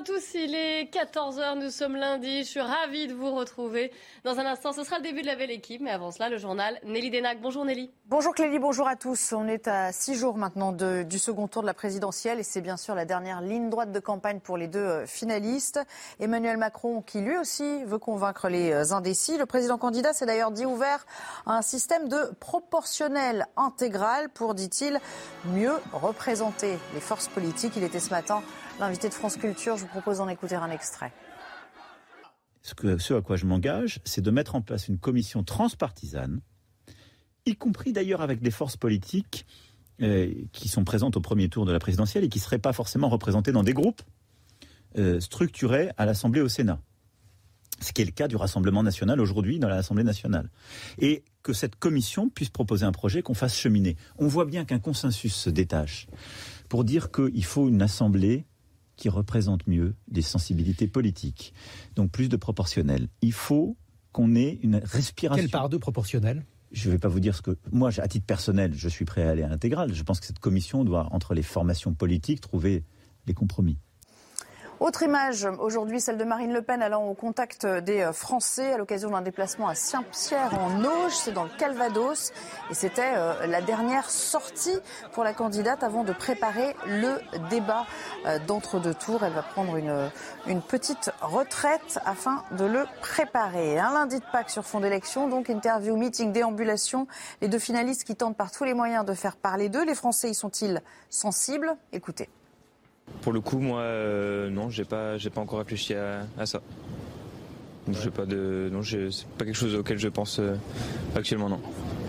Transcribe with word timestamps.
à 0.00 0.02
tous, 0.02 0.32
il 0.34 0.54
est 0.54 0.84
14h, 0.84 1.58
nous 1.58 1.68
sommes 1.68 1.94
lundi, 1.94 2.38
je 2.38 2.48
suis 2.48 2.60
ravie 2.60 3.06
de 3.06 3.12
vous 3.12 3.34
retrouver. 3.34 3.92
Dans 4.24 4.38
un 4.38 4.46
instant, 4.46 4.72
ce 4.72 4.82
sera 4.82 4.96
le 4.96 5.02
début 5.02 5.20
de 5.20 5.26
la 5.26 5.36
belle 5.36 5.50
équipe, 5.50 5.82
mais 5.82 5.90
avant 5.90 6.10
cela, 6.10 6.30
le 6.30 6.38
journal 6.38 6.80
Nelly 6.84 7.10
Denac. 7.10 7.38
Bonjour 7.42 7.66
Nelly. 7.66 7.90
Bonjour 8.06 8.34
Clélie, 8.34 8.58
bonjour 8.58 8.88
à 8.88 8.96
tous. 8.96 9.34
On 9.34 9.46
est 9.46 9.68
à 9.68 9.92
six 9.92 10.14
jours 10.14 10.38
maintenant 10.38 10.72
du 10.72 11.18
second 11.18 11.48
tour 11.48 11.60
de 11.60 11.66
la 11.66 11.74
présidentielle 11.74 12.40
et 12.40 12.42
c'est 12.42 12.62
bien 12.62 12.78
sûr 12.78 12.94
la 12.94 13.04
dernière 13.04 13.42
ligne 13.42 13.68
droite 13.68 13.92
de 13.92 14.00
campagne 14.00 14.40
pour 14.40 14.56
les 14.56 14.68
deux 14.68 14.78
euh, 14.78 15.06
finalistes. 15.06 15.80
Emmanuel 16.18 16.56
Macron 16.56 17.02
qui 17.02 17.20
lui 17.20 17.36
aussi 17.36 17.84
veut 17.84 17.98
convaincre 17.98 18.48
les 18.48 18.72
euh, 18.72 18.94
indécis. 18.94 19.36
Le 19.36 19.46
président 19.46 19.76
candidat 19.76 20.14
s'est 20.14 20.26
d'ailleurs 20.26 20.50
dit 20.50 20.64
ouvert 20.64 21.04
à 21.44 21.58
un 21.58 21.62
système 21.62 22.08
de 22.08 22.32
proportionnel 22.40 23.46
intégral 23.56 24.30
pour, 24.30 24.54
dit-il, 24.54 24.98
mieux 25.44 25.74
représenter 25.92 26.78
les 26.94 27.00
forces 27.00 27.28
politiques. 27.28 27.74
Il 27.76 27.84
était 27.84 28.00
ce 28.00 28.10
matin 28.10 28.42
l'invité 28.80 29.08
de 29.08 29.14
France 29.14 29.36
Culture. 29.36 29.76
Je 29.76 29.82
vous 29.82 29.88
propose 29.88 30.18
d'en 30.18 30.28
écouter 30.28 30.56
un 30.56 30.70
extrait. 30.70 31.12
Ce, 32.62 33.14
à 33.14 33.22
quoi 33.22 33.36
je 33.36 33.46
m'engage, 33.46 34.00
c'est 34.04 34.20
de 34.20 34.30
mettre 34.30 34.54
en 34.54 34.60
place 34.60 34.88
une 34.88 34.98
commission 34.98 35.42
transpartisane, 35.42 36.40
y 37.46 37.56
compris 37.56 37.92
d'ailleurs 37.92 38.20
avec 38.20 38.40
des 38.42 38.50
forces 38.50 38.76
politiques 38.76 39.46
euh, 40.02 40.32
qui 40.52 40.68
sont 40.68 40.84
présentes 40.84 41.16
au 41.16 41.20
premier 41.20 41.48
tour 41.48 41.64
de 41.64 41.72
la 41.72 41.78
présidentielle 41.78 42.24
et 42.24 42.28
qui 42.28 42.38
ne 42.38 42.42
seraient 42.42 42.58
pas 42.58 42.72
forcément 42.72 43.08
représentées 43.08 43.52
dans 43.52 43.62
des 43.62 43.72
groupes 43.72 44.02
euh, 44.98 45.20
structurés 45.20 45.90
à 45.96 46.04
l'Assemblée 46.04 46.40
et 46.40 46.42
au 46.42 46.48
Sénat. 46.48 46.80
Ce 47.80 47.92
qui 47.92 48.02
est 48.02 48.04
le 48.04 48.10
cas 48.10 48.28
du 48.28 48.36
Rassemblement 48.36 48.82
national 48.82 49.20
aujourd'hui 49.20 49.58
dans 49.58 49.68
l'Assemblée 49.68 50.04
nationale. 50.04 50.50
Et 50.98 51.24
que 51.42 51.54
cette 51.54 51.76
commission 51.76 52.28
puisse 52.28 52.50
proposer 52.50 52.84
un 52.84 52.92
projet 52.92 53.22
qu'on 53.22 53.34
fasse 53.34 53.56
cheminer. 53.56 53.96
On 54.18 54.26
voit 54.26 54.44
bien 54.44 54.66
qu'un 54.66 54.78
consensus 54.78 55.34
se 55.34 55.48
détache 55.48 56.06
pour 56.68 56.84
dire 56.84 57.10
qu'il 57.10 57.44
faut 57.44 57.68
une 57.68 57.80
Assemblée 57.80 58.44
qui 59.00 59.08
représente 59.08 59.66
mieux 59.66 59.96
des 60.08 60.22
sensibilités 60.22 60.86
politiques. 60.86 61.52
Donc 61.96 62.12
plus 62.12 62.28
de 62.28 62.36
proportionnel. 62.36 63.08
Il 63.22 63.32
faut 63.32 63.76
qu'on 64.12 64.36
ait 64.36 64.60
une 64.62 64.76
respiration. 64.76 65.42
Quelle 65.42 65.50
part 65.50 65.68
de 65.68 65.78
proportionnel? 65.78 66.44
Je 66.70 66.88
ne 66.88 66.92
vais 66.92 66.98
pas 66.98 67.08
vous 67.08 67.18
dire 67.18 67.34
ce 67.34 67.42
que 67.42 67.56
moi, 67.72 67.90
à 67.98 68.06
titre 68.06 68.26
personnel, 68.26 68.74
je 68.74 68.88
suis 68.88 69.04
prêt 69.04 69.24
à 69.24 69.30
aller 69.30 69.42
à 69.42 69.48
l'intégrale. 69.48 69.92
Je 69.92 70.02
pense 70.04 70.20
que 70.20 70.26
cette 70.26 70.38
commission 70.38 70.84
doit, 70.84 71.08
entre 71.10 71.34
les 71.34 71.42
formations 71.42 71.94
politiques, 71.94 72.40
trouver 72.40 72.84
les 73.26 73.34
compromis. 73.34 73.78
Autre 74.80 75.02
image, 75.02 75.46
aujourd'hui 75.58 76.00
celle 76.00 76.16
de 76.16 76.24
Marine 76.24 76.54
Le 76.54 76.62
Pen 76.62 76.80
allant 76.80 77.04
au 77.04 77.12
contact 77.12 77.66
des 77.66 78.10
Français 78.14 78.72
à 78.72 78.78
l'occasion 78.78 79.10
d'un 79.10 79.20
déplacement 79.20 79.68
à 79.68 79.74
Saint-Pierre 79.74 80.58
en 80.58 80.82
Auge, 80.82 81.12
c'est 81.12 81.32
dans 81.32 81.44
le 81.44 81.50
Calvados. 81.58 82.32
Et 82.70 82.74
c'était 82.74 83.12
euh, 83.14 83.46
la 83.46 83.60
dernière 83.60 84.08
sortie 84.08 84.78
pour 85.12 85.22
la 85.22 85.34
candidate 85.34 85.82
avant 85.82 86.02
de 86.02 86.14
préparer 86.14 86.74
le 86.86 87.18
débat 87.50 87.84
euh, 88.24 88.38
d'entre-deux 88.46 88.94
tours. 88.94 89.22
Elle 89.22 89.34
va 89.34 89.42
prendre 89.42 89.76
une, 89.76 90.10
une 90.46 90.62
petite 90.62 91.10
retraite 91.20 91.98
afin 92.06 92.42
de 92.52 92.64
le 92.64 92.86
préparer. 93.02 93.78
Un 93.78 93.92
lundi 93.92 94.18
de 94.18 94.24
Pâques 94.32 94.48
sur 94.48 94.64
fond 94.64 94.80
d'élection, 94.80 95.28
donc 95.28 95.50
interview, 95.50 95.94
meeting, 95.94 96.32
déambulation. 96.32 97.06
Les 97.42 97.48
deux 97.48 97.58
finalistes 97.58 98.04
qui 98.04 98.16
tentent 98.16 98.38
par 98.38 98.50
tous 98.50 98.64
les 98.64 98.72
moyens 98.72 99.04
de 99.04 99.12
faire 99.12 99.36
parler 99.36 99.68
d'eux. 99.68 99.84
Les 99.84 99.94
Français 99.94 100.30
y 100.30 100.34
sont-ils 100.34 100.80
sensibles? 101.10 101.76
Écoutez. 101.92 102.30
Pour 103.22 103.32
le 103.32 103.40
coup, 103.40 103.58
moi, 103.58 103.80
euh, 103.80 104.48
non, 104.50 104.70
j'ai 104.70 104.84
pas, 104.84 105.18
j'ai 105.18 105.30
pas 105.30 105.40
encore 105.40 105.58
réfléchi 105.58 105.94
à, 105.94 106.26
à 106.38 106.46
ça. 106.46 106.60
Donc, 107.86 107.96
j'ai 108.02 108.10
pas 108.10 108.24
de, 108.26 108.68
non, 108.72 108.82
c'est 108.82 109.26
pas 109.38 109.44
quelque 109.44 109.54
chose 109.54 109.74
auquel 109.74 109.98
je 109.98 110.08
pense 110.08 110.38
euh, 110.38 110.54
actuellement, 111.14 111.48
non. 111.48 111.60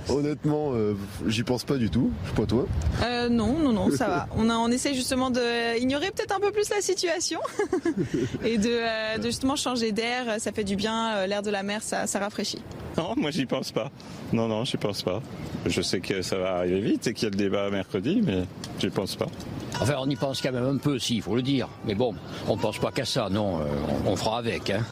Honnêtement, 0.10 0.72
euh, 0.74 0.94
j'y 1.28 1.44
pense 1.44 1.64
pas 1.64 1.78
du 1.78 1.90
tout. 1.90 2.12
Je 2.24 2.30
sais 2.30 2.36
pas 2.36 2.46
toi. 2.46 2.66
Euh, 3.04 3.30
non, 3.30 3.58
non, 3.60 3.72
non, 3.72 3.90
ça 3.92 4.08
va. 4.08 4.28
On, 4.36 4.50
a, 4.50 4.56
on 4.56 4.68
essaie 4.70 4.94
justement 4.94 5.30
d'ignorer 5.32 6.12
peut-être 6.12 6.36
un 6.36 6.40
peu 6.40 6.52
plus 6.52 6.70
la 6.70 6.82
situation 6.82 7.40
et 8.44 8.58
de, 8.58 8.70
euh, 8.70 9.18
de, 9.18 9.24
justement 9.24 9.56
changer 9.56 9.92
d'air. 9.92 10.36
Ça 10.40 10.52
fait 10.52 10.64
du 10.64 10.76
bien. 10.76 11.16
euh, 11.18 11.28
L'air 11.28 11.42
de 11.42 11.52
la 11.52 11.64
mer, 11.64 11.82
ça, 11.84 12.08
ça 12.08 12.20
rafraîchit. 12.20 12.62
Non, 12.98 13.14
moi 13.16 13.32
j'y 13.32 13.46
pense 13.46 13.72
pas. 13.72 13.90
Non, 14.34 14.48
non, 14.48 14.66
j'y 14.66 14.78
pense 14.78 15.02
pas. 15.02 15.22
Je 15.66 15.82
sais 15.82 16.00
que 16.02 16.22
ça 16.22 16.38
va 16.38 16.56
arriver 16.58 16.82
vite 16.82 17.08
et 17.08 17.14
qu'il 17.14 17.24
y 17.24 17.28
a 17.28 17.30
le 17.30 17.38
débat 17.38 17.70
mercredi, 17.70 18.22
mais 18.26 18.44
j'y 18.80 18.90
pense 18.90 19.16
pas. 19.16 19.28
Enfin, 19.80 19.94
on 20.00 20.10
y 20.10 20.16
pense 20.18 20.42
quand 20.42 20.52
même 20.52 20.66
un 20.66 20.78
peu, 20.78 21.00
si, 21.00 21.16
il 21.16 21.22
faut 21.22 21.36
le 21.36 21.42
dire. 21.42 21.70
Mais 21.86 21.96
bon, 21.96 22.14
on 22.48 22.58
pense 22.58 22.78
pas 22.80 22.92
qu'à 22.92 23.06
ça, 23.06 23.30
non, 23.30 23.60
euh, 23.60 23.64
on, 24.06 24.12
on 24.12 24.16
fera 24.18 24.40
avec. 24.40 24.70
Hein. 24.72 24.84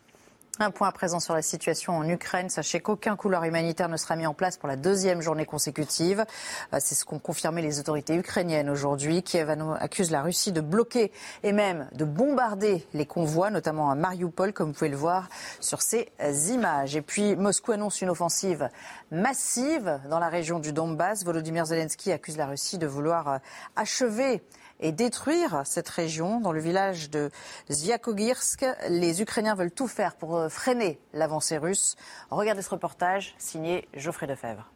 Un 0.61 0.71
point 0.71 0.89
à 0.89 0.91
présent 0.91 1.21
sur 1.21 1.33
la 1.33 1.41
situation 1.41 1.95
en 1.95 2.09
Ukraine. 2.09 2.49
Sachez 2.49 2.81
qu'aucun 2.81 3.15
couloir 3.15 3.45
humanitaire 3.45 3.87
ne 3.87 3.95
sera 3.95 4.17
mis 4.17 4.25
en 4.25 4.33
place 4.33 4.57
pour 4.57 4.67
la 4.67 4.75
deuxième 4.75 5.21
journée 5.21 5.45
consécutive. 5.45 6.25
Euh, 6.73 6.79
C'est 6.81 6.95
ce 6.95 7.05
qu'ont 7.05 7.17
confirmé 7.17 7.61
les 7.61 7.79
autorités 7.79 8.13
ukrainiennes 8.13 8.69
aujourd'hui. 8.69 9.23
Kiev 9.23 9.49
accuse 9.79 10.11
la 10.11 10.21
Russie 10.21 10.51
de 10.51 10.59
bloquer 10.59 11.13
et 11.43 11.53
même 11.53 11.87
de 11.93 12.03
bombarder 12.03 12.85
les 12.93 13.05
convois, 13.05 13.51
notamment 13.51 13.89
à 13.89 13.95
Mariupol, 13.95 14.51
comme 14.51 14.67
vous 14.67 14.73
pouvez 14.73 14.89
le 14.89 14.97
voir 14.97 15.29
sur 15.61 15.81
ces 15.81 16.11
images. 16.51 16.93
Et 16.93 17.01
puis 17.01 17.37
Moscou 17.37 17.71
annonce 17.71 18.01
une 18.01 18.09
offensive 18.09 18.67
massive 19.11 20.01
dans 20.09 20.19
la 20.19 20.27
région 20.27 20.59
du 20.59 20.73
Donbass. 20.73 21.23
Volodymyr 21.23 21.67
Zelensky 21.67 22.11
accuse 22.11 22.35
la 22.35 22.47
Russie 22.47 22.77
de 22.77 22.85
vouloir 22.85 23.29
euh, 23.29 23.37
achever 23.77 24.43
et 24.79 24.91
détruire 24.91 25.61
cette 25.65 25.89
région. 25.89 26.39
Dans 26.39 26.51
le 26.51 26.59
village 26.59 27.09
de 27.09 27.29
Zviakogirsk, 27.71 28.65
les 28.89 29.21
Ukrainiens 29.21 29.55
veulent 29.55 29.71
tout 29.71 29.87
faire 29.87 30.15
pour 30.15 30.37
euh, 30.37 30.49
freiner 30.49 30.99
l'avancée 31.13 31.57
russe. 31.57 31.95
Regardez 32.29 32.61
ce 32.61 32.69
reportage 32.69 33.35
signé 33.37 33.87
Geoffrey 33.95 34.27
Defebvre. 34.27 34.71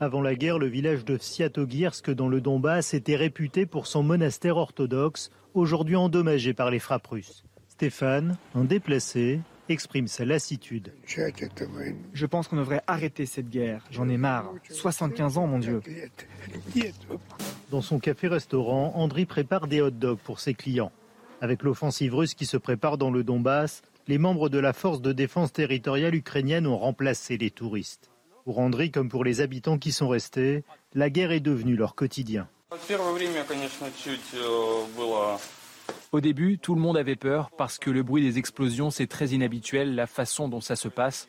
Avant 0.00 0.20
la 0.20 0.34
guerre, 0.34 0.58
le 0.58 0.66
village 0.66 1.04
de 1.04 1.16
Sviatogirsk 1.16 2.10
dans 2.10 2.28
le 2.28 2.40
Donbass 2.40 2.94
était 2.94 3.16
réputé 3.16 3.64
pour 3.64 3.86
son 3.86 4.02
monastère 4.02 4.56
orthodoxe, 4.56 5.30
aujourd'hui 5.54 5.96
endommagé 5.96 6.52
par 6.52 6.70
les 6.70 6.80
frappes 6.80 7.06
russes. 7.06 7.44
Stéphane, 7.68 8.36
un 8.54 8.64
déplacé, 8.64 9.40
exprime 9.68 10.08
sa 10.08 10.24
lassitude. 10.24 10.92
Je 11.06 12.26
pense 12.26 12.48
qu'on 12.48 12.56
devrait 12.56 12.82
arrêter 12.86 13.26
cette 13.26 13.48
guerre. 13.48 13.84
J'en 13.90 14.08
ai 14.08 14.16
marre. 14.16 14.52
75 14.70 15.38
ans, 15.38 15.46
mon 15.46 15.58
Dieu. 15.58 15.80
Dans 17.70 17.82
son 17.82 17.98
café-restaurant, 17.98 18.92
Andri 18.96 19.26
prépare 19.26 19.66
des 19.66 19.80
hot 19.80 19.90
dogs 19.90 20.18
pour 20.18 20.40
ses 20.40 20.54
clients. 20.54 20.92
Avec 21.40 21.62
l'offensive 21.62 22.14
russe 22.14 22.34
qui 22.34 22.46
se 22.46 22.56
prépare 22.56 22.98
dans 22.98 23.10
le 23.10 23.24
Donbass, 23.24 23.82
les 24.06 24.18
membres 24.18 24.48
de 24.48 24.58
la 24.58 24.72
force 24.72 25.00
de 25.00 25.12
défense 25.12 25.52
territoriale 25.52 26.14
ukrainienne 26.14 26.66
ont 26.66 26.78
remplacé 26.78 27.36
les 27.36 27.50
touristes. 27.50 28.10
Pour 28.44 28.58
Andri 28.58 28.90
comme 28.90 29.08
pour 29.08 29.24
les 29.24 29.40
habitants 29.40 29.78
qui 29.78 29.92
sont 29.92 30.08
restés, 30.08 30.64
la 30.94 31.08
guerre 31.08 31.32
est 31.32 31.40
devenue 31.40 31.76
leur 31.76 31.94
quotidien. 31.94 32.46
Au 36.14 36.20
début, 36.20 36.58
tout 36.58 36.76
le 36.76 36.80
monde 36.80 36.96
avait 36.96 37.16
peur 37.16 37.50
parce 37.50 37.76
que 37.76 37.90
le 37.90 38.04
bruit 38.04 38.22
des 38.22 38.38
explosions, 38.38 38.90
c'est 38.90 39.08
très 39.08 39.30
inhabituel, 39.30 39.96
la 39.96 40.06
façon 40.06 40.48
dont 40.48 40.60
ça 40.60 40.76
se 40.76 40.86
passe. 40.86 41.28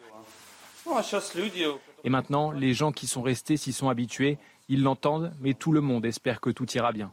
Et 2.03 2.09
maintenant, 2.11 2.51
les 2.51 2.75
gens 2.75 2.91
qui 2.91 3.07
sont 3.07 3.23
restés 3.23 3.57
s'y 3.57 3.73
sont 3.73 3.89
habitués, 3.89 4.37
ils 4.69 4.83
l'entendent, 4.83 5.33
mais 5.41 5.55
tout 5.55 5.71
le 5.71 5.81
monde 5.81 6.05
espère 6.05 6.39
que 6.39 6.51
tout 6.51 6.71
ira 6.73 6.91
bien. 6.91 7.11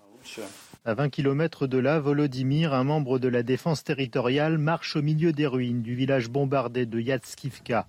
À 0.85 0.93
20 0.93 1.09
km 1.09 1.67
de 1.67 1.79
là, 1.79 1.99
Volodymyr, 1.99 2.75
un 2.75 2.85
membre 2.85 3.19
de 3.19 3.29
la 3.29 3.43
défense 3.43 3.85
territoriale, 3.85 4.59
marche 4.59 4.95
au 4.95 5.01
milieu 5.01 5.33
des 5.33 5.47
ruines 5.47 5.81
du 5.81 5.95
village 5.95 6.29
bombardé 6.29 6.85
de 6.85 7.01
Yatskivka. 7.01 7.87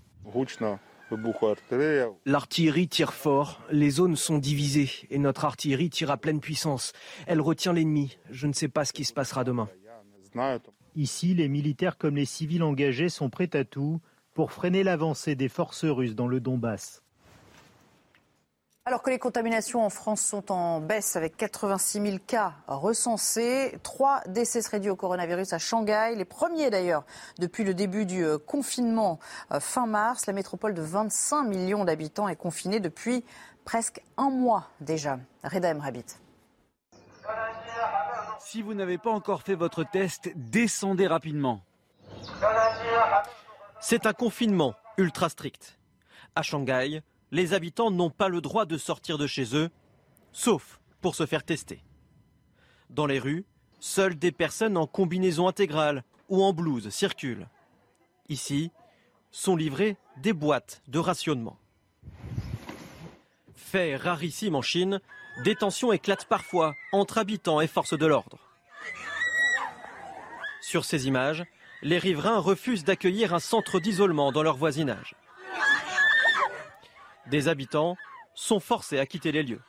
L'artillerie 2.25 2.87
tire 2.87 3.13
fort, 3.13 3.61
les 3.71 3.89
zones 3.89 4.15
sont 4.15 4.37
divisées 4.37 4.89
et 5.09 5.17
notre 5.17 5.45
artillerie 5.45 5.89
tire 5.89 6.11
à 6.11 6.17
pleine 6.17 6.39
puissance. 6.39 6.93
Elle 7.27 7.41
retient 7.41 7.73
l'ennemi. 7.73 8.17
Je 8.29 8.47
ne 8.47 8.53
sais 8.53 8.67
pas 8.67 8.85
ce 8.85 8.93
qui 8.93 9.05
se 9.05 9.13
passera 9.13 9.43
demain. 9.43 9.69
Ici, 10.95 11.33
les 11.33 11.47
militaires 11.47 11.97
comme 11.97 12.15
les 12.15 12.25
civils 12.25 12.63
engagés 12.63 13.09
sont 13.09 13.29
prêts 13.29 13.55
à 13.55 13.63
tout 13.63 13.99
pour 14.33 14.51
freiner 14.51 14.83
l'avancée 14.83 15.35
des 15.35 15.49
forces 15.49 15.85
russes 15.85 16.15
dans 16.15 16.27
le 16.27 16.39
Donbass. 16.39 17.02
Alors 18.85 19.01
que 19.01 19.09
les 19.09 19.17
contaminations 19.17 19.85
en 19.85 19.89
France 19.89 20.19
sont 20.19 20.51
en 20.51 20.81
baisse 20.81 21.15
avec 21.15 21.37
86 21.37 22.01
000 22.01 22.17
cas 22.27 22.55
recensés, 22.67 23.79
trois 23.81 24.19
décès 24.27 24.61
seraient 24.61 24.81
dus 24.81 24.89
au 24.89 24.97
coronavirus 24.97 25.53
à 25.53 25.57
Shanghai, 25.57 26.15
les 26.17 26.25
premiers 26.25 26.69
d'ailleurs 26.69 27.05
depuis 27.39 27.63
le 27.63 27.73
début 27.73 28.05
du 28.05 28.25
confinement 28.45 29.19
fin 29.61 29.85
mars. 29.85 30.25
La 30.25 30.33
métropole 30.33 30.73
de 30.73 30.81
25 30.81 31.43
millions 31.43 31.85
d'habitants 31.85 32.27
est 32.27 32.35
confinée 32.35 32.81
depuis 32.81 33.23
presque 33.63 34.01
un 34.17 34.29
mois 34.29 34.67
déjà. 34.81 35.17
Reda 35.45 35.73
Rabit. 35.73 36.05
Si 38.39 38.61
vous 38.61 38.73
n'avez 38.73 38.97
pas 38.97 39.11
encore 39.11 39.43
fait 39.43 39.55
votre 39.55 39.85
test, 39.89 40.29
descendez 40.35 41.07
rapidement. 41.07 41.61
C'est 43.79 44.05
un 44.05 44.13
confinement 44.13 44.75
ultra 44.97 45.29
strict. 45.29 45.79
À 46.35 46.41
Shanghai, 46.41 47.01
les 47.33 47.55
habitants 47.55 47.89
n'ont 47.89 48.11
pas 48.11 48.29
le 48.29 48.41
droit 48.41 48.65
de 48.65 48.77
sortir 48.77 49.17
de 49.17 49.25
chez 49.25 49.55
eux, 49.55 49.69
sauf 50.31 50.79
pour 51.01 51.15
se 51.15 51.25
faire 51.25 51.43
tester. 51.43 51.83
Dans 52.91 53.07
les 53.07 53.17
rues, 53.17 53.43
seules 53.79 54.17
des 54.17 54.31
personnes 54.31 54.77
en 54.77 54.85
combinaison 54.85 55.47
intégrale 55.47 56.03
ou 56.29 56.43
en 56.43 56.53
blouse 56.53 56.89
circulent. 56.89 57.49
Ici, 58.29 58.71
sont 59.31 59.55
livrées 59.55 59.97
des 60.17 60.31
boîtes 60.31 60.83
de 60.87 60.99
rationnement. 60.99 61.57
Fait 63.55 63.95
rarissime 63.95 64.55
en 64.55 64.61
Chine, 64.61 65.01
des 65.43 65.55
tensions 65.55 65.91
éclatent 65.91 66.27
parfois 66.27 66.75
entre 66.91 67.17
habitants 67.17 67.61
et 67.61 67.67
forces 67.67 67.97
de 67.97 68.05
l'ordre. 68.05 68.37
Sur 70.61 70.85
ces 70.85 71.07
images, 71.07 71.43
les 71.81 71.97
riverains 71.97 72.37
refusent 72.37 72.83
d'accueillir 72.83 73.33
un 73.33 73.39
centre 73.39 73.79
d'isolement 73.79 74.31
dans 74.31 74.43
leur 74.43 74.55
voisinage. 74.55 75.15
Des 77.29 77.47
habitants 77.47 77.95
sont 78.35 78.59
forcés 78.59 78.99
à 78.99 79.05
quitter 79.05 79.31
les 79.31 79.43
lieux. 79.43 79.61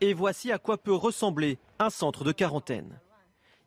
Et 0.00 0.14
voici 0.14 0.50
à 0.50 0.58
quoi 0.58 0.78
peut 0.78 0.94
ressembler 0.94 1.58
un 1.78 1.90
centre 1.90 2.24
de 2.24 2.32
quarantaine. 2.32 3.00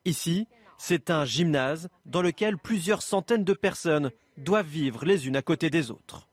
Ici, 0.06 0.48
c'est 0.78 1.10
un 1.10 1.26
gymnase 1.26 1.90
dans 2.06 2.22
lequel 2.22 2.58
plusieurs 2.58 3.02
centaines 3.02 3.44
de 3.44 3.54
personnes 3.54 4.12
doivent 4.38 4.68
vivre 4.68 5.06
les 5.06 5.28
unes 5.28 5.36
à 5.36 5.42
côté 5.42 5.70
des 5.70 5.92
autres. 5.92 6.28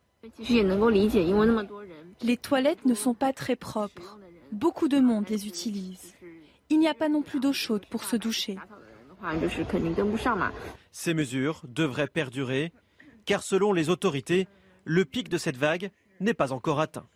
Les 2.22 2.36
toilettes 2.36 2.84
ne 2.84 2.94
sont 2.94 3.14
pas 3.14 3.32
très 3.32 3.56
propres. 3.56 4.18
Beaucoup 4.52 4.88
de 4.88 4.98
monde 4.98 5.28
les 5.28 5.46
utilise. 5.46 6.14
Il 6.68 6.78
n'y 6.78 6.88
a 6.88 6.94
pas 6.94 7.08
non 7.08 7.22
plus 7.22 7.40
d'eau 7.40 7.52
chaude 7.52 7.86
pour 7.86 8.04
se 8.04 8.16
doucher. 8.16 8.56
Ces 10.92 11.14
mesures 11.14 11.62
devraient 11.68 12.06
perdurer, 12.06 12.72
car 13.30 13.44
selon 13.44 13.72
les 13.72 13.90
autorités, 13.90 14.48
le 14.84 15.04
pic 15.04 15.28
de 15.28 15.38
cette 15.38 15.56
vague 15.56 15.92
n'est 16.18 16.34
pas 16.34 16.52
encore 16.52 16.80
atteint. 16.80 17.06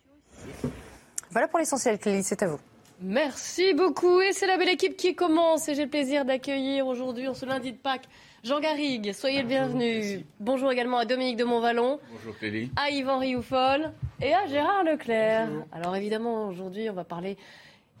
Voilà 1.29 1.49
pour 1.49 1.59
l'essentiel, 1.59 1.99
Clélie, 1.99 2.23
c'est 2.23 2.41
à 2.41 2.47
vous. 2.47 2.59
Merci 3.01 3.73
beaucoup. 3.73 4.21
Et 4.21 4.31
c'est 4.31 4.47
la 4.47 4.57
belle 4.57 4.69
équipe 4.69 4.95
qui 4.95 5.13
commence. 5.13 5.67
Et 5.67 5.75
j'ai 5.75 5.83
le 5.83 5.89
plaisir 5.89 6.23
d'accueillir 6.23 6.87
aujourd'hui, 6.87 7.27
en 7.27 7.33
ce 7.33 7.45
lundi 7.45 7.73
de 7.73 7.77
Pâques, 7.77 8.07
Jean 8.45 8.61
Garrigue. 8.61 9.11
Soyez 9.11 9.41
le 9.41 9.47
bienvenu. 9.49 10.25
Bonjour 10.39 10.71
également 10.71 10.99
à 10.99 11.05
Dominique 11.05 11.35
de 11.35 11.43
Montvalon. 11.43 11.99
Bonjour 12.09 12.37
Clélie. 12.37 12.71
À 12.77 12.91
Yvan 12.91 13.19
Rioufol 13.19 13.91
et 14.21 14.33
à 14.33 14.47
Gérard 14.47 14.85
Leclerc. 14.85 15.49
Alors 15.73 15.97
évidemment, 15.97 16.47
aujourd'hui, 16.47 16.89
on 16.89 16.93
va 16.93 17.03
parler 17.03 17.35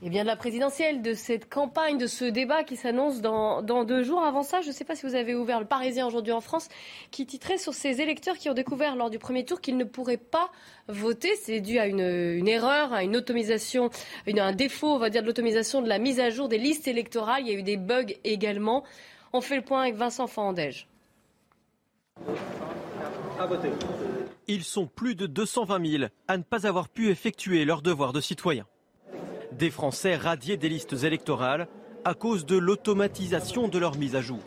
eh 0.01 0.09
bien, 0.09 0.23
de 0.23 0.27
la 0.27 0.35
présidentielle, 0.35 1.01
de 1.01 1.13
cette 1.13 1.49
campagne, 1.49 1.97
de 1.97 2.05
ce 2.05 2.25
débat 2.25 2.65
qui 2.65 2.75
s'annonce 2.75 3.21
dans, 3.21 3.61
deux 3.85 4.03
jours. 4.03 4.23
Avant 4.23 4.43
ça, 4.43 4.59
je 4.59 4.67
ne 4.67 4.73
sais 4.73 4.83
pas 4.83 4.93
si 4.93 5.05
vous 5.05 5.15
avez 5.15 5.33
ouvert 5.35 5.59
le 5.61 5.65
Parisien 5.65 6.05
aujourd'hui 6.05 6.33
en 6.33 6.41
France, 6.41 6.67
qui 7.11 7.25
titrait 7.25 7.57
sur 7.57 7.73
ces 7.73 8.01
électeurs 8.01 8.37
qui 8.37 8.49
ont 8.49 8.53
découvert 8.53 8.97
lors 8.97 9.09
du 9.09 9.19
premier 9.19 9.45
tour 9.45 9.61
qu'ils 9.61 9.77
ne 9.77 9.85
pourraient 9.85 10.17
pas 10.17 10.51
voter. 10.89 11.33
C'est 11.37 11.61
dû 11.61 11.79
à 11.79 11.87
une, 11.87 12.47
erreur, 12.47 12.91
à 12.91 13.03
une 13.03 13.15
automisation, 13.15 13.89
un 14.27 14.51
défaut, 14.51 14.89
on 14.89 14.97
va 14.97 15.09
dire, 15.09 15.21
de 15.21 15.27
l'automisation 15.27 15.81
de 15.81 15.87
la 15.87 15.97
mise 15.97 16.19
à 16.19 16.29
jour 16.29 16.49
des 16.49 16.57
listes 16.57 16.89
électorales. 16.89 17.43
Il 17.43 17.47
y 17.47 17.55
a 17.55 17.57
eu 17.57 17.63
des 17.63 17.77
bugs 17.77 18.13
également. 18.25 18.83
On 19.31 19.39
fait 19.39 19.55
le 19.55 19.63
point 19.63 19.81
avec 19.81 19.95
Vincent 19.95 20.27
Fandège. 20.27 20.87
Ils 24.47 24.63
sont 24.65 24.87
plus 24.87 25.15
de 25.15 25.25
220 25.25 25.87
000 25.89 26.03
à 26.27 26.37
ne 26.37 26.43
pas 26.43 26.67
avoir 26.67 26.89
pu 26.89 27.09
effectuer 27.09 27.63
leur 27.63 27.81
devoir 27.81 28.11
de 28.11 28.19
citoyen 28.19 28.65
des 29.57 29.69
Français 29.69 30.15
radiés 30.15 30.57
des 30.57 30.69
listes 30.69 31.03
électorales 31.03 31.67
à 32.03 32.13
cause 32.13 32.45
de 32.45 32.57
l'automatisation 32.57 33.67
de 33.67 33.79
leur 33.79 33.97
mise 33.97 34.15
à 34.15 34.21
jour. 34.21 34.39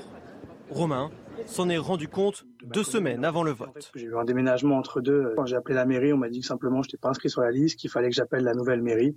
Romain 0.70 1.10
s'en 1.46 1.68
est 1.68 1.78
rendu 1.78 2.08
compte 2.08 2.44
deux 2.62 2.84
semaines 2.84 3.24
avant 3.24 3.42
le 3.42 3.52
vote. 3.52 3.90
J'ai 3.94 4.04
eu 4.04 4.16
un 4.16 4.24
déménagement 4.24 4.76
entre 4.76 5.00
deux. 5.00 5.32
Quand 5.36 5.46
j'ai 5.46 5.56
appelé 5.56 5.74
la 5.74 5.86
mairie, 5.86 6.12
on 6.12 6.18
m'a 6.18 6.28
dit 6.28 6.40
que 6.40 6.46
simplement 6.46 6.82
je 6.82 6.88
n'étais 6.88 6.98
pas 6.98 7.08
inscrit 7.08 7.30
sur 7.30 7.40
la 7.40 7.50
liste, 7.50 7.78
qu'il 7.78 7.90
fallait 7.90 8.10
que 8.10 8.14
j'appelle 8.14 8.44
la 8.44 8.54
nouvelle 8.54 8.82
mairie. 8.82 9.16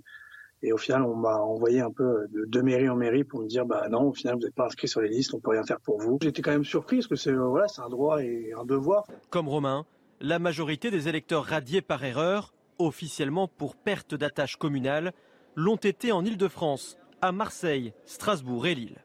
Et 0.62 0.72
au 0.72 0.76
final, 0.76 1.02
on 1.02 1.16
m'a 1.16 1.38
envoyé 1.38 1.80
un 1.80 1.90
peu 1.90 2.26
de, 2.30 2.44
de 2.46 2.60
mairie 2.62 2.88
en 2.88 2.96
mairie 2.96 3.24
pour 3.24 3.40
me 3.40 3.48
dire, 3.48 3.66
bah 3.66 3.88
non, 3.90 4.04
au 4.04 4.12
final, 4.12 4.36
vous 4.36 4.42
n'êtes 4.42 4.54
pas 4.54 4.66
inscrit 4.66 4.86
sur 4.86 5.00
les 5.00 5.08
listes, 5.08 5.34
on 5.34 5.40
peut 5.40 5.50
rien 5.50 5.64
faire 5.64 5.80
pour 5.80 6.00
vous. 6.00 6.18
J'étais 6.22 6.40
quand 6.40 6.52
même 6.52 6.64
surpris 6.64 6.98
parce 6.98 7.08
que 7.08 7.16
c'est 7.16 7.32
voilà, 7.32 7.66
c'est 7.68 7.82
un 7.82 7.88
droit 7.88 8.22
et 8.22 8.52
un 8.56 8.64
devoir. 8.64 9.04
Comme 9.28 9.48
Romain, 9.48 9.84
la 10.20 10.38
majorité 10.38 10.90
des 10.90 11.08
électeurs 11.08 11.44
radiés 11.44 11.82
par 11.82 12.04
erreur, 12.04 12.54
officiellement 12.78 13.48
pour 13.48 13.74
perte 13.74 14.14
d'attache 14.14 14.56
communale, 14.56 15.12
l'ont 15.54 15.76
été 15.76 16.12
en 16.12 16.24
Ile-de-France, 16.24 16.96
à 17.20 17.32
Marseille, 17.32 17.92
Strasbourg 18.04 18.66
et 18.66 18.74
Lille. 18.74 18.98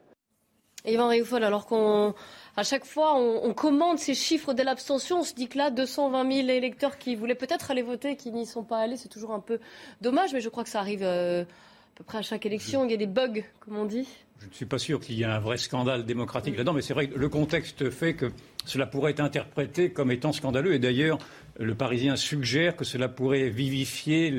Yvan 0.86 1.08
Rioufol, 1.08 1.44
alors 1.44 1.66
qu'à 1.66 2.62
chaque 2.62 2.84
fois 2.84 3.16
on, 3.16 3.52
commande 3.52 3.98
ces 3.98 4.14
chiffres 4.14 4.54
de 4.54 4.62
l'abstention, 4.62 5.20
on 5.20 5.24
se 5.24 5.34
dit 5.34 5.48
que 5.48 5.58
là, 5.58 5.70
220 5.70 6.32
000 6.32 6.48
électeurs 6.48 6.98
qui 6.98 7.16
voulaient 7.16 7.34
peut-être 7.34 7.70
aller 7.70 7.82
voter, 7.82 8.16
qui 8.16 8.30
n'y 8.30 8.46
sont 8.46 8.64
pas 8.64 8.78
allés, 8.78 8.96
c'est 8.96 9.08
toujours 9.08 9.32
un 9.32 9.40
peu 9.40 9.58
dommage, 10.00 10.32
mais 10.32 10.40
je 10.40 10.48
crois 10.48 10.64
que 10.64 10.70
ça 10.70 10.80
arrive 10.80 11.02
euh, 11.02 11.42
à 11.42 11.46
peu 11.96 12.04
près 12.04 12.18
à 12.18 12.22
chaque 12.22 12.46
élection. 12.46 12.84
Il 12.84 12.90
y 12.90 12.94
a 12.94 12.96
des 12.96 13.06
bugs, 13.06 13.42
comme 13.60 13.76
on 13.76 13.84
dit. 13.84 14.06
Je 14.40 14.46
ne 14.46 14.52
suis 14.52 14.66
pas 14.66 14.78
sûr 14.78 15.00
qu'il 15.00 15.16
y 15.16 15.22
ait 15.22 15.26
un 15.26 15.40
vrai 15.40 15.56
scandale 15.56 16.04
démocratique 16.04 16.56
là-dedans, 16.56 16.72
mais 16.72 16.82
c'est 16.82 16.94
vrai 16.94 17.08
que 17.08 17.18
le 17.18 17.28
contexte 17.28 17.90
fait 17.90 18.14
que 18.14 18.30
cela 18.68 18.86
pourrait 18.86 19.12
être 19.12 19.20
interprété 19.20 19.90
comme 19.90 20.10
étant 20.10 20.32
scandaleux. 20.32 20.74
Et 20.74 20.78
d'ailleurs, 20.78 21.18
le 21.58 21.74
Parisien 21.74 22.16
suggère 22.16 22.76
que 22.76 22.84
cela 22.84 23.08
pourrait 23.08 23.48
vivifier 23.48 24.30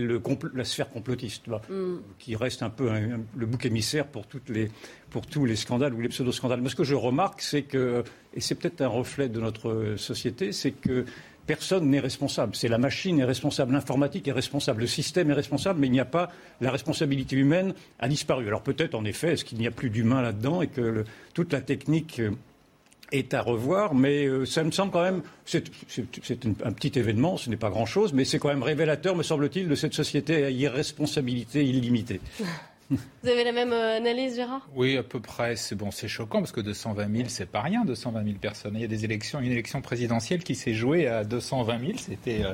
la 0.54 0.64
sphère 0.64 0.90
complotiste, 0.90 1.48
mm. 1.48 1.96
qui 2.20 2.36
reste 2.36 2.64
un 2.64 2.70
peu 2.70 2.90
le 3.36 3.46
bouc 3.46 3.66
émissaire 3.66 4.06
pour, 4.08 4.28
tous 4.28 5.46
les 5.46 5.56
scandales 5.56 5.94
ou 5.94 6.02
les 6.02 6.10
pseudo-scandales. 6.10 6.62
Mais 6.62 6.70
ce 6.70 6.76
que 6.76 6.84
je 6.84 6.96
remarque, 6.96 7.42
c'est 7.42 7.64
que, 7.64 8.04
et 8.34 8.40
c'est 8.40 8.56
peut-être 8.56 8.82
un 8.82 8.88
reflet 8.88 9.30
de 9.30 9.40
notre 9.40 9.96
société, 9.98 10.52
c'est 10.52 10.72
que 10.72 11.06
personne 11.50 11.90
n'est 11.90 12.00
responsable. 12.00 12.56
C'est 12.56 12.68
la 12.68 12.78
machine 12.78 13.20
est 13.20 13.24
responsable, 13.24 13.74
l'informatique 13.74 14.28
est 14.28 14.32
responsable, 14.32 14.82
le 14.82 14.88
système 14.88 15.32
est 15.32 15.34
responsable, 15.34 15.80
mais 15.80 15.88
il 15.88 15.92
n'y 15.92 16.00
a 16.00 16.06
pas 16.06 16.30
la 16.62 16.70
responsabilité 16.70 17.36
humaine 17.36 17.74
a 17.98 18.08
disparu. 18.08 18.46
Alors 18.46 18.62
peut-être 18.62 18.94
en 18.94 19.04
effet, 19.04 19.34
est-ce 19.34 19.44
qu'il 19.44 19.58
n'y 19.58 19.66
a 19.66 19.72
plus 19.72 19.90
d'humain 19.90 20.22
là-dedans 20.22 20.62
et 20.62 20.68
que 20.68 21.06
toute 21.34 21.52
la 21.52 21.62
technique 21.62 22.20
euh, 22.20 22.30
est 23.12 23.34
à 23.34 23.42
revoir, 23.42 23.94
mais 23.96 24.26
euh, 24.26 24.46
ça 24.46 24.64
me 24.64 24.72
semble 24.72 24.92
quand 24.92 25.02
même, 25.02 25.22
c'est 25.46 25.66
un 26.64 26.72
petit 26.72 26.98
événement, 26.98 27.38
ce 27.38 27.50
n'est 27.50 27.58
pas 27.58 27.70
grand-chose, 27.70 28.14
mais 28.14 28.26
c'est 28.26 28.40
quand 28.40 28.50
même 28.50 28.64
révélateur, 28.64 29.16
me 29.16 29.24
semble-t-il, 29.24 29.68
de 29.68 29.76
cette 29.76 29.94
société 29.94 30.46
à 30.46 30.50
irresponsabilité 30.50 31.66
illimitée. 31.66 32.22
Vous 32.90 33.30
avez 33.30 33.44
la 33.44 33.52
même 33.52 33.72
euh, 33.72 33.98
analyse, 33.98 34.36
Gérard? 34.36 34.68
Oui, 34.76 34.98
à 34.98 35.04
peu 35.04 35.20
près. 35.20 35.56
C'est 35.56 35.76
bon, 35.76 35.92
c'est 35.92 36.08
choquant 36.08 36.40
parce 36.40 36.52
que 36.52 36.62
220 36.62 37.16
000, 37.18 37.30
c'est 37.30 37.46
pas 37.46 37.62
rien, 37.62 37.86
220 37.86 38.24
000 38.24 38.38
personnes. 38.40 38.74
Il 38.76 38.82
y 38.82 38.84
a 38.84 38.88
des 38.88 39.06
élections, 39.06 39.40
une 39.40 39.52
élection 39.52 39.82
présidentielle 39.82 40.44
qui 40.44 40.56
s'est 40.56 40.74
jouée 40.74 41.06
à 41.06 41.24
220 41.24 41.80
000. 41.80 41.92
C'était 41.98 42.44
euh, 42.44 42.54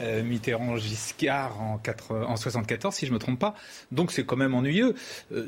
euh, 0.00 0.22
Mitterrand-Giscard 0.22 1.60
en, 1.60 1.80
1974, 1.82 2.94
si 2.94 3.06
je 3.06 3.12
me 3.12 3.18
trompe 3.18 3.40
pas. 3.40 3.54
Donc 3.90 4.12
c'est 4.12 4.24
quand 4.24 4.36
même 4.36 4.54
ennuyeux. 4.54 4.94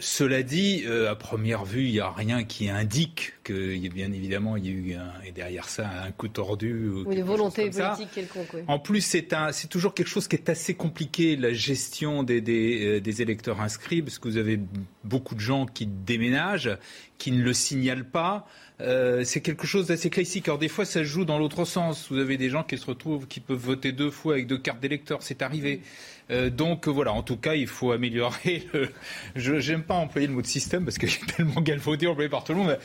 cela 0.01 0.43
dit, 0.43 0.85
à 0.87 1.15
première 1.15 1.65
vue, 1.65 1.85
il 1.85 1.93
n'y 1.93 2.01
a 2.01 2.11
rien 2.11 2.43
qui 2.43 2.69
indique 2.69 3.35
que, 3.45 3.77
bien 3.89 4.13
évidemment, 4.13 4.57
il 4.57 4.67
y 4.67 4.69
a 4.69 4.73
eu 4.73 4.97
et 5.25 5.33
derrière 5.33 5.69
ça 5.69 5.89
un 6.07 6.11
coup 6.11 6.29
tordu. 6.29 6.89
Ou 6.89 7.13
une 7.13 7.23
volonté 7.23 7.71
politique 7.71 8.11
quelconque. 8.13 8.65
En 8.67 8.79
plus, 8.79 9.03
c'est 9.03 9.29
toujours 9.69 9.95
quelque 9.95 10.09
chose 10.09 10.27
qui 10.27 10.37
est 10.37 10.49
assez 10.49 10.75
compliqué, 10.75 11.37
la 11.37 11.53
gestion 11.53 12.25
des, 12.25 12.41
des, 12.41 13.01
des 13.01 13.23
électeurs 13.23 13.61
inscrits, 13.61 14.03
parce 14.03 14.19
vous 14.29 14.37
avez 14.37 14.61
beaucoup 15.05 15.35
de 15.35 15.41
gens 15.41 15.67
qui 15.67 15.87
déménagent, 15.87 16.77
qui 17.19 17.33
ne 17.33 17.43
le 17.43 17.53
signalent 17.53 18.05
pas. 18.05 18.47
Euh, 18.81 19.23
c'est 19.25 19.41
quelque 19.41 19.67
chose 19.67 19.87
d'assez 19.87 20.11
classique. 20.11 20.49
Alors 20.49 20.59
des 20.59 20.69
fois, 20.69 20.85
ça 20.85 21.05
joue 21.05 21.25
dans 21.25 21.39
l'autre 21.39 21.65
sens. 21.65 22.09
Vous 22.11 22.19
avez 22.19 22.37
des 22.37 22.51
gens 22.51 22.65
qui 22.65 22.77
se 22.77 22.87
retrouvent, 22.87 23.27
qui 23.27 23.41
peuvent 23.41 23.57
voter 23.57 23.93
deux 23.93 24.11
fois 24.11 24.35
avec 24.35 24.47
deux 24.47 24.59
cartes 24.59 24.81
d'électeurs. 24.81 25.23
C'est 25.23 25.43
arrivé. 25.43 25.81
Euh, 26.31 26.51
donc 26.51 26.89
voilà, 26.89 27.13
en 27.13 27.23
tout 27.23 27.37
cas, 27.37 27.55
il 27.55 27.67
faut 27.67 27.93
améliorer. 27.93 28.67
Je 29.37 29.71
n'aime 29.71 29.85
pas 29.85 29.95
employer 29.95 30.27
le 30.27 30.35
mot 30.35 30.43
de 30.43 30.47
système 30.47 30.85
parce 30.85 30.99
que 30.99 31.07
j'ai 31.09 31.21
tellement 31.21 31.61
galvaudé 31.61 32.07
employé 32.07 32.29
par 32.29 32.45
tout 32.45 32.53
le 32.53 32.59
monde 32.59 32.79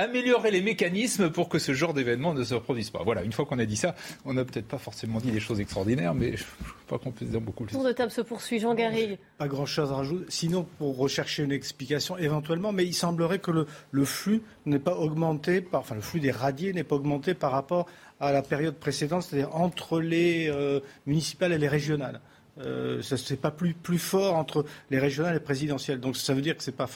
améliorer 0.00 0.50
les 0.50 0.62
mécanismes 0.62 1.30
pour 1.30 1.48
que 1.48 1.58
ce 1.58 1.72
genre 1.72 1.94
d'événement 1.94 2.34
ne 2.34 2.42
se 2.42 2.54
reproduise 2.54 2.90
pas. 2.90 3.02
Voilà, 3.04 3.22
une 3.22 3.32
fois 3.32 3.44
qu'on 3.44 3.58
a 3.58 3.64
dit 3.64 3.76
ça, 3.76 3.94
on 4.24 4.34
n'a 4.34 4.44
peut-être 4.44 4.66
pas 4.66 4.78
forcément 4.78 5.18
dit 5.18 5.30
des 5.30 5.40
choses 5.40 5.60
extraordinaires, 5.60 6.14
mais 6.14 6.36
je 6.36 6.42
ne 6.42 6.86
crois 6.86 6.98
pas 6.98 7.04
qu'on 7.04 7.10
puisse 7.12 7.30
dire 7.30 7.40
beaucoup 7.40 7.64
plus. 7.64 7.72
Tour 7.72 7.84
de 7.84 7.92
table 7.92 8.10
se 8.10 8.20
poursuit, 8.20 8.58
Jean 8.58 8.74
Garrigue. 8.74 9.18
Pas 9.38 9.48
grand-chose 9.48 9.92
à 9.92 9.96
rajouter, 9.96 10.24
sinon 10.28 10.66
pour 10.78 10.96
rechercher 10.96 11.42
une 11.42 11.52
explication 11.52 12.16
éventuellement, 12.16 12.72
mais 12.72 12.84
il 12.84 12.94
semblerait 12.94 13.38
que 13.38 13.50
le, 13.50 14.04
flux 14.04 14.42
n'est 14.66 14.78
pas 14.78 14.94
augmenté, 14.94 15.60
par, 15.60 15.80
enfin 15.80 15.94
le 15.94 16.00
flux 16.00 16.20
des 16.20 16.30
radiés 16.30 16.72
n'est 16.72 16.84
pas 16.84 16.96
augmenté 16.96 17.34
par 17.34 17.52
rapport 17.52 17.86
à 18.20 18.32
la 18.32 18.42
période 18.42 18.74
précédente, 18.74 19.22
c'est-à-dire 19.22 19.54
entre 19.54 20.00
les 20.00 20.48
euh, 20.48 20.80
municipales 21.06 21.52
et 21.52 21.58
les 21.58 21.68
régionales. 21.68 22.20
Euh, 22.58 23.00
ce 23.02 23.32
n'est 23.32 23.38
pas 23.38 23.50
plus, 23.50 23.74
plus 23.74 23.98
fort 23.98 24.34
entre 24.36 24.64
les 24.90 24.98
régionales 24.98 25.32
et 25.32 25.38
les 25.38 25.44
présidentielles. 25.44 26.00
Donc 26.00 26.16
ça 26.16 26.34
veut 26.34 26.42
dire 26.42 26.56
que 26.56 26.62
ce 26.62 26.70
n'est 26.70 26.76
pas 26.76 26.88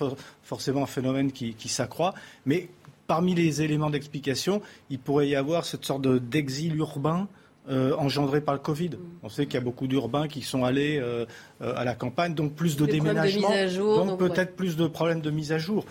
forcément 0.43 0.83
un 0.83 0.87
phénomène 0.87 1.33
qui, 1.33 1.55
qui 1.55 1.69
s'accroît. 1.69 2.15
Mais 2.45 2.69
parmi 3.07 3.35
les 3.35 3.63
éléments 3.63 3.91
d'explication, 3.91 4.63
il 4.91 4.99
pourrait 4.99 5.29
y 5.29 5.35
avoir 5.37 5.65
cette 5.65 5.85
sorte 5.85 6.07
d'exil 6.07 6.77
urbain 6.77 7.29
euh, 7.71 7.95
engendrés 7.97 8.41
par 8.43 8.55
le 8.55 8.61
Covid. 8.61 8.91
On 9.23 9.29
sait 9.29 9.47
qu'il 9.47 9.55
y 9.55 9.59
a 9.59 9.61
beaucoup 9.63 9.87
d'urbains 9.87 10.29
qui 10.29 10.43
sont 10.43 10.65
allés 10.65 10.99
euh, 10.99 11.25
euh, 11.63 11.75
à 11.77 11.85
la 11.85 11.95
campagne, 11.95 12.35
donc 12.35 12.53
plus 12.55 12.77
de 12.77 12.85
déménagement, 12.87 13.49
mise 13.49 13.59
à 13.59 13.67
jour, 13.69 13.97
donc, 13.97 14.09
donc, 14.09 14.19
peut-être 14.19 14.55
plus 14.55 14.77
de 14.77 14.87
problèmes 14.87 15.21
de 15.23 15.31
mise 15.31 15.51
à 15.53 15.59
jour. 15.59 15.87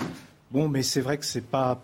Bon, 0.51 0.69
mais 0.69 0.83
c'est 0.83 1.01
vrai 1.01 1.17
que 1.17 1.25
c'est 1.25 1.43
pas. 1.43 1.81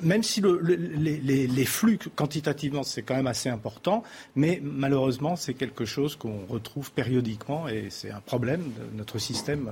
même 0.00 0.22
si 0.22 0.40
le- 0.40 0.60
le- 0.62 0.76
les, 0.76 1.64
flux 1.64 1.98
quantitativement 2.14 2.84
c'est 2.84 3.02
quand 3.02 3.16
même 3.16 3.26
assez 3.26 3.48
important, 3.48 4.04
mais 4.36 4.60
malheureusement 4.62 5.34
c'est 5.34 5.54
quelque 5.54 5.84
chose 5.84 6.14
qu'on 6.14 6.46
retrouve 6.48 6.92
périodiquement 6.92 7.66
et 7.66 7.88
c'est 7.90 8.12
un 8.12 8.20
problème 8.20 8.60
de 8.62 8.96
notre 8.96 9.18
système 9.18 9.68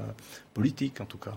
politique 0.55 1.01
en 1.01 1.05
tout 1.05 1.19
cas. 1.19 1.37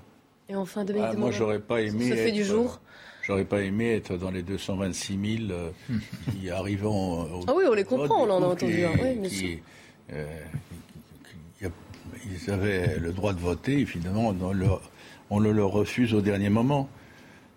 Et 0.49 0.55
enfin, 0.55 0.83
Dominique 0.83 1.09
Ah, 1.11 1.15
de 1.15 1.19
moi, 1.19 1.31
j'aurais 1.31 1.59
pas 1.59 1.81
aimé. 1.81 2.09
Ce 2.09 2.15
fait 2.15 2.29
être, 2.29 2.33
du 2.33 2.43
jour. 2.43 2.79
J'aurais 3.25 3.45
pas 3.45 3.61
aimé 3.61 3.93
être 3.95 4.17
dans 4.17 4.29
les 4.31 4.43
226 4.43 5.37
000 5.47 5.51
euh, 5.51 5.69
qui 6.31 6.49
arrivant. 6.49 7.23
au- 7.23 7.45
Ah 7.47 7.53
oui, 7.55 7.63
on 7.69 7.73
les 7.73 7.83
comprend, 7.83 8.21
on 8.23 8.29
en 8.29 8.43
a 8.43 8.45
entendu 8.47 8.75
qui- 8.75 8.83
un, 8.83 8.91
oui, 9.01 9.27
qui, 9.29 9.59
euh, 10.13 10.25
qui- 11.59 11.65
ils 12.31 12.51
avaient 12.51 12.97
le 12.99 13.11
droit 13.11 13.33
de 13.33 13.39
voter, 13.39 13.81
et 13.81 13.85
finalement, 13.85 14.33
on 15.29 15.39
le 15.39 15.51
leur 15.51 15.69
refuse 15.71 16.13
au 16.13 16.21
dernier 16.21 16.49
moment. 16.49 16.87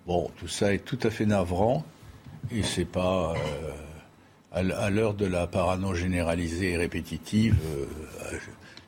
Bon, 0.06 0.30
tout 0.38 0.48
ça 0.48 0.72
est 0.72 0.78
tout 0.84 0.98
à 1.02 1.10
fait 1.10 1.26
navrant, 1.26 1.84
et 2.50 2.62
c'est 2.62 2.84
pas. 2.86 3.34
euh, 3.34 3.72
à 4.50 4.88
l'heure 4.90 5.12
de 5.12 5.26
la 5.26 5.46
parano 5.46 5.92
généralisée 5.94 6.70
et 6.72 6.76
répétitive, 6.78 7.54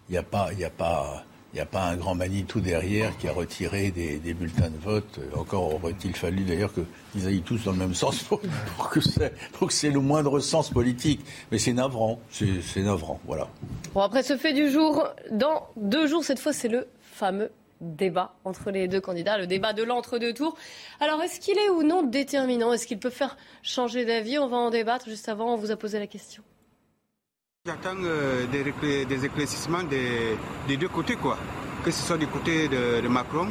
il 0.09 0.13
n'y 0.13 0.17
a 0.17 0.23
pas. 0.23 0.53
Y 0.55 0.65
a 0.65 0.71
pas 0.71 1.25
il 1.53 1.57
n'y 1.57 1.61
a 1.61 1.67
pas 1.67 1.83
un 1.83 1.97
grand 1.97 2.15
Manitou 2.15 2.61
derrière 2.61 3.17
qui 3.19 3.27
a 3.27 3.33
retiré 3.33 3.91
des, 3.91 4.35
bulletins 4.35 4.71
de 4.71 4.79
vote. 4.79 5.19
Encore 5.37 5.75
aurait-il 5.75 6.15
fallu 6.15 6.45
d'ailleurs 6.45 6.71
qu'ils 6.73 7.27
aillent 7.27 7.43
tous 7.43 7.65
dans 7.65 7.73
le 7.73 7.79
même 7.79 7.95
sens 7.95 8.23
pour, 8.23 8.41
pour 9.53 9.69
que 9.69 9.75
c'est 9.75 9.91
le 9.91 10.01
moindre 10.01 10.39
sens 10.39 10.71
politique. 10.71 11.21
Mais 11.51 11.59
c'est 11.59 11.73
navrant, 11.73 12.21
c'est 12.31 12.63
c'est 12.63 12.83
navrant, 12.83 13.21
voilà. 13.27 13.49
Bon, 13.95 14.01
après 14.01 14.23
ce 14.23 14.37
fait 14.37 14.53
du 14.53 14.71
jour, 14.71 15.09
dans 15.31 15.67
deux 15.77 16.07
jours, 16.07 16.25
cette 16.25 16.39
fois, 16.39 16.53
c'est 16.53 16.69
le 16.69 16.87
fameux 17.01 17.51
débat 17.81 18.35
entre 18.45 18.71
les 18.71 18.89
deux 18.89 19.01
candidats, 19.01 19.39
le 19.39 19.47
débat 19.47 19.73
de 19.73 19.83
l'entre-deux 19.83 20.35
tours. 20.35 20.57
Alors, 21.01 21.21
est-ce 21.23 21.41
qu'il 21.41 21.59
est 21.59 21.71
ou 21.71 21.83
non 21.83 22.03
déterminant? 22.03 22.73
Est-ce 22.73 22.87
qu'il 22.87 22.99
peut 22.99 23.11
faire 23.11 23.37
changer 23.63 24.05
d'avis? 24.05 24.39
On 24.39 24.49
va 24.49 24.59
en 24.59 24.71
débattre. 24.71 25.09
Juste 25.09 25.29
avant, 25.29 25.55
on 25.55 25.57
vous 25.57 25.71
a 25.71 25.77
posé 25.77 25.99
la 25.99 26.07
question. 26.07 26.43
J'attends 27.67 27.91
euh, 28.05 28.47
des, 28.47 28.61
éclair- 28.71 29.05
des 29.07 29.27
éclaircissements 29.27 29.83
des, 29.83 30.35
des 30.67 30.79
deux 30.79 30.89
côtés, 30.89 31.17
quoi. 31.17 31.37
Que 31.85 31.91
ce 31.91 32.03
soit 32.07 32.17
du 32.17 32.27
côté 32.27 32.69
de, 32.69 33.03
de 33.03 33.09
Macron 33.09 33.49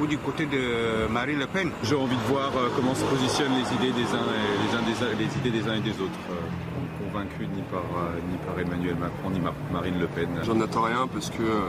ou 0.00 0.06
du 0.06 0.18
côté 0.18 0.46
de 0.46 1.08
Marine 1.10 1.40
Le 1.40 1.48
Pen. 1.48 1.68
J'ai 1.82 1.96
envie 1.96 2.14
de 2.14 2.22
voir 2.32 2.52
euh, 2.56 2.68
comment 2.76 2.94
se 2.94 3.02
positionnent 3.06 3.50
les 3.54 3.74
idées 3.74 3.92
des 3.92 4.06
uns 4.14 4.22
et 4.22 4.54
les, 4.62 4.76
uns 4.76 4.82
des, 5.16 5.24
les 5.24 5.36
idées 5.38 5.50
des 5.62 5.68
uns 5.68 5.74
et 5.74 5.80
des 5.80 5.90
autres. 6.00 6.20
Euh, 6.30 7.04
convaincus 7.10 7.48
ni 7.52 7.62
par, 7.62 7.80
euh, 7.80 8.20
ni 8.30 8.36
par 8.46 8.56
Emmanuel 8.56 8.94
Macron 8.94 9.30
ni 9.30 9.40
Mar- 9.40 9.54
Marine 9.72 9.98
Le 9.98 10.06
Pen. 10.06 10.28
J'en 10.44 10.60
attends 10.60 10.82
rien 10.82 11.08
parce 11.12 11.30
que 11.30 11.42
euh, 11.42 11.68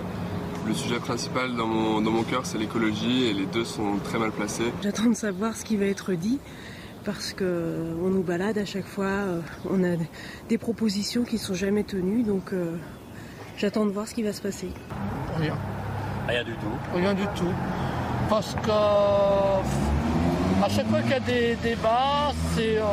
le 0.68 0.76
sujet 0.76 1.00
principal 1.00 1.56
dans 1.56 1.66
mon, 1.66 2.00
dans 2.00 2.12
mon 2.12 2.22
cœur, 2.22 2.46
c'est 2.46 2.60
l'écologie 2.60 3.26
et 3.26 3.34
les 3.34 3.48
deux 3.48 3.66
sont 3.66 3.98
très 4.04 4.20
mal 4.20 4.30
placés. 4.32 4.72
J'attends 4.84 5.10
de 5.10 5.16
savoir 5.16 5.56
ce 5.56 5.66
qui 5.66 5.78
va 5.78 5.86
être 5.86 6.12
dit 6.14 6.38
parce 7.04 7.34
que 7.34 7.44
euh, 7.44 7.94
on 8.04 8.10
nous 8.10 8.24
balade 8.24 8.58
à 8.58 8.66
chaque 8.66 8.86
fois, 8.86 9.06
euh, 9.06 9.42
on 9.70 9.84
a 9.84 9.98
des 10.50 10.58
propositions 10.58 11.24
qui 11.24 11.36
ne 11.36 11.40
sont 11.40 11.54
jamais 11.54 11.84
tenues, 11.84 12.24
donc 12.24 12.54
euh, 12.54 12.76
j'attends 13.58 13.86
de 13.86 13.92
voir 13.92 14.08
ce 14.08 14.14
qui 14.14 14.24
va 14.24 14.34
se 14.34 14.42
passer. 14.42 14.70
Rien. 15.38 15.58
Rien 16.28 16.44
du 16.44 16.54
tout. 16.54 16.96
Rien 16.96 17.14
du 17.14 17.26
tout. 17.36 17.54
Parce 18.30 18.56
que 18.56 18.72
à 20.64 20.70
chaque 20.70 20.88
fois 20.88 21.02
qu'il 21.02 21.12
y 21.12 21.16
a 21.16 21.20
des 21.20 21.56
débats, 21.56 22.32
c'est 22.56 22.78
euh, 22.78 22.84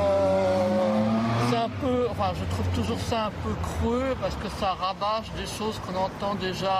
c'est 1.50 1.56
un 1.56 1.68
peu. 1.68 2.08
Enfin, 2.08 2.32
je 2.34 2.44
trouve 2.54 2.66
toujours 2.74 2.98
ça 3.00 3.26
un 3.26 3.30
peu 3.30 3.54
creux 3.62 4.16
parce 4.20 4.34
que 4.36 4.48
ça 4.58 4.72
rabâche 4.72 5.30
des 5.36 5.46
choses 5.46 5.78
qu'on 5.80 5.94
entend 5.96 6.34
déjà 6.34 6.72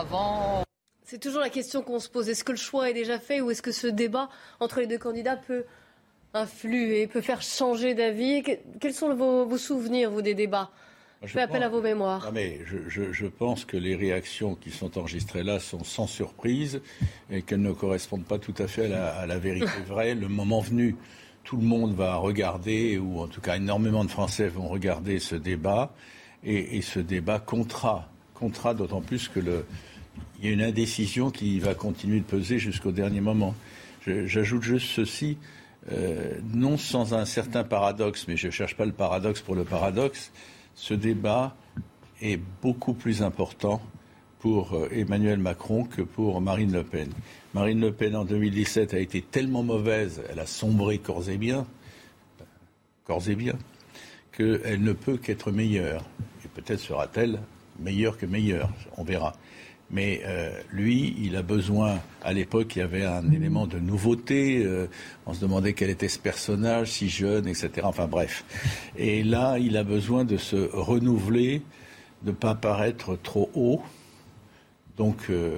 avant. 0.00 0.64
C'est 1.04 1.18
toujours 1.18 1.40
la 1.42 1.50
question 1.50 1.82
qu'on 1.82 2.00
se 2.00 2.08
pose. 2.08 2.28
Est-ce 2.28 2.42
que 2.42 2.52
le 2.52 2.58
choix 2.58 2.90
est 2.90 2.94
déjà 2.94 3.18
fait 3.18 3.40
ou 3.40 3.50
est-ce 3.50 3.62
que 3.62 3.72
ce 3.72 3.86
débat 3.86 4.28
entre 4.60 4.80
les 4.80 4.86
deux 4.86 4.98
candidats 4.98 5.36
peut 5.36 5.64
influer, 6.34 7.06
peut 7.06 7.20
faire 7.20 7.42
changer 7.42 7.94
d'avis 7.94 8.42
Que- 8.42 8.52
Quels 8.80 8.94
sont 8.94 9.14
vos, 9.14 9.46
vos 9.46 9.58
souvenirs, 9.58 10.10
vous, 10.10 10.22
des 10.22 10.34
débats? 10.34 10.70
Je 11.22 11.28
fais 11.28 11.40
appel 11.42 11.58
pense- 11.60 11.66
à 11.66 11.68
vos 11.68 11.82
mémoires. 11.82 12.24
Non, 12.26 12.32
mais 12.32 12.60
je, 12.66 12.78
je- 12.88 13.12
je 13.12 13.26
pense 13.26 13.64
que 13.64 13.76
les 13.76 13.94
réactions 13.94 14.56
qui 14.56 14.70
sont 14.70 14.98
enregistrées 14.98 15.44
là 15.44 15.60
sont 15.60 15.84
sans 15.84 16.06
surprise 16.08 16.80
et 17.30 17.42
qu'elles 17.42 17.60
ne 17.62 17.70
correspondent 17.72 18.24
pas 18.24 18.38
tout 18.38 18.54
à 18.58 18.66
fait 18.66 18.86
à 18.86 18.88
la, 18.88 19.08
à 19.14 19.26
la 19.26 19.38
vérité 19.38 19.66
vraie. 19.86 20.14
Le 20.16 20.26
moment 20.28 20.60
venu, 20.60 20.96
tout 21.44 21.56
le 21.56 21.62
monde 21.62 21.94
va 21.94 22.16
regarder, 22.16 22.98
ou 22.98 23.20
en 23.20 23.28
tout 23.28 23.40
cas 23.40 23.56
énormément 23.56 24.04
de 24.04 24.10
Français 24.10 24.48
vont 24.48 24.66
regarder 24.68 25.20
ce 25.20 25.36
débat, 25.36 25.94
et, 26.44 26.76
et 26.76 26.82
ce 26.82 26.98
débat 26.98 27.38
comptera, 27.38 28.08
comptera 28.34 28.74
d'autant 28.74 29.00
plus 29.00 29.28
que 29.28 29.38
le, 29.38 29.64
il 30.40 30.46
y 30.46 30.48
a 30.48 30.52
une 30.52 30.62
indécision 30.62 31.30
qui 31.30 31.60
va 31.60 31.74
continuer 31.74 32.18
de 32.18 32.24
peser 32.24 32.58
jusqu'au 32.58 32.90
dernier 32.90 33.20
moment. 33.20 33.54
J'ajoute 34.04 34.62
juste 34.62 34.88
ceci, 34.88 35.38
euh, 35.90 36.38
non 36.54 36.76
sans 36.76 37.14
un 37.14 37.24
certain 37.24 37.64
paradoxe, 37.64 38.26
mais 38.28 38.36
je 38.36 38.46
ne 38.46 38.52
cherche 38.52 38.76
pas 38.76 38.84
le 38.84 38.92
paradoxe 38.92 39.40
pour 39.40 39.54
le 39.54 39.64
paradoxe, 39.64 40.30
ce 40.74 40.94
débat 40.94 41.56
est 42.20 42.40
beaucoup 42.62 42.94
plus 42.94 43.22
important 43.22 43.82
pour 44.38 44.74
euh, 44.74 44.88
Emmanuel 44.92 45.38
Macron 45.38 45.84
que 45.84 46.02
pour 46.02 46.40
Marine 46.40 46.72
Le 46.72 46.84
Pen. 46.84 47.08
Marine 47.54 47.80
Le 47.80 47.92
Pen 47.92 48.14
en 48.14 48.24
2017 48.24 48.94
a 48.94 48.98
été 48.98 49.22
tellement 49.22 49.62
mauvaise, 49.62 50.22
elle 50.30 50.38
a 50.38 50.46
sombré 50.46 50.98
corps 50.98 51.28
et 51.28 51.36
bien, 51.36 51.66
corps 53.04 53.28
et 53.28 53.34
bien, 53.34 53.54
qu'elle 54.32 54.82
ne 54.82 54.92
peut 54.92 55.16
qu'être 55.16 55.50
meilleure. 55.50 56.04
Et 56.44 56.48
peut-être 56.48 56.80
sera-t-elle 56.80 57.40
meilleure 57.78 58.16
que 58.18 58.26
meilleure, 58.26 58.70
on 58.96 59.04
verra. 59.04 59.34
Mais 59.92 60.22
euh, 60.24 60.50
lui, 60.72 61.14
il 61.20 61.36
a 61.36 61.42
besoin, 61.42 61.98
à 62.22 62.32
l'époque, 62.32 62.76
il 62.76 62.78
y 62.78 62.82
avait 62.82 63.04
un 63.04 63.30
élément 63.30 63.66
de 63.66 63.78
nouveauté, 63.78 64.62
euh, 64.64 64.86
on 65.26 65.34
se 65.34 65.40
demandait 65.40 65.74
quel 65.74 65.90
était 65.90 66.08
ce 66.08 66.18
personnage, 66.18 66.88
si 66.92 67.10
jeune, 67.10 67.46
etc. 67.46 67.70
Enfin 67.84 68.06
bref. 68.06 68.44
Et 68.96 69.22
là, 69.22 69.58
il 69.58 69.76
a 69.76 69.84
besoin 69.84 70.24
de 70.24 70.38
se 70.38 70.56
renouveler, 70.72 71.60
de 72.22 72.30
ne 72.30 72.34
pas 72.36 72.54
paraître 72.54 73.18
trop 73.22 73.50
haut. 73.54 73.82
Donc, 74.96 75.16
euh, 75.30 75.56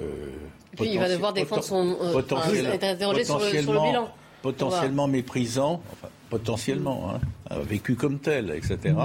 Et 0.73 0.75
puis, 0.77 0.89
il 0.93 0.99
va 0.99 1.09
devoir 1.09 1.31
défendre 1.33 1.63
son. 1.63 1.95
potentiel- 2.11 2.65
enfin, 2.67 2.73
être 2.75 2.83
interrogé 2.83 3.23
sur 3.23 3.39
le, 3.39 3.43
sur 3.45 3.49
le 3.49 3.55
potentiellement- 3.61 3.87
bilan. 3.87 4.09
potentiellement 4.41 5.07
méprisant, 5.07 5.81
enfin, 5.93 6.07
potentiellement, 6.29 7.11
hein, 7.13 7.55
vécu 7.63 7.95
comme 7.95 8.19
tel, 8.19 8.51
etc. 8.51 8.95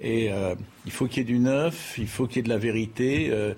Et 0.00 0.32
euh, 0.32 0.54
il 0.86 0.90
faut 0.92 1.06
qu'il 1.06 1.18
y 1.18 1.20
ait 1.20 1.24
du 1.32 1.38
neuf, 1.38 1.94
il 1.98 2.08
faut 2.08 2.26
qu'il 2.26 2.36
y 2.36 2.40
ait 2.40 2.42
de 2.44 2.48
la 2.48 2.58
vérité. 2.58 3.28
euh, 3.30 3.52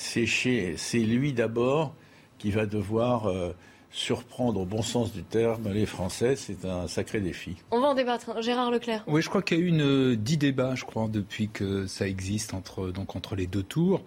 c'est 0.00 0.26
chez- 0.26 0.74
c'est 0.78 0.98
lui 1.00 1.32
d'abord 1.32 1.94
qui 2.38 2.50
va 2.50 2.64
devoir 2.64 3.26
euh, 3.28 3.52
surprendre, 3.90 4.60
au 4.60 4.64
bon 4.64 4.82
sens 4.82 5.12
du 5.12 5.22
terme, 5.24 5.70
les 5.72 5.84
Français. 5.84 6.36
C'est 6.36 6.64
un 6.64 6.88
sacré 6.88 7.20
défi. 7.20 7.56
On 7.70 7.80
va 7.80 7.88
en 7.88 7.94
débattre. 7.94 8.40
Gérard 8.42 8.70
Leclerc. 8.70 9.04
Oui, 9.06 9.20
je 9.20 9.28
crois 9.28 9.42
qu'il 9.42 9.58
y 9.58 9.60
a 9.60 9.64
eu 9.64 9.68
une, 9.68 9.82
euh, 9.82 10.16
dix 10.16 10.38
débats, 10.38 10.74
je 10.74 10.84
crois, 10.84 11.06
depuis 11.08 11.48
que 11.48 11.86
ça 11.86 12.06
existe 12.08 12.54
entre, 12.54 12.90
donc, 12.90 13.14
entre 13.14 13.36
les 13.36 13.46
deux 13.46 13.62
tours. 13.62 14.02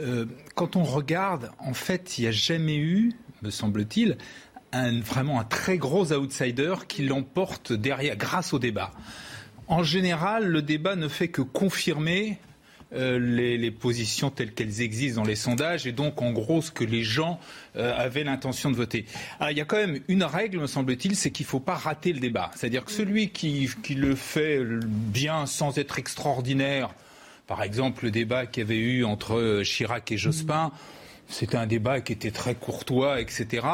Euh, 0.00 0.24
quand 0.56 0.74
on 0.74 0.82
regarde, 0.82 1.50
en 1.58 1.74
fait, 1.74 2.18
il 2.18 2.22
n'y 2.22 2.28
a 2.28 2.32
jamais 2.32 2.76
eu, 2.76 3.12
me 3.42 3.50
semble-t-il, 3.50 4.16
un, 4.72 5.00
vraiment 5.00 5.38
un 5.38 5.44
très 5.44 5.78
gros 5.78 6.12
outsider 6.12 6.74
qui 6.88 7.04
l'emporte 7.04 7.72
derrière, 7.72 8.16
grâce 8.16 8.52
au 8.52 8.58
débat. 8.58 8.90
En 9.68 9.82
général, 9.84 10.46
le 10.46 10.60
débat 10.62 10.96
ne 10.96 11.08
fait 11.08 11.28
que 11.28 11.42
confirmer 11.42 12.38
euh, 12.94 13.18
les, 13.18 13.70
positions 13.72 14.30
telles 14.30 14.52
qu'elles 14.52 14.80
existent 14.80 15.20
dans 15.20 15.26
les 15.26 15.34
sondages 15.34 15.88
et 15.88 15.92
donc 15.92 16.22
en 16.22 16.30
gros 16.30 16.62
ce 16.62 16.70
que 16.70 16.84
les 16.84 17.02
gens 17.02 17.40
euh, 17.76 17.92
avaient 17.96 18.22
l'intention 18.22 18.70
de 18.70 18.76
voter. 18.76 19.06
Alors, 19.40 19.50
il 19.50 19.58
y 19.58 19.60
a 19.60 19.64
quand 19.64 19.76
même 19.76 20.00
une 20.06 20.22
règle, 20.22 20.60
me 20.60 20.68
semble-t-il, 20.68 21.16
c'est 21.16 21.32
qu'il 21.32 21.46
ne 21.46 21.48
faut 21.48 21.60
pas 21.60 21.74
rater 21.74 22.12
le 22.12 22.20
débat. 22.20 22.52
C'est-à-dire 22.54 22.84
que 22.84 22.92
celui 22.92 23.30
qui, 23.30 23.68
qui 23.82 23.94
le 23.96 24.14
fait 24.14 24.60
bien 24.62 25.46
sans 25.46 25.78
être 25.78 25.98
extraordinaire, 25.98 26.94
par 27.48 27.64
exemple 27.64 28.04
le 28.04 28.12
débat 28.12 28.46
qu'il 28.46 28.62
y 28.62 28.66
avait 28.66 28.78
eu 28.78 29.04
entre 29.04 29.36
euh, 29.36 29.64
Chirac 29.64 30.12
et 30.12 30.16
Jospin, 30.16 30.70
c'était 31.28 31.56
un 31.56 31.66
débat 31.66 32.00
qui 32.00 32.12
était 32.12 32.30
très 32.30 32.54
courtois, 32.54 33.20
etc. 33.20 33.66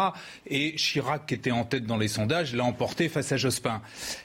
Et 0.47 0.75
Chirac, 0.77 1.27
qui 1.27 1.35
était 1.35 1.51
en 1.51 1.65
tête 1.65 1.85
dans 1.85 1.99
les 1.99 2.09
sondages, 2.09 2.55
l'a 2.55 2.65
emporté 2.65 3.09
face 3.09 3.33
à 3.33 3.37
Jospin. 3.37 3.83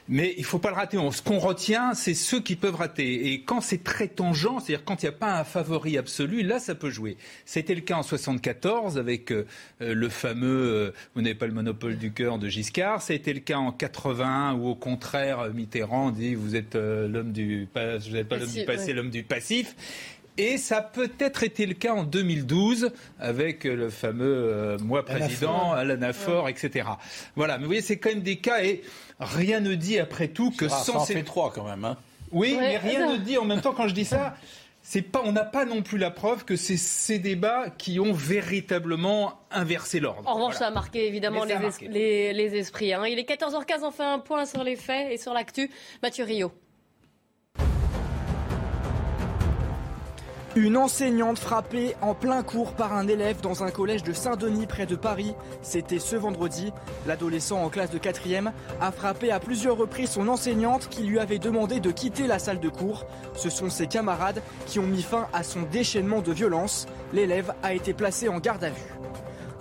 Mais 0.08 0.34
il 0.36 0.40
ne 0.42 0.46
faut 0.46 0.58
pas 0.58 0.70
le 0.70 0.76
rater. 0.76 0.98
Ce 1.12 1.22
qu'on 1.22 1.38
retient, 1.38 1.94
c'est 1.94 2.14
ceux 2.14 2.40
qui 2.40 2.56
peuvent 2.56 2.74
rater. 2.76 3.32
Et 3.32 3.42
quand 3.42 3.60
c'est 3.60 3.84
très 3.84 4.08
tangent, 4.08 4.48
c'est-à-dire 4.60 4.84
quand 4.84 5.02
il 5.02 5.06
n'y 5.06 5.10
a 5.10 5.18
pas 5.18 5.38
un 5.38 5.44
favori 5.44 5.98
absolu, 5.98 6.42
là, 6.42 6.58
ça 6.58 6.74
peut 6.74 6.90
jouer. 6.90 7.16
C'était 7.44 7.74
le 7.74 7.80
cas 7.82 7.96
en 7.96 8.02
74 8.02 8.98
avec 8.98 9.30
euh, 9.32 9.46
euh, 9.82 9.94
le 9.94 10.08
fameux 10.08 10.48
euh, 10.48 10.90
Vous 11.14 11.22
n'avez 11.22 11.34
pas 11.34 11.46
le 11.46 11.52
monopole 11.52 11.96
du 11.98 12.12
cœur 12.12 12.38
de 12.38 12.48
Giscard. 12.48 13.02
Ça 13.02 13.12
a 13.12 13.16
été 13.16 13.32
le 13.32 13.40
cas 13.40 13.58
en 13.58 13.72
81 13.72 14.54
où, 14.54 14.68
au 14.68 14.74
contraire, 14.74 15.48
Mitterrand 15.54 16.10
dit 16.10 16.34
Vous 16.34 16.56
êtes 16.56 16.76
euh, 16.76 17.08
l'homme 17.08 17.32
du, 17.32 17.68
pas- 17.72 17.98
vous 17.98 18.10
n'êtes 18.10 18.28
pas 18.28 18.36
l'homme 18.38 18.48
du 18.50 18.64
passé, 18.64 18.86
ouais. 18.86 18.92
l'homme 18.94 19.10
du 19.10 19.22
passif. 19.22 19.74
Et 20.38 20.56
ça 20.56 20.78
a 20.78 20.82
peut-être 20.82 21.42
été 21.42 21.66
le 21.66 21.74
cas 21.74 21.92
en 21.94 22.04
2012 22.04 22.92
avec 23.18 23.64
le 23.64 23.90
fameux 23.90 24.24
euh, 24.52 24.78
moi 24.78 25.04
président, 25.04 25.72
Alain 25.72 26.00
Affort, 26.02 26.48
etc. 26.48 26.88
Voilà, 27.36 27.56
mais 27.58 27.62
vous 27.64 27.68
voyez, 27.70 27.82
c'est 27.82 27.98
quand 27.98 28.10
même 28.10 28.22
des 28.22 28.36
cas 28.36 28.62
et 28.62 28.82
rien 29.18 29.58
ne 29.60 29.74
dit 29.74 29.98
après 29.98 30.28
tout 30.28 30.52
que 30.52 30.66
Ah, 30.66 30.68
sans 30.68 30.92
ça 30.92 30.98
en 31.00 31.04
ces... 31.04 31.14
fait 31.14 31.22
trois 31.24 31.52
quand 31.52 31.64
même. 31.64 31.84
Hein. 31.84 31.96
Oui, 32.30 32.52
Ouais, 32.54 32.60
mais 32.60 32.76
rien 32.78 33.06
non. 33.06 33.12
ne 33.14 33.18
dit 33.18 33.36
en 33.36 33.44
même 33.44 33.60
temps 33.60 33.72
quand 33.72 33.88
je 33.88 33.94
dis 33.94 34.04
ça. 34.04 34.36
C'est 34.80 35.02
pas, 35.02 35.20
on 35.24 35.32
n'a 35.32 35.44
pas 35.44 35.66
non 35.66 35.82
plus 35.82 35.98
la 35.98 36.10
preuve 36.10 36.44
que 36.46 36.56
c'est 36.56 36.78
ces 36.78 37.18
débats 37.18 37.68
qui 37.76 38.00
ont 38.00 38.12
véritablement 38.12 39.34
inversé 39.50 40.00
l'ordre. 40.00 40.22
En 40.26 40.34
revanche, 40.34 40.52
Voilà. 40.54 40.58
ça 40.58 40.66
a 40.68 40.70
marqué 40.70 41.06
évidemment 41.06 41.44
es- 41.44 42.32
les 42.32 42.56
esprits. 42.56 42.94
hein. 42.94 43.04
Il 43.06 43.18
est 43.18 43.28
14h15, 43.28 43.80
on 43.82 43.90
fait 43.90 44.02
un 44.04 44.18
point 44.18 44.46
sur 44.46 44.64
les 44.64 44.76
faits 44.76 45.10
et 45.12 45.18
sur 45.18 45.34
l'actu. 45.34 45.70
Mathieu 46.02 46.24
Rio. 46.24 46.52
Une 50.60 50.76
enseignante 50.76 51.38
frappée 51.38 51.94
en 52.02 52.14
plein 52.14 52.42
cours 52.42 52.72
par 52.72 52.92
un 52.92 53.06
élève 53.06 53.40
dans 53.40 53.62
un 53.62 53.70
collège 53.70 54.02
de 54.02 54.12
Saint-Denis 54.12 54.66
près 54.66 54.86
de 54.86 54.96
Paris. 54.96 55.36
C'était 55.62 56.00
ce 56.00 56.16
vendredi. 56.16 56.72
L'adolescent 57.06 57.62
en 57.62 57.68
classe 57.68 57.92
de 57.92 57.98
4e 57.98 58.50
a 58.80 58.90
frappé 58.90 59.30
à 59.30 59.38
plusieurs 59.38 59.76
reprises 59.76 60.10
son 60.10 60.26
enseignante 60.26 60.88
qui 60.88 61.04
lui 61.04 61.20
avait 61.20 61.38
demandé 61.38 61.78
de 61.78 61.92
quitter 61.92 62.26
la 62.26 62.40
salle 62.40 62.58
de 62.58 62.68
cours. 62.68 63.06
Ce 63.36 63.50
sont 63.50 63.70
ses 63.70 63.86
camarades 63.86 64.42
qui 64.66 64.80
ont 64.80 64.86
mis 64.86 65.02
fin 65.02 65.28
à 65.32 65.44
son 65.44 65.62
déchaînement 65.62 66.22
de 66.22 66.32
violence. 66.32 66.86
L'élève 67.12 67.54
a 67.62 67.72
été 67.72 67.94
placé 67.94 68.28
en 68.28 68.40
garde 68.40 68.64
à 68.64 68.70
vue. 68.70 68.94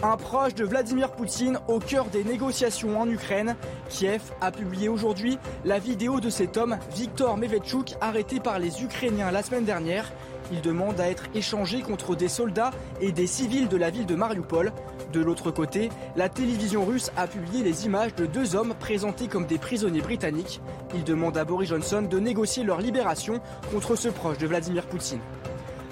Un 0.04 0.16
proche 0.16 0.54
de 0.54 0.64
Vladimir 0.64 1.12
Poutine 1.12 1.60
au 1.68 1.80
cœur 1.80 2.06
des 2.06 2.24
négociations 2.24 3.02
en 3.02 3.10
Ukraine. 3.10 3.56
Kiev 3.90 4.22
a 4.42 4.52
publié 4.52 4.90
aujourd'hui 4.90 5.40
la 5.66 5.80
vidéo 5.80 6.20
de 6.20 6.30
cet 6.30 6.56
homme, 6.56 6.78
Viktor 6.96 7.36
Mevetchuk, 7.36 7.96
arrêté 8.00 8.40
par 8.40 8.60
les 8.60 8.84
Ukrainiens 8.84 9.32
la 9.32 9.42
semaine 9.42 9.66
dernière. 9.66 10.12
Il 10.52 10.62
demande 10.62 11.02
à 11.02 11.10
être 11.10 11.24
échangé 11.34 11.82
contre 11.82 12.16
des 12.16 12.28
soldats 12.28 12.70
et 13.02 13.12
des 13.12 13.26
civils 13.26 13.68
de 13.68 13.76
la 13.76 13.90
ville 13.90 14.06
de 14.06 14.14
Mariupol. 14.14 14.72
De 15.14 15.20
l'autre 15.20 15.50
côté, 15.50 15.90
la 16.16 16.30
télévision 16.30 16.86
russe 16.86 17.12
a 17.18 17.26
publié 17.26 17.64
les 17.64 17.88
images 17.88 18.14
de 18.14 18.28
deux 18.28 18.56
hommes 18.56 18.76
présentés 18.80 19.28
comme 19.28 19.48
des 19.48 19.58
prisonniers 19.58 20.02
britanniques. 20.02 20.62
Il 20.94 21.06
demande 21.06 21.38
à 21.38 21.44
Boris 21.44 21.70
Johnson 21.70 22.04
de 22.04 22.20
négocier 22.20 22.64
leur 22.64 22.82
libération 22.82 23.42
contre 23.72 23.96
ce 23.96 24.10
proche 24.10 24.38
de 24.38 24.46
Vladimir 24.46 24.86
Poutine. 24.86 25.22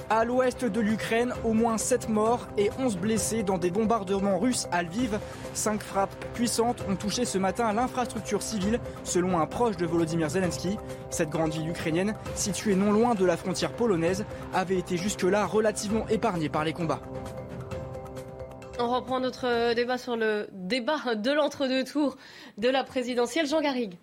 À 0.10 0.24
l'ouest 0.24 0.64
de 0.64 0.80
l'Ukraine, 0.82 1.34
au 1.44 1.54
moins 1.54 1.80
7 1.80 2.10
morts 2.10 2.48
et 2.60 2.70
11 2.78 2.98
blessés 2.98 3.42
dans 3.42 3.58
des 3.58 3.72
bombardements 3.72 4.38
russes 4.38 4.68
à 4.72 4.84
Lviv. 4.84 5.18
Cinq 5.56 5.82
frappes 5.82 6.14
puissantes 6.36 6.84
ont 6.88 6.96
touché 6.96 7.26
ce 7.26 7.40
matin 7.40 7.74
l'infrastructure 7.74 8.44
civile, 8.44 8.80
selon 9.04 9.40
un 9.40 9.48
proche 9.48 9.78
de 9.78 9.86
Volodymyr 9.88 10.30
Zelensky. 10.30 10.78
Cette 11.10 11.30
grande 11.30 11.54
ville 11.54 11.70
ukrainienne, 11.70 12.14
située 12.36 12.76
non 12.76 12.92
loin 12.92 13.16
de 13.16 13.26
la 13.26 13.36
frontière 13.36 13.72
polonaise, 13.72 14.26
avait 14.54 14.78
été 14.78 14.96
jusque-là 14.96 15.48
relativement 15.48 16.08
épargnée 16.08 16.50
par 16.50 16.64
les 16.66 16.74
combats. 16.74 17.02
On 18.78 18.90
reprend 18.90 19.20
notre 19.20 19.48
euh, 19.48 19.74
débat 19.74 19.98
sur 19.98 20.18
le 20.18 20.48
débat 20.52 21.16
de 21.16 21.32
l'entre-deux 21.32 21.84
tours 21.84 22.16
de 22.60 22.70
la 22.70 22.84
présidentielle. 22.84 23.48
Jean 23.48 23.62
Garrigue. 23.62 23.96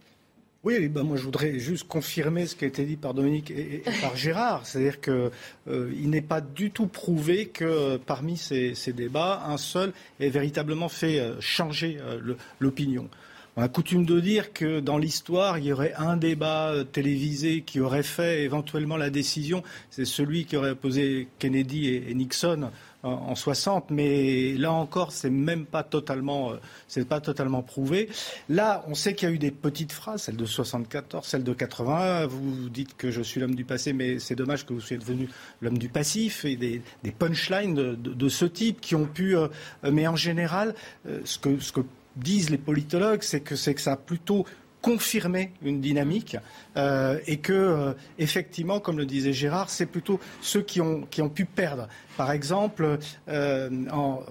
Oui, 0.64 0.88
ben 0.88 1.02
moi 1.02 1.16
je 1.16 1.24
voudrais 1.24 1.58
juste 1.58 1.88
confirmer 1.88 2.46
ce 2.46 2.54
qui 2.54 2.64
a 2.64 2.68
été 2.68 2.84
dit 2.84 2.96
par 2.96 3.14
Dominique 3.14 3.50
et, 3.50 3.82
par 4.00 4.14
Gérard, 4.14 4.64
c'est-à-dire 4.64 5.00
que 5.00 5.32
euh, 5.66 5.90
n'est 6.04 6.20
pas 6.20 6.40
du 6.40 6.70
tout 6.70 6.86
prouvé 6.86 7.46
que 7.46 7.96
parmi 7.96 8.36
ces, 8.36 8.74
débats, 8.94 9.42
un 9.44 9.56
seul 9.56 9.92
ait 10.20 10.28
véritablement 10.28 10.88
fait 10.88 11.18
euh, 11.18 11.40
changer 11.40 11.98
euh, 12.00 12.36
l'opinion. 12.60 13.08
On 13.56 13.62
a 13.62 13.68
coutume 13.68 14.06
de 14.06 14.20
dire 14.20 14.52
que 14.52 14.78
dans 14.78 14.98
l'histoire, 14.98 15.58
il 15.58 15.64
y 15.64 15.72
aurait 15.72 15.94
un 15.94 16.16
débat 16.16 16.72
télévisé 16.92 17.62
qui 17.62 17.80
aurait 17.80 18.04
fait 18.04 18.44
éventuellement 18.44 18.96
la 18.96 19.10
décision. 19.10 19.64
C'est 19.90 20.06
celui 20.06 20.46
qui 20.46 20.56
aurait 20.56 20.70
opposé 20.70 21.28
Kennedy 21.40 21.88
et 21.88 22.14
Nixon 22.14 22.70
en, 23.02 23.10
en 23.10 23.34
60. 23.34 23.90
Mais 23.90 24.54
là 24.54 24.72
encore, 24.72 25.12
c'est 25.12 25.30
même 25.30 25.66
pas 25.66 25.82
totalement, 25.82 26.52
euh, 26.52 26.56
c'est 26.88 27.06
pas 27.06 27.20
totalement 27.20 27.62
prouvé. 27.62 28.08
Là, 28.48 28.84
on 28.88 28.94
sait 28.94 29.14
qu'il 29.14 29.28
y 29.28 29.32
a 29.32 29.34
eu 29.34 29.38
des 29.38 29.50
petites 29.50 29.92
phrases, 29.92 30.22
celle 30.22 30.36
de 30.36 30.46
74, 30.46 31.26
celle 31.26 31.44
de 31.44 31.52
81. 31.52 32.26
Vous 32.26 32.68
dites 32.68 32.96
que 32.96 33.10
je 33.10 33.22
suis 33.22 33.40
l'homme 33.40 33.54
du 33.54 33.64
passé, 33.64 33.92
mais 33.92 34.18
c'est 34.18 34.34
dommage 34.34 34.66
que 34.66 34.72
vous 34.72 34.80
soyez 34.80 34.98
devenu 34.98 35.28
l'homme 35.60 35.78
du 35.78 35.88
passif 35.88 36.44
et 36.44 36.56
des, 36.56 36.82
punchlines 37.18 37.74
de, 37.74 38.28
ce 38.28 38.44
type 38.44 38.80
qui 38.80 38.94
ont 38.94 39.06
pu. 39.06 39.36
euh, 39.36 39.48
mais 39.90 40.06
en 40.06 40.16
général, 40.16 40.74
euh, 41.06 41.20
ce 41.24 41.38
que, 41.38 41.58
ce 41.58 41.72
que 41.72 41.80
disent 42.16 42.50
les 42.50 42.58
politologues, 42.58 43.22
c'est 43.22 43.40
que 43.40 43.56
c'est 43.56 43.74
que 43.74 43.80
ça 43.80 43.92
a 43.92 43.96
plutôt 43.96 44.46
confirmé 44.82 45.52
une 45.62 45.80
dynamique 45.80 46.36
euh, 46.76 47.18
et 47.26 47.38
que 47.38 47.52
euh, 47.52 47.92
effectivement, 48.18 48.80
comme 48.80 48.98
le 48.98 49.06
disait 49.06 49.32
Gérard, 49.32 49.70
c'est 49.70 49.86
plutôt 49.86 50.20
ceux 50.42 50.60
qui 50.60 50.80
ont 50.80 51.06
qui 51.10 51.22
ont 51.22 51.30
pu 51.30 51.46
perdre. 51.46 51.88
Par 52.16 52.32
exemple, 52.32 52.98
euh, 53.28 53.70
en 53.90 54.22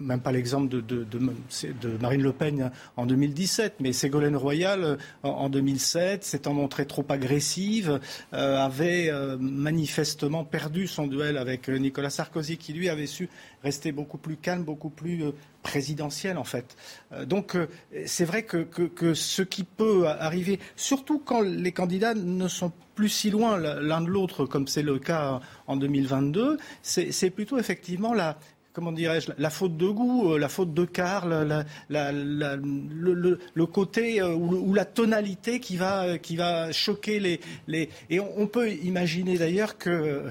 même 0.00 0.20
pas 0.20 0.32
l'exemple 0.32 0.68
de, 0.68 1.06
Marine 2.00 2.22
Le 2.22 2.32
Pen 2.32 2.70
en 2.96 3.06
2017, 3.06 3.76
mais 3.80 3.92
Ségolène 3.92 4.36
Royal 4.36 4.82
euh, 4.82 4.96
en, 5.22 5.30
en 5.30 5.48
2007, 5.48 6.24
s'étant 6.24 6.54
montrée 6.54 6.86
trop 6.86 7.04
agressive, 7.08 8.00
euh, 8.32 8.58
avait 8.58 9.10
euh, 9.10 9.36
manifestement 9.38 10.44
perdu 10.44 10.86
son 10.86 11.06
duel 11.06 11.36
avec 11.36 11.68
Nicolas 11.68 12.10
Sarkozy, 12.10 12.56
qui 12.56 12.72
lui 12.72 12.88
avait 12.88 13.06
su 13.06 13.28
rester 13.62 13.92
beaucoup 13.92 14.18
plus 14.18 14.36
calme, 14.36 14.64
beaucoup 14.64 14.90
plus 14.90 15.24
présidentiel 15.62 16.38
en 16.38 16.44
fait. 16.44 16.76
Donc 17.26 17.56
c'est 18.06 18.24
vrai 18.24 18.44
que, 18.44 18.58
que, 18.62 19.14
ce 19.14 19.42
qui 19.42 19.64
peut 19.64 20.06
arriver, 20.06 20.60
surtout 20.76 21.18
quand 21.18 21.40
les 21.40 21.72
candidats 21.72 22.14
ne 22.14 22.46
sont 22.46 22.72
plus 22.94 23.08
si 23.08 23.30
loin 23.30 23.58
l'un 23.58 24.00
de 24.00 24.06
l'autre, 24.06 24.46
comme 24.46 24.68
c'est 24.68 24.82
le 24.82 24.98
cas 24.98 25.40
en 25.66 25.76
2022, 25.76 26.56
c'est 26.82 27.10
c'est 27.10 27.30
plutôt 27.30 27.58
effectivement 27.58 28.14
la, 28.14 28.38
comment 28.72 28.92
dirais-je, 28.92 29.30
la 29.38 29.50
faute 29.50 29.76
de 29.76 29.88
goût, 29.88 30.32
euh, 30.32 30.38
la 30.38 30.48
faute 30.48 30.74
de 30.74 30.84
la- 31.88 32.56
le, 32.56 33.66
côté 33.66 34.20
euh, 34.20 34.34
ou, 34.34 34.74
la 34.74 34.84
tonalité 34.84 35.60
qui 35.60 35.76
va, 35.76 36.04
euh, 36.04 36.16
qui 36.18 36.36
va 36.36 36.72
choquer 36.72 37.40
les. 37.66 37.88
Et 38.10 38.20
on, 38.20 38.46
peut 38.46 38.70
imaginer 38.70 39.36
d'ailleurs 39.38 39.78
que 39.78 40.24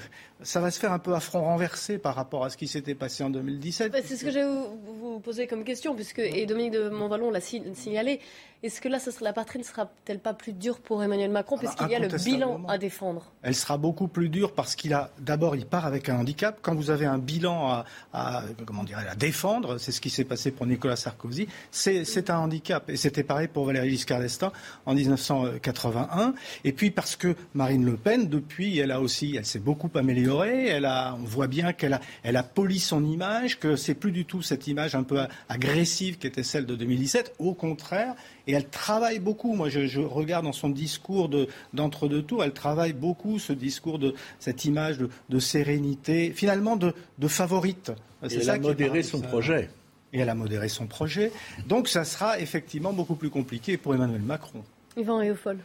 ça 0.44 0.60
va 0.60 0.72
se 0.72 0.80
faire 0.80 0.92
un 0.92 1.00
peu 1.00 1.14
à 1.16 1.20
front 1.20 1.42
renversé 1.42 1.98
par 1.98 2.16
rapport 2.16 2.46
à 2.46 2.50
ce 2.50 2.58
qui 2.58 2.68
s'était 2.68 2.96
passé 2.96 3.24
en 3.24 3.30
2017. 3.30 3.92
Bah, 3.92 4.00
c'est 4.04 4.16
ce 4.16 4.24
que 4.26 4.32
je 4.32 4.40
vais 4.40 4.46
vous, 4.46 5.20
poser 5.20 5.48
comme 5.48 5.64
question, 5.64 5.96
puisque, 5.96 6.20
et 6.20 6.46
Dominique 6.46 6.74
de 6.74 6.90
Montvalon 6.90 7.32
l'a 7.32 7.42
si- 7.42 7.64
signalé. 7.74 8.20
Est-ce 8.64 8.82
que 8.82 8.90
là, 8.90 8.98
sera, 9.00 9.18
la 9.22 9.34
patrie 9.34 9.60
ne 9.60 9.64
sera-t-elle 9.64 10.18
pas 10.20 10.34
plus 10.34 10.52
dure 10.54 10.80
pour 10.80 11.04
Emmanuel 11.04 11.30
Macron, 11.30 11.58
puisqu'il 11.60 11.90
y 11.90 11.96
a 11.96 12.00
le 12.00 12.08
bilan 12.08 12.66
à 12.68 12.80
défendre? 12.80 13.32
Elle 13.44 13.54
sera 13.54 13.78
beaucoup 13.78 14.08
plus 14.08 14.30
dure 14.30 14.54
parce 14.54 14.76
qu'il 14.76 14.94
a 14.96 15.12
d'abord 15.20 15.56
il 15.56 15.66
part 15.68 15.86
avec 15.86 16.10
un 16.10 16.18
handicap. 16.18 16.58
Quand 16.64 16.74
vous 16.74 16.90
avez 16.90 17.06
un 17.06 17.20
bilan 17.20 17.68
à, 17.70 17.86
à- 18.14 18.44
comment 18.66 18.84
dirais 18.84 19.06
à 19.08 19.14
défendre, 19.16 19.78
c'est 19.78 19.92
ce 19.92 20.02
qui 20.02 20.10
s'est 20.10 20.24
passé 20.24 20.50
pour 20.50 20.66
Nicolas 20.66 20.96
Sarkozy. 20.96 21.48
C'est 21.70 22.04
c'est 22.04 22.32
un 22.32 22.40
handicap 22.40 22.90
et 22.90 22.98
c'était 22.98 23.24
pareil 23.24 23.48
pour 23.48 23.66
Valéry 23.66 23.90
Giscard 23.92 24.22
d'Estaing 24.22 24.52
en 24.88 24.96
1981. 24.96 26.34
Et 26.64 26.72
puis 26.74 26.90
parce 26.92 27.16
que 27.16 27.36
Marine 27.54 27.86
Le 27.86 27.96
Pen 27.96 28.28
depuis 28.28 28.80
elle 28.80 28.92
a 28.92 29.02
aussi 29.02 29.36
elle 29.38 29.46
s'est 29.46 29.60
beaucoup 29.60 29.90
améliorée. 29.96 30.27
Elle 30.36 30.86
a 30.86 31.16
on 31.20 31.24
voit 31.26 31.48
bien 31.48 31.74
qu'elle 31.74 31.94
a 31.94 32.02
elle 32.24 32.36
a 32.36 32.44
poli 32.44 32.80
son 32.80 33.04
image 33.06 33.60
que 33.60 33.76
c'est 33.76 33.94
plus 33.96 34.12
du 34.12 34.26
tout 34.26 34.42
cette 34.42 34.68
image 34.68 34.96
un 34.96 35.04
peu 35.04 35.20
agressive 35.50 36.18
qui 36.18 36.28
était 36.28 36.44
celle 36.44 36.66
de 36.66 36.76
2017. 36.76 37.36
Au 37.40 37.54
contraire 37.54 38.16
et 38.48 38.54
elle 38.54 38.68
travaille 38.68 39.20
beaucoup. 39.20 39.54
Moi, 39.54 39.70
je, 39.70 39.88
je 39.88 40.00
regarde 40.00 40.46
dans 40.46 40.54
son 40.54 40.70
discours 40.70 41.28
de- 41.30 41.48
d'entre-deux 41.74 42.22
tours, 42.22 42.44
elle 42.44 42.54
travaille 42.54 42.94
beaucoup 42.94 43.40
ce 43.40 43.52
discours 43.54 44.00
de 44.00 44.14
cette 44.40 44.64
image 44.66 44.98
de, 44.98 45.10
de 45.30 45.40
sérénité, 45.40 46.32
finalement 46.34 46.76
de, 46.78 46.94
de 47.20 47.28
favorite. 47.28 47.92
Et 48.24 48.30
C'est 48.30 48.36
elle 48.38 48.44
ça 48.46 48.54
a 48.54 48.60
modéré 48.60 49.04
son 49.04 49.20
projet. 49.22 49.70
Et 50.14 50.20
elle 50.20 50.30
a 50.30 50.36
modéré 50.36 50.70
son 50.70 50.88
projet. 50.88 51.32
Donc, 51.68 51.90
ça 51.90 52.06
sera 52.06 52.40
effectivement 52.40 52.94
beaucoup 52.94 53.16
plus 53.16 53.30
compliqué 53.30 53.76
pour 53.76 53.94
Emmanuel 53.94 54.22
Macron. 54.22 54.64
Yvan 54.96 55.18
Réaufol. 55.18 55.58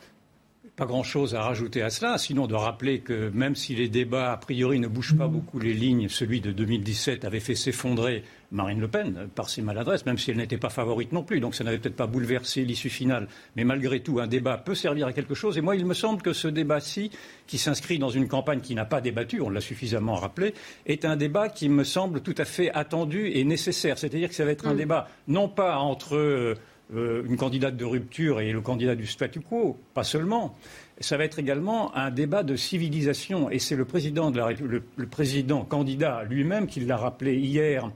Pas 0.74 0.86
grand-chose 0.86 1.34
à 1.34 1.42
rajouter 1.42 1.82
à 1.82 1.90
cela, 1.90 2.16
sinon 2.16 2.46
de 2.46 2.54
rappeler 2.54 3.00
que 3.00 3.28
même 3.34 3.54
si 3.54 3.74
les 3.74 3.90
débats, 3.90 4.32
a 4.32 4.36
priori, 4.38 4.80
ne 4.80 4.88
bougent 4.88 5.18
pas 5.18 5.28
beaucoup 5.28 5.58
les 5.58 5.74
lignes, 5.74 6.08
celui 6.08 6.40
de 6.40 6.50
2017 6.50 7.26
avait 7.26 7.40
fait 7.40 7.54
s'effondrer 7.54 8.24
Marine 8.52 8.80
Le 8.80 8.88
Pen 8.88 9.14
euh, 9.18 9.26
par 9.34 9.50
ses 9.50 9.60
maladresses, 9.60 10.06
même 10.06 10.16
si 10.16 10.30
elle 10.30 10.38
n'était 10.38 10.56
pas 10.56 10.70
favorite 10.70 11.12
non 11.12 11.24
plus, 11.24 11.40
donc 11.40 11.54
ça 11.54 11.62
n'avait 11.62 11.76
peut-être 11.78 11.94
pas 11.96 12.06
bouleversé 12.06 12.64
l'issue 12.64 12.88
finale. 12.88 13.28
Mais 13.54 13.64
malgré 13.64 14.00
tout, 14.00 14.18
un 14.18 14.26
débat 14.26 14.56
peut 14.56 14.74
servir 14.74 15.06
à 15.06 15.12
quelque 15.12 15.34
chose. 15.34 15.58
Et 15.58 15.60
moi, 15.60 15.76
il 15.76 15.84
me 15.84 15.92
semble 15.92 16.22
que 16.22 16.32
ce 16.32 16.48
débat-ci, 16.48 17.10
qui 17.46 17.58
s'inscrit 17.58 17.98
dans 17.98 18.08
une 18.08 18.26
campagne 18.26 18.60
qui 18.60 18.74
n'a 18.74 18.86
pas 18.86 19.02
débattu, 19.02 19.42
on 19.42 19.50
l'a 19.50 19.60
suffisamment 19.60 20.14
rappelé, 20.14 20.54
est 20.86 21.04
un 21.04 21.16
débat 21.16 21.50
qui 21.50 21.68
me 21.68 21.84
semble 21.84 22.22
tout 22.22 22.34
à 22.38 22.46
fait 22.46 22.70
attendu 22.72 23.28
et 23.28 23.44
nécessaire. 23.44 23.98
C'est-à-dire 23.98 24.30
que 24.30 24.34
ça 24.34 24.46
va 24.46 24.52
être 24.52 24.66
un 24.66 24.72
Mm. 24.72 24.78
débat 24.78 25.08
non 25.28 25.48
pas 25.50 25.76
entre 25.76 26.56
euh, 26.94 27.22
une 27.26 27.36
candidate 27.36 27.76
de 27.76 27.84
rupture 27.84 28.40
et 28.40 28.52
le 28.52 28.60
candidat 28.60 28.94
du 28.94 29.06
statu 29.06 29.40
quo, 29.40 29.78
pas 29.94 30.04
seulement. 30.04 30.54
Ça 31.00 31.16
va 31.16 31.24
être 31.24 31.38
également 31.38 31.94
un 31.96 32.10
débat 32.10 32.42
de 32.42 32.54
civilisation. 32.56 33.50
Et 33.50 33.58
c'est 33.58 33.76
le 33.76 33.84
président, 33.84 34.30
de 34.30 34.38
la, 34.38 34.52
le, 34.52 34.82
président 35.06 35.64
candidat 35.64 36.24
lui-même 36.24 36.66
qui 36.66 36.80
l'a 36.80 36.96
rappelé 36.96 37.36
hier 37.36 37.90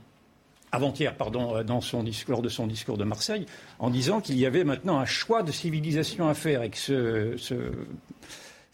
avant-hier, 0.73 1.15
pardon, 1.17 1.57
euh, 1.57 1.63
dans 1.63 1.81
son 1.81 2.03
discours, 2.03 2.43
de 2.43 2.49
son 2.49 2.67
discours 2.67 2.99
de 2.99 3.05
Marseille, 3.05 3.47
en 3.79 3.89
disant 3.91 4.21
qu'il 4.21 4.37
y 4.39 4.45
avait 4.47 4.65
maintenant 4.65 4.99
un 4.99 5.07
choix 5.07 5.43
de 5.43 5.53
civilisation 5.53 6.29
à 6.29 6.35
faire 6.35 6.63
et 6.63 6.71
que 6.71 6.77
ce- 7.37 7.71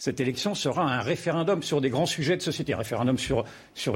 cette 0.02 0.18
élection 0.18 0.56
sera 0.56 0.82
un 0.82 1.00
référendum 1.00 1.62
sur 1.62 1.80
des 1.80 1.88
grands 1.88 2.06
sujets 2.06 2.36
de 2.36 2.42
société, 2.42 2.74
un 2.74 2.78
référendum 2.78 3.18
sur, 3.18 3.44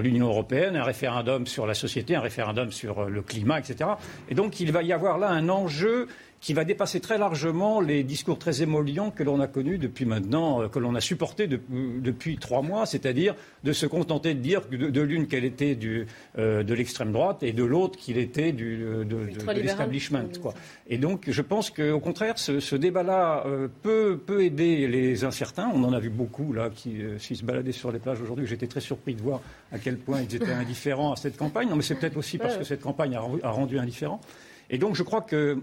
l'Union 0.01 0.29
européenne, 0.29 0.77
un 0.77 0.85
référendum 0.85 1.49
sur 1.49 1.67
la 1.67 1.75
société, 1.75 2.15
un 2.15 2.21
référendum 2.21 2.71
sur 2.71 3.01
euh, 3.01 3.09
le 3.09 3.23
climat, 3.23 3.59
etc. 3.59 3.91
Et 4.29 4.37
donc 4.37 4.61
il 4.61 4.71
va 4.71 4.85
y 4.85 4.93
avoir 4.93 5.19
là 5.19 5.31
un 5.31 5.49
enjeu 5.49 6.07
qui 6.41 6.55
va 6.55 6.65
dépasser 6.65 7.01
très 7.01 7.19
largement 7.19 7.81
les 7.81 8.05
discours 8.05 8.39
très 8.39 8.63
émollients 8.63 9.11
que 9.11 9.23
l'on 9.23 9.41
a 9.41 9.47
connus 9.47 9.79
depuis 9.79 10.05
maintenant, 10.05 10.63
euh, 10.63 10.69
que 10.69 10.79
l'on 10.79 10.95
a 10.95 11.01
supportés 11.01 11.49
depuis 11.49 12.37
trois 12.37 12.63
mois, 12.63 12.87
c'est-à-dire 12.87 13.35
de 13.65 13.73
se 13.73 13.87
contenter 13.87 14.35
de 14.35 14.41
dire 14.41 14.63
de, 14.71 14.91
de 14.91 15.01
l'une 15.01 15.27
qu'elle 15.27 15.45
était 15.45 15.75
du, 15.75 16.07
euh, 16.39 16.63
de 16.63 16.75
l'extrême 16.75 17.13
droite 17.13 17.43
et 17.43 17.53
de 17.53 17.65
l'autre 17.65 17.99
qu'il 17.99 18.19
était 18.19 18.53
du, 18.53 18.77
de, 18.77 19.05
de 19.05 19.53
l'establishment. 19.61 20.29
Et 20.89 20.99
donc, 20.99 21.31
je 21.31 21.43
pense 21.43 21.71
qu'au 21.71 22.01
contraire, 22.01 22.39
ce, 22.39 22.61
ce 22.61 22.77
débat-là 22.77 23.45
euh, 23.47 23.69
peut, 23.83 24.21
peut, 24.25 24.45
aider 24.45 24.87
les 24.87 25.25
incertains. 25.25 25.71
On 25.75 25.83
en 25.85 25.93
a 25.93 25.99
vu 25.99 26.11
beaucoup 26.11 26.53
là 26.53 26.71
qui, 26.71 26.99
qui 27.19 27.37
se 27.37 27.45
baladaient 27.45 27.73
sur 27.73 27.91
les 27.91 27.99
plages 27.99 28.21
aujourd'hui. 28.21 28.47
J'étais 28.47 28.67
très 28.67 28.81
surpris 28.81 29.15
de 29.15 29.23
voir 29.23 29.41
à 29.73 29.79
quel 29.79 29.97
point 29.97 30.21
ils 30.21 30.35
étaient 30.35 30.53
indifférents 30.53 31.13
à 31.13 31.17
cette 31.17 31.37
campagne. 31.37 31.69
Non, 31.69 31.77
mais 31.77 31.83
c'est 31.83 31.97
peut-être 31.97 32.17
aussi 32.17 32.39
parce 32.39 32.57
que 32.57 32.65
cette 32.65 32.83
campagne 32.83 33.17
a, 33.17 33.23
a 33.43 33.51
rendu 33.51 33.79
indifférent. 33.79 34.21
Et 34.69 34.79
donc, 34.79 34.95
je 34.97 35.03
crois 35.03 35.23
que 35.23 35.59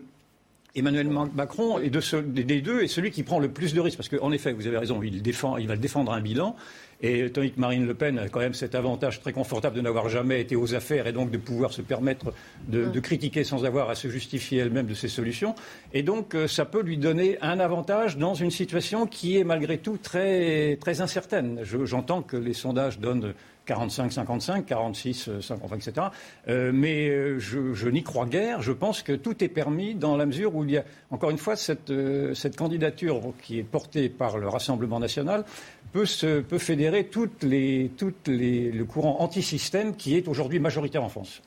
Emmanuel 0.76 1.08
Macron 1.08 1.78
est 1.78 1.92
de 1.92 2.00
ce, 2.00 2.16
des 2.16 2.62
deux 2.62 2.82
est 2.82 2.88
celui 2.88 3.12
qui 3.12 3.22
prend 3.22 3.38
le 3.38 3.50
plus 3.50 3.76
de 3.76 3.80
risques. 3.80 3.98
Parce 3.98 4.10
qu'en 4.10 4.32
effet, 4.32 4.54
vous 4.54 4.66
avez 4.66 4.80
raison, 4.80 5.02
il, 5.04 5.22
défend, 5.22 5.58
il 5.58 5.68
va 5.68 5.76
défendre 5.76 6.12
un 6.12 6.20
bilan. 6.20 6.56
Et 7.02 7.30
tandis 7.30 7.52
que 7.52 7.60
Marine 7.60 7.86
Le 7.86 7.94
Pen 7.94 8.18
a 8.18 8.30
quand 8.30 8.40
même 8.40 8.56
cet 8.56 8.74
avantage 8.74 9.20
très 9.22 9.34
confortable 9.34 9.76
de 9.76 9.82
n'avoir 9.82 10.10
jamais 10.10 10.42
été 10.42 10.56
aux 10.56 10.74
affaires 10.74 11.06
et 11.06 11.12
donc 11.12 11.30
de 11.30 11.38
pouvoir 11.38 11.74
se 11.74 11.82
permettre 11.82 12.34
de, 12.70 12.86
de 12.86 13.00
critiquer 13.00 13.44
sans 13.44 13.66
avoir 13.66 13.90
à 13.90 13.96
se 13.96 14.08
justifier 14.08 14.62
elle-même 14.62 14.88
de 14.88 14.94
ses 14.96 15.10
solutions. 15.10 15.54
Et 15.94 16.02
donc, 16.02 16.34
euh, 16.34 16.48
ça 16.48 16.66
peut 16.66 16.82
lui 16.82 16.98
donner 16.98 17.38
un 17.42 17.60
avantage 17.60 18.18
dans 18.18 18.34
une 18.34 18.52
situation 18.52 19.06
qui 19.06 19.38
est 19.38 19.44
malgré 19.44 19.78
tout 19.78 19.98
très, 20.02 20.78
très 20.78 21.02
incertaine. 21.02 21.60
J'entends 21.64 22.24
que 22.24 22.38
les 22.38 22.54
sondages 22.54 23.00
donnent 23.00 23.34
45, 23.66 24.12
55, 24.12 24.66
46, 24.66 25.30
50, 25.42 25.74
etc. 25.74 26.08
Euh, 26.48 26.72
mais 26.74 27.10
euh, 27.10 27.40
je, 27.40 27.74
je 27.74 27.90
n'y 27.90 28.04
crois 28.04 28.26
guère. 28.26 28.62
Je 28.62 28.72
pense 28.72 29.04
que 29.04 29.14
tout 29.14 29.44
est 29.44 29.50
permis 29.50 29.96
dans 29.96 30.18
la 30.18 30.26
mesure 30.26 30.56
où 30.56 30.64
il 30.64 30.72
y 30.72 30.78
a, 30.78 30.84
encore 31.12 31.30
une 31.30 31.38
fois, 31.38 31.56
cette, 31.56 31.90
euh, 31.90 32.34
cette 32.34 32.58
candidature 32.58 33.22
qui 33.42 33.60
est 33.60 33.64
portée 33.64 34.10
par 34.10 34.38
le 34.38 34.48
Rassemblement 34.48 35.00
national 35.00 35.46
peut, 35.92 36.06
se, 36.06 36.42
peut 36.42 36.58
fédérer 36.58 37.06
toutes 37.06 37.44
les, 37.44 37.92
toutes 37.98 38.28
les, 38.28 38.72
le 38.72 38.86
courant 38.86 39.18
anti-système 39.20 39.96
qui 39.96 40.16
est 40.18 40.28
aujourd'hui 40.28 40.60
majoritaire 40.60 41.04
en 41.04 41.10
France. 41.10 41.42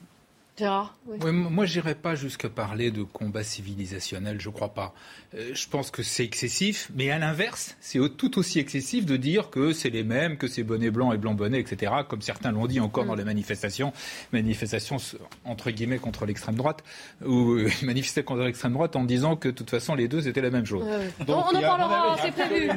Gérard 0.58 0.96
oui. 1.06 1.18
Oui, 1.22 1.32
moi, 1.32 1.66
j'irai 1.66 1.94
pas 1.94 2.14
jusqu'à 2.14 2.48
parler 2.48 2.90
de 2.90 3.02
combat 3.02 3.44
civilisationnel, 3.44 4.40
je 4.40 4.48
crois 4.48 4.72
pas. 4.72 4.94
Euh, 5.34 5.50
je 5.52 5.68
pense 5.68 5.90
que 5.90 6.02
c'est 6.02 6.24
excessif, 6.24 6.90
mais 6.94 7.10
à 7.10 7.18
l'inverse, 7.18 7.76
c'est 7.80 7.98
tout 8.16 8.38
aussi 8.38 8.58
excessif 8.58 9.04
de 9.04 9.16
dire 9.16 9.50
que 9.50 9.72
c'est 9.72 9.90
les 9.90 10.02
mêmes, 10.02 10.38
que 10.38 10.48
c'est 10.48 10.62
bonnet 10.62 10.90
blanc 10.90 11.12
et 11.12 11.18
blanc 11.18 11.34
bonnet, 11.34 11.60
etc., 11.60 11.92
comme 12.08 12.22
certains 12.22 12.52
l'ont 12.52 12.66
dit 12.66 12.80
encore 12.80 13.04
mm. 13.04 13.08
dans 13.08 13.14
les 13.14 13.24
manifestations, 13.24 13.92
manifestations 14.32 14.96
entre 15.44 15.70
guillemets 15.70 15.98
contre 15.98 16.24
l'extrême 16.24 16.54
droite, 16.54 16.82
ou 17.24 17.52
euh, 17.52 17.70
manifester 17.82 18.22
contre 18.22 18.42
l'extrême 18.42 18.72
droite 18.72 18.96
en 18.96 19.04
disant 19.04 19.36
que 19.36 19.48
de 19.48 19.54
toute 19.54 19.70
façon 19.70 19.94
les 19.94 20.08
deux 20.08 20.22
c'était 20.22 20.40
la 20.40 20.50
même 20.50 20.66
chose. 20.66 20.84
Ouais. 20.84 21.24
Donc, 21.24 21.44
on, 21.52 21.56
en 21.56 21.60
parlera, 21.60 22.16
c'est 22.22 22.32
prévu. 22.32 22.70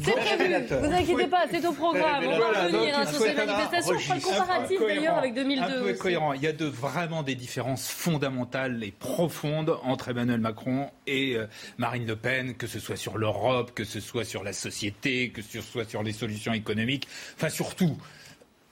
C'est 0.00 0.12
prévu, 0.12 0.64
vous 0.80 0.92
inquiétez 0.92 1.26
pas, 1.26 1.44
c'est 1.50 1.66
au 1.66 1.72
programme. 1.72 2.24
on 2.24 2.38
va 2.38 2.62
revenir 2.62 2.98
hein, 2.98 3.06
sur 3.06 3.20
ces 3.20 3.34
manifestations. 3.34 3.94
On 3.94 3.98
fera 3.98 4.14
le 4.14 4.20
comparatif 4.22 4.80
d'ailleurs 4.80 5.18
avec 5.18 5.34
2002. 5.34 5.62
Un 5.62 5.82
peu 5.82 5.92
cohérent. 5.94 6.32
Il 6.32 6.42
y 6.42 6.46
a 6.46 6.52
de 6.52 6.64
vraiment 6.64 7.22
des 7.26 7.34
différences 7.34 7.88
fondamentales 7.88 8.82
et 8.82 8.92
profondes 8.92 9.76
entre 9.82 10.08
Emmanuel 10.08 10.40
Macron 10.40 10.90
et 11.06 11.36
euh, 11.36 11.46
Marine 11.76 12.06
Le 12.06 12.16
Pen, 12.16 12.54
que 12.54 12.66
ce 12.66 12.80
soit 12.80 12.96
sur 12.96 13.18
l'Europe, 13.18 13.72
que 13.74 13.84
ce 13.84 14.00
soit 14.00 14.24
sur 14.24 14.42
la 14.42 14.54
société, 14.54 15.28
que 15.28 15.42
ce 15.42 15.60
soit 15.60 15.88
sur 15.88 16.02
les 16.02 16.12
solutions 16.12 16.54
économiques, 16.54 17.06
enfin 17.36 17.50
surtout. 17.50 17.98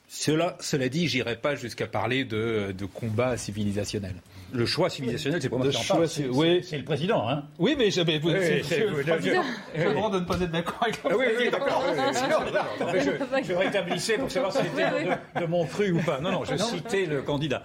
Cela, 0.08 0.56
cela 0.60 0.88
dit, 0.88 1.08
j'irai 1.08 1.36
pas 1.36 1.56
jusqu'à 1.56 1.88
parler 1.88 2.24
de, 2.24 2.72
de 2.76 2.86
combat 2.86 3.36
civilisationnel. 3.36 4.14
Le 4.54 4.66
choix 4.66 4.88
civilisationnel, 4.88 5.42
c'est 5.42 5.48
pas 5.48 5.56
moi 5.56 5.68
qui 5.68 5.76
en 5.76 5.82
parle. 5.82 6.08
C'est 6.08 6.28
oui. 6.28 6.64
le 6.72 6.84
président. 6.84 7.28
Hein. 7.28 7.42
Oui, 7.58 7.74
mais 7.76 7.90
j'avais. 7.90 8.20
Oui, 8.22 8.32
c'est 8.62 8.86
le 8.86 9.92
droit 9.94 10.10
de 10.10 10.20
ne 10.20 10.24
pas 10.24 10.36
être 10.36 10.50
d'accord 10.50 10.78
avec 10.82 11.02
le 11.02 11.10
ah, 11.10 11.16
Oui, 11.16 11.26
oui, 11.38 11.50
d'accord. 11.50 11.84
je, 12.94 13.42
je 13.48 13.52
rétablissais 13.52 14.16
pour 14.16 14.30
savoir 14.30 14.52
si 14.52 14.58
c'était 14.58 14.90
de, 14.90 15.40
de, 15.40 15.46
mon 15.46 15.66
cru 15.66 15.92
ou 15.92 15.98
pas. 15.98 16.20
Non, 16.20 16.30
non, 16.30 16.44
je 16.44 16.56
citais 16.56 17.06
le 17.06 17.22
candidat. 17.22 17.62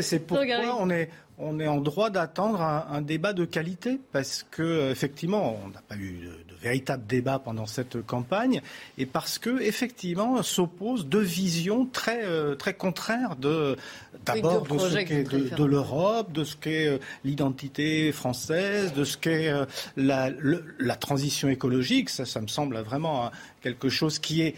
C'est 0.00 0.20
pourquoi 0.20 0.76
on 0.78 0.90
est 0.90 1.10
on 1.38 1.60
est 1.60 1.68
en 1.68 1.80
droit 1.80 2.10
d'attendre 2.10 2.60
un, 2.60 2.86
un, 2.90 3.00
débat 3.00 3.32
de 3.32 3.44
qualité 3.44 4.00
parce 4.12 4.44
que 4.50 4.90
effectivement 4.90 5.58
on 5.64 5.68
n'a 5.68 5.80
pas 5.80 5.96
eu 5.96 6.18
de, 6.18 6.52
de, 6.52 6.58
véritable 6.60 7.06
débat 7.06 7.38
pendant 7.38 7.66
cette 7.66 8.04
campagne 8.04 8.60
et 8.96 9.06
parce 9.06 9.38
que 9.38 9.60
effectivement 9.60 10.42
s'opposent 10.42 11.06
deux 11.06 11.20
visions 11.22 11.86
très 11.86 12.24
euh, 12.24 12.56
très 12.56 12.74
contraires 12.74 13.36
de 13.36 13.76
d'abord 14.24 14.62
de 14.66 14.78
ce 14.78 14.98
qu'est 14.98 15.24
de, 15.24 15.56
de 15.56 15.64
l'Europe, 15.64 16.32
de 16.32 16.44
ce 16.44 16.56
qu'est 16.56 16.88
euh, 16.88 16.98
l'identité 17.24 18.10
française, 18.10 18.92
de 18.92 19.04
ce 19.04 19.16
qu'est 19.16 19.48
euh, 19.48 19.64
la, 19.96 20.30
la, 20.78 20.96
transition 20.96 21.48
écologique. 21.48 22.10
Ça, 22.10 22.26
ça 22.26 22.40
me 22.40 22.48
semble 22.48 22.76
vraiment 22.78 23.30
quelque 23.62 23.88
chose 23.88 24.18
qui 24.18 24.42
est 24.42 24.56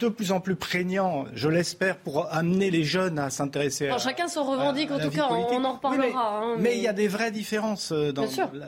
de 0.00 0.08
plus 0.08 0.32
en 0.32 0.40
plus 0.40 0.56
prégnant, 0.56 1.26
je 1.34 1.48
l'espère, 1.48 1.98
pour 1.98 2.32
amener 2.32 2.70
les 2.70 2.84
jeunes 2.84 3.18
à 3.18 3.30
s'intéresser 3.30 3.88
à. 3.88 3.98
Chacun 3.98 4.28
s'en 4.28 4.44
revendique, 4.44 4.90
en 4.90 4.98
tout 4.98 5.10
cas, 5.10 5.28
on 5.30 5.64
en 5.64 5.74
reparlera. 5.74 6.00
Oui, 6.00 6.06
mais, 6.08 6.14
hein, 6.16 6.54
mais... 6.56 6.62
mais, 6.62 6.76
il 6.78 6.82
y 6.82 6.88
a 6.88 6.92
des 6.92 7.08
vraies 7.08 7.30
différences 7.30 7.92
euh, 7.92 8.12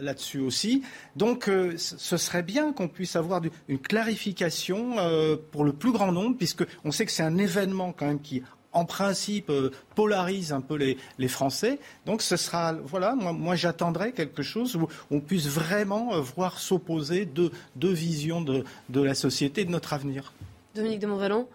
là-dessus 0.00 0.40
aussi. 0.40 0.82
Donc, 1.16 1.48
euh, 1.48 1.74
ce 1.76 2.16
serait 2.16 2.42
bien 2.42 2.72
qu'on 2.72 2.88
puisse 2.88 3.16
avoir 3.16 3.40
du, 3.40 3.50
une 3.68 3.78
clarification 3.78 4.98
euh, 4.98 5.36
pour 5.50 5.64
le 5.64 5.72
plus 5.72 5.92
grand 5.92 6.12
nombre, 6.12 6.36
puisque 6.36 6.64
on 6.84 6.92
sait 6.92 7.06
que 7.06 7.12
c'est 7.12 7.22
un 7.22 7.38
événement 7.38 7.92
quand 7.92 8.06
même 8.06 8.20
qui 8.20 8.42
en 8.74 8.86
principe, 8.86 9.50
euh, 9.50 9.70
polarise 9.94 10.50
un 10.50 10.62
peu 10.62 10.76
les, 10.76 10.96
les, 11.18 11.28
Français. 11.28 11.78
Donc 12.06 12.22
ce 12.22 12.38
sera, 12.38 12.72
voilà, 12.72 13.14
moi, 13.14 13.34
moi 13.34 13.54
j'attendrai 13.54 14.12
quelque 14.12 14.42
chose 14.42 14.76
où 14.76 14.88
on 15.10 15.20
puisse 15.20 15.46
vraiment 15.46 16.18
voir 16.22 16.58
s'opposer 16.58 17.26
deux, 17.26 17.50
deux 17.76 17.92
visions 17.92 18.40
de, 18.40 18.64
de 18.88 19.02
la 19.02 19.14
société 19.14 19.60
et 19.60 19.64
de 19.66 19.70
notre 19.70 19.92
avenir. 19.92 20.32
Dominique 20.74 21.00
de 21.00 21.06
Montvalon 21.06 21.48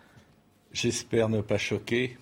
J'espère 0.72 1.30
ne 1.30 1.42
pas 1.42 1.58
choquer. 1.58 2.18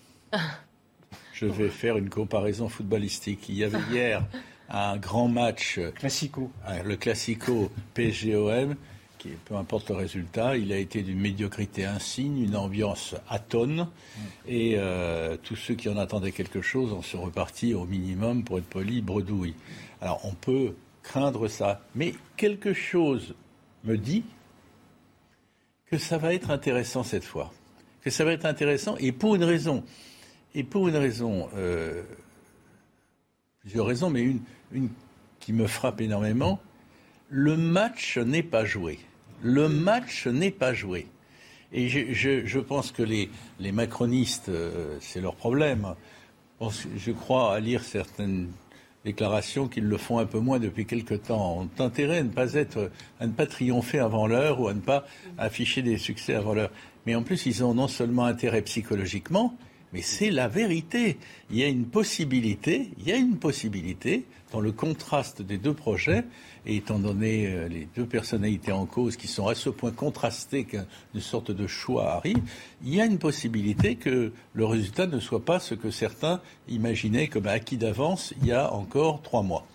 Je 1.34 1.46
vais 1.46 1.68
faire 1.68 1.98
une 1.98 2.10
comparaison 2.10 2.70
footballistique. 2.70 3.50
Il 3.50 3.56
y 3.56 3.66
avait 3.66 3.80
hier 3.92 4.26
un 4.70 4.96
grand 4.96 5.28
match. 5.28 5.80
Classico. 5.96 6.52
Le 6.86 6.96
Classico 6.96 7.70
PSGOM, 7.96 8.76
qui, 9.18 9.30
peu 9.44 9.56
importe 9.56 9.90
le 9.90 9.98
résultat, 9.98 10.56
il 10.56 10.72
a 10.72 10.78
été 10.78 11.02
d'une 11.02 11.20
médiocrité 11.20 11.84
insigne, 11.84 12.42
une 12.42 12.56
ambiance 12.56 13.16
atone. 13.28 13.90
Et 14.48 14.76
euh, 14.78 15.36
tous 15.44 15.58
ceux 15.58 15.76
qui 15.76 15.90
en 15.90 15.98
attendaient 15.98 16.32
quelque 16.32 16.62
chose 16.62 16.94
en 16.94 17.02
sont 17.02 17.22
repartis 17.22 17.74
au 17.74 17.86
minimum, 17.86 18.46
pour 18.46 18.58
être 18.58 18.70
poli, 18.70 19.02
bredouille. 19.02 19.56
Alors 20.00 20.22
on 20.24 20.34
peut 20.34 20.76
craindre 21.04 21.50
ça. 21.50 21.82
Mais 21.94 22.14
quelque 22.38 22.74
chose 22.74 23.36
me 23.84 23.98
dit 23.98 24.24
que 25.90 25.98
ça 25.98 26.18
va 26.18 26.34
être 26.34 26.52
intéressant 26.52 27.04
cette 27.04 27.24
fois. 27.24 27.52
Que 28.02 28.10
ça 28.10 28.24
va 28.24 28.34
être 28.34 28.46
intéressant 28.46 28.96
et 28.98 29.12
pour 29.12 29.36
une 29.36 29.44
raison. 29.44 29.84
Et 30.54 30.64
pour 30.64 30.88
une 30.88 30.96
raison, 30.96 31.50
euh, 31.56 32.04
plusieurs 33.62 33.86
raisons, 33.86 34.10
mais 34.10 34.22
une, 34.72 34.90
qui 35.40 35.54
me 35.54 35.68
frappe 35.68 36.02
énormément. 36.02 36.60
Le 37.30 37.58
match 37.58 38.18
n'est 38.18 38.44
pas 38.44 38.66
joué. 38.66 39.00
Le 39.42 39.68
match 39.68 40.28
n'est 40.28 40.52
pas 40.52 40.74
joué. 40.74 41.08
Et 41.74 41.90
je, 41.90 42.60
pense 42.60 42.92
que 42.92 43.04
les, 43.04 43.30
macronistes, 43.72 44.50
euh, 44.50 44.98
c'est 45.02 45.20
leur 45.20 45.36
problème. 45.36 45.96
Je 46.96 47.12
crois 47.12 47.54
à 47.54 47.60
lire 47.60 47.84
certaines 47.84 48.50
déclarations 49.06 49.68
qu'ils 49.68 49.86
le 49.86 49.98
font 49.98 50.18
un 50.18 50.26
peu 50.26 50.40
moins 50.40 50.60
depuis 50.60 50.86
quelque 50.86 51.14
temps, 51.14 51.62
ont 51.62 51.84
intérêt 51.84 52.18
à 52.18 52.24
ne 52.24 52.30
pas 52.30 52.56
être, 52.56 52.92
à 53.20 53.28
ne 53.28 53.32
pas 53.32 53.46
triompher 53.46 54.00
avant 54.00 54.26
l'heure 54.28 54.60
ou 54.60 54.68
à 54.68 54.74
ne 54.74 54.82
pas 54.82 55.06
afficher 55.38 55.84
des 55.84 55.98
succès 55.98 56.34
avant 56.34 56.56
l'heure. 56.56 56.72
Mais 57.06 57.14
en 57.14 57.22
plus, 57.22 57.46
ils 57.46 57.64
ont 57.64 57.76
non 57.76 57.88
seulement 57.88 58.26
intérêt 58.26 58.64
psychologiquement, 58.64 59.56
mais 59.94 60.02
c'est 60.02 60.32
la 60.32 60.48
vérité. 60.48 61.18
Il 61.52 61.58
y 61.58 61.64
a 61.64 61.68
une 61.68 61.86
possibilité, 61.86 62.90
il 62.98 63.08
y 63.08 63.12
a 63.12 63.16
une 63.16 63.38
possibilité 63.38 64.26
dans 64.56 64.62
le 64.62 64.72
contraste 64.72 65.42
des 65.42 65.58
deux 65.58 65.74
projets 65.74 66.24
et 66.66 66.78
étant 66.78 66.98
donné 66.98 67.48
euh, 67.48 67.68
les 67.68 67.90
deux 67.94 68.06
personnalités 68.06 68.72
en 68.72 68.86
cause 68.86 69.18
qui 69.18 69.28
sont 69.28 69.48
à 69.48 69.54
ce 69.54 69.70
point 69.70 69.92
contrastées 69.92 70.64
qu'une 70.64 71.20
sorte 71.20 71.52
de 71.52 71.68
choix 71.68 72.14
arrive, 72.14 72.40
il 72.82 72.96
y 72.96 73.02
a 73.02 73.06
une 73.06 73.18
possibilité 73.18 73.98
que 73.98 74.32
le 74.54 74.66
résultat 74.66 75.08
ne 75.08 75.20
soit 75.20 75.44
pas 75.44 75.60
ce 75.60 75.76
que 75.76 75.92
certains 75.92 76.40
imaginaient 76.70 77.28
comme 77.28 77.48
acquis 77.48 77.76
d'avance 77.76 78.34
il 78.42 78.48
y 78.48 78.54
a 78.54 78.72
encore 78.72 79.22
trois 79.22 79.44
mois. 79.44 79.66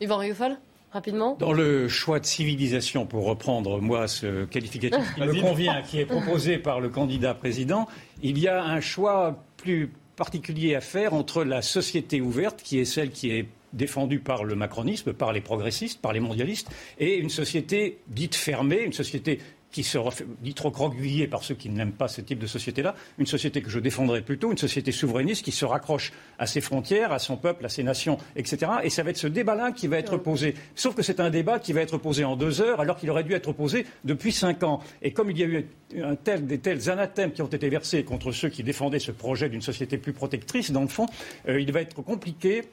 Yvan 0.00 0.16
Rioufol 0.16 0.56
Rapidement. 0.90 1.36
Dans 1.38 1.52
le 1.52 1.86
choix 1.86 2.18
de 2.18 2.24
civilisation, 2.24 3.06
pour 3.06 3.26
reprendre 3.26 3.80
moi 3.80 4.08
ce 4.08 4.44
qualificatif 4.46 5.14
qui 5.14 5.20
me 5.20 5.40
convient, 5.40 5.82
qui 5.82 6.00
est 6.00 6.06
proposé 6.06 6.58
par 6.58 6.80
le 6.80 6.88
candidat 6.88 7.34
président, 7.34 7.86
il 8.22 8.38
y 8.38 8.48
a 8.48 8.64
un 8.64 8.80
choix 8.80 9.36
plus 9.56 9.92
particulier 10.16 10.74
à 10.74 10.80
faire 10.80 11.14
entre 11.14 11.44
la 11.44 11.62
société 11.62 12.20
ouverte, 12.20 12.62
qui 12.62 12.80
est 12.80 12.84
celle 12.84 13.10
qui 13.10 13.30
est 13.30 13.46
défendue 13.72 14.20
par 14.20 14.44
le 14.44 14.54
macronisme, 14.54 15.12
par 15.12 15.32
les 15.32 15.40
progressistes, 15.40 16.00
par 16.00 16.12
les 16.12 16.20
mondialistes, 16.20 16.68
et 16.98 17.16
une 17.16 17.30
société 17.30 17.98
dite 18.08 18.34
fermée, 18.34 18.82
une 18.82 18.92
société 18.92 19.38
qui 19.70 19.84
se 19.84 19.98
dit 20.40 20.54
trop 20.54 20.70
croquevillée 20.70 21.26
par 21.26 21.44
ceux 21.44 21.54
qui 21.54 21.68
n'aiment 21.68 21.92
pas 21.92 22.08
ce 22.08 22.20
type 22.20 22.38
de 22.38 22.46
société-là, 22.46 22.94
une 23.18 23.26
société 23.26 23.62
que 23.62 23.70
je 23.70 23.78
défendrai 23.78 24.22
plutôt, 24.22 24.50
une 24.50 24.58
société 24.58 24.92
souverainiste 24.92 25.44
qui 25.44 25.52
se 25.52 25.64
raccroche 25.64 26.12
à 26.38 26.46
ses 26.46 26.60
frontières, 26.60 27.12
à 27.12 27.18
son 27.18 27.36
peuple, 27.36 27.64
à 27.64 27.68
ses 27.68 27.82
nations, 27.82 28.18
etc. 28.36 28.72
Et 28.82 28.90
ça 28.90 29.02
va 29.02 29.10
être 29.10 29.16
ce 29.16 29.26
débat-là 29.26 29.72
qui 29.72 29.86
va 29.86 29.98
être 29.98 30.16
posé. 30.16 30.54
Sauf 30.74 30.94
que 30.94 31.02
c'est 31.02 31.20
un 31.20 31.30
débat 31.30 31.58
qui 31.58 31.72
va 31.72 31.80
être 31.80 31.98
posé 31.98 32.24
en 32.24 32.36
deux 32.36 32.60
heures, 32.60 32.80
alors 32.80 32.96
qu'il 32.96 33.10
aurait 33.10 33.24
dû 33.24 33.32
être 33.32 33.52
posé 33.52 33.86
depuis 34.04 34.32
cinq 34.32 34.62
ans. 34.62 34.80
Et 35.02 35.12
comme 35.12 35.30
il 35.30 35.38
y 35.38 35.42
a 35.42 35.46
eu 35.46 35.66
un 36.02 36.16
des 36.40 36.58
tels 36.58 36.90
anathèmes 36.90 37.32
qui 37.32 37.42
ont 37.42 37.46
été 37.46 37.68
versés 37.68 38.04
contre 38.04 38.32
ceux 38.32 38.48
qui 38.48 38.62
défendaient 38.62 38.98
ce 38.98 39.12
projet 39.12 39.48
d'une 39.48 39.62
société 39.62 39.98
plus 39.98 40.12
protectrice, 40.12 40.70
dans 40.70 40.82
le 40.82 40.88
fond, 40.88 41.06
euh, 41.48 41.60
il 41.60 41.70
va 41.72 41.80
être 41.80 42.02
compliqué 42.02 42.64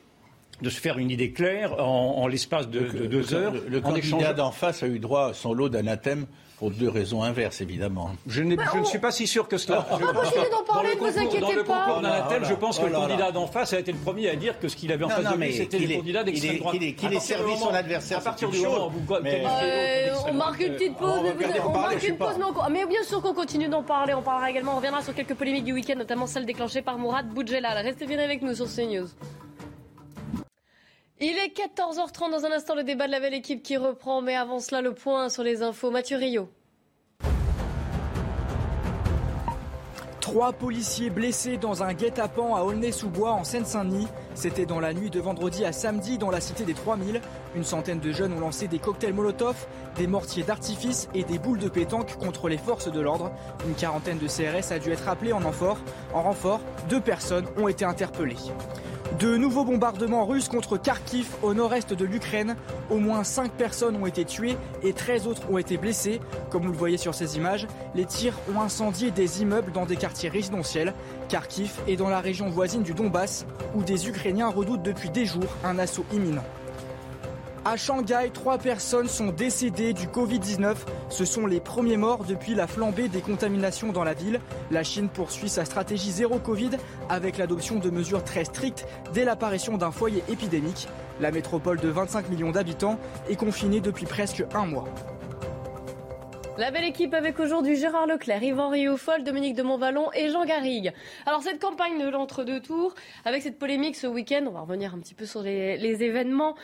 de 0.62 0.70
se 0.70 0.80
faire 0.80 0.98
une 0.98 1.12
idée 1.12 1.32
claire 1.32 1.80
en, 1.80 2.28
l'espace 2.28 2.67
de, 2.67 2.80
deux 2.80 3.34
heures. 3.34 3.54
Le, 3.54 3.67
le 3.70 3.82
candidat 3.82 4.34
d'en 4.34 4.52
face 4.52 4.84
a 4.84 4.88
eu 4.88 5.00
droit 5.00 5.30
à 5.30 5.34
son 5.34 5.54
lot 5.54 5.70
d'anathèmes 5.70 6.26
pour 6.58 6.72
deux 6.72 6.89
raisons 6.89 7.22
inverses, 7.22 7.62
évidemment. 7.62 8.10
Je, 8.26 8.41
ne 8.41 8.56
suis 8.84 8.98
pas 8.98 9.12
si 9.12 9.28
sûr 9.28 9.48
que 9.48 9.58
cela. 9.58 9.86
On 9.91 9.98
va 9.98 10.12
continuer 10.12 10.50
d'en 10.50 10.63
parler, 10.63 10.89
ne 10.96 11.00
vous 11.00 11.20
inquiétez 11.20 11.39
dans 11.39 11.52
le 11.52 11.63
pas. 11.63 11.86
concours 11.86 12.02
d'anathème, 12.02 12.46
je 12.46 12.54
pense 12.56 12.80
que 12.80 12.86
le 12.86 12.93
candidat 12.93 13.32
d'en 13.32 13.46
face 13.46 13.74
a 13.74 13.80
été 13.80 13.91
le 13.91 14.00
premier 14.00 14.30
à 14.30 14.36
dire 14.36 14.60
que 14.60 14.67
ce 14.67 14.76
qu'il 14.76 14.91
avait 14.91 15.06
en 15.06 15.10
face 15.10 15.32
de 15.32 15.38
lui, 15.38 15.54
c'était 15.54 15.78
le 15.78 15.98
candidat 15.98 16.24
d'extrême 16.24 16.58
droite. 16.58 16.78
Qu'il 16.98 17.13
ait 17.13 17.20
servi 17.20 17.58
son 17.58 17.70
adversaire, 17.70 18.17
à 18.20 18.22
partir 18.22 18.50
du 18.50 18.60
moment 18.60 18.88
où 18.88 18.91
vous 18.91 19.13
On 20.28 20.34
marque 20.34 20.60
une 20.62 20.74
petite 20.74 20.98
pause, 20.98 21.22
on 21.63 21.72
marque 21.72 22.08
une 22.08 22.17
pause, 22.17 22.36
mais 22.72 22.86
bien 22.86 23.04
sûr 23.04 23.22
qu'on 23.22 23.34
continue 23.34 23.67
d'en 23.67 23.84
parler. 23.84 24.13
On 24.15 24.24
parlera 24.24 24.50
également, 24.50 24.74
on 24.74 24.78
reviendra 24.78 25.04
sur 25.04 25.13
quelques 25.13 25.36
polémiques 25.36 25.65
du 25.65 25.74
week-end, 25.74 25.96
notamment 25.96 26.26
celle 26.26 26.46
déclenchée 26.46 26.82
par 26.82 26.98
Mourad 26.98 27.28
Boudjelal. 27.28 27.86
Restez 27.86 28.08
bien 28.08 28.20
avec 28.20 28.41
nous 28.41 28.56
sur 28.56 28.65
CNews. 28.65 29.08
Il 31.19 31.36
est 31.36 31.58
14h30 31.58 32.30
dans 32.30 32.45
un 32.45 32.51
instant 32.51 32.75
le 32.75 32.84
débat 32.84 33.08
de 33.08 33.12
la 33.12 33.19
belle 33.19 33.34
équipe 33.34 33.63
qui 33.63 33.75
reprend, 33.75 34.21
mais 34.21 34.36
avant 34.36 34.60
cela 34.60 34.84
le 34.84 34.93
point 34.93 35.30
sur 35.30 35.41
les 35.41 35.63
infos. 35.63 35.89
Mathieu 35.89 36.15
Rio. 36.15 36.47
Trois 40.19 40.53
policiers 40.53 41.10
blessés 41.10 41.58
dans 41.58 41.82
un 41.82 41.95
guet-apens 41.95 42.56
à 42.56 42.63
Aulnay-sous-Bois 42.63 43.32
en 43.32 43.43
Seine-Saint-Denis. 43.43 44.08
C'était 44.38 44.67
dans 44.67 44.80
la 44.80 44.93
nuit 44.93 45.10
de 45.10 45.19
vendredi 45.19 45.65
à 45.65 45.71
samedi 45.71 46.19
dans 46.19 46.30
la 46.30 46.39
cité 46.39 46.63
des 46.63 46.76
3000. 46.76 47.21
Une 47.56 47.63
centaine 47.63 48.00
de 48.00 48.12
jeunes 48.12 48.34
ont 48.34 48.39
lancé 48.39 48.67
des 48.67 48.78
cocktails 48.78 49.15
Molotov, 49.15 49.56
des 49.95 50.06
mortiers 50.06 50.43
d'artifice 50.43 51.10
et 51.15 51.23
des 51.23 51.39
boules 51.39 51.58
de 51.58 51.69
pétanque 51.69 52.15
contre 52.19 52.47
les 52.47 52.60
forces 52.60 52.91
de 52.91 53.02
l'ordre. 53.02 53.32
Une 53.67 53.73
quarantaine 53.73 54.19
de 54.19 54.28
CRS 54.28 54.71
a 54.71 54.78
dû 54.78 54.91
être 54.91 55.10
appelée 55.10 55.34
en 55.34 55.39
renfort. 55.39 55.80
En 56.13 56.21
renfort, 56.21 56.60
deux 56.88 57.02
personnes 57.02 57.47
ont 57.58 57.67
été 57.67 57.84
interpellées. 57.84 58.36
De 59.19 59.36
nouveaux 59.36 59.65
bombardements 59.65 60.26
russes 60.26 60.47
contre 60.47 60.78
Kharkiv 60.78 61.28
au 61.41 61.56
nord-est 61.56 61.91
de 61.93 62.06
l'Ukraine. 62.06 62.56
Au 62.91 62.97
moins 62.97 63.23
5 63.23 63.52
personnes 63.52 63.95
ont 63.95 64.06
été 64.06 64.26
tuées 64.26 64.58
et 64.84 64.93
13 64.93 65.26
autres 65.26 65.50
ont 65.50 65.58
été 65.58 65.78
blessées. 65.78 66.19
Comme 66.52 66.65
vous 66.65 66.71
le 66.71 66.78
voyez 66.78 66.97
sur 66.97 67.15
ces 67.15 67.36
images, 67.36 67.65
les 67.95 68.06
tirs 68.06 68.38
ont 68.54 68.62
incendié 68.62 69.10
des 69.10 69.41
immeubles 69.41 69.71
dans 69.71 69.88
des 69.88 69.95
quartiers 69.95 70.30
résidentiels. 70.30 70.93
Kharkiv 71.30 71.71
est 71.88 71.95
dans 71.95 72.10
la 72.10 72.19
région 72.19 72.50
voisine 72.50 72.84
du 72.84 72.93
Donbass 72.93 73.47
où 73.73 73.82
des 73.82 74.08
Ukrainiens 74.08 74.26
redoutent 74.49 74.83
depuis 74.83 75.09
des 75.09 75.25
jours 75.25 75.47
un 75.63 75.79
assaut 75.79 76.05
imminent. 76.11 76.43
À 77.65 77.75
Shanghai, 77.75 78.31
trois 78.33 78.57
personnes 78.57 79.09
sont 79.09 79.27
décédées 79.27 79.91
du 79.91 80.07
Covid-19. 80.07 80.75
Ce 81.09 81.25
sont 81.25 81.45
les 81.45 81.59
premiers 81.59 81.97
morts 81.97 82.23
depuis 82.23 82.55
la 82.55 82.65
flambée 82.65 83.09
des 83.09 83.19
contaminations 83.19 83.91
dans 83.91 84.05
la 84.05 84.13
ville. 84.13 84.39
La 84.71 84.83
Chine 84.83 85.09
poursuit 85.09 85.49
sa 85.49 85.65
stratégie 85.65 86.11
zéro 86.11 86.39
Covid 86.39 86.71
avec 87.09 87.37
l'adoption 87.37 87.79
de 87.79 87.89
mesures 87.89 88.23
très 88.23 88.45
strictes 88.45 88.85
dès 89.13 89.25
l'apparition 89.25 89.77
d'un 89.77 89.91
foyer 89.91 90.23
épidémique. 90.29 90.87
La 91.19 91.31
métropole 91.31 91.79
de 91.79 91.89
25 91.89 92.29
millions 92.29 92.51
d'habitants 92.51 92.99
est 93.29 93.35
confinée 93.35 93.81
depuis 93.81 94.05
presque 94.05 94.45
un 94.53 94.65
mois. 94.65 94.85
La 96.58 96.72
belle 96.72 96.86
équipe 96.86 97.13
avec 97.13 97.39
aujourd'hui 97.39 97.76
Gérard 97.76 98.08
Leclerc, 98.08 98.41
Yvan 98.41 98.70
Rioufol, 98.70 99.24
Dominique 99.24 99.54
de 99.54 99.62
Montvalon 99.62 100.12
et 100.13 100.30
Jean 100.30 100.43
Garrigue. 100.43 100.91
Alors 101.28 101.43
cette 101.43 101.62
campagne 101.62 102.04
de 102.04 102.10
l'entre-deux 102.10 102.62
tours, 102.62 102.96
avec 103.26 103.43
cette 103.43 103.60
polémique 103.60 103.96
ce 103.96 104.08
week-end, 104.08 104.43
on 104.48 104.52
va 104.54 104.62
revenir 104.62 104.96
un 104.96 104.98
petit 104.98 105.13
peu 105.13 105.28
sur 105.28 105.43
les, 105.43 106.04
événements. 106.04 106.56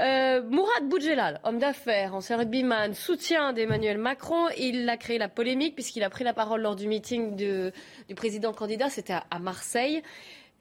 Euh, 0.00 0.42
Mourad 0.42 0.88
Boudjelal, 0.88 1.38
homme 1.44 1.58
d'affaires, 1.58 2.14
ancien 2.14 2.38
rugbyman, 2.38 2.94
soutien 2.94 3.52
d'Emmanuel 3.52 3.98
Macron, 3.98 4.48
il 4.56 4.88
a 4.88 4.96
créé 4.96 5.18
la 5.18 5.28
polémique 5.28 5.74
puisqu'il 5.74 6.02
a 6.02 6.08
pris 6.08 6.24
la 6.24 6.32
parole 6.32 6.62
lors 6.62 6.74
du 6.74 6.88
meeting 6.88 7.36
du 7.36 8.14
président 8.14 8.54
candidat, 8.54 8.88
c'était 8.88 9.12
à, 9.12 9.26
à 9.30 9.38
Marseille. 9.38 10.02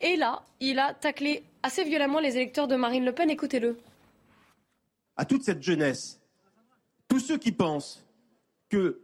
Et 0.01 0.17
là, 0.17 0.43
il 0.59 0.79
a 0.79 0.93
taclé 0.95 1.43
assez 1.63 1.85
violemment 1.85 2.19
les 2.19 2.35
électeurs 2.35 2.67
de 2.67 2.75
Marine 2.75 3.05
Le 3.05 3.13
Pen. 3.13 3.29
Écoutez-le. 3.29 3.77
À 5.15 5.23
toute 5.23 5.43
cette 5.43 5.63
jeunesse, 5.63 6.19
tous 7.07 7.19
ceux 7.19 7.37
qui 7.37 7.53
pensent 7.53 8.05
que, 8.71 9.01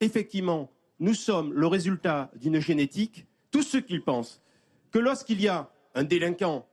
effectivement, 0.00 0.70
nous 0.98 1.14
sommes 1.14 1.54
le 1.54 1.66
résultat 1.66 2.30
d'une 2.36 2.60
génétique, 2.60 3.26
tous 3.50 3.62
ceux 3.62 3.80
qui 3.80 3.98
pensent 4.00 4.42
que 4.90 4.98
lorsqu'il 4.98 5.40
y 5.40 5.48
a 5.48 5.70
un 5.94 6.04
délinquant, 6.04 6.66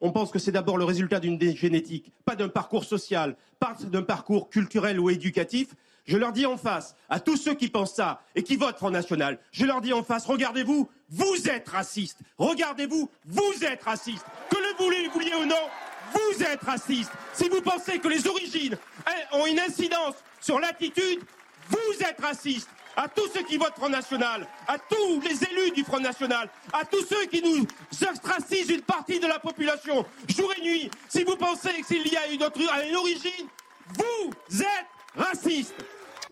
on 0.00 0.12
pense 0.12 0.30
que 0.30 0.38
c'est 0.38 0.52
d'abord 0.52 0.76
le 0.76 0.84
résultat 0.84 1.18
d'une 1.18 1.40
génétique, 1.56 2.12
pas 2.24 2.36
d'un 2.36 2.48
parcours 2.48 2.84
social, 2.84 3.36
pas 3.58 3.74
d'un 3.80 4.02
parcours 4.02 4.50
culturel 4.50 5.00
ou 5.00 5.08
éducatif. 5.08 5.74
Je 6.04 6.18
leur 6.18 6.32
dis 6.32 6.44
en 6.44 6.58
face, 6.58 6.94
à 7.08 7.18
tous 7.18 7.38
ceux 7.38 7.54
qui 7.54 7.68
pensent 7.68 7.94
ça 7.94 8.20
et 8.34 8.42
qui 8.42 8.56
votent 8.56 8.76
Front 8.76 8.90
National, 8.90 9.38
je 9.50 9.64
leur 9.64 9.80
dis 9.80 9.94
en 9.94 10.02
face, 10.02 10.26
regardez-vous, 10.26 10.88
vous 11.08 11.48
êtes 11.48 11.68
racistes. 11.68 12.18
Regardez-vous, 12.36 13.08
vous 13.24 13.64
êtes 13.64 13.82
racistes. 13.82 14.26
Que 14.50 14.56
le 14.56 14.84
vouliez, 14.84 15.08
vouliez 15.08 15.34
ou 15.40 15.46
non, 15.46 15.70
vous 16.12 16.42
êtes 16.42 16.62
racistes. 16.62 17.12
Si 17.32 17.48
vous 17.48 17.62
pensez 17.62 17.98
que 17.98 18.08
les 18.08 18.26
origines 18.26 18.76
ont 19.32 19.46
une 19.46 19.60
incidence 19.60 20.16
sur 20.40 20.60
l'attitude, 20.60 21.20
vous 21.68 22.02
êtes 22.02 22.20
raciste 22.20 22.68
à 22.96 23.08
tous 23.08 23.28
ceux 23.34 23.42
qui 23.42 23.56
votent 23.56 23.74
Front 23.76 23.88
National, 23.88 24.46
à 24.68 24.78
tous 24.78 25.20
les 25.20 25.42
élus 25.44 25.72
du 25.74 25.84
Front 25.84 26.00
National, 26.00 26.48
à 26.72 26.84
tous 26.84 27.04
ceux 27.04 27.26
qui 27.26 27.42
nous 27.42 27.66
ostracisent 28.08 28.70
une 28.70 28.82
partie 28.82 29.18
de 29.18 29.26
la 29.26 29.38
population, 29.38 30.04
jour 30.28 30.52
et 30.56 30.62
nuit. 30.62 30.90
Si 31.08 31.24
vous 31.24 31.36
pensez 31.36 31.82
qu'il 31.86 32.06
y 32.06 32.16
a 32.16 32.28
une, 32.28 32.42
autre, 32.42 32.60
origine, 32.96 33.48
vous 33.96 34.62
êtes 34.62 34.86
raciste. 35.16 35.74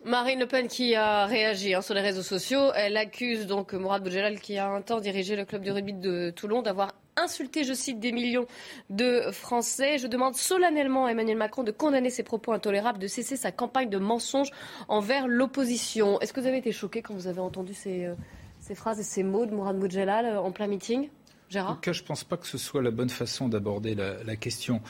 Marine 0.05 0.39
Le 0.39 0.47
Pen 0.47 0.67
qui 0.67 0.95
a 0.95 1.25
réagi 1.25 1.73
hein, 1.73 1.81
sur 1.81 1.93
les 1.93 2.01
réseaux 2.01 2.23
sociaux, 2.23 2.71
elle 2.75 2.97
accuse 2.97 3.47
donc 3.47 3.73
Mourad 3.73 4.03
Boudjelal 4.03 4.39
qui 4.39 4.57
a 4.57 4.67
un 4.67 4.81
temps 4.81 4.99
dirigé 4.99 5.37
le 5.37 5.45
club 5.45 5.63
de 5.63 5.71
rugby 5.71 5.93
de 5.93 6.29
Toulon 6.35 6.61
d'avoir 6.61 6.91
insulté, 7.15 7.63
je 7.63 7.73
cite, 7.73 7.99
des 7.99 8.11
millions 8.11 8.45
de 8.89 9.31
Français. 9.31 9.97
Je 9.97 10.07
demande 10.07 10.35
solennellement 10.35 11.05
à 11.05 11.11
Emmanuel 11.11 11.37
Macron 11.37 11.63
de 11.63 11.71
condamner 11.71 12.09
ses 12.09 12.23
propos 12.23 12.53
intolérables, 12.53 12.99
de 12.99 13.07
cesser 13.07 13.37
sa 13.37 13.51
campagne 13.51 13.89
de 13.89 13.97
mensonges 13.97 14.51
envers 14.87 15.27
l'opposition. 15.27 16.19
Est-ce 16.21 16.33
que 16.33 16.39
vous 16.41 16.47
avez 16.47 16.57
été 16.57 16.71
choqué 16.71 17.01
quand 17.01 17.13
vous 17.13 17.27
avez 17.27 17.39
entendu 17.39 17.73
ces, 17.73 18.05
euh, 18.05 18.15
ces 18.59 18.75
phrases 18.75 18.99
et 18.99 19.03
ces 19.03 19.23
mots 19.23 19.45
de 19.45 19.51
Mourad 19.51 19.77
Boudjelal 19.77 20.25
euh, 20.25 20.41
en 20.41 20.51
plein 20.51 20.67
meeting 20.67 21.09
Gérard 21.49 21.71
En 21.71 21.75
tout 21.75 21.81
cas, 21.81 21.93
je 21.93 22.01
ne 22.01 22.07
pense 22.07 22.23
pas 22.23 22.37
que 22.37 22.47
ce 22.47 22.57
soit 22.57 22.81
la 22.81 22.91
bonne 22.91 23.09
façon 23.09 23.47
d'aborder 23.47 23.95
la, 23.95 24.35
question. 24.35 24.81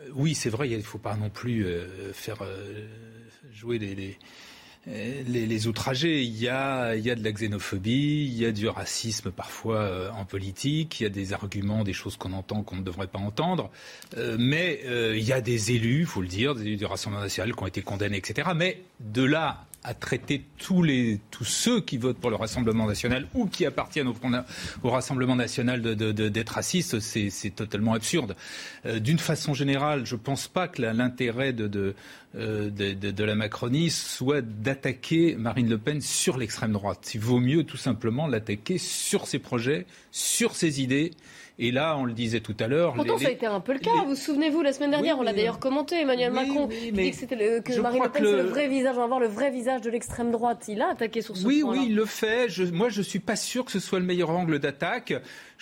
Euh, 0.00 0.08
oui, 0.14 0.34
c'est 0.34 0.50
vrai, 0.50 0.70
il 0.70 0.76
ne 0.76 0.82
faut 0.82 0.98
pas 0.98 1.16
non 1.16 1.30
plus 1.30 1.66
faire 2.12 2.42
jouer 3.52 3.78
les 3.78 4.18
les, 4.86 5.46
les, 5.46 5.66
outragés. 5.66 6.22
Il 6.22 6.36
y, 6.36 6.48
a, 6.48 6.94
il 6.94 7.04
y 7.04 7.10
a 7.10 7.14
de 7.14 7.24
la 7.24 7.32
xénophobie, 7.32 8.26
il 8.26 8.34
y 8.34 8.44
a 8.44 8.52
du 8.52 8.68
racisme 8.68 9.30
parfois 9.30 9.80
euh, 9.80 10.10
en 10.10 10.24
politique, 10.24 11.00
il 11.00 11.04
y 11.04 11.06
a 11.06 11.10
des 11.10 11.32
arguments, 11.32 11.84
des 11.84 11.92
choses 11.92 12.16
qu'on 12.16 12.32
entend 12.32 12.62
qu'on 12.62 12.76
ne 12.76 12.82
devrait 12.82 13.06
pas 13.06 13.18
entendre. 13.18 13.70
Euh, 14.16 14.36
mais 14.38 14.82
il 14.84 15.22
y 15.22 15.32
a 15.32 15.40
des 15.40 15.72
élus, 15.72 16.00
il 16.00 16.06
faut 16.06 16.22
le 16.22 16.28
dire, 16.28 16.54
des 16.54 16.62
élus 16.62 16.76
du 16.76 16.84
Rassemblement 16.84 17.22
national 17.22 17.54
qui 17.54 17.62
ont 17.62 17.66
été 17.66 17.82
condamnés, 17.82 18.16
etc. 18.16 18.50
Mais 18.54 18.82
de 19.00 19.22
là 19.22 19.64
à 19.84 19.94
traiter 19.94 20.44
tous, 20.58 20.82
les, 20.82 21.20
tous 21.30 21.44
ceux 21.44 21.80
qui 21.80 21.98
votent 21.98 22.18
pour 22.18 22.30
le 22.30 22.36
Rassemblement 22.36 22.86
national 22.86 23.26
ou 23.34 23.46
qui 23.46 23.66
appartiennent 23.66 24.08
au, 24.08 24.90
Rassemblement 24.90 25.36
national 25.36 25.82
d'être 25.82 26.48
racistes, 26.48 27.00
c'est 27.00 27.54
totalement 27.54 27.92
absurde. 27.92 28.34
D'une 28.84 29.18
façon 29.18 29.54
générale, 29.54 30.06
je 30.06 30.14
ne 30.14 30.20
pense 30.20 30.48
pas 30.48 30.68
que 30.68 30.82
l'intérêt 30.82 31.52
de, 31.52 31.94
euh, 32.36 32.68
de, 32.70 33.24
la 33.24 33.36
Macronie 33.36 33.90
soit 33.90 34.40
d'attaquer 34.40 35.36
Marine 35.36 35.68
Le 35.68 35.78
Pen 35.78 36.00
sur 36.00 36.36
l'extrême 36.36 36.72
droite. 36.72 37.12
Il 37.14 37.20
vaut 37.20 37.38
mieux 37.38 37.62
tout 37.62 37.76
simplement 37.76 38.26
l'attaquer 38.26 38.78
sur 38.78 39.28
ses 39.28 39.38
projets, 39.38 39.86
sur 40.10 40.56
ses 40.56 40.82
idées 40.82 41.12
et 41.58 41.70
là, 41.70 41.96
on 41.96 42.04
le 42.04 42.12
disait 42.12 42.40
tout 42.40 42.56
à 42.58 42.66
l'heure. 42.66 42.94
Pourtant, 42.94 43.18
ça 43.18 43.28
a 43.28 43.30
été 43.30 43.46
un 43.46 43.60
peu 43.60 43.74
le 43.74 43.78
cas. 43.78 43.90
Vous 44.02 44.10
vous 44.10 44.16
souvenez-vous, 44.16 44.62
la 44.62 44.72
semaine 44.72 44.90
dernière, 44.90 45.18
on 45.18 45.22
l'a 45.22 45.32
d'ailleurs 45.32 45.60
commenté, 45.60 46.00
Emmanuel 46.00 46.32
Macron, 46.32 46.66
qui 46.68 46.90
dit 46.90 47.10
que, 47.12 47.34
le, 47.34 47.60
que 47.60 47.80
Marine 47.80 48.02
Le 48.02 48.08
Pen, 48.10 48.24
c'est 48.24 48.36
le 48.36 48.42
vrai 48.42 48.68
visage, 48.68 48.96
on 48.96 49.00
va 49.00 49.06
voir 49.06 49.20
le 49.20 49.28
vrai 49.28 49.50
visage 49.50 49.80
de 49.80 49.90
l'extrême 49.90 50.32
droite. 50.32 50.64
Il 50.68 50.82
a 50.82 50.90
attaqué 50.90 51.22
sur 51.22 51.36
ce 51.36 51.46
oui, 51.46 51.60
point 51.60 51.72
Oui, 51.72 51.78
oui, 51.78 51.86
il 51.90 51.94
le 51.94 52.06
fait. 52.06 52.48
Je, 52.48 52.64
moi, 52.64 52.88
je 52.88 52.98
ne 52.98 53.04
suis 53.04 53.20
pas 53.20 53.36
sûr 53.36 53.64
que 53.64 53.70
ce 53.70 53.78
soit 53.78 54.00
le 54.00 54.04
meilleur 54.04 54.30
angle 54.30 54.58
d'attaque. 54.58 55.14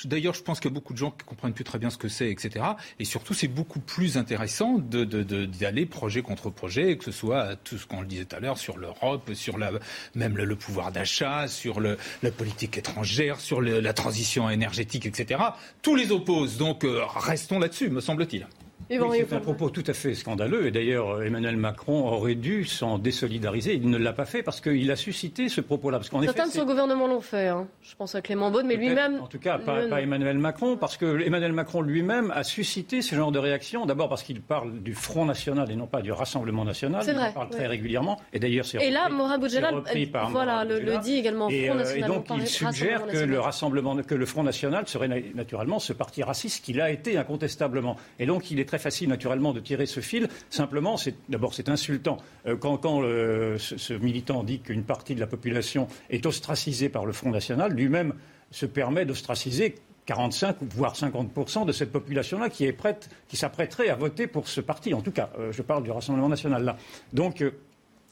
D'ailleurs, 0.05 0.35
je 0.35 0.43
pense 0.43 0.59
qu'il 0.59 0.71
y 0.71 0.73
a 0.73 0.75
beaucoup 0.75 0.95
de 0.95 0.99
gens 0.99 1.11
qui 1.11 1.25
comprennent 1.25 1.53
plus 1.53 1.65
très 1.65 1.79
bien 1.79 1.91
ce 1.91 1.99
que 1.99 2.09
c'est, 2.09 2.31
etc. 2.31 2.65
Et 2.99 3.05
surtout, 3.05 3.35
c'est 3.35 3.49
beaucoup 3.49 3.79
plus 3.79 4.17
intéressant 4.17 4.79
d'y 4.79 5.07
de, 5.07 5.23
de, 5.23 5.65
aller 5.65 5.87
projet 5.87 6.23
contre 6.23 6.51
projet, 6.51 6.97
que 6.97 7.05
ce 7.05 7.13
soit 7.13 7.57
tout 7.63 7.79
ce 7.79 7.87
qu'on 7.87 8.01
le 8.01 8.07
disait 8.07 8.25
tout 8.25 8.37
à 8.37 8.41
l'heure 8.41 8.59
sur 8.59 8.79
l'Europe, 8.79 9.33
sur 9.35 9.59
la, 9.59 9.71
même 10.15 10.37
le, 10.37 10.57
pouvoir 10.57 10.91
d'achat, 10.91 11.47
sur 11.47 11.81
le, 11.81 11.99
la 12.23 12.31
politique 12.31 12.79
étrangère, 12.79 13.41
sur 13.41 13.61
la 13.61 13.93
transition 13.93 14.51
énergétique, 14.51 15.07
etc. 15.07 15.41
Tous 15.83 15.97
les 15.97 16.13
opposent. 16.13 16.57
Donc, 16.57 16.85
euh, 16.85 17.03
restons 17.17 17.59
là-dessus, 17.59 17.91
me 17.91 18.01
semble-t-il. 18.01 18.47
C'est 18.91 19.33
un 19.33 19.41
propos 19.41 19.71
tout 19.71 19.85
à 19.87 19.93
fait 19.93 20.15
scandaleux. 20.15 20.67
Et 20.67 20.71
d'ailleurs, 20.71 21.23
Emmanuel 21.23 21.57
Macron 21.57 22.09
aurait 22.09 22.35
dû 22.35 22.65
s'en 22.65 22.99
désolidariser. 22.99 23.75
Il 23.75 23.91
ne 23.91 23.99
l'a 23.99 24.13
pas 24.13 24.25
fait 24.25 24.43
parce 24.43 24.61
qu'il 24.61 24.91
a 24.91 24.97
suscité 24.97 25.49
ce 25.49 25.61
propos-là. 25.61 26.01
Certains 26.03 26.47
de 26.47 26.53
son 26.53 26.65
gouvernement 26.65 27.07
l'ont 27.07 27.21
fait. 27.21 27.49
Hein. 27.49 27.67
Je 27.83 27.95
pense 27.97 28.15
à 28.15 28.23
Clément 28.23 28.51
Beaune, 28.51 28.67
mais 28.67 28.77
lui-même. 28.77 29.21
En 29.21 29.27
tout 29.27 29.39
cas, 29.39 29.59
pas, 29.59 29.87
pas, 29.89 30.01
Emmanuel 30.01 30.39
Macron, 30.39 30.77
parce 30.77 30.97
que 30.97 31.21
Emmanuel 31.25 31.53
Macron 31.53 31.81
lui-même 31.83 32.31
a 32.35 32.45
suscité 32.45 33.03
ce 33.03 33.15
genre 33.15 33.33
de 33.33 33.39
réaction. 33.39 33.87
D'abord 33.87 34.09
parce 34.09 34.23
qu'il 34.23 34.41
parle 34.41 34.83
du 34.83 34.95
Front 34.95 35.25
National 35.25 35.71
et 35.71 35.77
non 35.77 35.87
pas 35.87 36.03
du 36.03 36.13
Rassemblement 36.13 36.65
National. 36.65 37.03
C'est 37.05 37.13
vrai. 37.13 37.29
Il 37.31 37.35
parle 37.35 37.51
très 37.51 37.67
régulièrement. 37.67 38.21
Et 38.33 38.39
d'ailleurs, 38.39 38.65
c'est 38.65 38.85
Et 38.85 38.91
là, 38.91 39.09
Mourad 39.09 39.41
Boudjelal, 39.41 39.83
voilà, 40.31 40.65
le, 40.65 40.81
le, 40.81 40.99
dit 40.99 41.17
également. 41.17 41.49
Et, 41.49 41.67
Front 41.67 41.77
National, 41.77 42.11
et 42.11 42.15
donc, 42.15 42.27
il 42.37 42.47
suggère 42.47 43.07
que 43.07 43.19
le 43.19 43.41
Rassemblement, 43.41 43.97
que 43.97 44.15
le 44.15 44.27
Front 44.27 44.43
National 44.43 44.87
serait 44.89 45.09
naturellement 45.35 45.79
ce 45.79 45.93
parti 45.93 46.23
raciste 46.23 46.65
qu'il 46.65 46.81
a 46.81 46.91
été 46.91 47.17
incontestablement. 47.17 47.97
Et 48.19 48.27
donc, 48.27 48.51
il 48.51 48.61
est 48.61 48.69
très 48.69 48.79
facile, 48.83 49.09
naturellement, 49.09 49.53
de 49.53 49.61
tirer 49.61 49.87
ce 49.87 50.01
fil. 50.01 50.29
Simplement, 50.51 50.97
d'abord, 51.29 51.55
c'est 51.55 51.69
insultant. 51.69 52.19
Euh, 52.47 52.57
quand, 52.57 52.77
quand 52.77 53.01
ce, 53.03 53.77
ce, 53.77 53.95
militant 53.95 54.43
dit 54.43 54.61
qu'une 54.61 54.85
partie 54.85 55.15
de 55.15 55.21
la 55.21 55.27
population 55.27 55.89
est 56.11 56.27
ostracisée 56.27 56.89
par 56.89 57.07
le 57.07 57.13
Front 57.13 57.31
National, 57.31 57.73
lui-même 57.73 58.15
se 58.51 58.67
permet 58.67 59.05
d'ostraciser 59.05 59.77
45 60.07 60.57
voire 60.71 60.95
50% 60.95 61.67
de 61.67 61.73
cette 61.73 61.93
population-là 61.93 62.51
qui 62.51 62.65
est 62.65 62.73
prête, 62.73 63.09
qui 63.29 63.37
s'apprêterait 63.37 63.89
à 63.89 63.95
voter 63.95 64.27
pour 64.27 64.49
ce 64.49 64.61
parti. 64.61 64.95
En 64.95 65.01
tout 65.01 65.13
cas, 65.13 65.31
euh, 65.39 65.53
je 65.53 65.63
parle 65.63 65.83
du 65.83 65.91
Rassemblement 65.91 66.29
national 66.29 66.65
là. 66.65 66.77
Donc, 67.13 67.41
euh, 67.41 67.53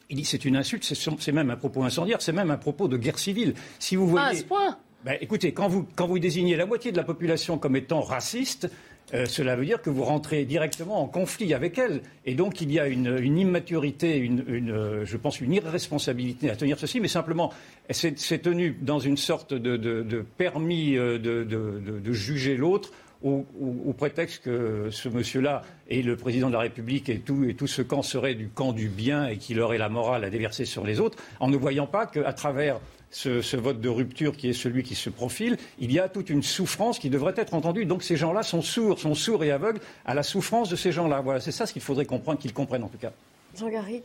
il 0.09 0.17
dit 0.17 0.25
c'est 0.25 0.45
une 0.45 0.57
insulte, 0.57 0.85
c'est 0.85 1.33
même 1.33 1.51
un 1.51 1.57
propos 1.57 1.83
incendiaire, 1.85 2.21
c'est 2.21 2.33
même 2.33 2.51
un 2.51 2.57
propos 2.57 2.89
de 2.89 2.97
guerre 2.97 3.19
civile. 3.19 3.55
Si 3.79 3.97
vous 3.97 4.09
voyez, 4.09 4.27
ah, 4.27 4.31
à 4.31 4.35
ce 4.35 4.45
point. 4.45 4.79
Ben, 5.05 5.17
écoutez, 5.21 5.53
quand 5.53 5.69
vous, 5.69 5.87
quand 5.97 6.07
vous 6.07 6.19
désignez 6.19 6.57
la 6.57 6.67
moitié 6.67 6.93
de 6.93 6.97
la 6.97 7.05
population 7.05 7.59
comme 7.59 7.77
étant 7.77 8.03
raciste, 8.03 8.69
euh, 9.15 9.27
cela 9.27 9.57
veut 9.57 9.65
dire 9.65 9.83
que 9.83 9.91
vous 9.91 10.05
rentrez 10.05 10.45
directement 10.45 11.03
en 11.03 11.07
conflit 11.07 11.55
avec 11.55 11.79
elle. 11.79 12.03
Et 12.27 12.35
donc 12.35 12.61
il 12.61 12.71
y 12.73 12.79
a 12.79 12.87
une, 12.87 13.19
une 13.21 13.39
immaturité, 13.39 14.17
une, 14.19 14.45
une, 14.49 14.71
euh, 14.71 15.05
je 15.05 15.17
pense 15.17 15.41
une 15.41 15.53
irresponsabilité 15.53 16.51
à 16.51 16.57
tenir 16.57 16.79
ceci, 16.79 17.01
mais 17.01 17.09
simplement 17.09 17.53
c'est 17.91 18.43
tenu 18.43 18.77
dans 18.81 18.99
une 18.99 19.17
sorte 19.17 19.55
de, 19.55 19.77
de, 19.77 20.03
de 20.03 20.25
permis 20.39 20.97
euh, 20.97 21.19
de, 21.19 21.45
de 21.45 22.13
juger 22.13 22.57
l'autre. 22.57 22.93
Au, 23.23 23.45
au, 23.61 23.77
au, 23.91 23.93
prétexte 23.93 24.45
que 24.45 24.89
ce 24.91 25.11
monsieur-là 25.11 25.61
et 25.89 26.03
le 26.03 26.17
président 26.17 26.49
de 26.49 26.55
la 26.55 26.61
République 26.61 27.11
et 27.11 27.19
tout, 27.19 27.45
et 27.45 27.53
tout 27.53 27.67
ce 27.67 27.83
camp 27.83 28.01
serait 28.01 28.35
du 28.35 28.49
camp 28.49 28.73
du 28.73 28.89
bien 28.89 29.27
et 29.27 29.37
qu'il 29.37 29.61
aurait 29.61 29.77
la 29.77 29.91
morale 29.91 30.25
à 30.25 30.31
déverser 30.31 30.65
sur 30.65 30.87
les 30.87 31.01
autres, 31.01 31.19
en 31.39 31.49
ne 31.49 31.57
voyant 31.59 31.87
pas 31.87 32.07
qu'à 32.07 32.33
travers 32.33 32.81
ce, 33.11 33.43
ce, 33.43 33.57
vote 33.57 33.81
de 33.81 33.89
rupture 33.89 34.37
qui 34.37 34.49
est 34.49 34.55
celui 34.55 34.83
qui 34.83 34.95
se 34.95 35.11
profile, 35.11 35.59
il 35.79 35.93
y 35.93 35.99
a 35.99 36.09
toute 36.09 36.31
une 36.31 36.43
souffrance 36.43 36.99
qui 36.99 37.11
devrait 37.11 37.35
être 37.37 37.55
entendue. 37.55 37.85
Donc 37.85 38.03
ces 38.03 38.17
gens-là 38.17 38.43
sont 38.43 38.63
sourds, 38.63 38.99
sont 38.99 39.15
sourds 39.15 39.45
et 39.45 39.51
aveugles 39.51 39.81
à 40.07 40.15
la 40.15 40.23
souffrance 40.23 40.69
de 40.69 40.77
ces 40.77 40.93
gens-là. 40.93 41.21
Voilà, 41.21 41.41
c'est 41.41 41.53
ça 41.53 41.67
ce 41.67 41.73
qu'il 41.73 41.83
faudrait 41.83 42.07
comprendre, 42.07 42.39
qu'ils 42.39 42.55
comprennent 42.55 42.85
en 42.85 42.89
tout 42.89 42.99
cas. 42.99 43.13
Jean-Garry 43.59 44.03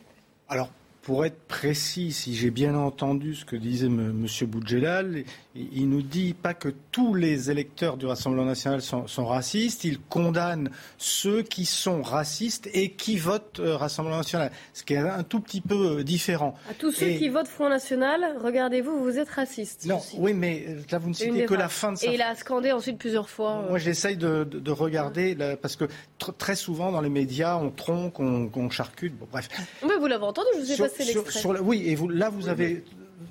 Alors, 0.50 0.70
pour 1.04 1.24
être 1.24 1.40
précis, 1.48 2.12
si 2.12 2.34
j'ai 2.34 2.50
bien 2.50 2.76
entendu 2.76 3.36
ce 3.36 3.46
que 3.46 3.56
disait 3.56 3.86
M. 3.86 4.26
Boudjelal, 4.48 5.24
il 5.56 5.90
nous 5.90 6.02
dit 6.02 6.34
pas 6.34 6.54
que 6.54 6.70
tous 6.92 7.14
les 7.14 7.50
électeurs 7.50 7.96
du 7.96 8.06
Rassemblement 8.06 8.46
national 8.46 8.82
sont, 8.82 9.08
sont, 9.08 9.26
racistes, 9.26 9.86
il 9.86 10.00
condamne 10.00 10.70
ceux 10.98 11.44
qui 11.44 11.66
sont 11.66 12.02
racistes 12.02 12.70
et 12.74 12.92
qui 12.92 13.18
votent 13.18 13.60
euh, 13.60 13.78
Rassemblement 13.78 14.18
national, 14.18 14.52
ce 14.74 14.84
qui 14.84 14.94
est 14.94 14.98
un 14.98 15.24
tout 15.24 15.40
petit 15.40 15.62
peu 15.62 16.00
euh, 16.00 16.04
différent. 16.04 16.56
À 16.70 16.74
tous 16.74 16.92
ceux 16.92 17.08
et... 17.08 17.18
qui 17.18 17.30
votent 17.30 17.48
Front 17.48 17.70
National, 17.70 18.38
regardez-vous, 18.44 19.02
vous 19.02 19.18
êtes 19.18 19.30
racistes. 19.30 19.86
Non, 19.86 20.02
oui, 20.18 20.34
mais 20.34 20.66
euh, 20.68 20.82
là 20.92 20.98
vous 20.98 21.10
ne 21.10 21.14
citez 21.14 21.46
que 21.46 21.54
la 21.54 21.70
fin 21.70 21.94
de 21.94 21.98
sa... 21.98 22.08
Et 22.08 22.16
il 22.16 22.22
a 22.22 22.36
scandé 22.36 22.74
ensuite 22.74 22.98
plusieurs 22.98 23.30
fois. 23.30 23.66
Moi 23.70 23.78
j'essaye 23.78 24.18
de, 24.18 24.44
de, 24.44 24.60
de, 24.60 24.72
regarder, 24.72 25.36
là, 25.36 25.56
parce 25.56 25.78
que 25.78 25.86
tr 26.18 26.32
très 26.38 26.56
souvent 26.56 26.92
dans 26.92 27.02
les 27.02 27.10
médias, 27.10 27.56
on 27.56 27.72
tronque, 27.72 28.20
on, 28.20 28.52
on 28.54 28.70
charcute, 28.70 29.18
bon, 29.18 29.28
bref. 29.32 29.48
Mais 29.88 29.96
vous 29.96 30.08
l'avez 30.08 30.26
entendu, 30.26 30.48
je 30.56 30.60
vous 30.60 30.72
ai 30.72 30.76
sur, 30.76 30.86
passé 30.86 31.06
l'extrait. 31.06 31.60
Oui, 31.62 31.84
et 31.86 31.96
vous, 31.96 32.10
là 32.10 32.30
vous 32.30 32.50
avez 32.50 32.84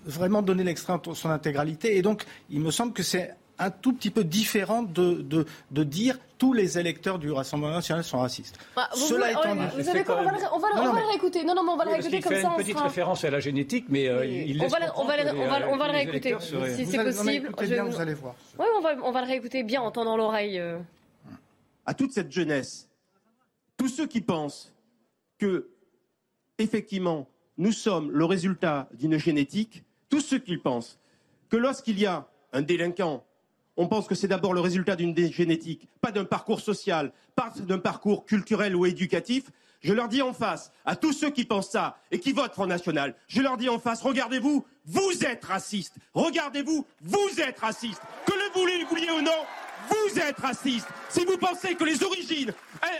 vraiment 0.05 0.42
donné 0.42 0.64
l'extrait 0.64 0.94
en 0.94 1.14
son 1.14 1.31
intégralité, 1.31 1.97
et 1.97 2.03
donc 2.03 2.25
il 2.51 2.61
me 2.61 2.70
semble 2.70 2.92
que 2.92 3.03
c'est 3.03 3.35
un 3.59 3.70
tout 3.70 3.92
petit 3.92 4.11
peu 4.11 4.25
différent 4.25 4.83
de, 4.83 5.23
de, 5.23 5.47
de, 5.70 5.85
dire 5.85 6.18
tous 6.38 6.53
les 6.53 6.79
électeurs 6.79 7.18
du 7.18 7.31
Rassemblement 7.31 7.75
national 7.75 8.03
sont 8.03 8.18
racistes. 8.18 8.59
Bah, 8.75 8.88
vous 8.92 9.07
Cela 9.07 9.31
étant 9.31 9.55
dit, 9.55 9.62
vous 9.77 9.83
savez 9.85 10.05
quoi, 10.05 10.18
on 10.20 10.25
va, 10.25 10.33
le, 10.33 10.38
on 10.53 10.59
va, 10.59 10.68
non, 10.75 10.90
on 10.90 10.92
va 10.92 11.01
le 11.01 11.07
réécouter. 11.07 11.44
Non, 11.44 11.55
non, 11.55 11.62
mais 11.62 11.70
on 11.70 11.77
va 11.77 11.85
oui, 11.85 11.90
le 11.90 11.97
réécouter 11.97 12.20
comme 12.20 12.33
fait 12.33 12.42
ça. 12.42 12.49
une 12.49 12.57
petite 12.57 12.77
sera... 12.77 12.88
référence 12.88 13.25
à 13.25 13.31
la 13.31 13.40
génétique, 13.40 13.87
mais 13.88 14.09
euh, 14.09 14.27
il 14.27 14.61
on 14.61 14.66
va, 14.66 14.81
le, 14.81 14.87
on 14.97 15.05
va, 15.05 15.23
le, 15.23 15.31
on 15.31 15.47
va, 15.47 15.68
on 15.68 15.77
va 15.77 15.87
le 15.87 15.92
réécouter 15.92 16.35
seraient... 16.40 16.75
si 16.75 16.87
c'est 16.87 17.05
possible. 17.05 17.49
Écoutez 17.51 17.66
bien, 17.68 17.85
vous 17.85 18.01
allez 18.01 18.14
voir. 18.14 18.35
Oui, 18.59 18.66
on 18.77 18.81
va, 18.81 18.94
on 19.05 19.12
va 19.12 19.20
le 19.20 19.29
réécouter 19.29 19.62
bien 19.62 19.83
en 19.83 19.90
tendant 19.90 20.16
l'oreille. 20.16 20.59
Euh... 20.59 20.79
À 21.87 21.94
toute 21.94 22.12
cette 22.12 22.33
jeunesse, 22.33 22.88
tous 23.77 23.88
ceux 23.88 24.07
qui 24.07 24.20
pensent 24.20 24.73
que, 25.38 25.68
effectivement, 26.59 27.29
nous 27.59 27.73
sommes 27.73 28.11
le 28.11 28.25
résultat 28.25 28.88
d'une 28.95 29.19
génétique, 29.19 29.85
tous 30.09 30.21
ceux 30.21 30.38
qui 30.38 30.57
pensent 30.57 30.99
que 31.49 31.57
lorsqu'il 31.57 31.99
y 31.99 32.07
a 32.07 32.27
un 32.53 32.62
délinquant, 32.62 33.25
on 33.77 33.88
pense 33.88 34.07
que 34.07 34.14
c'est 34.14 34.29
d'abord 34.29 34.55
le 34.55 34.61
résultat 34.61 34.97
d'une 34.97 35.17
génétique, 35.33 35.88
pas 36.01 36.12
d'un 36.12 36.25
parcours 36.25 36.61
social, 36.61 37.12
pas 37.35 37.53
d'un 37.57 37.79
parcours 37.79 38.25
culturel 38.25 38.77
ou 38.77 38.87
éducatif. 38.87 39.51
Je 39.81 39.93
leur 39.93 40.09
dis 40.09 40.23
en 40.23 40.33
face, 40.33 40.73
à 40.85 40.97
tous 40.97 41.12
ceux 41.12 41.31
qui 41.31 41.45
pensent 41.45 41.71
ça 41.71 41.99
et 42.11 42.19
qui 42.19 42.33
votent 42.33 42.55
Front 42.55 42.67
National, 42.67 43.14
je 43.27 43.43
leur 43.43 43.57
dis 43.57 43.69
en 43.69 43.79
face, 43.79 44.01
regardez-vous, 44.01 44.64
vous 44.87 45.25
êtes 45.25 45.45
racistes. 45.45 45.97
Regardez-vous, 46.14 46.87
vous 47.03 47.40
êtes 47.40 47.59
racistes. 47.59 48.01
Que 48.25 48.33
le 48.33 48.87
vouliez, 48.87 49.11
ou 49.11 49.23
non, 49.23 49.45
vous 49.88 50.19
êtes 50.19 50.38
racistes. 50.38 50.88
Si 51.09 51.25
vous 51.25 51.37
pensez 51.37 51.75
que 51.75 51.85
les 51.85 52.03
origines 52.03 52.53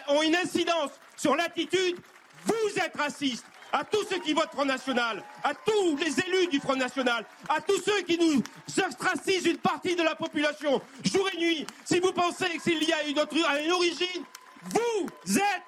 ont 0.09 0.23
une 0.23 0.37
incidence 0.37 0.91
sur 1.17 1.37
l'attitude, 1.37 1.97
vous 2.45 2.79
êtes 2.79 2.97
racistes 2.97 3.47
à 3.75 3.83
tous 3.83 4.05
ceux 4.09 4.21
qui 4.21 4.33
votent 4.33 4.53
Front 4.53 4.65
National, 4.65 5.23
à 5.43 5.53
tous 5.53 5.97
les 5.97 6.21
élus 6.21 6.47
du 6.47 6.61
Front 6.61 6.77
National, 6.77 7.25
à 7.49 7.61
tous 7.61 7.81
ceux 7.83 8.03
qui 8.03 8.17
nous 8.17 8.41
ostracisent 8.87 9.47
une 9.47 9.57
partie 9.59 9.97
de 9.97 10.03
la 10.03 10.15
population, 10.15 10.81
jour 11.03 11.29
et 11.35 11.39
nuit. 11.39 11.67
Si 11.85 11.99
vous 11.99 12.13
pensez 12.13 12.57
qu'il 12.63 12.83
y 12.85 12.93
a 12.93 13.03
une, 13.09 13.19
autre, 13.19 13.35
une 13.35 13.73
origine, 13.73 14.23
vous 14.71 15.37
êtes. 15.37 15.63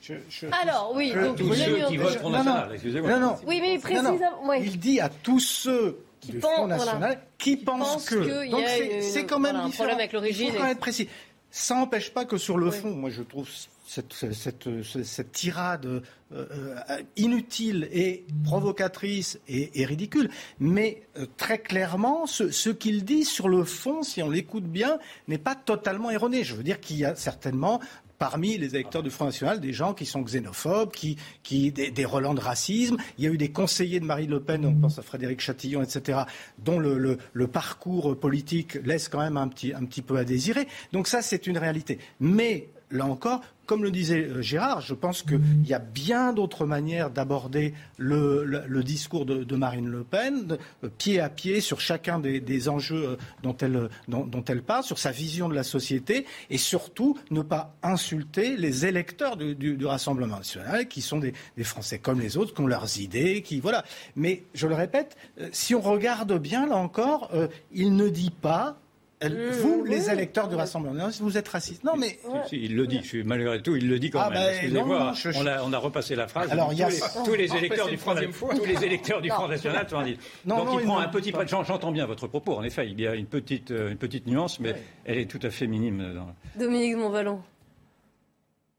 Je, 0.00 0.14
je, 0.28 0.46
Alors, 0.62 0.92
oui, 0.94 1.12
donc 1.12 1.36
tous 1.36 1.54
ceux 1.54 1.86
qui 1.86 1.96
votent 1.96 2.18
Front 2.18 2.30
National, 2.30 2.70
excusez-moi. 2.74 3.10
Non, 3.10 3.20
non. 3.20 3.36
Oui, 3.46 3.60
mais 3.60 3.78
précisément. 3.78 4.18
Ouais. 4.44 4.62
Il 4.62 4.78
dit 4.78 5.00
à 5.00 5.08
tous 5.08 5.40
ceux 5.40 5.98
qui 6.20 6.32
du 6.32 6.38
pense, 6.38 6.52
Front 6.52 6.66
National 6.66 6.98
voilà. 6.98 7.14
qui, 7.38 7.58
qui 7.58 7.64
pensent 7.64 7.78
pense 7.78 8.08
que. 8.10 8.14
que 8.14 8.50
Donc 8.50 8.64
c'est 9.02 9.24
quand 9.24 9.38
même 9.38 9.52
voilà, 9.52 9.68
différent. 9.68 9.84
Un 9.84 9.88
problème 9.88 9.98
avec 9.98 10.12
l'origine. 10.12 10.50
Il 10.52 10.60
faut 10.60 10.66
être 10.66 10.78
précis. 10.78 11.08
Ça 11.50 11.74
n'empêche 11.74 12.12
pas 12.12 12.24
que 12.24 12.36
sur 12.36 12.58
le 12.58 12.70
fond, 12.70 12.94
moi 12.94 13.10
je 13.10 13.22
trouve 13.22 13.48
cette, 13.86 14.12
cette, 14.12 14.34
cette, 14.34 15.04
cette 15.04 15.32
tirade 15.32 15.86
euh, 15.86 16.00
euh, 16.32 17.02
inutile 17.16 17.88
et 17.92 18.24
provocatrice 18.44 19.38
et, 19.48 19.80
et 19.80 19.84
ridicule. 19.86 20.28
Mais 20.58 21.02
euh, 21.16 21.26
très 21.36 21.58
clairement, 21.58 22.26
ce, 22.26 22.50
ce 22.50 22.68
qu'il 22.70 23.04
dit 23.04 23.24
sur 23.24 23.48
le 23.48 23.64
fond, 23.64 24.02
si 24.02 24.22
on 24.22 24.28
l'écoute 24.28 24.64
bien, 24.64 24.98
n'est 25.28 25.38
pas 25.38 25.54
totalement 25.54 26.10
erroné. 26.10 26.44
Je 26.44 26.56
veux 26.56 26.64
dire 26.64 26.80
qu'il 26.80 26.96
y 26.98 27.04
a 27.04 27.14
certainement 27.14 27.80
parmi 28.18 28.58
les 28.58 28.74
électeurs 28.74 29.02
du 29.02 29.10
Front 29.10 29.26
National 29.26 29.60
des 29.60 29.72
gens 29.72 29.94
qui 29.94 30.06
sont 30.06 30.22
xénophobes, 30.22 30.92
qui, 30.92 31.16
qui 31.42 31.72
des, 31.72 31.90
des 31.90 32.04
relents 32.04 32.34
de 32.34 32.40
racisme. 32.40 32.96
Il 33.18 33.24
y 33.24 33.26
a 33.26 33.30
eu 33.30 33.38
des 33.38 33.50
conseillers 33.50 34.00
de 34.00 34.04
Marine 34.04 34.30
Le 34.30 34.40
Pen, 34.40 34.64
on 34.64 34.74
pense 34.74 34.98
à 34.98 35.02
Frédéric 35.02 35.40
Chatillon, 35.40 35.82
etc., 35.82 36.20
dont 36.58 36.78
le, 36.78 36.98
le, 36.98 37.18
le 37.32 37.46
parcours 37.46 38.18
politique 38.18 38.74
laisse 38.84 39.08
quand 39.08 39.20
même 39.20 39.36
un 39.36 39.48
petit, 39.48 39.72
un 39.72 39.84
petit 39.84 40.02
peu 40.02 40.16
à 40.16 40.24
désirer. 40.24 40.66
Donc 40.92 41.08
ça, 41.08 41.22
c'est 41.22 41.46
une 41.46 41.58
réalité. 41.58 41.98
Mais 42.20 42.68
là 42.90 43.06
encore, 43.06 43.42
comme 43.66 43.82
le 43.82 43.90
disait 43.90 44.28
Gérard, 44.40 44.80
je 44.80 44.94
pense 44.94 45.22
qu'il 45.22 45.66
y 45.66 45.74
a 45.74 45.78
bien 45.78 46.32
d'autres 46.32 46.66
manières 46.66 47.10
d'aborder 47.10 47.74
le, 47.98 48.82
discours 48.82 49.26
de, 49.26 49.56
Marine 49.56 49.88
Le 49.88 50.04
Pen, 50.04 50.46
de, 50.46 50.88
pied 50.88 51.20
à 51.20 51.28
pied 51.28 51.60
sur 51.60 51.80
chacun 51.80 52.18
des, 52.18 52.68
enjeux 52.68 53.18
dont 53.42 53.56
elle, 53.56 53.88
dont, 54.08 54.44
elle 54.48 54.62
parle, 54.62 54.84
sur 54.84 54.98
sa 54.98 55.10
vision 55.10 55.48
de 55.48 55.54
la 55.54 55.64
société, 55.64 56.26
et 56.48 56.58
surtout 56.58 57.18
ne 57.30 57.42
pas 57.42 57.74
insulter 57.82 58.56
les 58.56 58.86
électeurs 58.86 59.36
du, 59.36 59.84
Rassemblement 59.86 60.36
national, 60.36 60.88
qui 60.88 61.02
sont 61.02 61.18
des, 61.18 61.34
Français 61.62 61.98
comme 61.98 62.20
les 62.20 62.36
autres, 62.36 62.54
qui 62.54 62.60
ont 62.60 62.66
leurs 62.66 62.98
idées, 63.00 63.42
qui 63.42 63.60
voilà. 63.60 63.84
Mais 64.14 64.44
je 64.54 64.68
le 64.68 64.74
répète, 64.74 65.16
si 65.50 65.74
on 65.74 65.80
regarde 65.80 66.38
bien 66.38 66.66
là 66.66 66.76
encore, 66.76 67.30
euh, 67.34 67.48
il 67.72 67.96
ne 67.96 68.08
dit 68.08 68.30
pas 68.30 68.78
elle, 69.20 69.50
vous, 69.50 69.82
les 69.84 70.10
électeurs 70.10 70.48
du 70.48 70.56
Rassemblement, 70.56 71.08
vous 71.20 71.38
êtes 71.38 71.48
raciste. 71.48 71.84
Non, 71.84 71.96
mais. 71.96 72.18
Si, 72.44 72.48
si, 72.50 72.64
il 72.64 72.76
le 72.76 72.86
dit, 72.86 73.00
je, 73.02 73.22
malgré 73.22 73.62
tout, 73.62 73.74
il 73.74 73.88
le 73.88 73.98
dit 73.98 74.10
quand 74.10 74.20
ah, 74.20 74.30
même. 74.30 74.42
Bah, 74.42 74.52
Excusez-moi, 74.52 75.12
on, 75.36 75.46
a, 75.46 75.62
on 75.62 75.72
a 75.72 75.78
repassé 75.78 76.14
la 76.14 76.28
phrase. 76.28 76.50
Alors, 76.50 76.68
tous, 76.68 76.76
y 76.76 76.82
a... 76.82 76.90
les, 76.90 77.00
tous 77.24 77.34
les 77.34 77.56
électeurs 77.56 77.88
du 77.88 77.96
Front, 77.96 78.14
tous 78.14 78.64
les 78.64 78.84
électeurs 78.84 79.22
du 79.22 79.30
Front 79.30 79.48
National 79.48 79.88
sont 79.88 80.02
dit. 80.02 80.18
Non, 80.44 80.58
Donc 80.58 80.66
non, 80.66 80.80
il 80.80 80.84
prend 80.84 80.98
un 80.98 81.08
petit. 81.08 81.32
J'entends 81.46 81.92
bien 81.92 82.04
votre 82.06 82.26
propos, 82.26 82.56
en 82.56 82.62
effet, 82.62 82.88
il 82.88 83.00
y 83.00 83.06
a 83.06 83.14
une 83.14 83.26
petite, 83.26 83.70
une 83.70 83.96
petite 83.96 84.26
nuance, 84.26 84.60
mais 84.60 84.72
ouais. 84.72 84.82
elle 85.06 85.18
est 85.18 85.30
tout 85.30 85.40
à 85.42 85.50
fait 85.50 85.66
minime. 85.66 86.12
Dans... 86.14 86.34
Dominique 86.58 86.96
Montvalon. 86.96 87.40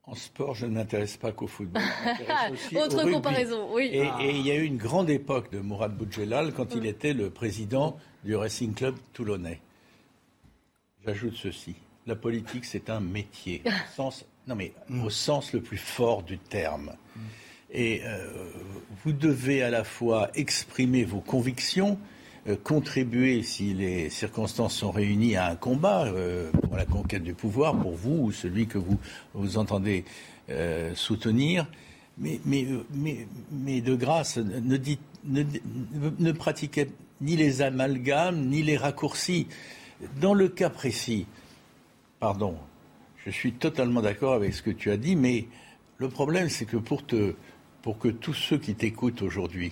En 0.03 0.15
sport, 0.15 0.55
je 0.55 0.65
ne 0.67 0.71
m'intéresse 0.71 1.17
pas 1.17 1.33
qu'au 1.33 1.47
football. 1.47 1.81
Autre 2.75 3.11
comparaison, 3.11 3.67
oui. 3.71 3.89
Et, 3.91 4.07
ah. 4.07 4.17
et, 4.21 4.29
il 4.29 4.47
y 4.47 4.51
a 4.51 4.55
eu 4.55 4.63
une 4.63 4.77
grande 4.77 5.09
époque 5.09 5.51
de 5.51 5.59
Mourad 5.59 5.97
Boudjelal 5.97 6.53
quand 6.53 6.75
il 6.75 6.85
était 6.85 7.11
le 7.11 7.29
président 7.29 7.97
du 8.23 8.35
Racing 8.35 8.73
Club 8.73 8.95
toulonnais. 9.11 9.59
J'ajoute 11.07 11.35
ceci. 11.41 11.73
La 12.05 12.17
politique, 12.17 12.65
c'est 12.65 12.89
un 12.89 12.99
métier, 12.99 13.61
au 13.65 13.95
sens 13.95 14.25
Non, 14.45 14.55
mais 14.55 14.73
au 15.05 15.09
sens 15.09 15.53
le 15.53 15.61
plus 15.61 15.77
fort 15.77 16.21
du 16.21 16.37
terme. 16.37 16.91
Et 17.71 18.01
euh, 18.03 18.27
vous 19.05 19.13
devez 19.13 19.63
à 19.63 19.69
la 19.69 19.85
fois 19.85 20.29
exprimer 20.35 21.05
vos 21.05 21.21
convictions, 21.21 21.97
euh, 22.49 22.57
contribuer, 22.61 23.41
si 23.43 23.73
les 23.73 24.09
circonstances 24.09 24.75
sont 24.75 24.91
réunies, 24.91 25.37
à 25.37 25.47
un 25.47 25.55
combat 25.55 26.07
euh, 26.07 26.51
pour 26.51 26.75
la 26.75 26.85
conquête 26.85 27.23
du 27.23 27.33
pouvoir, 27.33 27.77
pour 27.79 27.95
vous 27.95 28.23
ou 28.23 28.31
celui 28.33 28.67
que 28.67 28.77
vous, 28.77 28.99
vous 29.33 29.57
entendez 29.57 30.03
euh, 30.49 30.93
soutenir. 30.93 31.67
Mais, 32.17 32.41
mais, 32.43 32.67
mais, 32.93 33.27
mais 33.51 33.79
de 33.79 33.95
grâce, 33.95 34.37
ne, 34.37 34.75
dites, 34.75 34.99
ne, 35.23 35.43
ne 36.19 36.31
pratiquez 36.33 36.89
ni 37.21 37.37
les 37.37 37.61
amalgames, 37.61 38.47
ni 38.47 38.61
les 38.61 38.75
raccourcis. 38.75 39.47
Dans 40.21 40.33
le 40.33 40.47
cas 40.47 40.69
précis, 40.69 41.25
pardon, 42.19 42.55
je 43.25 43.31
suis 43.31 43.53
totalement 43.53 44.01
d'accord 44.01 44.33
avec 44.33 44.53
ce 44.53 44.61
que 44.61 44.69
tu 44.69 44.91
as 44.91 44.97
dit, 44.97 45.15
mais 45.15 45.47
le 45.97 46.07
problème, 46.07 46.49
c'est 46.49 46.65
que 46.65 46.77
pour, 46.77 47.07
que 47.07 48.07
tous 48.09 48.33
ceux 48.33 48.59
qui 48.59 48.75
t'écoutent 48.75 49.23
aujourd'hui 49.23 49.71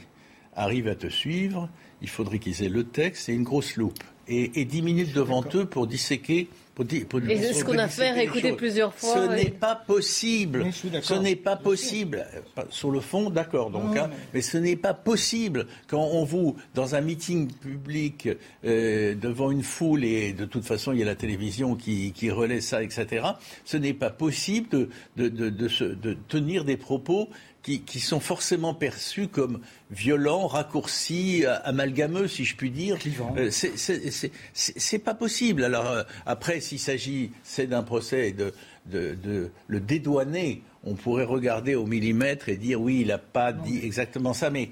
arrivent 0.56 0.88
à 0.88 0.96
te 0.96 1.08
suivre, 1.08 1.70
il 2.02 2.10
faudrait 2.10 2.40
qu'ils 2.40 2.64
aient 2.64 2.70
le 2.70 2.84
texte 2.84 3.30
et 3.30 3.34
une 3.34 3.44
grosse 3.44 3.76
loupe. 3.78 4.04
Et, 4.28 4.60
et 4.62 4.66
10 4.66 4.82
minutes 4.82 5.14
devant 5.14 5.44
eux 5.54 5.66
pour 5.66 5.86
disséquer. 5.86 6.48
Pour, 6.74 6.84
di- 6.84 7.06
pour- 7.06 7.22
Et 7.22 7.38
c'est 7.38 7.54
ce 7.54 7.64
pour 7.64 7.72
qu'on 7.74 7.80
a 7.80 7.88
fait, 7.88 8.28
choses. 8.28 8.58
plusieurs 8.58 8.94
fois, 8.94 9.14
Ce 9.14 9.36
n'est 9.36 9.50
pas 9.52 9.76
possible. 9.76 10.62
Oui, 10.64 10.72
je 10.72 10.76
suis 10.76 10.90
d'accord. 10.90 11.08
Ce 11.08 11.14
n'est 11.22 11.36
pas 11.38 11.56
possible. 11.56 12.26
Sur 12.70 12.92
le 12.92 13.00
fond, 13.00 13.30
d'accord, 13.30 13.70
donc. 13.70 13.96
Non, 13.96 14.02
hein, 14.04 14.10
mais 14.34 14.42
ce 14.42 14.58
n'est 14.58 14.76
pas 14.76 14.94
possible 14.96 15.68
quand 15.88 16.04
on 16.12 16.26
vous, 16.26 16.56
dans 16.74 16.96
un 16.96 17.02
meeting 17.02 17.50
public, 17.50 18.28
euh, 18.66 19.16
devant 19.16 19.52
une 19.52 19.64
foule, 19.64 20.04
et 20.04 20.34
de 20.34 20.44
toute 20.46 20.66
façon, 20.66 20.92
il 20.92 21.00
y 21.00 21.04
a 21.04 21.06
la 21.06 21.16
télévision 21.16 21.76
qui, 21.76 22.12
qui 22.12 22.30
relaie 22.32 22.62
ça, 22.62 22.84
etc. 22.84 23.26
Ce 23.64 23.78
n'est 23.78 23.94
pas 23.94 24.10
possible 24.10 24.68
de, 24.70 24.90
de, 25.16 25.30
de, 25.30 25.50
de 25.50 25.68
se- 25.70 25.84
de 25.84 26.18
tenir 26.28 26.66
des 26.66 26.78
propos 26.78 27.30
qui, 27.66 27.82
qui 27.82 28.00
sont 28.00 28.20
forcément 28.20 28.76
perçus 28.76 29.28
comme 29.28 29.60
violents, 29.90 30.46
raccourcis, 30.46 31.46
a- 31.46 31.56
amalgameux, 31.56 32.28
si 32.28 32.46
je 32.46 32.56
puis 32.56 32.70
dire. 32.70 32.96
Euh, 33.38 33.50
c'est- 33.50 35.00
pas 35.00 35.16
possible. 35.16 35.64
Alors 35.64 35.88
euh, 35.90 36.04
après, 36.28 36.60
s'il 36.62 36.78
s'agit, 36.80 37.32
c'est 37.44 37.66
d'un 37.66 37.82
procès 37.82 38.32
de, 38.34 38.54
de, 38.86 39.16
de 39.16 39.50
le 39.68 39.80
dédouaner. 39.80 40.62
On 40.88 40.94
pourrait 40.94 41.24
regarder 41.24 41.74
au 41.74 41.88
millimètre 41.88 42.48
et 42.50 42.58
dire 42.58 42.80
oui, 42.80 43.00
il 43.02 43.08
n'a 43.08 43.18
pas 43.18 43.52
dit 43.52 43.80
exactement 43.84 44.34
ça, 44.34 44.52
mais 44.52 44.70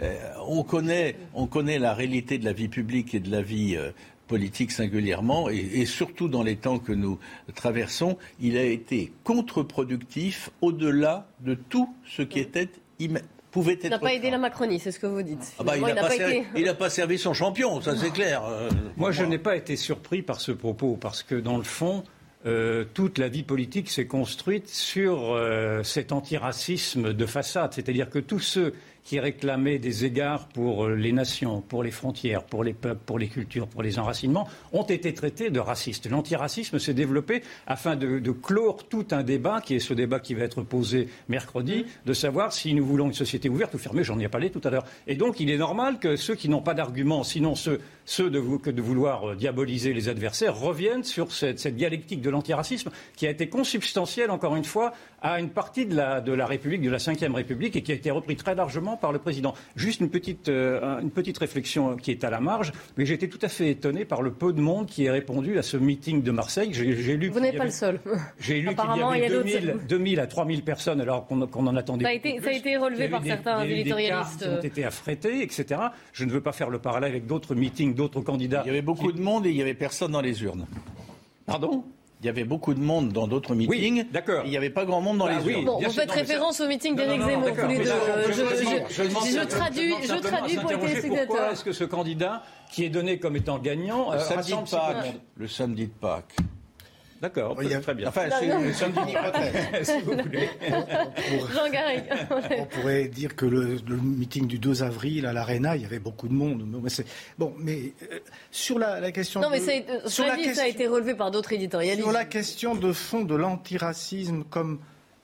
euh, 0.00 0.12
on 0.48 0.64
connaît, 0.64 1.14
on 1.34 1.46
connaît 1.46 1.78
la 1.78 1.94
réalité 1.94 2.38
de 2.38 2.44
la 2.44 2.52
vie 2.52 2.66
publique 2.66 3.14
et 3.14 3.20
de 3.20 3.30
la 3.30 3.42
vie 3.42 3.76
euh, 3.76 3.92
politique 4.34 4.72
singulièrement, 4.72 5.42
et, 5.50 5.62
et 5.80 5.86
surtout 5.86 6.28
dans 6.36 6.44
les 6.50 6.56
temps 6.56 6.80
que 6.86 6.94
nous 7.04 7.16
traversons, 7.54 8.12
il 8.40 8.54
a 8.56 8.66
été 8.78 9.12
contre-productif 9.24 10.50
au-delà 10.60 11.14
de 11.48 11.54
tout 11.54 11.88
ce 12.14 12.22
qui 12.22 12.40
était 12.40 12.68
pouvait 13.50 13.78
Il 13.82 13.90
n'a 13.90 13.96
être. 13.96 14.02
pas 14.02 14.14
aidé 14.14 14.30
la 14.30 14.38
Macronie, 14.38 14.80
c'est 14.80 14.90
ce 14.90 14.98
que 14.98 15.06
vous 15.06 15.22
dites. 15.22 15.52
Ah 15.58 15.62
bah, 15.62 15.74
il 15.76 16.64
n'a 16.64 16.74
pas 16.74 16.90
servi 16.90 17.18
son 17.18 17.34
champion, 17.34 17.80
ça 17.80 17.96
c'est 17.96 18.10
clair. 18.10 18.42
Euh, 18.44 18.70
Moi, 18.96 19.12
je 19.12 19.24
n'ai 19.24 19.38
pas 19.38 19.56
été 19.56 19.76
surpris 19.76 20.22
par 20.22 20.40
ce 20.40 20.52
propos, 20.52 20.96
parce 20.96 21.22
que 21.22 21.34
dans 21.34 21.58
le 21.58 21.62
fond, 21.62 22.02
euh, 22.46 22.84
toute 22.94 23.18
la 23.18 23.28
vie 23.28 23.44
politique 23.44 23.88
s'est 23.90 24.06
construite 24.06 24.68
sur 24.68 25.32
euh, 25.34 25.82
cet 25.84 26.10
antiracisme 26.10 27.12
de 27.12 27.26
façade. 27.26 27.72
C'est-à-dire 27.74 28.10
que 28.10 28.18
tous 28.18 28.40
ceux 28.40 28.72
qui 29.04 29.18
réclamaient 29.18 29.78
des 29.78 30.04
égards 30.04 30.46
pour 30.48 30.86
euh, 30.86 30.94
les 30.94 31.12
nations, 31.12 31.60
pour 31.60 31.82
les 31.82 31.90
frontières, 31.90 32.44
pour 32.44 32.62
les 32.62 32.72
peuples, 32.72 33.00
pour 33.04 33.18
les 33.18 33.28
cultures, 33.28 33.66
pour 33.66 33.82
les 33.82 33.98
enracinements, 33.98 34.48
ont 34.72 34.84
été 34.84 35.12
traités 35.12 35.50
de 35.50 35.60
racistes. 35.60 36.08
L'antiracisme 36.08 36.78
s'est 36.78 36.94
développé 36.94 37.42
afin 37.66 37.96
de, 37.96 38.18
de 38.18 38.30
clore 38.30 38.84
tout 38.88 39.06
un 39.10 39.22
débat, 39.22 39.60
qui 39.60 39.74
est 39.74 39.80
ce 39.80 39.94
débat 39.94 40.20
qui 40.20 40.34
va 40.34 40.44
être 40.44 40.62
posé 40.62 41.08
mercredi, 41.28 41.86
de 42.06 42.12
savoir 42.12 42.52
si 42.52 42.74
nous 42.74 42.84
voulons 42.84 43.06
une 43.06 43.12
société 43.12 43.48
ouverte 43.48 43.74
ou 43.74 43.78
fermée. 43.78 44.04
J'en 44.04 44.18
ai 44.18 44.28
parlé 44.28 44.50
tout 44.50 44.60
à 44.64 44.70
l'heure. 44.70 44.84
Et 45.06 45.16
donc, 45.16 45.40
il 45.40 45.50
est 45.50 45.58
normal 45.58 45.98
que 45.98 46.16
ceux 46.16 46.34
qui 46.34 46.48
n'ont 46.48 46.62
pas 46.62 46.74
d'arguments, 46.74 47.24
sinon 47.24 47.54
ceux, 47.54 47.80
ceux 48.04 48.30
de, 48.30 48.40
que 48.58 48.70
de 48.70 48.82
vouloir 48.82 49.30
euh, 49.30 49.34
diaboliser 49.34 49.92
les 49.92 50.08
adversaires, 50.08 50.56
reviennent 50.56 51.04
sur 51.04 51.32
cette, 51.32 51.58
cette 51.58 51.76
dialectique 51.76 52.20
de 52.20 52.30
l'antiracisme 52.30 52.90
qui 53.16 53.26
a 53.26 53.30
été 53.30 53.48
consubstantielle, 53.48 54.30
encore 54.30 54.56
une 54.56 54.64
fois, 54.64 54.92
à 55.22 55.38
une 55.40 55.48
partie 55.50 55.86
de 55.86 55.94
la, 55.94 56.20
de 56.20 56.32
la 56.32 56.46
République, 56.46 56.82
de 56.82 56.90
la 56.90 56.98
Ve 56.98 57.34
République, 57.34 57.76
et 57.76 57.82
qui 57.82 57.92
a 57.92 57.94
été 57.94 58.10
repris 58.10 58.36
très 58.36 58.54
largement 58.54 58.96
par 58.96 59.12
le 59.12 59.18
président. 59.18 59.54
Juste 59.76 60.00
une 60.00 60.10
petite, 60.10 60.48
euh, 60.48 61.00
une 61.00 61.10
petite 61.10 61.38
réflexion 61.38 61.96
qui 61.96 62.10
est 62.10 62.24
à 62.24 62.30
la 62.30 62.40
marge, 62.40 62.72
mais 62.96 63.06
j'ai 63.06 63.14
été 63.14 63.28
tout 63.28 63.38
à 63.42 63.48
fait 63.48 63.70
étonné 63.70 64.04
par 64.04 64.20
le 64.22 64.32
peu 64.32 64.52
de 64.52 64.60
monde 64.60 64.86
qui 64.86 65.04
est 65.04 65.10
répondu 65.10 65.58
à 65.58 65.62
ce 65.62 65.76
meeting 65.76 66.22
de 66.22 66.30
Marseille. 66.30 66.70
J'ai 66.72 66.96
j'ai 66.96 67.16
lu 67.16 67.28
Vous 67.28 67.40
n'êtes 67.40 67.52
pas 67.56 67.62
avait- 67.62 67.66
le 67.66 67.70
seul. 67.72 68.00
J'ai 68.40 68.54
lu 68.54 68.60
qu'il 68.60 68.70
y 68.70 68.72
Apparemment, 68.72 69.12
il 69.14 69.20
y 69.20 69.22
a 69.22 69.26
avait 69.26 69.34
d'autres- 69.34 69.60
2000, 69.60 69.76
2000 69.88 70.20
à 70.20 70.26
3000 70.26 70.62
personnes 70.62 71.00
alors 71.00 71.26
qu'on 71.26 71.46
qu'on 71.46 71.66
en 71.66 71.76
attendait 71.76 72.04
Ça 72.04 72.10
a 72.10 72.14
beaucoup 72.14 72.26
été- 72.28 72.36
plus. 72.38 72.44
ça 72.44 72.50
a 72.50 72.58
été 72.58 72.76
relevé 72.76 73.04
a 73.04 73.08
par 73.08 73.20
des- 73.20 73.28
certains 73.28 73.58
a 73.58 73.66
des 73.66 73.72
éditorialistes. 73.72 74.38
qui 74.38 74.48
ont 74.48 74.60
été 74.62 74.84
affrétés, 74.84 75.42
etc. 75.42 75.80
Je 76.12 76.24
ne 76.24 76.30
veux 76.32 76.40
pas 76.40 76.52
faire 76.52 76.68
le 76.70 76.78
parallèle 76.78 77.10
avec 77.10 77.26
d'autres 77.26 77.54
meetings, 77.54 77.94
d'autres 77.94 78.20
candidats. 78.22 78.62
Il 78.64 78.68
y 78.68 78.70
avait 78.70 78.82
beaucoup 78.82 79.12
de 79.12 79.20
monde 79.20 79.46
et 79.46 79.50
il 79.50 79.54
n'y 79.56 79.62
avait 79.62 79.74
personne 79.74 80.10
dans 80.12 80.20
les 80.20 80.42
urnes. 80.42 80.66
Pardon? 81.46 81.84
Il 82.22 82.26
y 82.26 82.28
avait 82.28 82.44
beaucoup 82.44 82.72
de 82.72 82.78
monde 82.80 83.12
dans 83.12 83.26
d'autres 83.26 83.56
meetings. 83.56 84.04
d'accord. 84.12 84.42
Il 84.44 84.50
n'y 84.50 84.56
avait 84.56 84.70
pas 84.70 84.84
grand 84.84 85.00
monde 85.00 85.18
dans 85.18 85.26
Ah 85.26 85.38
les 85.40 85.44
oui, 85.44 85.52
urnes. 85.54 85.64
Bon, 85.64 85.80
vous 85.80 85.90
faites 85.90 86.10
référence 86.10 86.60
au 86.60 86.68
meeting 86.68 86.94
d'Éric 86.94 87.20
Zemmour, 87.20 87.48
tous 87.52 87.66
les 87.66 87.78
deux. 87.78 87.84
je- 87.84 89.44
traduis, 89.44 89.94
je 90.02 90.60
pour 90.60 90.70
les 90.70 90.78
téléspectateurs. 90.78 91.26
Pourquoi 91.26 91.52
est-ce 91.52 91.64
que 91.64 91.72
ce 91.72 91.82
candidat, 91.82 92.44
qui 92.70 92.84
est 92.84 92.90
donné 92.90 93.18
comme 93.18 93.34
étant 93.34 93.58
gagnant, 93.58 94.12
Le 94.12 94.18
euh, 94.18 94.20
samedi 94.20 94.52
rassemble 94.54 94.60
monde 94.60 94.68
Le 95.36 95.48
samedi 95.48 95.86
de 95.86 95.92
Pâques. 95.92 96.36
D'accord, 97.22 97.56
a- 97.58 97.80
très 97.80 97.94
bien. 97.94 98.08
Enfin, 98.08 98.22
c'est 98.38 98.48
le 98.48 98.72
samedi 98.72 98.98
d'hypothèse. 99.06 99.86
si 99.90 100.00
vous 100.00 100.12
voulez. 100.12 100.48
Jean 101.54 101.70
Garrigue. 101.70 102.04
On 102.58 102.64
pourrait 102.66 103.06
dire 103.08 103.36
que 103.36 103.46
le, 103.46 103.76
le 103.86 103.96
meeting 103.96 104.46
du 104.48 104.58
2 104.58 104.82
avril 104.82 105.24
à 105.26 105.32
l'Arena, 105.32 105.76
il 105.76 105.82
y 105.82 105.84
avait 105.84 106.00
beaucoup 106.00 106.26
de 106.26 106.32
monde. 106.34 106.64
Mais 106.82 106.90
c'est- 106.90 107.06
bon, 107.38 107.54
mais 107.58 107.92
euh, 108.10 108.18
sur 108.50 108.78
la, 108.78 108.98
la 108.98 109.12
question 109.12 109.40
Non, 109.40 109.50
mais 109.50 109.60
de- 109.60 109.64
ça 109.64 109.70
a 109.70 109.74
été- 109.74 109.92
sur 110.00 110.10
cela 110.10 110.28
la 110.30 110.36
dit, 110.36 110.42
ça 110.42 110.50
a 110.50 110.64
question- 110.64 110.66
été 110.66 110.86
relevé 110.88 111.14
par 111.14 111.30
d'autres 111.30 111.52
éditorialistes. 111.52 112.02
Sur 112.02 112.12
la 112.12 112.24
question 112.24 112.74
de 112.74 112.92
fond 112.92 113.22
de 113.22 113.34
l'antiracisme 113.36 114.42
comme, 114.50 114.80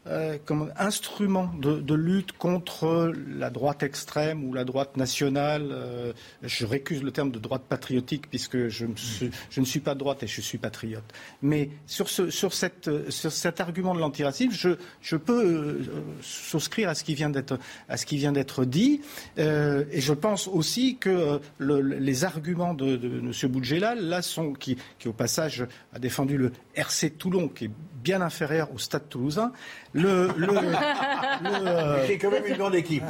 euh, 0.08 0.38
comme 0.44 0.72
instrument 0.78 1.50
de, 1.60 1.94
lutte 1.94 2.32
contre 2.32 3.12
la 3.36 3.50
droite 3.50 3.82
extrême 3.82 4.44
ou 4.44 4.54
la 4.54 4.64
droite 4.64 4.96
nationale, 4.96 5.68
euh, 5.70 6.12
je 6.42 6.64
récuse 6.64 7.02
le 7.02 7.10
terme 7.10 7.30
de 7.30 7.38
droite 7.38 7.62
patriotique 7.68 8.28
puisque 8.30 8.68
je, 8.68 8.86
ne 8.86 9.64
suis 9.64 9.80
pas 9.80 9.94
droite 9.94 10.22
et 10.22 10.26
je 10.26 10.40
suis 10.40 10.58
patriote. 10.58 11.04
Mais 11.42 11.70
sur, 11.86 12.08
cet 12.08 13.60
argument 13.60 13.94
de 13.94 14.00
l'antiracisme, 14.00 14.52
je, 14.52 14.70
je 15.02 15.16
peux 15.16 15.44
euh, 15.44 15.84
souscrire 16.22 16.88
à 16.88 16.94
ce 16.94 17.04
qui 17.04 17.14
vient 17.14 17.30
d'être 17.30 18.64
dit, 18.64 19.00
et 19.36 20.00
je 20.00 20.12
pense 20.12 20.48
aussi 20.48 20.96
que 20.96 21.40
le- 21.58 21.80
les 21.80 22.24
arguments 22.24 22.74
de, 22.74 22.94
M. 22.94 23.32
Boudjelal, 23.50 24.00
là, 24.04 24.20
qui 24.58 24.76
au 25.06 25.12
passage 25.12 25.66
a 25.92 25.98
défendu 25.98 26.36
le 26.36 26.52
RC 26.74 27.10
Toulon, 27.10 27.48
qui 27.48 27.66
est 27.66 27.70
bien 28.02 28.20
inférieur 28.22 28.72
au 28.72 28.78
Stade 28.78 29.08
Toulousain. 29.08 29.52
Le, 29.98 30.28
le, 30.36 30.46
le, 31.42 32.06
C'est 32.06 32.18
quand 32.18 32.30
même 32.30 32.46
une 32.46 32.56
grande 32.56 32.74
équipe. 32.74 33.02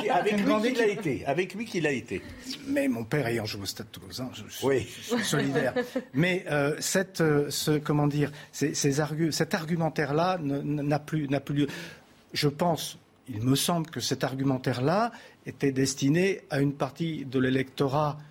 Qui- 0.00 0.08
Avec 0.10 0.32
Une 0.32 0.38
lui 0.38 0.44
grande 0.44 0.62
qu'il 0.64 0.80
a 0.80 0.86
été. 0.86 1.24
Avec 1.26 1.54
lui 1.54 1.64
qu'il 1.64 1.86
a 1.86 1.90
été. 1.92 2.22
Mais 2.66 2.88
mon 2.88 3.04
père 3.04 3.26
ayant 3.26 3.44
joué 3.44 3.62
au 3.62 3.66
Stade 3.66 3.90
Toulousain, 3.92 4.30
je, 4.32 4.50
suis- 4.52 4.66
Oui. 4.66 4.88
je 5.08 5.14
suis 5.16 5.24
solidaire. 5.24 5.74
Mais 6.14 6.44
euh, 6.50 6.74
cette, 6.80 7.20
euh, 7.20 7.50
ce, 7.50 7.78
comment 7.78 8.06
dire, 8.06 8.30
ces, 8.52 8.74
ces 8.74 9.00
argu- 9.00 9.32
cet 9.32 9.54
argumentaire-là 9.54 10.38
n'a 10.42 10.98
plus, 10.98 11.28
n'a 11.28 11.40
plus 11.40 11.54
lieu. 11.54 11.66
Je 12.32 12.48
pense, 12.48 12.98
il 13.28 13.42
me 13.42 13.56
semble 13.56 13.90
que 13.90 14.00
cet 14.00 14.24
argumentaire-là 14.24 15.12
était 15.46 15.72
destiné 15.72 16.42
à 16.50 16.60
une 16.60 16.72
partie 16.74 17.24
de 17.24 17.38
l'électorat 17.38 18.18
euh, 18.18 18.24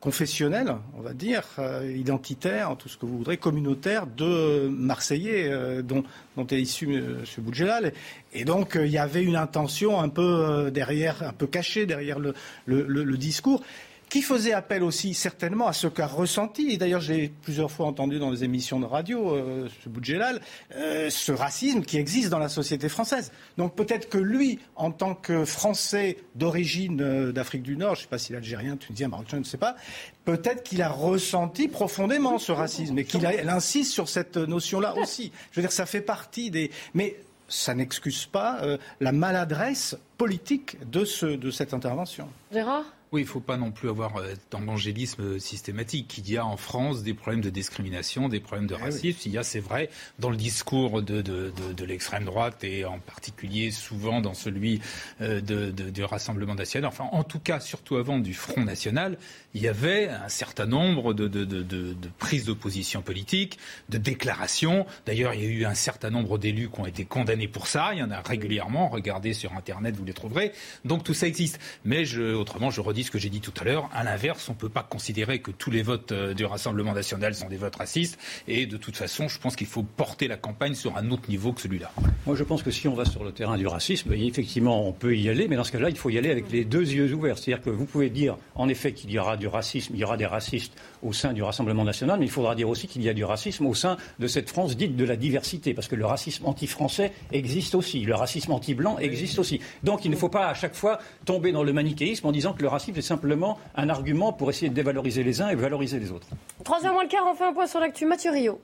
confessionnel, 0.00 0.74
on 0.96 1.00
va 1.00 1.12
dire, 1.14 1.42
euh, 1.58 1.92
identitaire, 1.96 2.76
tout 2.78 2.88
ce 2.88 2.96
que 2.96 3.06
vous 3.06 3.18
voudrez, 3.18 3.36
communautaire 3.36 4.06
de 4.06 4.68
Marseillais 4.68 5.48
euh, 5.50 5.82
dont, 5.82 6.04
dont 6.36 6.46
est 6.46 6.60
issu 6.60 6.94
M. 6.94 7.24
Boudjelal. 7.38 7.92
Et 8.32 8.44
donc, 8.44 8.76
euh, 8.76 8.86
il 8.86 8.92
y 8.92 8.98
avait 8.98 9.24
une 9.24 9.36
intention 9.36 10.00
un 10.00 10.08
peu 10.08 10.22
euh, 10.22 10.70
derrière, 10.70 11.22
un 11.22 11.32
peu 11.32 11.46
cachée 11.46 11.86
derrière 11.86 12.18
le- 12.18 12.34
le 12.66 13.16
discours 13.16 13.62
qui 14.08 14.22
faisait 14.22 14.52
appel 14.52 14.82
aussi 14.82 15.14
certainement 15.14 15.66
à 15.66 15.72
ce 15.72 15.86
qu'a 15.86 16.06
ressenti, 16.06 16.70
et 16.70 16.76
d'ailleurs 16.76 17.00
j'ai 17.00 17.28
plusieurs 17.42 17.70
fois 17.70 17.86
entendu 17.86 18.18
dans 18.18 18.30
les 18.30 18.44
émissions 18.44 18.80
de 18.80 18.86
radio, 18.86 19.34
euh, 19.34 19.68
ce 19.82 19.88
Boudjelal, 19.88 20.40
euh, 20.74 21.10
ce 21.10 21.32
racisme 21.32 21.82
qui 21.82 21.98
existe 21.98 22.30
dans 22.30 22.38
la 22.38 22.48
société 22.48 22.88
française. 22.88 23.32
Donc 23.56 23.74
peut-être 23.74 24.08
que 24.08 24.18
lui, 24.18 24.58
en 24.76 24.90
tant 24.90 25.14
que 25.14 25.44
Français 25.44 26.18
d'origine 26.34 27.00
euh, 27.00 27.32
d'Afrique 27.32 27.62
du 27.62 27.76
Nord, 27.76 27.94
je 27.94 28.00
ne 28.00 28.02
sais 28.04 28.08
pas 28.08 28.18
s'il 28.18 28.34
est 28.34 28.38
algérien, 28.38 28.76
tunisien, 28.76 29.08
marocain, 29.08 29.28
je 29.32 29.36
ne 29.38 29.44
sais 29.44 29.58
pas, 29.58 29.76
peut-être 30.24 30.62
qu'il 30.62 30.82
a 30.82 30.88
ressenti 30.88 31.68
profondément 31.68 32.38
ce 32.38 32.52
racisme 32.52 32.98
et 32.98 33.04
qu'il 33.04 33.26
insiste 33.26 33.92
sur 33.92 34.08
cette 34.08 34.36
notion-là 34.36 34.96
aussi. 34.96 35.32
Je 35.52 35.60
veux 35.60 35.62
dire, 35.62 35.72
ça 35.72 35.86
fait 35.86 36.00
partie 36.00 36.50
des... 36.50 36.70
Mais 36.94 37.16
ça 37.48 37.74
n'excuse 37.74 38.26
pas 38.26 38.60
la 39.00 39.12
maladresse 39.12 39.96
politique 40.18 40.76
de 40.90 41.04
cette 41.50 41.72
intervention. 41.72 42.28
Gérard? 42.52 42.84
Oui, 43.12 43.22
il 43.22 43.24
ne 43.24 43.28
faut 43.28 43.40
pas 43.40 43.56
non 43.56 43.70
plus 43.70 43.88
avoir 43.88 44.16
euh, 44.16 44.34
d'angélisme 44.50 45.38
systématique. 45.38 46.18
Il 46.18 46.30
y 46.30 46.36
a 46.36 46.44
en 46.44 46.56
France 46.56 47.02
des 47.02 47.14
problèmes 47.14 47.40
de 47.40 47.50
discrimination, 47.50 48.28
des 48.28 48.40
problèmes 48.40 48.66
de 48.66 48.76
Eh 48.78 48.84
racisme. 48.84 49.20
Il 49.26 49.32
y 49.32 49.38
a, 49.38 49.42
c'est 49.42 49.60
vrai, 49.60 49.90
dans 50.18 50.30
le 50.30 50.36
discours 50.36 51.02
de, 51.02 51.22
de, 51.22 51.52
de, 51.56 51.72
de 51.72 51.84
l'extrême 51.84 52.24
droite 52.24 52.64
et 52.64 52.84
en 52.84 52.98
particulier 52.98 53.70
souvent 53.70 54.20
dans 54.20 54.34
celui 54.34 54.80
euh, 55.20 55.40
de, 55.40 55.70
du 55.70 56.04
Rassemblement 56.04 56.54
national, 56.54 56.88
enfin 56.88 57.08
en 57.12 57.24
tout 57.24 57.40
cas 57.40 57.60
surtout 57.60 57.96
avant 57.96 58.18
du 58.18 58.34
Front 58.34 58.62
national, 58.62 59.18
il 59.54 59.62
y 59.62 59.68
avait 59.68 60.08
un 60.08 60.28
certain 60.28 60.66
nombre 60.66 61.14
de, 61.14 61.28
de 61.28 62.08
prises 62.18 62.44
de 62.44 62.52
position 62.52 63.02
politique, 63.02 63.58
de 63.88 63.98
déclarations. 63.98 64.86
D'ailleurs, 65.06 65.34
il 65.34 65.42
y 65.42 65.46
a 65.46 65.48
eu 65.48 65.64
un 65.64 65.74
certain 65.74 66.10
nombre 66.10 66.38
d'élus 66.38 66.68
qui 66.68 66.80
ont 66.80 66.86
été 66.86 67.04
condamnés 67.04 67.48
pour 67.48 67.66
ça. 67.66 67.90
Il 67.92 67.98
y 67.98 68.02
en 68.02 68.10
a 68.10 68.20
régulièrement. 68.20 68.88
Regardez 68.88 69.32
sur 69.32 69.54
Internet, 69.54 69.96
vous 69.96 70.04
les 70.04 70.12
trouverez. 70.12 70.52
Donc 70.84 71.04
tout 71.04 71.14
ça 71.14 71.26
existe. 71.26 71.58
Mais 71.84 72.04
je, 72.04 72.34
autrement, 72.34 72.70
je 72.70 72.80
redis 72.80 72.97
ce 73.02 73.10
que 73.10 73.18
j'ai 73.18 73.28
dit 73.28 73.40
tout 73.40 73.52
à 73.60 73.64
l'heure. 73.64 73.88
À 73.92 74.04
l'inverse, 74.04 74.48
on 74.48 74.52
ne 74.52 74.58
peut 74.58 74.68
pas 74.68 74.82
considérer 74.82 75.40
que 75.40 75.50
tous 75.50 75.70
les 75.70 75.82
votes 75.82 76.12
euh, 76.12 76.34
du 76.34 76.44
Rassemblement 76.44 76.92
national 76.92 77.34
sont 77.34 77.48
des 77.48 77.56
votes 77.56 77.76
racistes. 77.76 78.18
Et 78.46 78.66
de 78.66 78.76
toute 78.76 78.96
façon, 78.96 79.28
je 79.28 79.38
pense 79.38 79.56
qu'il 79.56 79.66
faut 79.66 79.82
porter 79.82 80.28
la 80.28 80.36
campagne 80.36 80.74
sur 80.74 80.96
un 80.96 81.10
autre 81.10 81.28
niveau 81.28 81.52
que 81.52 81.60
celui-là. 81.60 81.90
Moi, 82.26 82.36
je 82.36 82.44
pense 82.44 82.62
que 82.62 82.70
si 82.70 82.88
on 82.88 82.94
va 82.94 83.04
sur 83.04 83.24
le 83.24 83.32
terrain 83.32 83.56
du 83.56 83.66
racisme, 83.66 84.12
effectivement, 84.12 84.86
on 84.86 84.92
peut 84.92 85.16
y 85.16 85.28
aller. 85.28 85.48
Mais 85.48 85.56
dans 85.56 85.64
ce 85.64 85.72
cas-là, 85.72 85.90
il 85.90 85.96
faut 85.96 86.10
y 86.10 86.18
aller 86.18 86.30
avec 86.30 86.50
les 86.50 86.64
deux 86.64 86.88
yeux 86.90 87.12
ouverts. 87.14 87.38
C'est-à-dire 87.38 87.64
que 87.64 87.70
vous 87.70 87.86
pouvez 87.86 88.10
dire, 88.10 88.36
en 88.54 88.68
effet, 88.68 88.92
qu'il 88.92 89.10
y 89.10 89.18
aura 89.18 89.36
du 89.36 89.46
racisme, 89.46 89.94
il 89.94 90.00
y 90.00 90.04
aura 90.04 90.16
des 90.16 90.26
racistes 90.26 90.74
au 91.02 91.12
sein 91.12 91.32
du 91.32 91.42
Rassemblement 91.42 91.84
national, 91.84 92.18
mais 92.18 92.26
il 92.26 92.30
faudra 92.30 92.54
dire 92.54 92.68
aussi 92.68 92.86
qu'il 92.86 93.02
y 93.02 93.08
a 93.08 93.14
du 93.14 93.24
racisme 93.24 93.66
au 93.66 93.74
sein 93.74 93.96
de 94.18 94.26
cette 94.26 94.48
France 94.48 94.76
dite 94.76 94.96
de 94.96 95.04
la 95.04 95.16
diversité. 95.16 95.74
Parce 95.74 95.88
que 95.88 95.96
le 95.96 96.06
racisme 96.06 96.46
anti-français 96.46 97.12
existe 97.32 97.74
aussi. 97.74 98.00
Le 98.00 98.14
racisme 98.14 98.52
anti-blanc 98.52 98.98
existe 98.98 99.38
aussi. 99.38 99.60
Donc, 99.82 100.04
il 100.04 100.10
ne 100.10 100.16
faut 100.16 100.28
pas 100.28 100.48
à 100.48 100.54
chaque 100.54 100.74
fois 100.74 100.98
tomber 101.24 101.52
dans 101.52 101.62
le 101.62 101.72
manichéisme 101.72 102.26
en 102.26 102.32
disant 102.32 102.52
que 102.52 102.62
le 102.62 102.68
racisme 102.68 102.94
c'est 102.94 103.02
simplement 103.02 103.58
un 103.76 103.88
argument 103.88 104.32
pour 104.32 104.50
essayer 104.50 104.68
de 104.68 104.74
dévaloriser 104.74 105.22
les 105.22 105.40
uns 105.40 105.48
et 105.48 105.54
valoriser 105.54 105.98
les 105.98 106.10
autres. 106.10 106.26
Troisième 106.64 106.92
moins 106.92 107.02
le 107.02 107.08
quart, 107.08 107.24
on 107.30 107.34
fait 107.34 107.44
un 107.44 107.52
point 107.52 107.66
sur 107.66 107.80
l'actu. 107.80 108.06
Mathieu 108.06 108.30
Rio. 108.30 108.60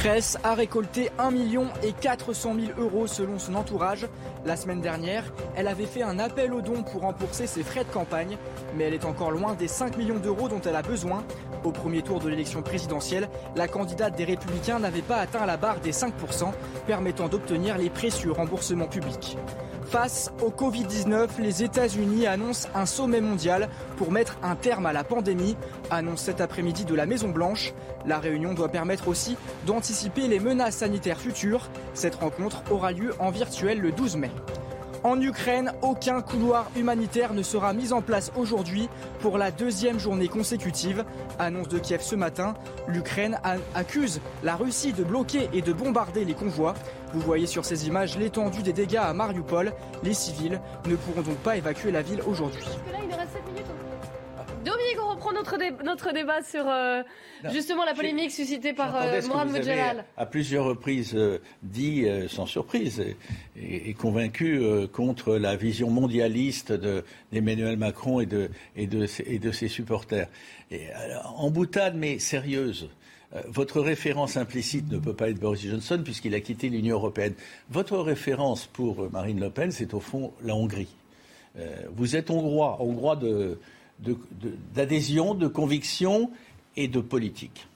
Cress 0.00 0.38
a 0.44 0.54
récolté 0.54 1.10
1 1.18 1.30
million 1.30 1.66
et 1.82 1.92
400 1.92 2.54
000 2.54 2.80
euros 2.80 3.06
selon 3.06 3.38
son 3.38 3.54
entourage. 3.54 4.06
La 4.46 4.56
semaine 4.56 4.80
dernière, 4.80 5.30
elle 5.56 5.68
avait 5.68 5.84
fait 5.84 6.00
un 6.00 6.18
appel 6.18 6.54
aux 6.54 6.62
dons 6.62 6.82
pour 6.82 7.02
rembourser 7.02 7.46
ses 7.46 7.62
frais 7.62 7.84
de 7.84 7.90
campagne, 7.90 8.38
mais 8.74 8.84
elle 8.84 8.94
est 8.94 9.04
encore 9.04 9.30
loin 9.30 9.52
des 9.52 9.68
5 9.68 9.98
millions 9.98 10.18
d'euros 10.18 10.48
dont 10.48 10.62
elle 10.62 10.76
a 10.76 10.80
besoin. 10.80 11.22
Au 11.62 11.72
premier 11.72 12.02
tour 12.02 12.20
de 12.20 12.28
l'élection 12.28 12.62
présidentielle, 12.62 13.28
la 13.54 13.68
candidate 13.68 14.16
des 14.16 14.24
Républicains 14.24 14.78
n'avait 14.78 15.02
pas 15.02 15.16
atteint 15.16 15.44
la 15.44 15.58
barre 15.58 15.80
des 15.80 15.92
5%, 15.92 16.52
permettant 16.86 17.28
d'obtenir 17.28 17.76
les 17.76 17.90
précieux 17.90 18.32
remboursements 18.32 18.86
publics. 18.86 19.36
Face 19.90 20.30
au 20.40 20.50
Covid-19, 20.50 21.28
les 21.40 21.62
États-Unis 21.64 22.26
annoncent 22.26 22.68
un 22.74 22.86
sommet 22.86 23.20
mondial 23.20 23.68
pour 23.96 24.12
mettre 24.12 24.38
un 24.42 24.54
terme 24.54 24.86
à 24.86 24.92
la 24.92 25.04
pandémie, 25.04 25.56
annonce 25.90 26.22
cet 26.22 26.40
après-midi 26.40 26.84
de 26.84 26.94
la 26.94 27.06
Maison-Blanche. 27.06 27.74
La 28.06 28.20
réunion 28.20 28.54
doit 28.54 28.68
permettre 28.68 29.08
aussi 29.08 29.36
d'anticiper 29.66 30.28
les 30.28 30.38
menaces 30.38 30.76
sanitaires 30.76 31.20
futures. 31.20 31.68
Cette 31.92 32.14
rencontre 32.14 32.62
aura 32.70 32.92
lieu 32.92 33.14
en 33.18 33.30
virtuel 33.30 33.80
le 33.80 33.90
12 33.90 34.16
mai. 34.16 34.30
En 35.02 35.18
Ukraine, 35.18 35.72
aucun 35.80 36.20
couloir 36.20 36.70
humanitaire 36.76 37.32
ne 37.32 37.42
sera 37.42 37.72
mis 37.72 37.94
en 37.94 38.02
place 38.02 38.30
aujourd'hui 38.36 38.90
pour 39.20 39.38
la 39.38 39.50
deuxième 39.50 39.98
journée 39.98 40.28
consécutive. 40.28 41.06
Annonce 41.38 41.68
de 41.68 41.78
Kiev 41.78 42.02
ce 42.02 42.14
matin, 42.14 42.54
l'Ukraine 42.86 43.40
accuse 43.74 44.20
la 44.42 44.56
Russie 44.56 44.92
de 44.92 45.02
bloquer 45.02 45.48
et 45.54 45.62
de 45.62 45.72
bombarder 45.72 46.26
les 46.26 46.34
convois. 46.34 46.74
Vous 47.14 47.20
voyez 47.20 47.46
sur 47.46 47.64
ces 47.64 47.88
images 47.88 48.18
l'étendue 48.18 48.62
des 48.62 48.74
dégâts 48.74 48.96
à 48.96 49.14
Mariupol. 49.14 49.72
Les 50.02 50.12
civils 50.12 50.60
ne 50.86 50.96
pourront 50.96 51.22
donc 51.22 51.38
pas 51.38 51.56
évacuer 51.56 51.90
la 51.90 52.02
ville 52.02 52.20
aujourd'hui. 52.26 52.66
Dominique, 54.64 54.98
on 55.02 55.08
reprend 55.14 55.32
notre, 55.32 55.56
dé 55.56 55.70
notre 55.84 56.12
débat 56.12 56.42
sur 56.42 56.68
euh, 56.68 57.02
justement 57.50 57.84
la 57.86 57.94
polémique 57.94 58.30
suscitée 58.30 58.74
par 58.74 58.94
euh, 58.94 59.22
Mohamed 59.26 59.62
Jalal. 59.64 60.04
À 60.18 60.26
plusieurs 60.26 60.66
reprises 60.66 61.14
euh, 61.14 61.38
dit, 61.62 62.04
euh, 62.04 62.28
sans 62.28 62.44
surprise, 62.44 63.00
et, 63.00 63.16
et, 63.56 63.90
et 63.90 63.94
convaincu 63.94 64.60
contre 64.92 65.36
la 65.36 65.56
vision 65.56 65.88
mondialiste 65.88 66.72
d'Emmanuel 67.32 67.78
Macron 67.78 68.20
et 68.20 68.26
de, 68.26 68.50
et, 68.76 68.86
de, 68.86 69.06
et 69.26 69.38
de 69.38 69.50
ses 69.50 69.68
supporters. 69.68 70.28
Alors, 70.94 71.36
en 71.38 71.50
boutade, 71.50 71.96
mais 71.96 72.18
sérieuse. 72.18 72.90
Votre 73.46 73.80
référence 73.80 74.36
implicite 74.36 74.90
ne 74.90 74.98
peut 74.98 75.14
pas 75.14 75.30
être 75.30 75.38
Boris 75.38 75.62
Johnson 75.62 76.00
puisqu'il 76.04 76.34
a 76.34 76.40
quitté 76.40 76.68
l'Union 76.68 76.96
européenne. 76.96 77.34
Votre 77.70 77.98
référence 77.98 78.66
pour 78.66 79.08
Marine 79.10 79.40
Le 79.40 79.50
Pen, 79.50 79.70
c'est 79.70 79.94
au 79.94 80.00
fond 80.00 80.32
la 80.42 80.54
Hongrie. 80.54 80.88
Euh, 81.58 81.66
vous 81.94 82.16
êtes 82.16 82.30
hongrois, 82.30 82.76
hongrois 82.80 83.16
de, 83.16 83.58
d'adhésion, 84.74 85.34
de, 85.34 85.48
conviction 85.48 86.30
et 86.76 86.88
de 86.88 87.00
politique. 87.00 87.68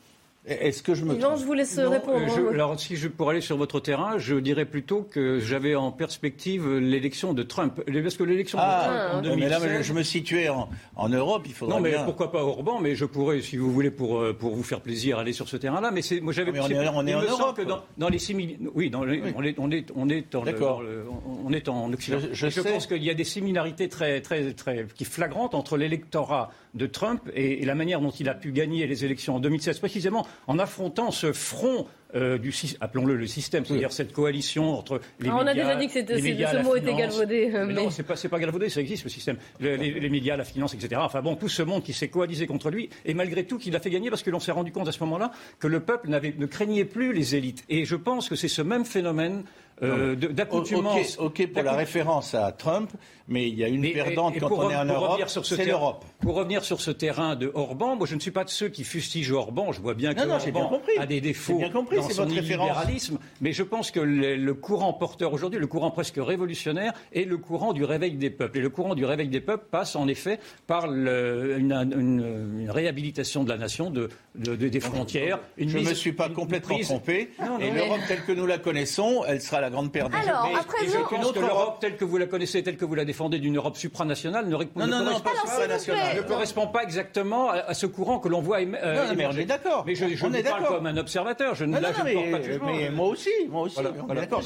Est-ce 0.46 0.82
que 0.82 0.94
je 0.94 1.06
me 1.06 1.14
Non, 1.14 1.36
je 1.36 1.44
vous 1.44 1.54
laisse 1.54 1.78
non, 1.78 1.90
répondre. 1.90 2.26
Je, 2.36 2.54
alors, 2.54 2.78
si 2.78 2.96
je 2.96 3.08
pour 3.08 3.30
aller 3.30 3.40
sur 3.40 3.56
votre 3.56 3.80
terrain, 3.80 4.18
je 4.18 4.34
dirais 4.34 4.66
plutôt 4.66 5.02
que 5.02 5.38
j'avais 5.38 5.74
en 5.74 5.90
perspective 5.90 6.68
l'élection 6.76 7.32
de 7.32 7.42
Trump, 7.42 7.80
parce 7.86 8.16
que 8.16 8.24
l'élection 8.24 8.58
ah, 8.60 8.78
de 8.78 8.84
Trump 8.84 9.14
en 9.14 9.22
2016, 9.22 9.62
mais 9.62 9.68
là, 9.68 9.82
je 9.82 9.92
me 9.94 10.02
situais 10.02 10.50
en, 10.50 10.68
en 10.96 11.08
Europe. 11.08 11.44
Il 11.46 11.54
faudrait 11.54 11.76
non, 11.76 11.82
mais 11.82 11.92
bien... 11.92 12.04
pourquoi 12.04 12.30
pas 12.30 12.42
Orban 12.42 12.78
Mais 12.80 12.94
je 12.94 13.06
pourrais, 13.06 13.40
si 13.40 13.56
vous 13.56 13.72
voulez, 13.72 13.90
pour 13.90 14.22
pour 14.38 14.54
vous 14.54 14.62
faire 14.62 14.82
plaisir, 14.82 15.18
aller 15.18 15.32
sur 15.32 15.48
ce 15.48 15.56
terrain-là. 15.56 15.90
Mais 15.90 16.02
c'est, 16.02 16.20
moi, 16.20 16.34
j'avais. 16.34 16.52
Ah, 16.58 16.62
on 16.64 16.70
est, 16.70 16.88
on 16.88 17.06
est 17.06 17.14
en 17.14 17.22
Europe. 17.22 17.56
Que 17.56 17.62
dans, 17.62 17.82
dans 17.96 18.08
les 18.10 18.18
oui, 18.74 18.90
dans 18.90 19.04
les, 19.04 19.20
oui, 19.22 19.34
on 19.36 19.42
est 19.42 19.54
on 19.58 19.70
est 19.70 19.90
on 19.94 20.08
est 20.10 20.26
le, 20.34 21.04
on 21.44 21.52
est 21.52 21.68
en 21.68 21.92
Occident. 21.92 22.18
Je, 22.20 22.34
je, 22.34 22.48
je 22.48 22.60
pense 22.60 22.86
qu'il 22.86 23.02
y 23.02 23.10
a 23.10 23.14
des 23.14 23.24
similarités 23.24 23.88
très 23.88 24.20
très 24.20 24.52
très 24.52 24.86
qui 24.94 25.04
flagrantes 25.04 25.54
entre 25.54 25.76
l'électorat 25.76 26.50
de 26.74 26.86
Trump 26.86 27.22
et, 27.34 27.62
et 27.62 27.64
la 27.64 27.74
manière 27.74 28.00
dont 28.00 28.10
il 28.10 28.28
a 28.28 28.34
pu 28.34 28.52
gagner 28.52 28.86
les 28.86 29.04
élections 29.04 29.36
en 29.36 29.40
2016, 29.40 29.78
précisément 29.78 30.26
en 30.46 30.58
affrontant 30.58 31.10
ce 31.10 31.32
front 31.32 31.86
euh, 32.14 32.38
du 32.38 32.54
appelons-le 32.80 33.16
le 33.16 33.26
système, 33.26 33.64
c'est-à-dire 33.64 33.92
cette 33.92 34.12
coalition 34.12 34.78
entre 34.78 35.00
les 35.18 35.28
ah, 35.28 35.32
médias. 35.32 35.42
On 35.42 35.46
a 35.46 35.54
déjà 35.54 35.74
dit 35.74 35.88
que 35.88 36.22
médias, 36.22 36.52
ce 36.52 36.56
mot 36.58 36.74
finance. 36.74 36.76
était 36.76 36.94
galvaudé. 36.94 37.50
Mais... 37.66 37.72
Non, 37.72 37.90
c'est 37.90 38.04
pas, 38.04 38.14
pas 38.14 38.38
galvaudé, 38.38 38.68
ça 38.68 38.80
existe 38.80 39.02
le 39.02 39.10
système. 39.10 39.36
Les, 39.58 39.76
les, 39.76 39.98
les, 39.98 40.08
médias, 40.08 40.36
la 40.36 40.44
finance, 40.44 40.74
etc. 40.74 41.00
Enfin 41.02 41.22
bon, 41.22 41.34
tout 41.34 41.48
ce 41.48 41.62
monde 41.62 41.82
qui 41.82 41.92
s'est 41.92 42.08
coalisé 42.08 42.46
contre 42.46 42.70
lui, 42.70 42.88
et 43.04 43.14
malgré 43.14 43.44
tout, 43.44 43.58
qu'il 43.58 43.74
a 43.74 43.80
fait 43.80 43.90
gagner 43.90 44.10
parce 44.10 44.22
que 44.22 44.30
l'on 44.30 44.38
s'est 44.38 44.52
rendu 44.52 44.70
compte 44.70 44.86
à 44.86 44.92
ce 44.92 45.00
moment-là 45.00 45.32
que 45.58 45.66
le 45.66 45.80
peuple 45.80 46.08
ne 46.08 46.46
craignait 46.46 46.84
plus 46.84 47.12
les 47.12 47.34
élites. 47.34 47.64
Et 47.68 47.84
je 47.84 47.96
pense 47.96 48.28
que 48.28 48.36
c'est 48.36 48.48
ce 48.48 48.62
même 48.62 48.84
phénomène 48.84 49.42
euh, 49.82 50.14
d'accoutumance. 50.14 51.18
Ok, 51.18 51.46
pour 51.52 51.62
la 51.62 51.72
référence 51.72 52.34
à 52.34 52.52
Trump, 52.52 52.90
mais 53.26 53.48
il 53.48 53.58
y 53.58 53.64
a 53.64 53.68
une 53.68 53.80
mais, 53.80 53.90
perdante 53.92 54.34
et, 54.34 54.36
et 54.36 54.40
quand 54.40 54.52
on 54.52 54.70
est 54.70 54.76
en 54.76 54.84
Europe, 54.84 55.20
c'est 55.26 55.64
l'Europe. 55.64 56.04
Pour 56.20 56.36
revenir 56.36 56.64
sur 56.64 56.80
ce 56.80 56.90
terrain 56.90 57.36
de 57.36 57.50
Orban, 57.54 57.96
moi 57.96 58.06
je 58.06 58.14
ne 58.14 58.20
suis 58.20 58.30
pas 58.30 58.44
de 58.44 58.50
ceux 58.50 58.68
qui 58.68 58.84
fustigent 58.84 59.32
Orban. 59.32 59.72
Je 59.72 59.80
vois 59.80 59.94
bien 59.94 60.14
que 60.14 60.20
non, 60.20 60.26
non, 60.26 60.34
Orban 60.34 60.80
bien 60.86 61.02
a 61.02 61.06
des 61.06 61.20
défauts 61.20 61.58
bien 61.58 61.70
compris, 61.70 61.96
dans 61.96 62.08
son 62.08 62.24
libéralisme, 62.26 63.18
mais 63.40 63.52
je 63.52 63.62
pense 63.62 63.90
que 63.90 64.00
le, 64.00 64.36
le 64.36 64.54
courant 64.54 64.92
porteur 64.92 65.32
aujourd'hui, 65.32 65.58
le 65.58 65.66
courant 65.66 65.90
presque 65.90 66.18
révolutionnaire, 66.18 66.92
est 67.12 67.24
le 67.24 67.36
courant 67.38 67.72
du 67.72 67.84
réveil 67.84 68.12
des 68.12 68.30
peuples. 68.30 68.58
Et 68.58 68.62
le 68.62 68.70
courant 68.70 68.94
du 68.94 69.04
réveil 69.04 69.28
des 69.28 69.40
peuples 69.40 69.66
passe 69.70 69.96
en 69.96 70.06
effet 70.06 70.38
par 70.66 70.86
le, 70.86 71.58
une, 71.58 71.72
une, 71.72 72.60
une, 72.60 72.70
réhabilitation 72.70 73.44
de 73.44 73.48
la 73.48 73.56
nation, 73.56 73.90
de, 73.90 74.08
de, 74.34 74.54
de 74.54 74.68
des 74.68 74.80
frontières. 74.80 75.40
Une 75.56 75.68
je 75.68 75.78
ne 75.78 75.88
me 75.88 75.94
suis 75.94 76.12
pas 76.12 76.28
complètement 76.28 76.78
trompé. 76.78 77.30
Non, 77.40 77.58
et 77.58 77.70
l'Europe 77.70 78.00
telle 78.06 78.24
que 78.24 78.32
nous 78.32 78.46
la 78.46 78.58
connaissons, 78.58 79.24
elle 79.26 79.40
sera 79.40 79.63
la 79.64 79.70
grande 79.70 79.92
perdue. 79.92 80.16
Alors, 80.16 80.48
mais, 80.48 80.86
et 80.86 80.90
je 80.90 80.98
pense 80.98 81.32
que 81.32 81.40
l'Europe 81.40 81.78
telle 81.80 81.96
que 81.96 82.04
vous 82.04 82.16
la 82.16 82.26
connaissez, 82.26 82.62
telle 82.62 82.76
que 82.76 82.84
vous 82.84 82.94
la 82.94 83.04
défendez, 83.04 83.38
d'une 83.38 83.56
Europe 83.56 83.76
supranationale, 83.76 84.46
ne, 84.46 84.56
non, 84.56 84.86
non, 84.86 85.04
non, 85.04 85.20
pas 85.20 85.30
supranationale. 85.40 86.16
ne 86.16 86.22
correspond 86.22 86.66
pas 86.66 86.82
exactement 86.82 87.50
à, 87.50 87.56
à 87.56 87.74
ce 87.74 87.86
courant 87.86 88.18
que 88.18 88.28
l'on 88.28 88.40
voit 88.40 88.60
euh, 88.60 88.94
non, 88.94 89.08
non, 89.08 89.14
mais 89.16 89.26
on 89.26 89.32
est 89.32 89.44
d'accord. 89.44 89.84
Mais 89.86 89.94
je, 89.94 90.06
je 90.08 90.24
on 90.24 90.28
vous 90.28 90.36
est 90.36 90.42
parle 90.42 90.66
comme 90.66 90.86
un 90.86 90.96
observateur. 90.96 91.54
Je, 91.54 91.64
là, 91.64 91.80
mais, 92.04 92.14
ne 92.14 92.20
porte 92.20 92.30
pas 92.30 92.38
de 92.38 92.44
jugement. 92.44 92.66
mais 92.66 92.90
moi 92.90 93.08
aussi, 93.08 93.30
moi 93.48 93.62
aussi. 93.62 93.74
Voilà, 93.74 93.90
on 94.06 94.12
est 94.12 94.14
d'accord. 94.16 94.42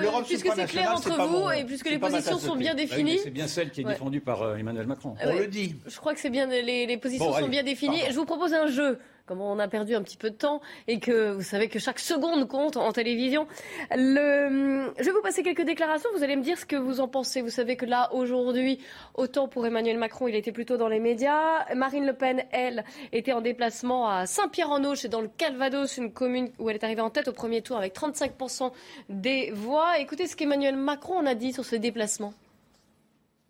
L'Europe 0.00 0.24
Puisque 0.26 0.50
c'est 0.54 0.66
clair 0.66 0.92
entre 0.92 1.26
vous 1.26 1.50
et 1.50 1.64
puisque 1.64 1.90
les 1.90 1.98
positions 1.98 2.38
sont 2.38 2.56
bien 2.56 2.74
définies. 2.74 3.18
C'est 3.22 3.30
bien 3.30 3.46
celle 3.46 3.70
qui 3.70 3.82
est 3.82 3.84
défendue 3.84 4.20
par 4.20 4.42
euh, 4.42 4.56
Emmanuel 4.56 4.86
Macron. 4.86 5.14
On 5.24 5.34
le 5.34 5.46
dit. 5.46 5.76
Je 5.86 5.96
crois 5.96 6.14
que 6.14 6.20
c'est 6.20 6.30
bien 6.30 6.46
les 6.46 6.96
positions 6.96 7.32
sont 7.32 7.48
bien 7.48 7.62
définies. 7.62 8.00
Je 8.10 8.16
vous 8.16 8.26
propose 8.26 8.52
un 8.54 8.66
jeu 8.66 8.98
comme 9.30 9.42
on 9.42 9.60
a 9.60 9.68
perdu 9.68 9.94
un 9.94 10.02
petit 10.02 10.16
peu 10.16 10.30
de 10.30 10.34
temps 10.34 10.60
et 10.88 10.98
que 10.98 11.30
vous 11.30 11.42
savez 11.42 11.68
que 11.68 11.78
chaque 11.78 12.00
seconde 12.00 12.48
compte 12.48 12.76
en 12.76 12.90
télévision. 12.90 13.46
Je 13.92 15.04
vais 15.04 15.12
vous 15.12 15.22
passer 15.22 15.44
quelques 15.44 15.64
déclarations, 15.64 16.10
vous 16.16 16.24
allez 16.24 16.34
me 16.34 16.42
dire 16.42 16.58
ce 16.58 16.66
que 16.66 16.74
vous 16.74 16.98
en 16.98 17.06
pensez. 17.06 17.40
Vous 17.40 17.48
savez 17.48 17.76
que 17.76 17.86
là, 17.86 18.12
aujourd'hui, 18.12 18.80
autant 19.14 19.46
pour 19.46 19.64
Emmanuel 19.64 19.98
Macron, 19.98 20.26
il 20.26 20.34
était 20.34 20.50
plutôt 20.50 20.78
dans 20.78 20.88
les 20.88 20.98
médias. 20.98 21.72
Marine 21.76 22.06
Le 22.06 22.12
Pen, 22.12 22.42
elle, 22.50 22.84
était 23.12 23.32
en 23.32 23.40
déplacement 23.40 24.10
à 24.10 24.26
Saint-Pierre-en-Auge, 24.26 24.98
c'est 24.98 25.08
dans 25.08 25.20
le 25.20 25.28
Calvados, 25.28 25.96
une 25.96 26.12
commune 26.12 26.50
où 26.58 26.68
elle 26.68 26.74
est 26.74 26.82
arrivée 26.82 27.02
en 27.02 27.10
tête 27.10 27.28
au 27.28 27.32
premier 27.32 27.62
tour 27.62 27.76
avec 27.76 27.94
35% 27.94 28.72
des 29.10 29.52
voix. 29.52 30.00
Écoutez 30.00 30.26
ce 30.26 30.34
qu'Emmanuel 30.34 30.74
Macron 30.74 31.18
en 31.18 31.26
a 31.26 31.36
dit 31.36 31.52
sur 31.52 31.64
ce 31.64 31.76
déplacement. 31.76 32.34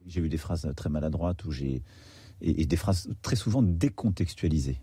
J'ai 0.06 0.20
eu 0.20 0.28
des 0.28 0.36
phrases 0.36 0.70
très 0.76 0.90
maladroites 0.90 1.42
où 1.46 1.52
j'ai 1.52 1.80
et 2.42 2.66
des 2.66 2.76
phrases 2.76 3.08
très 3.22 3.36
souvent 3.36 3.62
décontextualisées. 3.62 4.80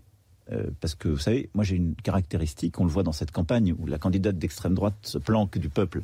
Euh, 0.52 0.70
parce 0.80 0.94
que, 0.94 1.08
vous 1.08 1.18
savez, 1.18 1.50
moi 1.54 1.64
j'ai 1.64 1.76
une 1.76 1.94
caractéristique, 1.94 2.80
on 2.80 2.84
le 2.84 2.90
voit 2.90 3.02
dans 3.02 3.12
cette 3.12 3.30
campagne 3.30 3.74
où 3.78 3.86
la 3.86 3.98
candidate 3.98 4.38
d'extrême 4.38 4.74
droite 4.74 4.96
se 5.02 5.18
planque 5.18 5.58
du 5.58 5.68
peuple. 5.68 6.02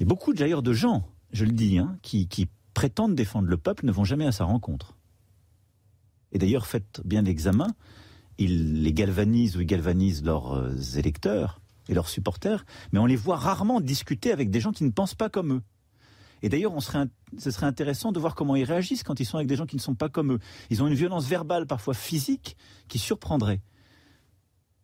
Et 0.00 0.04
beaucoup 0.04 0.34
d'ailleurs 0.34 0.62
de 0.62 0.72
gens, 0.72 1.06
je 1.32 1.44
le 1.44 1.52
dis, 1.52 1.78
hein, 1.78 1.96
qui, 2.02 2.28
prétendent 2.72 3.16
défendre 3.16 3.48
le 3.48 3.56
peuple 3.56 3.84
ne 3.84 3.90
vont 3.90 4.04
jamais 4.04 4.26
à 4.26 4.32
sa 4.32 4.44
rencontre. 4.44 4.94
Et 6.32 6.38
d'ailleurs, 6.38 6.66
faites 6.66 7.00
bien 7.04 7.22
l'examen, 7.22 7.66
ils 8.38 8.82
les 8.82 8.92
galvanisent 8.92 9.56
ou 9.56 9.60
ils 9.60 9.66
galvanisent 9.66 10.22
leurs 10.22 10.54
euh, 10.54 10.76
électeurs 10.96 11.60
et 11.88 11.94
leurs 11.94 12.08
supporters, 12.08 12.64
mais 12.92 13.00
on 13.00 13.06
les 13.06 13.16
voit 13.16 13.36
rarement 13.36 13.80
discuter 13.80 14.30
avec 14.30 14.50
des 14.50 14.60
gens 14.60 14.70
qui 14.70 14.84
ne 14.84 14.90
pensent 14.90 15.16
pas 15.16 15.28
comme 15.28 15.54
eux. 15.54 15.62
Et 16.42 16.48
d'ailleurs, 16.48 16.72
ce 16.80 17.50
serait 17.50 17.66
intéressant 17.66 18.12
de 18.12 18.20
voir 18.20 18.34
comment 18.34 18.56
ils 18.56 18.64
réagissent 18.64 19.02
quand 19.02 19.20
ils 19.20 19.26
sont 19.26 19.36
avec 19.36 19.48
des 19.48 19.56
gens 19.56 19.66
qui 19.66 19.76
ne 19.76 19.80
sont 19.80 19.94
pas 19.94 20.08
comme 20.08 20.32
eux. 20.32 20.38
Ils 20.70 20.82
ont 20.82 20.86
une 20.86 20.94
violence 20.94 21.26
verbale, 21.26 21.66
parfois 21.66 21.92
physique, 21.92 22.56
qui 22.88 22.98
surprendrait. 22.98 23.60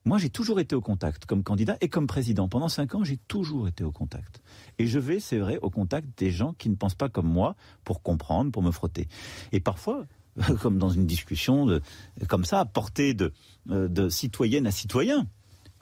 Moi, 0.06 0.18
j'ai 0.18 0.30
toujours 0.30 0.60
été 0.60 0.76
au 0.76 0.80
contact 0.80 1.26
comme 1.26 1.42
candidat 1.42 1.76
et 1.80 1.88
comme 1.88 2.06
président. 2.06 2.48
Pendant 2.48 2.68
cinq 2.68 2.94
ans, 2.94 3.02
j'ai 3.02 3.16
toujours 3.16 3.66
été 3.66 3.82
au 3.82 3.90
contact. 3.90 4.40
Et 4.78 4.86
je 4.86 5.00
vais, 5.00 5.18
c'est 5.18 5.38
vrai, 5.38 5.58
au 5.62 5.68
contact 5.68 6.16
des 6.16 6.30
gens 6.30 6.52
qui 6.52 6.70
ne 6.70 6.76
pensent 6.76 6.94
pas 6.94 7.08
comme 7.08 7.26
moi 7.26 7.56
pour 7.82 8.02
comprendre, 8.02 8.52
pour 8.52 8.62
me 8.62 8.70
frotter. 8.70 9.08
Et 9.50 9.58
parfois, 9.58 10.06
comme 10.62 10.78
dans 10.78 10.90
une 10.90 11.06
discussion 11.06 11.80
comme 12.28 12.44
ça, 12.44 12.60
à 12.60 12.64
portée 12.64 13.14
de, 13.14 13.32
euh, 13.70 14.08
citoyenne 14.08 14.68
à 14.68 14.70
citoyen, 14.70 15.26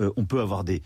euh, 0.00 0.10
on 0.16 0.24
peut 0.24 0.40
avoir 0.40 0.64
des, 0.64 0.80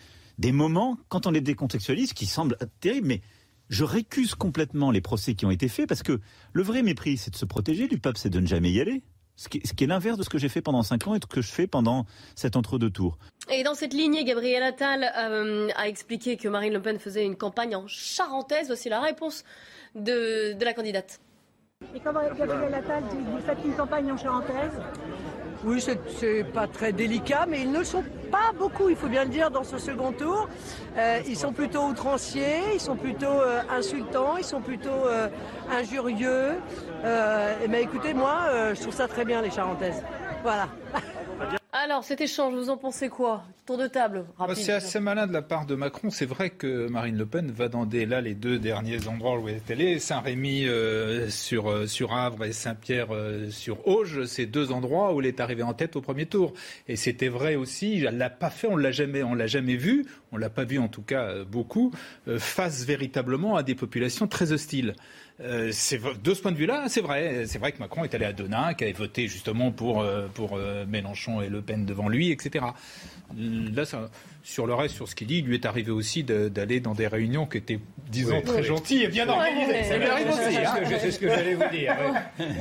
moments, 0.51 0.99
quand 1.09 1.29
on 1.29 1.31
les 1.31 1.41
décontextualise, 1.41 2.15
qui 2.15 2.27
semblent 2.27 2.59
terribles, 2.81 3.07
mais 3.07 3.21
je 3.69 3.85
récuse 3.85 4.35
complètement 4.35 4.91
les 4.91 5.01
procès 5.01 5.37
qui 5.37 5.47
ont 5.47 5.53
été 5.53 5.69
faits 5.69 5.89
parce 5.89 6.03
que 6.03 6.21
le 6.53 6.63
vrai 6.65 6.83
mépris, 6.83 7.17
c'est 7.17 7.31
de 7.31 7.37
se 7.37 7.45
protéger 7.45 7.87
du 7.87 7.99
peuple, 7.99 8.19
c'est 8.19 8.31
de 8.31 8.41
ne 8.41 8.47
jamais 8.49 8.73
y 8.73 8.81
aller. 8.81 9.05
Ce 9.39 9.49
qui, 9.49 9.59
est 9.59 9.87
l'inverse 9.87 10.19
de 10.19 10.25
ce 10.25 10.29
que 10.29 10.37
j'ai 10.37 10.49
fait 10.49 10.61
pendant 10.61 10.83
cinq 10.83 11.07
ans 11.07 11.15
et 11.15 11.21
de 11.21 11.25
ce 11.25 11.33
que 11.33 11.41
je 11.41 11.53
fais 11.53 11.69
pendant 11.69 12.07
cet 12.35 12.57
entre-deux 12.57 12.91
tours. 12.91 13.19
Et 13.49 13.63
dans 13.63 13.75
cette 13.75 13.95
lignée, 13.95 14.25
Gabriel 14.25 14.65
Attal 14.65 15.13
euh, 15.17 15.69
a 15.77 15.87
expliqué 15.87 16.37
que 16.37 16.49
Marine 16.49 16.73
Le 16.73 16.83
Pen 16.83 16.99
faisait 16.99 17.25
une 17.25 17.37
campagne 17.37 17.77
en 17.77 17.87
charentaise. 17.87 18.67
Voici 18.67 18.89
la 18.89 19.01
réponse 19.01 19.45
de, 19.95 20.55
de 20.55 20.65
la 20.65 20.75
candidate. 20.75 21.21
Et 21.95 22.01
comment 22.01 22.21
Gabriel 22.37 22.75
Attal 22.75 23.05
dit, 23.05 23.17
vous 23.31 23.39
faites 23.39 23.59
une 23.65 23.75
campagne 23.75 24.11
en 24.11 24.17
charentaise? 24.17 24.73
Oui, 25.65 25.83
c'est 25.83 26.45
pas 26.45 26.67
très 26.67 26.93
délicat, 26.93 27.47
mais 27.49 27.63
ils 27.63 27.73
ne 27.73 27.83
sont 27.83 28.05
pas 28.31 28.53
beaucoup, 28.57 28.89
il 28.89 28.97
faut 28.97 29.09
bien 29.09 29.25
le 29.25 29.31
dire, 29.31 29.51
dans 29.51 29.65
ce 29.65 29.79
second 29.79 30.13
tour. 30.13 30.49
Euh, 30.97 31.21
ils 31.27 31.37
sont 31.37 31.53
plutôt 31.53 31.85
outranciers, 31.87 32.75
ils 32.75 32.81
sont 32.81 32.97
plutôt 32.97 33.27
euh, 33.27 33.61
insultants, 33.71 34.37
ils 34.37 34.45
sont 34.45 34.61
plutôt 34.61 34.89
euh, 34.89 35.29
injurieux. 35.71 36.55
mais 37.69 37.83
écoutez, 37.83 38.15
moi, 38.15 38.75
je 38.75 38.81
trouve 38.81 38.95
ça 38.95 39.09
très 39.09 39.25
bien, 39.25 39.43
les 39.43 39.51
Charentaises. 39.51 40.03
Voilà. 40.43 40.69
Alors, 41.71 42.03
cet 42.03 42.23
échange, 42.23 42.55
vous 42.55 42.71
en 42.71 42.79
pensez 42.79 43.11
quoi? 43.11 43.45
Tour 43.67 43.77
de 43.77 43.87
table, 43.87 44.25
rapide. 44.39 44.57
C'est 44.57 44.73
assez 44.73 45.01
malin 45.01 45.27
de 45.27 45.35
la 45.35 45.43
part 45.43 45.67
de 45.67 45.75
Macron. 45.75 46.09
C'est 46.09 46.25
vrai 46.25 46.49
que 46.49 46.89
Marine 46.89 47.19
Le 47.19 47.27
Pen 47.27 47.51
va 47.51 47.69
dans 47.69 47.85
des, 47.85 48.07
là, 48.07 48.23
les 48.23 48.35
deux 48.35 48.59
derniers 48.59 49.07
endroits 49.07 49.39
où 49.39 49.51
elle 49.51 49.57
est 49.57 49.71
allée, 49.71 49.99
Saint-Rémy 49.99 50.67
euh, 50.67 51.29
sur, 51.29 51.71
euh, 51.71 51.87
sur 51.87 52.15
Havre 52.15 52.47
et 52.47 52.55
Saint-Pierre 52.55 53.09
euh, 53.11 53.51
sur 53.51 53.87
Auge. 53.87 54.25
C'est 54.25 54.47
deux 54.47 54.73
endroits 54.73 55.13
où 55.13 55.21
elle 55.21 55.27
est 55.27 55.41
arrivée 55.41 55.63
en 55.63 55.75
tête 55.75 55.95
au 55.95 56.01
premier 56.01 56.25
tour. 56.25 56.55
Et 56.89 56.97
c'était 56.97 57.29
vrai 57.29 57.55
aussi, 57.55 58.03
elle 58.03 58.17
l'a 58.17 58.31
pas 58.31 58.49
fait, 58.49 58.67
on 58.67 58.77
l'a 58.77 58.91
jamais, 58.91 59.23
on 59.23 59.35
l'a 59.35 59.47
jamais 59.47 59.77
vu, 59.77 60.07
on 60.33 60.39
l'a 60.39 60.49
pas 60.49 60.65
vu 60.65 60.79
en 60.79 60.89
tout 60.89 61.03
cas 61.03 61.45
beaucoup, 61.45 61.93
face 62.39 62.85
véritablement 62.87 63.57
à 63.57 63.63
des 63.63 63.75
populations 63.75 64.27
très 64.27 64.53
hostiles. 64.53 64.95
Euh, 65.41 65.67
de 65.69 66.35
ce 66.35 66.43
point 66.43 66.51
de 66.51 66.57
vue-là, 66.57 66.85
c'est 66.89 67.01
vrai. 67.01 67.45
C'est 67.47 67.59
vrai 67.59 67.71
que 67.71 67.79
Macron 67.79 68.03
est 68.03 68.13
allé 68.15 68.25
à 68.25 68.33
Denain, 68.33 68.75
qui 68.75 68.85
avait 68.85 68.93
voté 68.93 69.29
justement 69.29 69.71
pour, 69.71 70.01
euh, 70.01 70.27
pour 70.35 70.57
euh, 70.57 70.85
Mélenchon 70.87 71.41
et 71.41 71.49
Le 71.49 71.63
Pen 71.63 71.87
devant 71.87 72.09
lui, 72.09 72.33
etc. 72.33 72.65
Là, 73.37 73.85
sur 74.43 74.67
le 74.67 74.75
reste, 74.75 74.97
sur 74.97 75.09
ce 75.09 75.15
qu'il 75.15 75.29
dit, 75.29 75.39
il 75.39 75.45
lui 75.45 75.55
est 75.55 75.67
arrivé 75.67 75.93
aussi 75.93 76.25
d'aller 76.25 76.81
dans 76.81 76.95
des 76.95 77.07
réunions 77.07 77.47
qui 77.47 77.59
étaient, 77.59 77.79
disons, 78.09 78.41
très 78.41 78.65
gentilles 78.65 79.05
et 79.05 79.09
bien 79.09 79.29
organisées. 79.29 79.85
Ça 79.85 79.97
lui 79.97 80.07
arrive 80.07 80.29
aussi. 80.29 80.99
C'est 80.99 81.11
ce 81.13 81.19
que, 81.21 81.29
j'allais 81.29 81.55
vous 81.55 81.69
dire. 81.71 81.95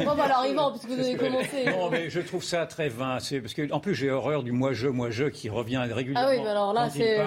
Bon, 0.05 0.15
bah, 0.15 0.25
alors, 0.25 0.45
Yvan, 0.45 0.71
puisque 0.71 0.89
vous 0.89 0.99
avez 0.99 1.15
commencé. 1.15 1.65
Non, 1.65 1.89
mais 1.89 2.09
je 2.11 2.19
trouve 2.19 2.43
ça 2.43 2.67
très 2.67 2.89
vain. 2.89 3.17
Parce 3.17 3.53
que, 3.53 3.71
en 3.71 3.79
plus, 3.79 3.95
j'ai 3.95 4.11
horreur 4.11 4.43
du 4.43 4.51
moi-je, 4.51 4.87
moi-je 4.87 5.25
qui 5.25 5.49
revient 5.49 5.81
régulièrement. 5.89 6.29
Ah 6.29 6.35
oui, 6.35 6.41
mais 6.43 6.49
alors 6.49 6.73
là, 6.73 6.89
c'est. 6.89 7.17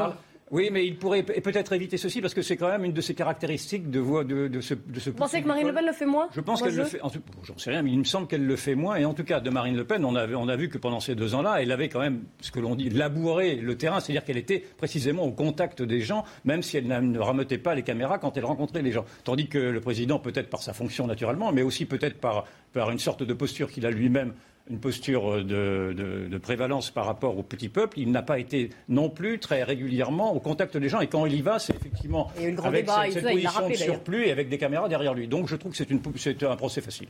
Oui, 0.51 0.69
mais 0.73 0.85
il 0.85 0.97
pourrait 0.99 1.23
peut-être 1.23 1.73
éviter 1.73 1.97
ceci 1.97 2.21
parce 2.21 2.35
que 2.35 2.43
c'est 2.43 2.57
quand 2.57 2.69
même 2.69 2.85
une 2.85 2.93
de 2.93 3.01
ses 3.01 3.15
caractéristiques 3.15 3.89
de, 3.89 4.01
de, 4.25 4.49
de, 4.49 4.61
ce, 4.61 4.75
de 4.75 4.99
ce. 4.99 5.11
Vous 5.11 5.17
pensez 5.17 5.41
que 5.43 5.47
Marine 5.47 5.69
Le 5.69 5.73
Pen 5.73 5.87
le 5.87 5.93
fait 5.93 6.07
moins 6.07 6.29
Je 6.35 6.41
pense 6.41 6.61
qu'elle 6.61 6.75
le 6.75 6.85
fait. 6.85 7.01
J'en 7.45 7.57
sais 7.57 7.71
rien, 7.71 7.83
mais 7.83 7.93
il 7.93 7.99
me 8.01 8.05
semble 8.05 8.27
qu'elle 8.27 8.45
le 8.45 8.57
fait 8.57 8.75
moins. 8.75 8.97
Et 8.97 9.05
en 9.05 9.15
tout 9.15 9.23
cas, 9.23 9.39
de 9.39 9.49
Marine 9.49 9.77
Le 9.77 9.85
Pen, 9.85 10.05
on 10.05 10.17
a, 10.17 10.27
on 10.29 10.49
a 10.49 10.57
vu 10.57 10.69
que 10.69 10.77
pendant 10.77 10.99
ces 10.99 11.15
deux 11.15 11.37
ans-là, 11.37 11.63
elle 11.63 11.71
avait 11.71 11.89
quand 11.89 12.01
même 12.01 12.25
ce 12.41 12.51
que 12.51 12.59
l'on 12.59 12.75
dit 12.75 12.91
labouré 12.91 13.55
le 13.55 13.77
terrain, 13.77 14.01
c'est-à-dire 14.01 14.25
qu'elle 14.25 14.39
était 14.39 14.65
précisément 14.77 15.23
au 15.23 15.31
contact 15.31 15.83
des 15.83 16.01
gens, 16.01 16.25
même 16.45 16.63
si 16.63 16.77
elle 16.77 16.89
ne 16.89 17.19
rameutait 17.21 17.59
pas 17.59 17.77
les 17.77 17.83
caméras 17.83 18.19
quand 18.19 18.37
elle 18.37 18.45
rencontrait 18.45 18.83
les 18.83 18.91
gens. 18.93 19.05
Tandis 19.23 19.49
que 19.49 19.59
le 19.59 19.81
président, 19.81 20.19
peut-être 20.19 20.51
par 20.51 20.63
sa 20.63 20.73
fonction 20.73 21.07
naturellement, 21.07 21.53
mais 21.53 21.63
aussi 21.63 21.85
peut-être 21.87 22.19
par, 22.19 22.45
par 22.73 22.91
une 22.91 22.99
sorte 22.99 23.23
de 23.23 23.35
posture 23.35 23.71
qu'il 23.71 23.87
a 23.87 23.91
lui-même 23.93 24.35
une 24.71 24.79
posture 24.79 25.45
de, 25.45 26.39
prévalence 26.43 26.91
par 26.91 27.07
rapport 27.07 27.37
au 27.37 27.43
petit 27.43 27.69
peuple. 27.69 27.99
Il 27.99 28.11
n'a 28.11 28.23
pas 28.23 28.39
été 28.39 28.71
non 28.89 29.11
plus 29.11 29.39
très 29.39 29.63
régulièrement 29.63 30.33
au 30.33 30.41
contact 30.41 30.77
des 30.77 30.89
gens. 30.89 31.01
Et 31.01 31.09
quand 31.09 31.27
il 31.27 31.35
y 31.35 31.43
va, 31.43 31.59
c'est 31.59 31.75
effectivement 31.75 32.31
avec 32.65 32.89
cette, 33.13 33.25
position 33.25 33.69
de 33.69 33.75
surplus 33.75 34.27
et 34.27 34.33
avec 34.33 34.49
des 34.49 34.59
caméras 34.59 34.89
derrière 34.89 35.15
lui. 35.15 35.29
Donc 35.29 35.49
je 35.49 35.57
trouve 35.57 35.73
que 35.73 35.79
c'est 36.19 36.43
un 36.43 36.57
procès 36.57 36.81
facile. 36.81 37.09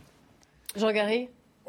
Jean 0.77 0.93
Garry 0.93 1.29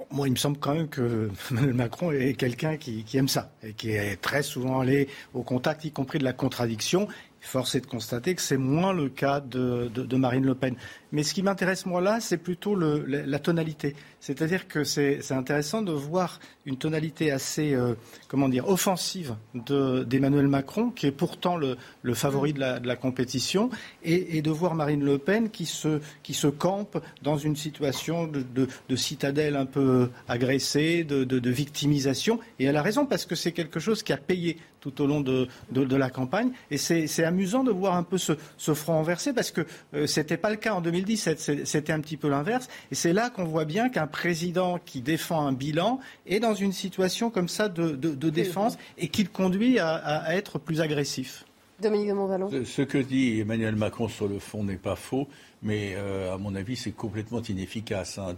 moi, 0.09 0.27
il 0.27 0.31
me 0.31 0.37
semble 0.37 0.57
quand 0.57 0.73
même 0.73 0.87
que 0.87 1.29
Emmanuel 1.51 1.73
Macron 1.75 2.11
est 2.11 2.33
quelqu'un 2.33 2.77
qui, 2.77 3.03
qui, 3.03 3.17
aime 3.17 3.27
ça 3.27 3.51
et 3.63 3.73
qui 3.73 3.91
est 3.91 4.19
très 4.19 4.41
souvent 4.41 4.79
allé 4.79 5.07
au 5.35 5.43
contact, 5.43 5.85
y 5.85 5.91
compris 5.91 6.17
de 6.17 6.23
la 6.23 6.33
contradiction. 6.33 7.07
Force 7.41 7.73
est 7.75 7.81
de 7.81 7.87
constater 7.87 8.35
que 8.35 8.41
c'est 8.41 8.57
moins 8.57 8.93
le 8.93 9.09
cas 9.09 9.39
de, 9.39 9.89
Marine 10.15 10.45
Le 10.45 10.55
Pen. 10.55 10.75
Mais 11.11 11.23
ce 11.23 11.33
qui 11.33 11.41
m'intéresse, 11.41 11.85
moi, 11.85 11.99
là, 11.99 12.19
c'est 12.19 12.37
plutôt 12.37 12.75
la, 12.75 13.39
tonalité. 13.39 13.95
C'est-à-dire 14.19 14.67
que 14.67 14.83
c'est 14.83 15.31
intéressant 15.31 15.81
de 15.81 15.91
voir 15.91 16.39
une 16.65 16.77
tonalité 16.77 17.31
assez, 17.31 17.73
euh, 17.73 17.95
comment 18.27 18.47
dire, 18.47 18.69
offensive 18.69 19.35
d'Emmanuel 19.55 20.47
Macron, 20.47 20.91
qui 20.91 21.07
est 21.07 21.11
pourtant 21.11 21.57
le, 21.57 21.77
favori 22.13 22.53
de 22.53 22.59
la, 22.59 22.95
compétition, 22.95 23.71
et, 24.03 24.41
de 24.41 24.51
voir 24.51 24.75
Marine 24.75 25.03
Le 25.03 25.17
Pen 25.17 25.49
qui 25.49 25.65
se, 25.65 25.99
qui 26.21 26.35
se 26.35 26.47
campe 26.47 27.03
dans 27.23 27.37
une 27.37 27.55
situation 27.55 28.27
de, 28.27 28.95
citadelle 28.95 29.55
un 29.55 29.65
peu 29.65 30.09
agressée, 30.27 31.03
de, 31.03 31.49
victimisation. 31.49 32.39
Et 32.59 32.65
elle 32.65 32.77
a 32.77 32.81
raison, 32.83 33.05
parce 33.07 33.25
que 33.25 33.35
c'est 33.35 33.51
quelque 33.51 33.79
chose 33.79 34.03
qui 34.03 34.13
a 34.13 34.17
payé 34.17 34.57
tout 34.81 35.01
au 35.01 35.07
long 35.07 35.21
de, 35.21 35.47
la 35.71 36.09
campagne. 36.09 36.51
Et 36.69 36.77
c'est 36.77 37.23
amusant 37.23 37.63
de 37.63 37.71
voir 37.71 37.95
un 37.95 38.03
peu 38.03 38.17
ce, 38.17 38.33
front 38.73 38.93
renversé, 38.93 39.31
parce 39.31 39.51
que 39.51 39.61
euh, 39.93 40.07
ce 40.07 40.19
n'était 40.19 40.37
pas 40.37 40.49
le 40.49 40.57
cas 40.57 40.73
en 40.73 40.81
2017, 40.81 41.65
c'était 41.65 41.93
un 41.93 42.01
petit 42.01 42.17
peu 42.17 42.27
l'inverse. 42.27 42.67
Et 42.91 42.95
c'est 42.95 43.13
là 43.13 43.29
qu'on 43.29 43.45
voit 43.45 43.65
bien 43.65 43.89
qu'un 43.89 44.07
président 44.07 44.79
qui 44.83 45.01
défend 45.01 45.45
un 45.45 45.53
bilan 45.53 45.99
est 46.25 46.39
dans 46.39 46.55
une 46.55 46.73
situation 46.73 47.29
comme 47.29 47.47
ça 47.47 47.69
de, 47.69 47.95
défense 48.31 48.77
et 48.97 49.07
qui 49.07 49.23
le 49.23 49.29
conduit 49.29 49.79
à, 49.79 50.35
être 50.35 50.59
plus 50.59 50.81
agressif. 50.81 51.45
Dominique 51.79 52.09
de 52.09 52.13
Montvalon. 52.13 52.49
Ce 52.63 52.81
que 52.81 52.97
dit 52.97 53.39
Emmanuel 53.39 53.75
Macron 53.75 54.07
sur 54.07 54.27
le 54.27 54.39
fond 54.39 54.63
n'est 54.63 54.75
pas 54.75 54.95
faux, 54.95 55.27
mais 55.63 55.93
euh, 55.95 56.33
à 56.33 56.37
mon 56.37 56.55
avis, 56.55 56.75
c'est 56.75 56.91
complètement 56.91 57.41
inefficace. 57.41 58.17
Hein, 58.17 58.35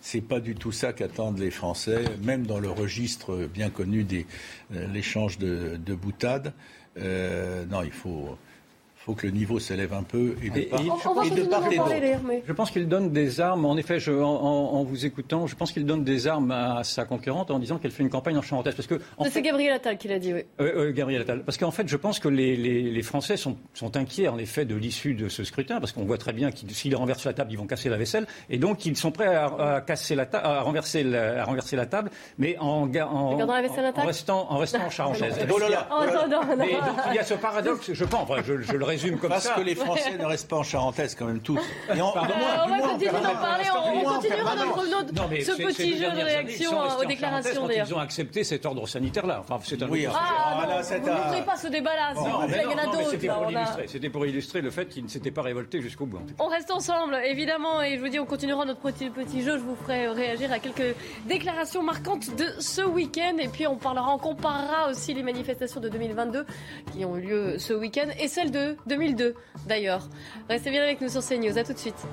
C'est 0.00 0.20
pas 0.20 0.40
du 0.40 0.54
tout 0.54 0.72
ça 0.72 0.92
qu'attendent 0.92 1.38
les 1.38 1.50
Français, 1.50 2.04
même 2.22 2.46
dans 2.46 2.58
le 2.58 2.70
registre 2.70 3.48
bien 3.52 3.70
connu 3.70 4.04
de 4.04 4.24
euh, 4.74 4.86
l'échange 4.92 5.38
de, 5.38 5.78
de 5.84 5.94
boutades. 5.94 6.52
Euh, 6.98 7.64
non, 7.66 7.82
il 7.82 7.92
faut 7.92 8.36
faut 9.04 9.14
que 9.14 9.26
le 9.26 9.32
niveau 9.34 9.58
s'élève 9.58 9.92
un 9.92 10.02
peu 10.02 10.34
et 10.42 10.48
de 10.48 10.62
part, 10.62 10.80
et, 10.80 11.30
de 11.30 11.42
part 11.42 11.70
et 11.70 11.76
d'autre. 11.76 11.92
Je 12.46 12.52
pense 12.54 12.70
qu'il 12.70 12.88
donne 12.88 13.12
des 13.12 13.38
armes, 13.38 13.66
en 13.66 13.76
effet, 13.76 14.00
je, 14.00 14.12
en, 14.12 14.82
vous 14.82 15.04
écoutant, 15.04 15.46
je 15.46 15.54
pense 15.54 15.72
qu'il 15.72 15.84
donne 15.84 16.04
des 16.04 16.26
armes 16.26 16.50
à 16.50 16.84
sa 16.84 17.04
concurrente 17.04 17.50
en 17.50 17.58
disant 17.58 17.76
qu'elle 17.76 17.90
fait 17.90 18.02
une 18.02 18.08
campagne 18.08 18.38
en 18.38 18.42
charentaise. 18.42 18.74
Parce 18.74 18.88
que, 18.88 19.00
c'est 19.30 19.42
Gabriel 19.42 19.74
Attal 19.74 19.98
qui 19.98 20.08
l'a 20.08 20.18
dit, 20.18 20.32
oui. 20.32 20.44
Euh, 20.58 20.90
Gabriel 20.92 21.20
Attal. 21.20 21.44
Parce 21.44 21.58
qu'en 21.58 21.70
fait, 21.70 21.86
je 21.86 21.96
pense 21.98 22.18
que 22.18 22.28
les, 22.28 22.56
les, 22.56 23.02
Français 23.02 23.36
sont, 23.36 23.58
sont, 23.74 23.94
inquiets, 23.98 24.28
en 24.28 24.38
effet, 24.38 24.64
de 24.64 24.74
l'issue 24.74 25.12
de 25.12 25.28
ce 25.28 25.44
scrutin, 25.44 25.80
parce 25.80 25.92
qu'on 25.92 26.04
voit 26.04 26.16
très 26.16 26.32
bien 26.32 26.50
qu'ils, 26.50 26.70
s'ils 26.74 26.96
renversent 26.96 27.26
la 27.26 27.34
table, 27.34 27.52
ils 27.52 27.58
vont 27.58 27.66
casser 27.66 27.90
la 27.90 27.98
vaisselle. 27.98 28.26
Et 28.48 28.56
donc, 28.56 28.86
ils 28.86 28.96
sont 28.96 29.12
prêts 29.12 29.34
à, 29.34 29.82
casser 29.86 30.14
la 30.14 30.26
à, 30.32 30.62
renverser 30.62 31.02
la, 31.02 31.42
à 31.42 31.44
renverser 31.44 31.76
la 31.76 31.84
table, 31.84 32.10
mais 32.38 32.56
en, 32.58 32.90
en, 32.90 33.38
en, 33.38 34.06
restant, 34.06 34.50
en 34.50 34.56
restant 34.56 34.86
en 34.86 34.90
charentaise. 34.90 35.34
oh 35.52 35.58
là 35.58 35.68
là, 35.68 35.88
Mais 36.56 36.72
donc, 36.72 36.96
il 37.10 37.16
y 37.16 37.18
a 37.18 37.24
ce 37.24 37.34
paradoxe, 37.34 37.92
je 37.92 38.04
pense, 38.06 38.28
je, 38.46 38.62
je 38.62 38.72
le 38.72 38.93
résume 38.94 39.18
comme 39.18 39.30
parce 39.30 39.44
ça. 39.44 39.54
que 39.54 39.60
les 39.60 39.74
Français 39.74 40.16
ne 40.18 40.24
restent 40.24 40.48
pas 40.48 40.56
en 40.56 40.62
charentaise 40.62 41.14
quand 41.14 41.26
même 41.26 41.40
tous. 41.40 41.60
Et 41.94 42.00
en- 42.00 42.12
Pardon. 42.12 42.34
Euh, 42.34 42.64
on 42.64 42.68
va 42.68 42.78
continuer 42.80 43.10
d'en 43.10 43.34
parler, 43.36 43.64
on, 43.74 43.98
on 43.98 44.04
continuera 44.14 44.54
notre, 44.56 44.88
notre- 44.90 45.14
Non, 45.14 45.22
mais 45.30 45.40
ce 45.42 45.52
petit 45.52 45.96
jeu 45.98 46.10
de 46.10 46.20
réaction 46.22 46.80
euh, 46.82 47.00
aux 47.00 47.04
déclarations 47.04 47.66
d'ailleurs. 47.66 47.86
Ils 47.88 47.94
ont 47.94 47.98
accepté 47.98 48.44
cet 48.44 48.66
ordre 48.66 48.86
sanitaire-là. 48.86 49.40
Enfin, 49.40 49.58
c'est 49.64 49.82
un 49.82 49.88
Oui, 49.88 50.06
enfin, 50.08 50.18
Ah 50.22 50.62
Ah, 50.62 50.66
non, 50.66 50.98
vous 50.98 51.10
n'ouvrez 51.10 51.42
pas 51.44 51.56
ce 51.56 51.68
débat-là, 51.68 52.14
s'il 52.14 52.22
Non, 52.24 52.38
vous 52.38 52.46
mais 52.46 52.52
plaît, 52.52 52.62
il 52.64 52.70
y 52.70 52.72
en 52.72 52.76
non, 52.76 52.82
a 52.82 52.86
non, 52.86 52.92
mais 52.92 52.98
d'autres. 52.98 53.10
C'était 53.90 54.08
pour 54.10 54.22
on 54.22 54.24
illustrer. 54.24 54.60
Le 54.62 54.70
fait 54.70 54.86
qu'il 54.86 55.04
ne 55.04 55.08
s'était 55.08 55.30
pas 55.30 55.42
révolté 55.42 55.80
jusqu'au 55.80 56.06
bout. 56.06 56.20
On 56.38 56.46
reste 56.46 56.70
ensemble, 56.70 57.16
évidemment, 57.24 57.82
et 57.82 57.96
je 57.96 58.00
vous 58.00 58.08
dis, 58.08 58.18
on 58.20 58.26
continuera 58.26 58.64
notre 58.64 58.80
petit, 58.80 59.10
petit 59.10 59.42
jeu. 59.42 59.58
Je 59.58 59.62
vous 59.62 59.76
ferai 59.76 60.08
réagir 60.08 60.52
à 60.52 60.58
quelques 60.58 60.94
déclarations 61.26 61.82
marquantes 61.82 62.34
de 62.36 62.46
ce 62.60 62.82
week-end. 62.82 63.36
Et 63.38 63.48
puis, 63.48 63.66
on 63.66 63.76
parlera, 63.76 64.12
on 64.14 64.18
comparera 64.18 64.88
aussi 64.90 65.12
les 65.14 65.22
manifestations 65.22 65.80
de 65.80 65.88
2022 65.88 66.46
qui 66.92 67.04
ont 67.04 67.16
eu 67.16 67.22
lieu 67.22 67.58
ce 67.58 67.72
week-end 67.72 68.08
et 68.18 68.28
celles 68.28 68.50
de 68.50 68.76
2002, 68.86 69.34
d'ailleurs. 69.66 70.08
Restez 70.48 70.70
bien 70.70 70.82
avec 70.82 71.00
nous 71.00 71.08
sur 71.08 71.22
CNews. 71.22 71.58
À 71.58 71.64
tout 71.64 71.72
de 71.72 71.78
suite. 71.78 72.06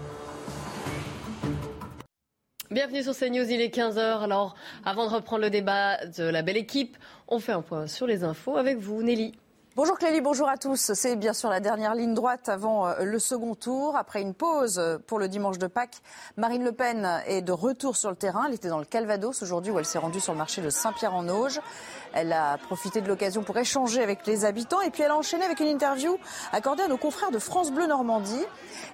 Bienvenue 2.70 3.04
sur 3.04 3.14
CNews, 3.14 3.50
il 3.50 3.60
est 3.60 3.76
15h. 3.76 4.24
Alors, 4.24 4.56
avant 4.86 5.06
de 5.06 5.14
reprendre 5.14 5.42
le 5.42 5.50
débat 5.50 6.06
de 6.06 6.24
la 6.24 6.42
belle 6.42 6.56
équipe, 6.56 6.98
on 7.28 7.40
fait 7.40 7.52
un 7.52 7.62
point 7.62 7.88
sur 7.88 8.08
les 8.08 8.24
infos 8.24 8.56
avec 8.56 8.78
vous, 8.78 9.04
Nelly. 9.04 9.34
Bonjour 9.78 9.98
Clélie, 9.98 10.20
bonjour 10.20 10.50
à 10.50 10.58
tous. 10.58 10.92
C'est 10.94 11.16
bien 11.16 11.32
sûr 11.32 11.50
la 11.50 11.62
dernière 11.62 11.96
ligne 11.96 12.14
droite 12.14 12.50
avant 12.50 12.88
euh, 12.88 13.06
le 13.06 13.20
second 13.20 13.56
tour. 13.56 13.96
Après 13.96 14.22
une 14.22 14.34
pause 14.34 14.78
euh, 14.80 14.98
pour 14.98 15.18
le 15.18 15.30
dimanche 15.30 15.60
de 15.60 15.68
Pâques, 15.68 16.02
Marine 16.36 16.66
Le 16.66 16.74
Pen 16.74 17.08
est 17.26 17.42
de 17.42 17.54
retour 17.54 17.96
sur 17.96 18.10
le 18.10 18.18
terrain. 18.18 18.48
Elle 18.50 18.54
était 18.54 18.68
dans 18.68 18.80
le 18.80 18.86
Calvados 18.86 19.42
aujourd'hui 19.42 19.72
où 19.72 19.80
elle 19.80 19.86
s'est 19.86 19.98
rendue 19.98 20.20
sur 20.20 20.34
le 20.34 20.38
marché 20.38 20.62
de 20.62 20.70
Saint-Pierre-en-Auge. 20.70 21.62
Elle 22.12 22.34
a 22.34 22.58
profité 22.58 23.00
de 23.00 23.08
l'occasion 23.08 23.44
pour 23.44 23.58
échanger 23.58 24.04
avec 24.04 24.28
les 24.28 24.44
habitants 24.44 24.82
et 24.82 24.90
puis 24.90 25.04
elle 25.04 25.12
a 25.12 25.16
enchaîné 25.16 25.46
avec 25.46 25.62
une 25.62 25.70
interview 25.70 26.18
accordée 26.52 26.84
à 26.84 26.90
nos 26.90 26.98
confrères 26.98 27.32
de 27.32 27.40
France 27.40 27.72
Bleu 27.72 27.88
Normandie. 27.88 28.46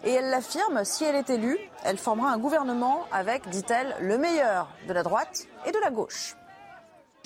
Et 0.04 0.12
elle 0.12 0.30
l'affirme, 0.30 0.86
si 0.86 1.06
elle 1.06 1.16
est 1.16 1.32
élue, 1.32 1.58
elle 1.86 1.98
formera 1.98 2.30
un 2.30 2.38
gouvernement 2.38 3.08
avec, 3.12 3.50
dit-elle, 3.50 3.96
le 4.00 4.20
meilleur 4.20 4.70
de 4.88 4.94
la 4.94 5.02
droite 5.02 5.48
et 5.66 5.72
de 5.72 5.80
la 5.80 5.90
gauche. 5.90 6.37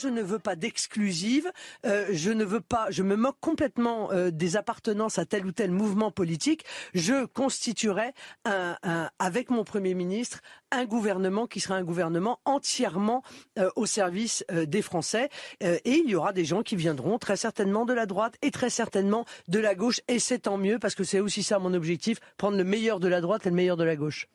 Je 0.02 0.08
ne 0.08 0.22
veux 0.24 0.40
pas 0.40 0.56
d'exclusive. 0.56 1.52
euh, 1.86 2.08
je 2.12 2.32
ne 2.32 2.44
veux 2.44 2.62
pas. 2.62 2.88
Je 2.90 3.04
me 3.04 3.16
moque 3.16 3.38
complètement 3.40 4.12
euh, 4.12 4.32
des 4.32 4.58
appartenances 4.58 5.20
à 5.20 5.26
tel 5.26 5.46
ou 5.46 5.52
tel 5.52 5.72
mouvement 5.72 6.10
politique. 6.12 6.66
Je 6.94 7.26
constituerai 7.26 8.14
un, 8.46 8.78
un- 8.84 9.10
avec 9.20 9.50
mon 9.52 9.64
premier 9.64 9.94
ministre 9.94 10.42
un 10.72 10.86
gouvernement 10.86 11.48
qui 11.48 11.60
sera 11.60 11.76
un 11.76 11.84
gouvernement 11.84 12.40
entièrement 12.46 13.24
euh, 13.60 13.70
au 13.76 13.86
service 13.86 14.44
euh, 14.52 14.66
des 14.66 14.82
Français. 14.82 15.30
Euh, 15.64 15.78
et 15.86 16.02
il 16.04 16.10
y 16.10 16.16
aura 16.16 16.34
des 16.34 16.46
gens 16.46 16.64
qui 16.64 16.76
viendront 16.76 17.20
très 17.20 17.38
certainement 17.38 17.86
de 17.86 17.94
la 17.94 18.06
droite 18.06 18.36
et 18.42 18.52
très 18.52 18.70
certainement 18.70 19.26
de 19.48 19.60
la 19.60 19.76
gauche. 19.76 20.02
Et 20.08 20.20
c'est 20.20 20.40
tant 20.40 20.58
mieux 20.58 20.80
parce 20.80 20.96
que 20.96 21.04
c'est 21.04 21.20
aussi 21.20 21.44
ça 21.44 21.60
mon 21.60 21.74
objectif 21.74 22.20
prendre 22.38 22.58
le 22.58 22.64
meilleur 22.64 23.00
de 23.00 23.08
la 23.08 23.22
droite 23.22 23.46
et 23.46 23.50
le 23.50 23.56
meilleur 23.56 23.78
de 23.78 23.84
la 23.84 23.96
gauche. 23.96 24.28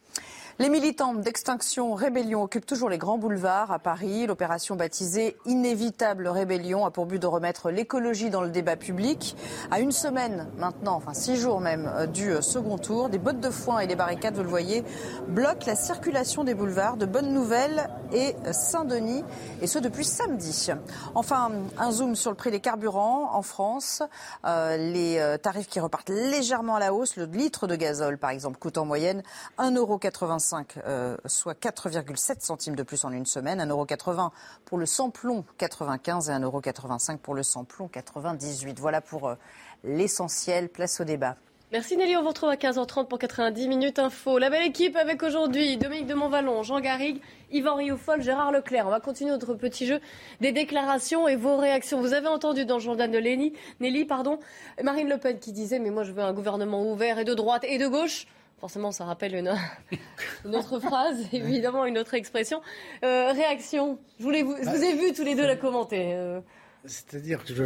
Les 0.59 0.71
militants 0.71 1.13
d'Extinction 1.13 1.93
Rébellion 1.93 2.43
occupent 2.43 2.65
toujours 2.65 2.89
les 2.89 2.97
grands 2.97 3.19
boulevards 3.19 3.71
à 3.71 3.79
Paris. 3.79 4.27
L'opération 4.27 4.75
baptisée 4.75 5.37
Inévitable 5.45 6.29
Rébellion 6.29 6.87
a 6.87 6.91
pour 6.91 7.05
but 7.05 7.21
de 7.21 7.27
remettre 7.27 7.71
l'écologie 7.71 8.31
dans 8.31 8.41
le 8.41 8.49
débat 8.49 8.77
public. 8.77 9.37
À 9.71 9.81
une 9.81 9.93
semaine 9.93 10.49
maintenant, 10.57 10.95
enfin 10.95 11.13
six 11.13 11.37
jours 11.37 11.61
même, 11.61 11.93
euh, 11.95 12.07
du 12.07 12.31
euh, 12.31 12.41
second 12.41 12.79
tour, 12.79 13.11
des 13.11 13.19
bottes 13.19 13.41
de 13.41 13.51
foin 13.51 13.81
et 13.81 13.87
des 13.87 13.97
barricades, 13.97 14.35
vous 14.35 14.45
le 14.45 14.49
voyez, 14.49 14.83
bloquent 15.29 15.67
la 15.67 15.75
circulation 15.75 16.26
des 16.27 16.55
boulevards 16.55 16.97
de 16.97 17.07
Bonne 17.07 17.33
Nouvelle 17.33 17.89
et 18.13 18.35
Saint-Denis, 18.53 19.25
et 19.63 19.69
ce 19.69 19.79
depuis 19.79 20.05
samedi. 20.05 20.69
Enfin, 21.15 21.53
un 21.79 21.93
zoom 21.93 22.17
sur 22.17 22.33
le 22.33 22.37
prix 22.37 22.51
des 22.51 22.59
carburants 22.59 23.31
en 23.33 23.43
France. 23.43 24.03
Euh, 24.45 24.77
les 24.77 25.19
euh, 25.19 25.39
tarifs 25.39 25.69
qui 25.69 25.79
repartent 25.79 26.09
légèrement 26.09 26.75
à 26.75 26.81
la 26.81 26.93
hausse. 26.93 27.17
Le 27.17 27.27
litre 27.27 27.69
de 27.69 27.77
gazole, 27.77 28.19
par 28.19 28.31
exemple, 28.31 28.59
coûte 28.59 28.77
en 28.77 28.85
moyenne 28.85 29.23
1,85€, 29.59 30.65
euh, 30.85 31.17
soit 31.27 31.55
4,7 31.55 32.41
centimes 32.41 32.75
de 32.75 32.83
plus 32.83 33.05
en 33.05 33.13
une 33.13 33.27
semaine. 33.27 33.61
1,80€ 33.61 34.31
pour 34.65 34.79
le 34.79 34.87
samplon 34.87 35.45
95 35.59 36.29
et 36.29 36.33
1,85€ 36.33 37.19
pour 37.19 37.35
le 37.35 37.45
samplon 37.45 37.87
98. 37.87 38.81
Voilà 38.81 39.01
pour 39.01 39.29
euh, 39.29 39.35
l'essentiel. 39.85 40.69
Place 40.69 41.01
au 41.01 41.05
débat. 41.05 41.37
Merci 41.73 41.97
Nelly, 41.97 42.17
on 42.17 42.23
vous 42.23 42.29
retrouve 42.29 42.49
à 42.49 42.55
15h30 42.55 43.09
pour 43.09 43.19
90 43.19 43.67
minutes 43.67 43.99
info. 43.99 44.39
La 44.39 44.51
belle 44.51 44.65
équipe 44.67 44.95
avec 44.95 45.23
aujourd'hui 45.25 45.77
Dominique 45.77 46.07
de 46.07 46.15
Montvalon, 46.15 46.63
Jean 46.63 46.79
Garrigue, 46.79 47.21
Yvan 47.51 47.75
Rioufol, 47.75 48.23
Gérard 48.23 48.53
Leclerc. 48.53 48.87
On 48.87 48.91
va 48.91 49.01
continuer 49.01 49.33
notre 49.33 49.55
petit 49.55 49.85
jeu 49.85 50.01
des 50.41 50.53
déclarations 50.53 51.27
et 51.27 51.35
vos 51.35 51.57
réactions. 51.57 52.01
Vous 52.01 52.13
avez 52.13 52.29
entendu 52.29 52.65
dans 52.67 52.77
le 52.77 52.81
journal 52.83 53.11
de 53.11 53.19
Nelly, 53.19 53.53
Nelly 53.81 54.05
pardon, 54.05 54.39
Marine 54.83 55.09
Le 55.09 55.19
Pen 55.19 55.41
qui 55.41 55.51
disait 55.53 55.81
mais 55.81 55.91
moi 55.91 56.05
je 56.05 56.13
veux 56.13 56.23
un 56.23 56.33
gouvernement 56.33 56.89
ouvert 56.89 57.19
et 57.19 57.25
de 57.25 57.35
droite 57.35 57.65
et 57.65 57.79
de 57.79 57.89
gauche. 57.89 58.27
Forcément, 58.61 58.93
ça 58.93 59.05
rappelle 59.05 59.35
une, 59.35 59.53
une 60.47 60.57
autre 60.57 60.79
phrase, 60.79 61.19
évidemment, 61.33 61.85
une 61.85 61.99
autre 61.99 62.15
expression. 62.15 62.63
Euh, 63.05 63.33
réaction. 63.33 63.99
Je, 64.19 64.25
voulais 64.25 64.43
vous, 64.43 64.57
je 64.57 64.71
vous 64.71 64.83
ai 64.83 64.95
vu 64.95 65.13
tous 65.13 65.25
les 65.25 65.35
deux 65.35 65.47
la 65.47 65.57
commenter. 65.57 66.15
euh. 66.15 66.41
C'est-à-dire 66.87 67.45
que 67.45 67.55
je. 67.55 67.65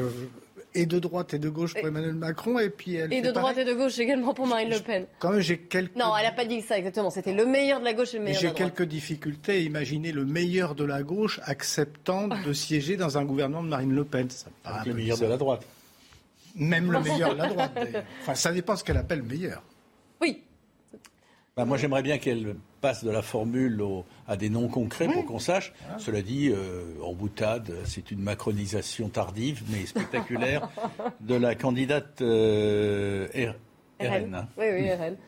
Et 0.73 0.87
de 0.87 1.01
droite 1.01 1.35
et 1.35 1.41
de 1.41 1.49
gauche 1.49 1.75
pour 1.75 1.85
Emmanuel 1.89 2.14
Macron, 2.14 2.59
et 2.61 2.71
puis 2.71 2.95
elle. 2.95 3.12
Et 3.12 3.23
de 3.23 3.31
droite 3.33 3.57
pareil. 3.57 3.68
et 3.68 3.73
de 3.73 3.75
gauche 3.77 3.99
également 3.99 4.35
pour 4.35 4.47
Marine 4.47 4.71
Le 4.71 4.79
Pen. 4.79 5.07
Quand 5.18 5.31
même, 5.33 5.41
j'ai 5.41 5.59
quelques. 5.59 5.97
Non, 5.97 6.16
elle 6.16 6.25
n'a 6.27 6.31
pas 6.33 6.45
dit 6.45 6.61
ça 6.62 6.79
exactement. 6.79 7.11
C'était 7.11 7.33
le 7.33 7.45
meilleur 7.45 7.81
de 7.81 7.85
la 7.85 7.93
gauche 7.93 8.14
et 8.14 8.18
le 8.18 8.25
meilleur 8.25 8.37
de 8.37 8.41
J'ai 8.41 8.47
la 8.47 8.53
droite. 8.55 8.75
quelques 8.77 8.89
difficultés 8.89 9.53
à 9.53 9.59
imaginer 9.59 10.12
le 10.12 10.25
meilleur 10.25 10.77
de 10.77 10.85
la 10.85 11.03
gauche 11.03 11.41
acceptant 11.45 12.29
de 12.47 12.53
siéger 12.53 12.97
dans 12.97 13.18
un 13.18 13.25
gouvernement 13.25 13.64
de 13.64 13.68
Marine 13.68 13.93
Le 13.93 14.05
Pen. 14.05 14.31
Ça 14.31 14.47
me 14.49 14.55
paraît 14.62 14.81
un 14.81 14.85
le 14.85 14.95
meilleur 15.01 15.18
de 15.18 15.27
la 15.27 15.37
droite. 15.37 15.62
Même 16.55 16.93
le 16.93 17.01
meilleur 17.01 17.33
de 17.35 17.39
la 17.39 17.49
droite. 17.49 17.79
Enfin, 18.23 18.35
ça 18.37 18.53
dépend 18.53 18.77
ce 18.77 18.85
qu'elle 18.85 18.97
appelle 18.97 19.23
meilleur. 19.23 19.62
Bah, 21.57 21.65
moi, 21.65 21.77
j'aimerais 21.77 22.03
bien 22.03 22.19
qu'elle 22.19 22.57
passe 22.81 23.05
de 23.05 23.11
la 23.11 23.23
formule 23.23 23.83
au- 23.83 24.05
à 24.27 24.37
des 24.37 24.49
noms 24.49 24.69
concrets 24.69 25.09
pour 25.09 25.27
qu'on 25.27 25.39
sache. 25.39 25.73
Cela 25.99 26.23
dit, 26.23 26.49
euh, 26.51 26.83
en 27.03 27.13
boutade, 27.13 27.73
c'est 27.85 28.11
une 28.11 28.21
macronisation 28.23 29.09
tardive 29.09 29.63
mais 29.69 29.85
spectaculaire 29.85 30.69
de 31.21 31.35
la 31.35 31.55
candidate 31.55 32.23
euh, 32.23 33.29
R- 33.35 33.55
RN. 34.01 34.35
hein. 34.35 34.49
Oui, 34.57 34.67
oui, 34.73 34.93
RN. 34.93 35.17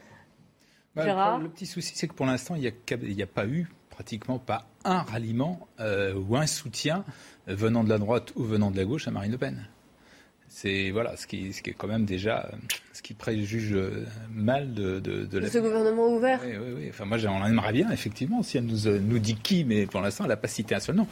Bah, 0.94 1.04
Gérard 1.04 1.38
le, 1.38 1.48
petit 1.48 1.64
souci, 1.64 1.92
c'est 1.94 2.06
que 2.06 2.12
pour 2.12 2.26
l'instant, 2.26 2.54
il 2.54 2.60
n'y 2.60 3.22
a, 3.22 3.26
pas 3.26 3.46
eu 3.46 3.66
pratiquement 3.88 4.38
pas 4.38 4.66
un 4.84 5.00
ralliement 5.00 5.66
euh, 5.80 6.12
ou 6.14 6.36
un 6.36 6.46
soutien 6.46 7.02
venant 7.46 7.82
de 7.82 7.88
la 7.88 7.96
droite 7.96 8.32
ou 8.36 8.42
venant 8.42 8.70
de 8.70 8.76
la 8.76 8.84
gauche 8.84 9.08
à 9.08 9.10
Marine 9.10 9.32
Le 9.32 9.38
Pen. 9.38 9.66
C'est 10.54 10.90
voilà, 10.90 11.16
ce 11.16 11.26
qui, 11.26 11.52
ce 11.54 11.62
qui 11.62 11.70
est 11.70 11.72
quand 11.72 11.88
même 11.88 12.04
déjà 12.04 12.50
ce 12.92 13.00
qui 13.00 13.14
préjuge 13.14 13.72
euh, 13.72 14.04
mal 14.30 14.74
de, 14.74 15.00
de, 15.00 15.24
de 15.24 15.38
la. 15.38 15.48
Ce 15.48 15.58
gouvernement 15.58 16.14
ouvert. 16.14 16.40
Oui, 16.44 16.52
oui, 16.52 16.72
oui. 16.76 16.86
Enfin, 16.90 17.06
moi, 17.06 17.16
j'en 17.16 17.44
aimerais 17.46 17.72
bien, 17.72 17.90
effectivement, 17.90 18.42
si 18.42 18.58
elle 18.58 18.66
nous, 18.66 18.86
euh, 18.86 19.00
nous 19.00 19.18
dit 19.18 19.34
qui, 19.34 19.64
mais 19.64 19.86
pour 19.86 20.02
l'instant, 20.02 20.24
elle 20.24 20.30
n'a 20.30 20.36
pas 20.36 20.48
cité 20.48 20.74
un 20.74 20.80
seul 20.80 20.96
nom. 20.96 21.06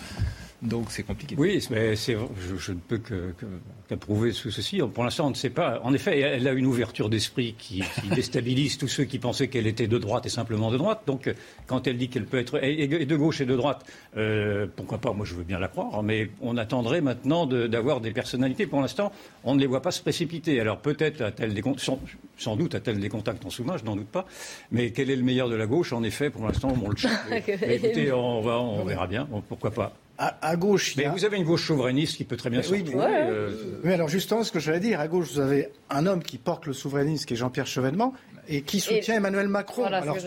Donc, 0.63 0.87
c'est 0.91 1.03
compliqué. 1.05 1.35
Oui, 1.39 1.65
mais 1.71 1.97
c'est, 1.97 2.15
je, 2.15 2.57
je 2.57 2.73
ne 2.73 2.79
peux 2.79 2.99
que- 2.99 3.33
que- 3.39 3.47
qu'approuver 3.89 4.33
ce- 4.33 4.51
ceci. 4.51 4.81
Pour 4.93 5.05
l'instant, 5.05 5.27
on 5.29 5.31
ne 5.31 5.35
sait 5.35 5.49
pas. 5.51 5.81
En 5.85 5.95
effet, 5.95 6.19
elle 6.21 6.47
a 6.47 6.53
une 6.53 6.67
ouverture 6.67 7.09
d'esprit 7.09 7.55
qui, 7.59 7.83
qui 8.03 8.09
déstabilise 8.15 8.77
tous 8.77 8.87
ceux 8.89 9.05
qui 9.05 9.19
pensaient 9.19 9.49
qu'elle 9.49 9.67
était 9.67 9.87
de 9.87 9.97
droite 9.97 10.27
et 10.27 10.29
simplement 10.29 10.71
de 10.71 10.77
droite. 10.77 11.01
Donc, 11.07 11.33
quand 11.67 11.87
elle 11.87 11.97
dit 11.97 12.09
qu'elle 12.09 12.27
peut 12.27 12.39
être 12.39 12.63
et 12.63 12.83
et 12.83 13.07
de 13.07 13.17
gauche 13.17 13.41
et 13.41 13.47
de 13.47 13.57
droite, 13.57 13.87
euh, 14.19 14.67
pourquoi 14.77 14.99
pas? 14.99 15.13
Moi, 15.15 15.25
je 15.25 15.35
veux 15.35 15.45
bien 15.45 15.59
la 15.59 15.69
croire. 15.69 16.03
Mais 16.03 16.29
on 16.43 16.57
attendrait 16.59 17.01
maintenant 17.01 17.47
de- 17.47 17.67
d'avoir 17.67 18.03
des 18.03 18.11
personnalités. 18.11 18.67
Pour 18.67 18.83
l'instant, 18.83 19.13
on 19.45 19.55
ne 19.55 19.61
les 19.61 19.67
voit 19.67 19.81
pas 19.83 19.93
se 19.93 20.03
précipiter. 20.03 20.61
Alors, 20.61 20.77
peut-être 20.79 21.23
a-t-elle 21.23 21.55
des 21.55 21.63
sans, 21.79 21.99
sans 22.37 22.57
doute 22.57 22.75
a-t-elle 22.75 23.01
des 23.01 23.09
contacts 23.09 23.47
en 23.47 23.51
sous-main, 23.51 23.77
je 23.79 23.85
n'en 23.85 23.97
doute 23.97 24.09
pas. 24.09 24.27
Mais 24.73 24.91
quel 24.91 25.11
est 25.11 25.17
le 25.17 25.23
meilleur 25.23 25.49
de 25.49 25.55
la 25.55 25.67
gauche? 25.67 25.93
En 25.95 26.03
effet, 26.03 26.29
pour 26.29 26.47
l'instant, 26.47 26.75
on 26.85 26.91
le 26.91 26.97
cherche. 26.97 27.15
Écoutez, 27.63 28.13
on, 28.13 28.43
va, 28.43 28.61
on 28.61 28.85
verra 28.85 29.07
bien. 29.07 29.25
Bon, 29.31 29.41
Pourquoi 29.49 29.71
pas? 29.71 29.97
À, 30.23 30.37
à 30.51 30.57
gauche, 30.57 30.95
il 30.95 31.01
y 31.01 31.03
mais 31.03 31.07
a- 31.09 31.13
vous 31.13 31.25
avez 31.25 31.39
une 31.39 31.45
gauche 31.45 31.67
souverainiste 31.67 32.19
qui 32.19 32.25
peut 32.25 32.37
très 32.37 32.51
bien 32.51 32.61
Mais 32.61 32.69
oui, 32.69 32.85
mais- 32.87 32.93
euh, 33.01 33.81
Oui, 33.83 33.91
alors 33.95 34.09
justement, 34.09 34.45
ce 34.45 34.53
que 34.53 34.59
je 34.61 34.71
vais 34.71 34.79
dire, 34.79 35.01
à 35.01 35.09
gauche, 35.09 35.33
vous 35.33 35.41
avez 35.41 35.71
un 35.89 36.07
homme 36.07 36.23
qui 36.23 36.37
porte 36.37 36.67
le 36.67 36.75
souverainisme, 36.75 37.25
qui 37.25 37.33
est 37.33 37.37
Jean-Pierre 37.39 37.67
Chevènement, 37.67 38.13
et 38.47 38.61
qui 38.61 38.81
soutient 38.81 39.15
Et- 39.15 39.17
Emmanuel 39.17 39.49
Macron. 39.49 39.81
Voilà, 39.81 40.03
alors, 40.03 40.19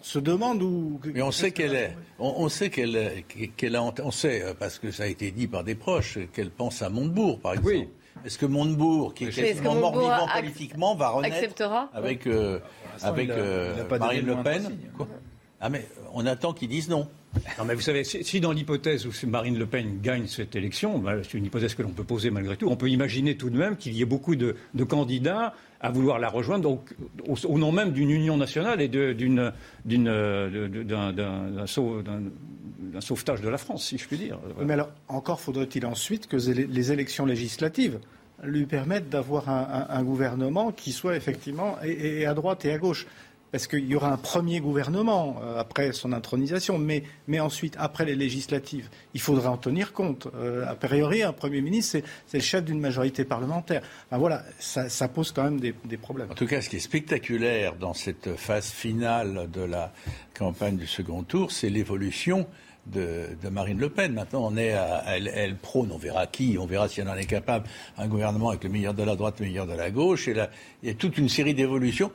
se 0.00 0.18
demande 0.18 0.62
où. 0.62 0.98
Mais 1.14 1.20
on 1.20 1.30
sait 1.32 1.50
qu'elle 1.50 1.74
est. 1.74 1.94
On, 2.18 2.32
on 2.38 2.48
sait 2.48 2.70
qu'elle 2.70 3.24
qu'elle 3.58 3.76
a. 3.76 3.82
On 4.02 4.10
sait 4.10 4.42
euh, 4.42 4.54
parce 4.58 4.78
que 4.78 4.90
ça 4.90 5.02
a 5.02 5.06
été 5.06 5.30
dit 5.30 5.46
par 5.48 5.64
des 5.64 5.74
proches 5.74 6.18
qu'elle 6.32 6.50
pense 6.50 6.80
à 6.80 6.88
Montebourg, 6.88 7.38
par 7.38 7.52
exemple. 7.52 7.88
Est-ce 8.24 8.38
que 8.38 8.46
Montebourg, 8.46 9.12
qui 9.14 9.24
est 9.24 9.36
Mais 9.36 9.48
quasiment 9.50 9.74
mort-vivant 9.74 10.26
ac- 10.28 10.40
politiquement, 10.40 10.94
va 10.94 11.10
renaître 11.10 11.36
acceptera 11.36 11.90
avec 11.92 12.26
euh, 12.26 12.58
l'instant, 12.92 13.08
avec 13.08 13.28
euh, 13.30 13.84
Marine 13.98 14.26
le 14.26 14.42
Pen 14.42 14.78
Ah 15.60 15.68
mais 15.68 15.86
on 16.14 16.24
attend 16.26 16.52
qu'ils 16.54 16.68
disent 16.68 16.88
non. 16.88 17.06
Non, 17.58 17.64
mais 17.64 17.74
vous 17.74 17.80
savez, 17.80 18.04
si, 18.04 18.40
dans 18.40 18.52
l'hypothèse 18.52 19.06
où 19.06 19.12
Marine 19.26 19.58
Le 19.58 19.66
Pen 19.66 20.00
gagne 20.02 20.26
cette 20.26 20.54
élection, 20.54 20.98
bah, 20.98 21.14
c'est 21.22 21.38
une 21.38 21.46
hypothèse 21.46 21.74
que 21.74 21.82
l'on 21.82 21.90
peut 21.90 22.04
poser 22.04 22.30
malgré 22.30 22.56
tout, 22.56 22.68
on 22.68 22.76
peut 22.76 22.90
imaginer 22.90 23.36
tout 23.36 23.48
de 23.50 23.56
même 23.56 23.76
qu'il 23.76 23.94
y 23.94 24.02
ait 24.02 24.06
beaucoup 24.06 24.36
de, 24.36 24.54
candidats 24.84 25.54
à 25.80 25.90
vouloir 25.90 26.18
la 26.18 26.28
rejoindre, 26.28 26.78
au, 27.26 27.58
nom 27.58 27.72
même 27.72 27.92
d'une 27.92 28.10
union 28.10 28.36
nationale 28.36 28.80
et 28.80 28.88
d'un, 28.88 29.14
d'un- 29.84 31.12
d'un 31.12 31.66
sau- 31.66 32.02
d'un- 32.02 32.20
d'un 32.92 33.00
sauvetage 33.00 33.40
de 33.40 33.48
la 33.48 33.58
France, 33.58 33.86
si 33.86 33.98
je 33.98 34.06
puis 34.06 34.18
dire. 34.18 34.38
Mais 34.64 34.74
alors, 34.74 34.90
encore 35.08 35.40
faudrait-il 35.40 35.86
ensuite 35.86 36.26
que 36.28 36.36
les 36.36 36.92
élections 36.92 37.26
législatives 37.26 37.98
lui 38.42 38.66
permettre 38.66 39.06
d'avoir 39.06 39.48
un, 39.48 40.02
gouvernement 40.02 40.72
qui 40.72 40.92
soit 40.92 41.16
effectivement 41.16 41.76
à 41.80 42.34
droite 42.34 42.64
et 42.64 42.72
à 42.72 42.78
gauche 42.78 43.06
parce 43.52 43.66
qu'il 43.66 43.86
y 43.86 43.94
aura 43.94 44.10
un 44.10 44.16
premier 44.16 44.60
gouvernement 44.60 45.36
euh, 45.42 45.60
après 45.60 45.92
son 45.92 46.12
intronisation, 46.12 46.78
mais, 46.78 47.04
ensuite, 47.38 47.76
après 47.78 48.06
les 48.06 48.16
législatives, 48.16 48.88
il 49.14 49.20
faudra 49.20 49.50
en 49.50 49.58
tenir 49.58 49.92
compte. 49.92 50.26
Euh, 50.34 50.66
a 50.66 50.74
priori, 50.74 51.22
un 51.22 51.34
Premier 51.34 51.60
ministre, 51.60 51.98
c'est 52.26 52.38
le 52.38 52.42
chef 52.42 52.64
d'une 52.64 52.80
majorité 52.80 53.24
parlementaire. 53.24 53.82
Voilà, 54.10 54.42
ça, 54.58 55.08
pose 55.08 55.32
quand 55.32 55.44
même 55.44 55.60
des, 55.60 55.72
problèmes. 55.98 56.30
En 56.30 56.34
tout 56.34 56.46
cas, 56.46 56.62
ce 56.62 56.70
qui 56.70 56.76
est 56.76 56.80
spectaculaire 56.80 57.76
dans 57.76 57.94
cette 57.94 58.36
phase 58.36 58.70
finale 58.70 59.50
de 59.52 59.62
la 59.62 59.92
campagne 60.34 60.76
du 60.76 60.86
second 60.86 61.22
tour, 61.22 61.52
c'est 61.52 61.68
l'évolution 61.68 62.46
de, 62.86 63.28
de, 63.42 63.48
Marine 63.48 63.78
Le 63.78 63.88
Pen. 63.88 64.12
Maintenant, 64.12 64.48
on 64.50 64.56
est 64.56 64.72
à, 64.72 65.04
elle, 65.08 65.28
elle, 65.28 65.56
prône, 65.56 65.90
on 65.92 65.98
verra 65.98 66.26
qui, 66.26 66.56
on 66.58 66.66
verra 66.66 66.88
si 66.88 67.00
elle 67.00 67.08
en 67.08 67.16
est 67.16 67.26
capable, 67.26 67.68
un 67.96 68.08
gouvernement 68.08 68.50
avec 68.50 68.64
le 68.64 68.70
meilleur 68.70 68.94
de 68.94 69.02
la 69.02 69.14
droite, 69.14 69.40
le 69.40 69.46
meilleur 69.46 69.66
de 69.66 69.74
la 69.74 69.90
gauche. 69.90 70.28
Et 70.28 70.34
là, 70.34 70.50
il 70.82 70.88
y 70.88 70.92
a 70.92 70.94
toute 70.94 71.18
une 71.18 71.28
série 71.28 71.54
d'évolutions. 71.54 72.10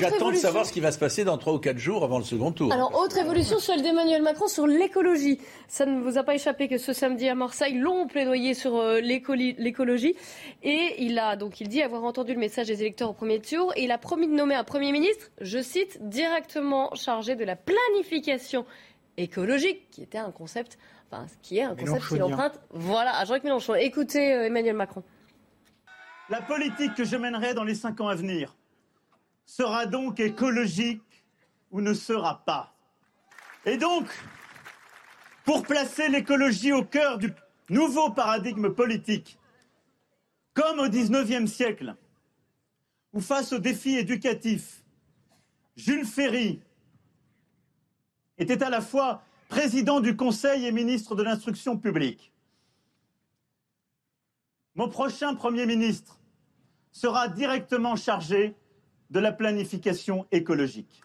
J'attends 0.00 0.30
de 0.30 0.36
savoir 0.36 0.66
ce 0.66 0.72
qui 0.72 0.80
va 0.80 0.92
se 0.92 0.98
passer 0.98 1.24
dans 1.24 1.38
trois 1.38 1.54
ou 1.54 1.58
quatre 1.58 1.78
jours 1.78 2.04
avant 2.04 2.18
le 2.18 2.24
second 2.24 2.52
tour. 2.52 2.72
Alors, 2.72 2.94
autre 2.98 3.18
évolution, 3.18 3.58
celle 3.58 3.82
d'Emmanuel 3.82 4.22
Macron 4.22 4.48
sur 4.48 4.66
l'écologie. 4.66 5.38
Ça 5.68 5.86
ne 5.86 6.00
vous 6.00 6.18
a 6.18 6.22
pas 6.22 6.34
échappé 6.34 6.68
que 6.68 6.78
ce 6.78 6.92
samedi 6.92 7.28
à 7.28 7.34
Marseille, 7.34 7.74
long 7.74 8.06
plaidoyer 8.06 8.54
sur 8.54 8.76
euh, 8.76 9.00
l'écologie. 9.00 10.14
Et 10.62 10.96
il 10.98 11.18
a 11.18 11.36
donc, 11.36 11.60
il 11.60 11.68
dit 11.68 11.82
avoir 11.82 12.04
entendu 12.04 12.34
le 12.34 12.40
message 12.40 12.66
des 12.66 12.80
électeurs 12.80 13.10
au 13.10 13.14
premier 13.14 13.40
tour. 13.40 13.72
Et 13.76 13.84
il 13.84 13.90
a 13.90 13.98
promis 13.98 14.26
de 14.26 14.34
nommer 14.34 14.54
un 14.54 14.64
Premier 14.64 14.92
ministre, 14.92 15.30
je 15.40 15.60
cite, 15.60 15.98
directement 16.08 16.94
chargé 16.94 17.36
de 17.36 17.44
la 17.44 17.56
planification 17.56 18.64
écologique, 19.16 19.90
qui 19.90 20.02
était 20.02 20.18
un 20.18 20.30
concept, 20.30 20.78
enfin, 21.10 21.26
qui 21.42 21.58
est 21.58 21.62
un 21.62 21.74
concept 21.74 22.08
qui 22.08 22.22
emprunte, 22.22 22.60
voilà, 22.70 23.16
à 23.18 23.24
Jean-Luc 23.24 23.44
Mélenchon. 23.44 23.74
Écoutez 23.74 24.34
euh, 24.34 24.46
Emmanuel 24.46 24.76
Macron. 24.76 25.02
La 26.28 26.40
politique 26.40 26.94
que 26.94 27.04
je 27.04 27.16
mènerai 27.16 27.54
dans 27.54 27.64
les 27.64 27.74
cinq 27.74 28.00
ans 28.00 28.08
à 28.08 28.14
venir 28.14 28.56
sera 29.44 29.86
donc 29.86 30.20
écologique 30.20 31.24
ou 31.70 31.80
ne 31.80 31.92
sera 31.94 32.44
pas. 32.44 32.74
Et 33.64 33.76
donc, 33.76 34.06
pour 35.44 35.62
placer 35.62 36.08
l'écologie 36.08 36.72
au 36.72 36.84
cœur 36.84 37.18
du 37.18 37.32
nouveau 37.68 38.10
paradigme 38.10 38.70
politique, 38.70 39.38
comme 40.54 40.78
au 40.80 40.88
XIXe 40.88 41.50
siècle, 41.50 41.96
ou 43.12 43.20
face 43.20 43.52
aux 43.52 43.58
défis 43.58 43.98
éducatifs, 43.98 44.82
Jules 45.76 46.06
Ferry, 46.06 46.60
était 48.42 48.62
à 48.62 48.70
la 48.70 48.80
fois 48.80 49.22
président 49.48 50.00
du 50.00 50.16
Conseil 50.16 50.66
et 50.66 50.72
ministre 50.72 51.14
de 51.14 51.22
l'Instruction 51.22 51.76
publique. 51.76 52.32
Mon 54.74 54.88
prochain 54.88 55.34
Premier 55.34 55.66
ministre 55.66 56.18
sera 56.90 57.28
directement 57.28 57.96
chargé 57.96 58.54
de 59.10 59.20
la 59.20 59.32
planification 59.32 60.26
écologique. 60.32 61.02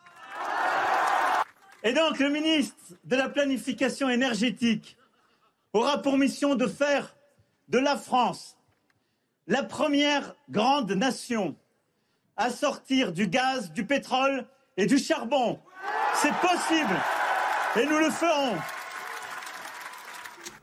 Et 1.84 1.94
donc 1.94 2.20
le 2.20 2.30
ministre 2.30 2.76
de 3.04 3.16
la 3.16 3.30
planification 3.30 4.10
énergétique 4.10 4.98
aura 5.74 6.02
pour 6.02 6.18
mission 6.18 6.56
de 6.56 6.68
faire 6.68 7.16
de 7.68 7.78
la 7.78 7.98
France 7.98 8.58
la 9.48 9.64
première 9.64 10.36
grande 10.50 10.92
nation 10.92 11.56
à 12.36 12.50
sortir 12.50 13.12
du 13.12 13.28
gaz, 13.28 13.72
du 13.72 13.86
pétrole 13.86 14.46
et 14.76 14.86
du 14.86 14.98
charbon. 14.98 15.60
C'est 16.16 16.34
possible. 16.36 16.96
Et 17.80 17.86
nous 17.86 18.00
le 18.00 18.10
ferons. 18.10 18.56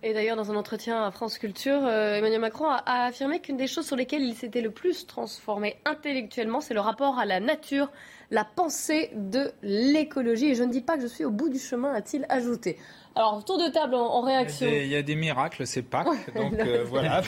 Et 0.03 0.13
d'ailleurs, 0.13 0.37
dans 0.37 0.51
un 0.51 0.57
entretien 0.57 1.03
à 1.05 1.11
France 1.11 1.39
Culture, 1.39 1.81
euh, 1.85 2.17
Emmanuel 2.17 2.41
Macron 2.41 2.67
a, 2.67 2.83
a 2.85 3.07
affirmé 3.07 3.41
qu'une 3.41 3.57
des 3.57 3.67
choses 3.69 3.87
sur 3.87 3.97
lesquelles 3.97 4.23
il 4.23 4.35
s'était 4.35 4.61
le 4.61 4.71
plus 4.71 5.07
transformé 5.07 5.77
intellectuellement, 5.85 6.61
c'est 6.61 6.75
le 6.75 6.81
rapport 6.81 7.19
à 7.19 7.25
la 7.25 7.41
nature, 7.41 7.91
la 8.31 8.45
pensée 8.45 9.11
de 9.15 9.53
l'écologie. 9.63 10.47
Et 10.51 10.55
je 10.57 10.63
ne 10.63 10.73
dis 10.73 10.83
pas 10.83 10.97
que 10.97 11.03
je 11.03 11.07
suis 11.07 11.25
au 11.25 11.31
bout 11.31 11.49
du 11.49 11.59
chemin, 11.59 11.95
a-t-il 11.95 12.27
ajouté. 12.29 12.79
Alors, 13.15 13.45
tour 13.45 13.59
de 13.59 13.71
table 13.71 13.95
en, 13.95 14.07
en 14.07 14.21
réaction. 14.23 14.67
Il 14.67 14.73
y, 14.73 14.77
a 14.77 14.81
des, 14.81 14.85
il 14.85 14.91
y, 14.91 14.97
a 14.97 15.03
des, 15.03 15.15
miracles, 15.15 15.67
c'est 15.67 15.83
Pâques, 15.83 16.35
donc 16.35 16.53
euh, 16.59 16.85
voilà. 16.87 17.23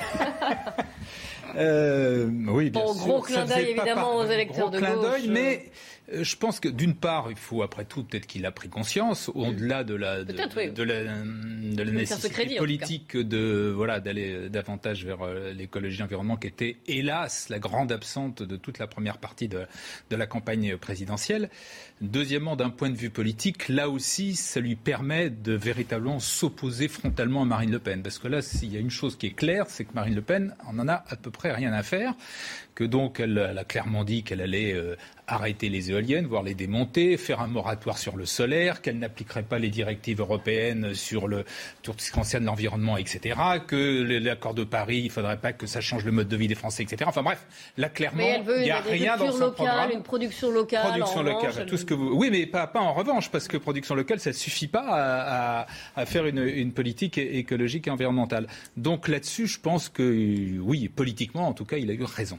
euh, 1.57 2.29
oui, 2.49 2.71
bien 2.71 2.83
bon, 2.83 2.93
sûr. 2.93 3.07
gros 3.07 3.21
clin 3.21 3.45
d'œil 3.45 3.71
évidemment 3.71 4.17
aux 4.17 4.25
électeurs 4.27 4.69
gros 4.69 4.77
de 4.77 4.79
clin 4.79 4.97
gauche. 4.97 5.27
mais 5.29 5.71
je 6.13 6.37
pense 6.37 6.61
que 6.61 6.69
d'une 6.69 6.95
part, 6.95 7.29
il 7.31 7.37
faut 7.37 7.63
après 7.63 7.85
tout 7.85 8.05
peut-être 8.05 8.27
qu'il 8.27 8.47
a 8.47 8.53
pris 8.53 8.69
conscience, 8.69 9.31
au-delà 9.35 9.83
de 9.83 9.95
la 9.95 10.25
de, 10.25 10.35
oui. 10.57 10.71
de, 10.71 10.83
la, 10.83 11.03
de 11.03 11.83
la 11.83 11.91
nécessité 11.91 12.31
crédit, 12.31 12.57
politique 12.57 13.17
de 13.17 13.73
voilà 13.75 14.01
d'aller 14.01 14.49
davantage 14.49 15.05
vers 15.05 15.23
euh, 15.23 15.53
l'écologie 15.53 16.03
environnement 16.03 16.37
qui 16.37 16.47
était 16.47 16.77
hélas 16.87 17.49
la 17.49 17.59
grande 17.59 17.91
absente 17.91 18.43
de 18.43 18.57
toute 18.57 18.79
la 18.79 18.87
première 18.87 19.19
partie 19.19 19.49
de, 19.49 19.67
de 20.11 20.17
la 20.17 20.27
campagne 20.27 20.77
présidentielle. 20.77 21.51
Deuxièmement, 22.03 22.57
d'un 22.57 22.69
point 22.69 22.91
de 22.91 22.97
vue 22.97 23.09
politique, 23.09 23.69
là 23.69 23.89
aussi, 23.89 24.35
ça 24.35 24.61
lui 24.61 24.77
permet 24.77 25.31
de 25.31 25.55
véritablement 25.55 26.21
s'opposer 26.21 26.89
frontalement 26.89 27.43
à 27.43 27.45
Marine 27.47 27.71
Le 27.71 27.79
Pen, 27.79 28.03
parce 28.03 28.19
que 28.19 28.29
là, 28.29 28.43
s'il 28.43 28.71
y 28.71 28.77
a 28.77 28.81
une 28.81 28.91
chose 28.91 29.17
qui 29.17 29.27
est 29.27 29.35
claire, 29.35 29.65
c'est 29.69 29.87
que 29.87 29.95
Marine 29.95 30.15
Le 30.15 30.21
Pen 30.21 30.55
en 30.67 30.79
en 30.79 30.89
a 30.89 31.05
à 31.09 31.17
peu 31.17 31.31
près 31.31 31.53
rien 31.53 31.73
à 31.73 31.83
faire 31.83 32.15
que 32.77 32.85
donc 32.85 33.19
elle, 33.19 33.45
elle 33.51 33.59
a 33.59 33.65
clairement 33.65 34.05
dit 34.05 34.23
qu'elle 34.23 34.43
allait 34.43 34.75
euh, 34.75 34.97
arrêter 35.27 35.69
les 35.69 35.91
éoliennes, 35.91 36.27
voire 36.27 36.43
les 36.43 36.55
démonter, 36.55 37.17
faire 37.17 37.41
un 37.41 37.47
moratoire 37.49 37.99
sur 37.99 38.17
le 38.17 38.27
solaire, 38.27 38.83
qu'elle 38.83 38.99
n'appliquerait 38.99 39.43
pas 39.43 39.59
les 39.59 39.71
directives 39.71 40.21
européennes 40.21 40.95
sur 40.95 41.27
le 41.27 41.45
tout 41.83 41.95
ce 41.97 42.11
qui 42.11 42.13
concerne 42.13 42.45
l'environnement, 42.45 42.97
etc., 42.99 43.41
que 43.67 44.03
l'accord 44.23 44.55
de 44.55 44.63
Paris, 44.63 44.99
il 44.99 45.07
ne 45.07 45.11
faudrait 45.11 45.39
pas 45.39 45.53
que 45.53 45.67
ça 45.67 45.81
change 45.81 46.05
le 46.05 46.13
mode 46.13 46.29
de 46.29 46.37
vie 46.37 46.49
des 46.49 46.55
Français, 46.55 46.83
etc. 46.83 47.05
Enfin 47.07 47.23
bref, 47.23 47.47
là 47.79 47.89
clairement, 47.89 48.23
il 48.59 48.63
n'y 48.63 48.71
a 48.71 48.81
rien 48.81 49.17
dans 49.17 49.33
son 49.33 49.39
locale, 49.39 49.55
programme. 49.55 49.91
Une 49.93 50.03
production 50.03 50.51
locale, 50.51 50.91
production 50.91 51.23
locale, 51.23 51.51
revanche, 51.51 51.67
tout 51.67 51.79
ce 51.79 51.86
que 51.87 51.95
vous. 51.95 52.11
Oui, 52.15 52.29
mais 52.31 52.47
pas, 52.47 52.67
pas 52.67 52.81
en 52.81 52.93
revanche, 52.93 53.31
parce 53.31 53.49
que 53.49 53.57
production 53.57 53.95
locale, 53.95 54.21
ça 54.21 54.31
ne 54.31 54.35
suffit 54.35 54.69
pas 54.69 54.85
à, 54.87 55.61
à, 55.63 55.67
à 55.97 56.07
faire 56.07 56.27
une, 56.27 56.39
une, 56.39 56.73
politique 56.73 57.19
écologique 57.19 57.87
et 57.87 57.91
environnementale. 57.91 58.47
Donc 58.77 59.09
là-dessus, 59.09 59.47
je 59.47 59.61
pense 59.61 59.89
que 59.89 60.59
oui, 60.61 60.89
politiquement, 60.89 61.49
en 61.49 61.53
tout 61.53 61.65
cas, 61.65 61.79
il 61.79 61.91
a 61.91 61.95
eu 61.95 62.05
raison. 62.05 62.39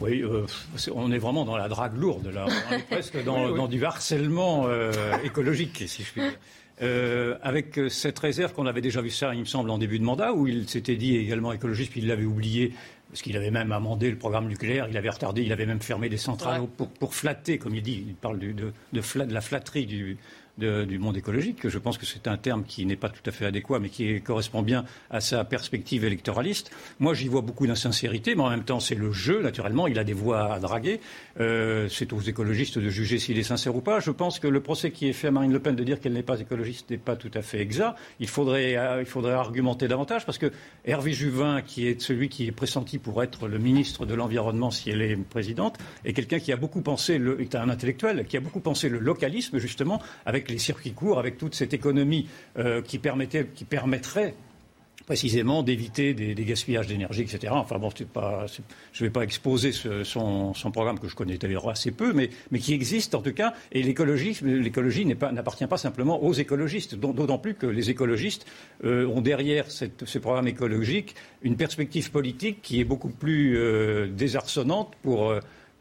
Oui, 0.00 0.22
euh, 0.22 0.46
on 0.94 1.10
est 1.12 1.18
vraiment 1.18 1.44
dans 1.44 1.56
la 1.56 1.68
drague 1.68 1.96
lourde, 1.96 2.28
là. 2.32 2.46
On 2.70 2.74
est 2.74 2.86
presque 2.86 3.22
dans, 3.24 3.44
oui, 3.46 3.50
oui. 3.52 3.56
dans 3.58 3.68
du 3.68 3.84
harcèlement 3.84 4.66
euh, 4.66 4.92
écologique, 5.24 5.84
si 5.86 6.02
je 6.02 6.12
puis 6.12 6.22
dire. 6.22 6.38
Euh, 6.82 7.38
avec 7.42 7.80
cette 7.88 8.18
réserve 8.18 8.52
qu'on 8.52 8.66
avait 8.66 8.82
déjà 8.82 9.00
vu 9.00 9.08
ça, 9.08 9.32
il 9.32 9.40
me 9.40 9.44
semble, 9.46 9.70
en 9.70 9.78
début 9.78 9.98
de 9.98 10.04
mandat, 10.04 10.34
où 10.34 10.46
il 10.46 10.68
s'était 10.68 10.96
dit 10.96 11.16
également 11.16 11.52
écologiste, 11.52 11.90
puis 11.90 12.00
il 12.00 12.06
l'avait 12.06 12.26
oublié, 12.26 12.74
parce 13.08 13.22
qu'il 13.22 13.36
avait 13.36 13.50
même 13.50 13.72
amendé 13.72 14.10
le 14.10 14.18
programme 14.18 14.48
nucléaire, 14.48 14.88
il 14.90 14.96
avait 14.96 15.10
retardé, 15.10 15.42
il 15.42 15.52
avait 15.52 15.66
même 15.66 15.80
fermé 15.80 16.08
des 16.08 16.16
centrales 16.16 16.62
ouais. 16.62 16.68
pour, 16.76 16.88
pour, 16.88 17.14
flatter, 17.14 17.58
comme 17.58 17.74
il 17.74 17.82
dit, 17.82 18.04
il 18.08 18.14
parle 18.14 18.38
de, 18.38 18.52
de, 18.52 18.72
de, 18.92 19.00
flat, 19.00 19.26
de 19.26 19.34
la 19.34 19.40
flatterie 19.40 19.86
du, 19.86 20.18
du 20.58 20.98
monde 20.98 21.16
écologique. 21.16 21.68
Je 21.68 21.78
pense 21.78 21.98
que 21.98 22.06
c'est 22.06 22.28
un 22.28 22.36
terme 22.36 22.64
qui 22.64 22.86
n'est 22.86 22.96
pas 22.96 23.08
tout 23.08 23.22
à 23.26 23.30
fait 23.30 23.46
adéquat, 23.46 23.78
mais 23.78 23.88
qui 23.88 24.20
correspond 24.22 24.62
bien 24.62 24.84
à 25.10 25.20
sa 25.20 25.44
perspective 25.44 26.04
électoraliste. 26.04 26.70
Moi, 26.98 27.14
j'y 27.14 27.28
vois 27.28 27.42
beaucoup 27.42 27.66
d'insincérité, 27.66 28.34
mais 28.34 28.42
en 28.42 28.50
même 28.50 28.64
temps, 28.64 28.80
c'est 28.80 28.94
le 28.94 29.12
jeu, 29.12 29.42
naturellement. 29.42 29.86
Il 29.86 29.98
a 29.98 30.04
des 30.04 30.12
voix 30.12 30.52
à 30.52 30.58
draguer. 30.58 31.00
Euh, 31.40 31.88
c'est 31.88 32.12
aux 32.12 32.20
écologistes 32.20 32.78
de 32.78 32.88
juger 32.88 33.18
s'il 33.18 33.38
est 33.38 33.42
sincère 33.42 33.76
ou 33.76 33.80
pas. 33.80 34.00
Je 34.00 34.10
pense 34.10 34.38
que 34.38 34.48
le 34.48 34.60
procès 34.60 34.90
qui 34.90 35.08
est 35.08 35.12
fait 35.12 35.28
à 35.28 35.30
Marine 35.30 35.52
Le 35.52 35.60
Pen 35.60 35.76
de 35.76 35.84
dire 35.84 36.00
qu'elle 36.00 36.14
n'est 36.14 36.22
pas 36.22 36.40
écologiste 36.40 36.90
n'est 36.90 36.96
pas 36.96 37.16
tout 37.16 37.30
à 37.34 37.42
fait 37.42 37.60
exact. 37.60 37.96
Il 38.20 38.28
faudrait, 38.28 38.76
euh, 38.76 39.00
il 39.00 39.06
faudrait 39.06 39.34
argumenter 39.34 39.88
davantage, 39.88 40.24
parce 40.24 40.38
que 40.38 40.50
Hervé 40.84 41.12
Juvin, 41.12 41.60
qui 41.62 41.86
est 41.86 42.00
celui 42.00 42.28
qui 42.28 42.46
est 42.46 42.52
pressenti 42.52 42.98
pour 42.98 43.22
être 43.22 43.48
le 43.48 43.58
ministre 43.58 44.06
de 44.06 44.14
l'Environnement 44.14 44.70
si 44.70 44.90
elle 44.90 45.02
est 45.02 45.16
présidente, 45.16 45.76
est 46.04 46.12
quelqu'un 46.12 46.38
qui 46.38 46.52
a 46.52 46.56
beaucoup 46.56 46.80
pensé, 46.80 47.18
le, 47.18 47.40
est 47.40 47.54
un 47.54 47.68
intellectuel, 47.68 48.24
qui 48.26 48.36
a 48.36 48.40
beaucoup 48.40 48.60
pensé 48.60 48.88
le 48.88 48.98
localisme, 48.98 49.58
justement, 49.58 50.00
avec 50.24 50.45
les 50.50 50.58
circuits 50.58 50.92
courts, 50.92 51.18
avec 51.18 51.38
toute 51.38 51.54
cette 51.54 51.74
économie 51.74 52.28
euh, 52.58 52.82
qui, 52.82 52.98
permettait, 52.98 53.46
qui 53.54 53.64
permettrait 53.64 54.34
précisément 55.06 55.62
d'éviter 55.62 56.14
des, 56.14 56.34
gaspillages 56.34 56.88
d'énergie, 56.88 57.22
etc. 57.22 57.52
Enfin 57.56 57.78
bon, 57.78 57.90
je 57.96 58.04
ne 58.04 59.06
vais 59.06 59.10
pas 59.10 59.22
exposer 59.22 59.70
son, 59.72 60.52
programme 60.72 60.98
que 60.98 61.08
je 61.08 61.14
connais 61.14 61.38
d'ailleurs 61.38 61.68
assez 61.68 61.92
peu, 61.92 62.12
mais, 62.12 62.28
qui 62.58 62.74
existe 62.74 63.14
en 63.14 63.22
tout 63.22 63.32
cas. 63.32 63.54
Et 63.72 63.82
l'écologie, 63.82 64.36
n'appartient 64.44 65.66
pas, 65.66 65.78
simplement 65.78 66.22
aux 66.22 66.32
écologistes, 66.32 66.96
d'autant 66.96 67.38
plus 67.38 67.54
que 67.54 67.66
les 67.66 67.88
écologistes 67.88 68.46
euh, 68.84 69.06
ont 69.06 69.20
derrière 69.20 69.70
cette, 69.70 70.04
ce 70.04 70.18
programme 70.18 70.48
écologique 70.48 71.14
une 71.42 71.56
perspective 71.56 72.10
politique 72.10 72.60
qui 72.62 72.80
est 72.80 72.84
beaucoup 72.84 73.08
plus 73.08 73.56
euh, 73.56 74.08
désarçonnante 74.08 74.92
pour. 75.02 75.32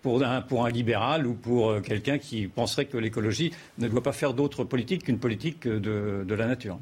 Pour 0.06 0.24
un, 0.24 0.42
pour 0.42 0.68
un, 0.68 0.70
libéral 0.70 1.26
ou 1.26 1.34
pour 1.34 1.72
euh, 1.72 1.82
quelqu'un 1.82 2.20
qui 2.20 2.46
penserait 2.46 2.86
que 2.86 2.96
l'écologie 2.96 3.52
ne 3.80 3.88
doit 3.88 4.04
pas 4.04 4.12
faire 4.12 4.36
d'autre 4.36 4.64
politique 4.64 5.06
qu'une 5.06 5.18
politique 5.18 5.68
de, 5.68 6.24
de, 6.24 6.36
la 6.36 6.46
nature. 6.46 6.78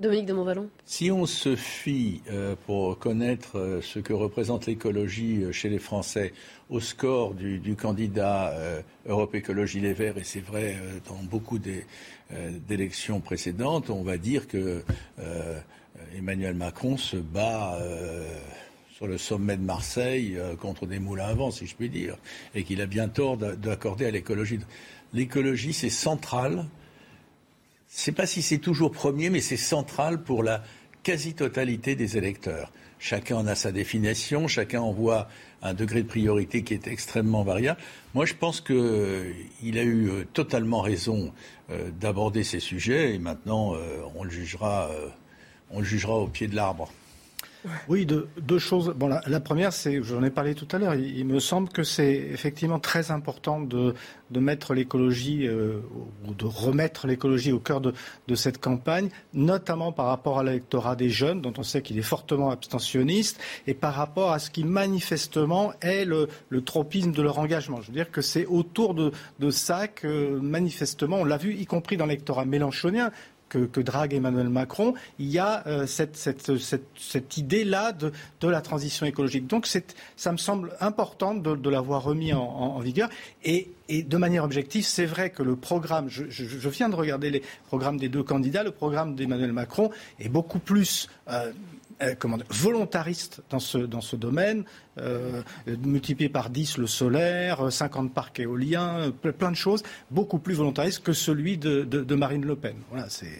Dominique 0.00 0.26
de 0.26 0.32
Montvalon. 0.32 0.68
Si 0.84 1.12
on 1.12 1.26
se 1.26 1.54
fie, 1.54 2.22
euh, 2.28 2.56
pour 2.66 2.98
connaître 2.98 3.56
euh, 3.56 3.80
ce 3.82 4.00
que 4.00 4.12
représente 4.12 4.66
l'écologie 4.66 5.44
euh, 5.44 5.52
chez 5.52 5.68
les 5.68 5.78
Français, 5.78 6.32
au 6.68 6.80
score 6.80 7.34
du, 7.34 7.60
du 7.60 7.76
candidat 7.76 8.48
euh, 8.48 8.82
Europe 9.06 9.36
Écologie 9.36 9.78
Les 9.78 9.92
Verts, 9.92 10.18
et 10.18 10.24
c'est 10.24 10.44
vrai 10.44 10.74
euh, 10.74 10.98
dans 11.08 11.22
beaucoup 11.22 11.60
d'élections 11.60 13.20
précédentes, 13.20 13.90
on 13.90 14.02
va 14.02 14.16
dire 14.16 14.48
que 14.48 14.82
Emmanuel 16.18 16.56
Macron 16.56 16.96
se 16.96 17.16
bat 17.16 17.78
sur 18.96 19.06
le 19.06 19.18
sommet 19.18 19.58
de 19.58 19.62
Marseille 19.62 20.36
euh, 20.38 20.56
contre 20.56 20.86
des 20.86 20.98
moulins 20.98 21.26
à 21.26 21.34
vent, 21.34 21.50
si 21.50 21.66
je 21.66 21.76
puis 21.76 21.90
dire, 21.90 22.16
et 22.54 22.64
qu'il 22.64 22.80
a 22.80 22.86
bien 22.86 23.08
tort 23.08 23.36
d'accorder 23.36 24.06
à 24.06 24.10
l'écologie. 24.10 24.58
L'écologie, 25.12 25.74
c'est 25.74 25.90
central. 25.90 26.52
Je 26.52 26.56
ne 26.56 26.64
sais 27.88 28.12
pas 28.12 28.24
si 28.24 28.40
c'est 28.40 28.56
toujours 28.56 28.92
premier, 28.92 29.28
mais 29.28 29.42
c'est 29.42 29.58
central 29.58 30.22
pour 30.22 30.42
la 30.42 30.62
quasi-totalité 31.02 31.94
des 31.94 32.16
électeurs. 32.16 32.72
Chacun 32.98 33.36
en 33.36 33.46
a 33.46 33.54
sa 33.54 33.70
définition, 33.70 34.48
chacun 34.48 34.80
en 34.80 34.92
voit 34.92 35.28
un 35.60 35.74
degré 35.74 36.02
de 36.02 36.08
priorité 36.08 36.62
qui 36.62 36.72
est 36.72 36.86
extrêmement 36.86 37.44
variable. 37.44 37.78
Moi, 38.14 38.24
je 38.24 38.32
pense 38.32 38.62
qu'il 38.62 38.76
euh, 38.76 39.32
a 39.62 39.82
eu 39.82 40.08
euh, 40.08 40.24
totalement 40.32 40.80
raison 40.80 41.34
d'aborder 42.00 42.44
ces 42.44 42.60
sujets 42.60 43.14
et 43.14 43.18
maintenant, 43.18 43.74
on 44.14 44.22
le 44.22 44.30
jugera, 44.30 44.88
on 45.72 45.80
le 45.80 45.84
jugera 45.84 46.14
au 46.14 46.28
pied 46.28 46.46
de 46.46 46.54
l'arbre. 46.54 46.92
Oui, 47.88 48.06
deux, 48.06 48.58
choses. 48.58 48.94
Bon, 48.96 49.08
la, 49.08 49.40
première, 49.40 49.72
c'est, 49.72 50.02
j'en 50.02 50.22
ai 50.22 50.30
parlé 50.30 50.54
tout 50.54 50.68
à 50.72 50.78
l'heure, 50.78 50.94
il, 50.94 51.24
me 51.24 51.40
semble 51.40 51.68
que 51.68 51.82
c'est 51.82 52.14
effectivement 52.14 52.78
très 52.78 53.10
important 53.10 53.60
de, 53.60 53.94
mettre 54.34 54.74
l'écologie 54.74 55.46
euh, 55.46 55.80
ou 56.26 56.34
de 56.34 56.44
remettre 56.44 57.06
l'écologie 57.06 57.52
au 57.52 57.58
cœur 57.58 57.80
de, 57.80 57.92
cette 58.34 58.58
campagne, 58.58 59.08
notamment 59.32 59.92
par 59.92 60.06
rapport 60.06 60.38
à 60.38 60.44
l'électorat 60.44 60.96
des 60.96 61.10
jeunes, 61.10 61.40
dont 61.40 61.52
on 61.58 61.62
sait 61.62 61.82
qu'il 61.82 61.98
est 61.98 62.02
fortement 62.02 62.50
abstentionniste, 62.50 63.40
et 63.66 63.74
par 63.74 63.94
rapport 63.94 64.32
à 64.32 64.38
ce 64.38 64.50
qui 64.50 64.64
manifestement 64.64 65.72
est 65.80 66.04
le, 66.04 66.28
tropisme 66.64 67.12
de 67.12 67.22
leur 67.22 67.38
engagement. 67.38 67.80
Je 67.80 67.88
veux 67.88 67.92
dire 67.94 68.10
que 68.10 68.22
c'est 68.22 68.46
autour 68.46 68.94
de, 68.94 69.12
de 69.38 69.50
ça 69.50 69.88
que 69.88 70.38
manifestement, 70.38 71.18
on 71.18 71.24
l'a 71.24 71.36
vu, 71.36 71.54
y 71.54 71.66
compris 71.66 71.96
dans 71.96 72.06
l'électorat 72.06 72.44
mélanchonien, 72.44 73.12
que, 73.48 73.80
drague 73.80 74.14
Emmanuel 74.14 74.48
Macron, 74.48 74.94
il 75.18 75.28
y 75.28 75.38
a 75.38 75.66
euh, 75.66 75.86
cette, 75.86 77.36
idée-là 77.36 77.92
de, 77.92 78.12
la 78.48 78.60
transition 78.60 79.06
écologique. 79.06 79.46
Donc 79.46 79.68
ça 80.16 80.32
me 80.32 80.36
semble 80.36 80.72
important 80.80 81.34
de, 81.34 81.70
l'avoir 81.70 82.02
remis 82.02 82.32
en, 82.32 82.78
vigueur. 82.80 83.08
Et, 83.44 83.68
de 83.88 84.16
manière 84.16 84.42
objective, 84.42 84.84
c'est 84.84 85.06
vrai 85.06 85.30
que 85.30 85.42
le 85.42 85.54
programme, 85.54 86.08
je, 86.08 86.68
viens 86.68 86.88
de 86.88 86.96
regarder 86.96 87.30
les 87.30 87.42
programmes 87.68 87.98
des 87.98 88.08
deux 88.08 88.22
candidats, 88.22 88.64
le 88.64 88.72
programme 88.72 89.14
d'Emmanuel 89.14 89.52
Macron 89.52 89.90
est 90.18 90.28
beaucoup 90.28 90.58
plus 90.58 91.08
euh, 91.28 91.52
euh, 92.02 92.14
volontariste 92.50 93.42
dans 93.50 93.58
ce, 93.58 93.78
dans 93.78 94.00
domaine, 94.16 94.64
euh, 94.98 95.42
multiplié 95.84 96.28
par 96.28 96.50
10 96.50 96.78
le 96.78 96.86
solaire, 96.86 97.72
50 97.72 98.12
parcs 98.12 98.40
éoliens, 98.40 99.12
plein 99.38 99.50
de 99.50 99.56
choses, 99.56 99.82
beaucoup 100.10 100.38
plus 100.38 100.54
volontariste 100.54 101.02
que 101.02 101.12
celui 101.12 101.58
de, 101.58 101.82
de 101.82 102.14
Marine 102.14 102.44
Le 102.44 102.56
Pen. 102.56 102.76
Voilà, 102.90 103.08
c'est 103.08 103.38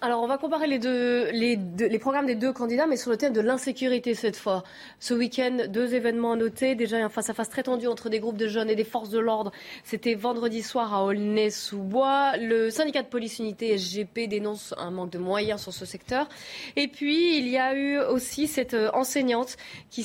Alors, 0.00 0.22
on 0.22 0.26
va 0.26 0.36
comparer 0.36 0.66
les, 0.66 0.78
deux, 0.78 1.30
les, 1.30 1.56
les, 1.78 1.98
programmes 1.98 2.26
des 2.26 2.34
deux 2.34 2.52
candidats, 2.52 2.86
mais 2.86 2.96
sur 2.96 3.10
le 3.10 3.16
thème 3.16 3.32
de 3.32 3.40
l'insécurité 3.40 4.14
cette 4.14 4.36
fois. 4.36 4.64
Ce 4.98 5.14
week-end, 5.14 5.66
deux 5.68 5.94
événements 5.94 6.32
à 6.32 6.36
noter. 6.36 6.74
Déjà, 6.74 6.96
un 6.96 7.08
face-à-face 7.08 7.48
très 7.48 7.62
tendu 7.62 7.86
entre 7.86 8.08
des 8.08 8.18
groupes 8.18 8.36
de 8.36 8.48
jeunes 8.48 8.68
et 8.68 8.74
des 8.74 8.84
forces 8.84 9.10
de 9.10 9.20
l'ordre. 9.20 9.52
C'était 9.84 10.14
vendredi 10.14 10.62
soir 10.62 10.92
à 10.92 11.04
Aulnay-sous-Bois. 11.04 12.36
Le 12.38 12.70
syndicat 12.70 13.02
de 13.02 13.08
police 13.08 13.38
unité 13.38 13.78
SGP 13.78 14.28
dénonce 14.28 14.74
un 14.76 14.90
manque 14.90 15.10
de 15.10 15.18
moyens 15.18 15.62
sur 15.62 15.72
ce 15.72 15.86
secteur. 15.86 16.28
Et 16.76 16.88
puis, 16.88 17.38
il 17.38 17.48
y 17.48 17.58
a 17.58 17.74
eu 17.74 17.98
aussi 18.00 18.48
cette 18.48 18.74
euh, 18.74 18.90
enseignante 18.94 19.56
qui, 19.90 20.02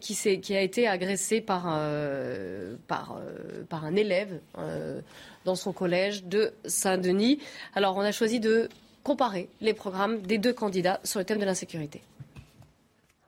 qui, 0.00 0.40
qui 0.40 0.56
a 0.56 0.60
été 0.60 0.88
agressée 0.88 1.40
par, 1.40 1.66
euh, 1.68 2.74
par, 2.88 3.16
euh, 3.16 3.62
par 3.68 3.84
un 3.84 3.94
élève. 3.94 4.40
Dans 5.44 5.54
son 5.54 5.72
collège 5.72 6.24
de 6.24 6.52
Saint-Denis. 6.64 7.38
Alors, 7.74 7.96
on 7.96 8.00
a 8.00 8.12
choisi 8.12 8.40
de 8.40 8.68
comparer 9.02 9.48
les 9.60 9.74
programmes 9.74 10.20
des 10.22 10.38
deux 10.38 10.52
candidats 10.52 11.00
sur 11.04 11.18
le 11.18 11.24
thème 11.24 11.38
de 11.38 11.44
l'insécurité. 11.44 12.02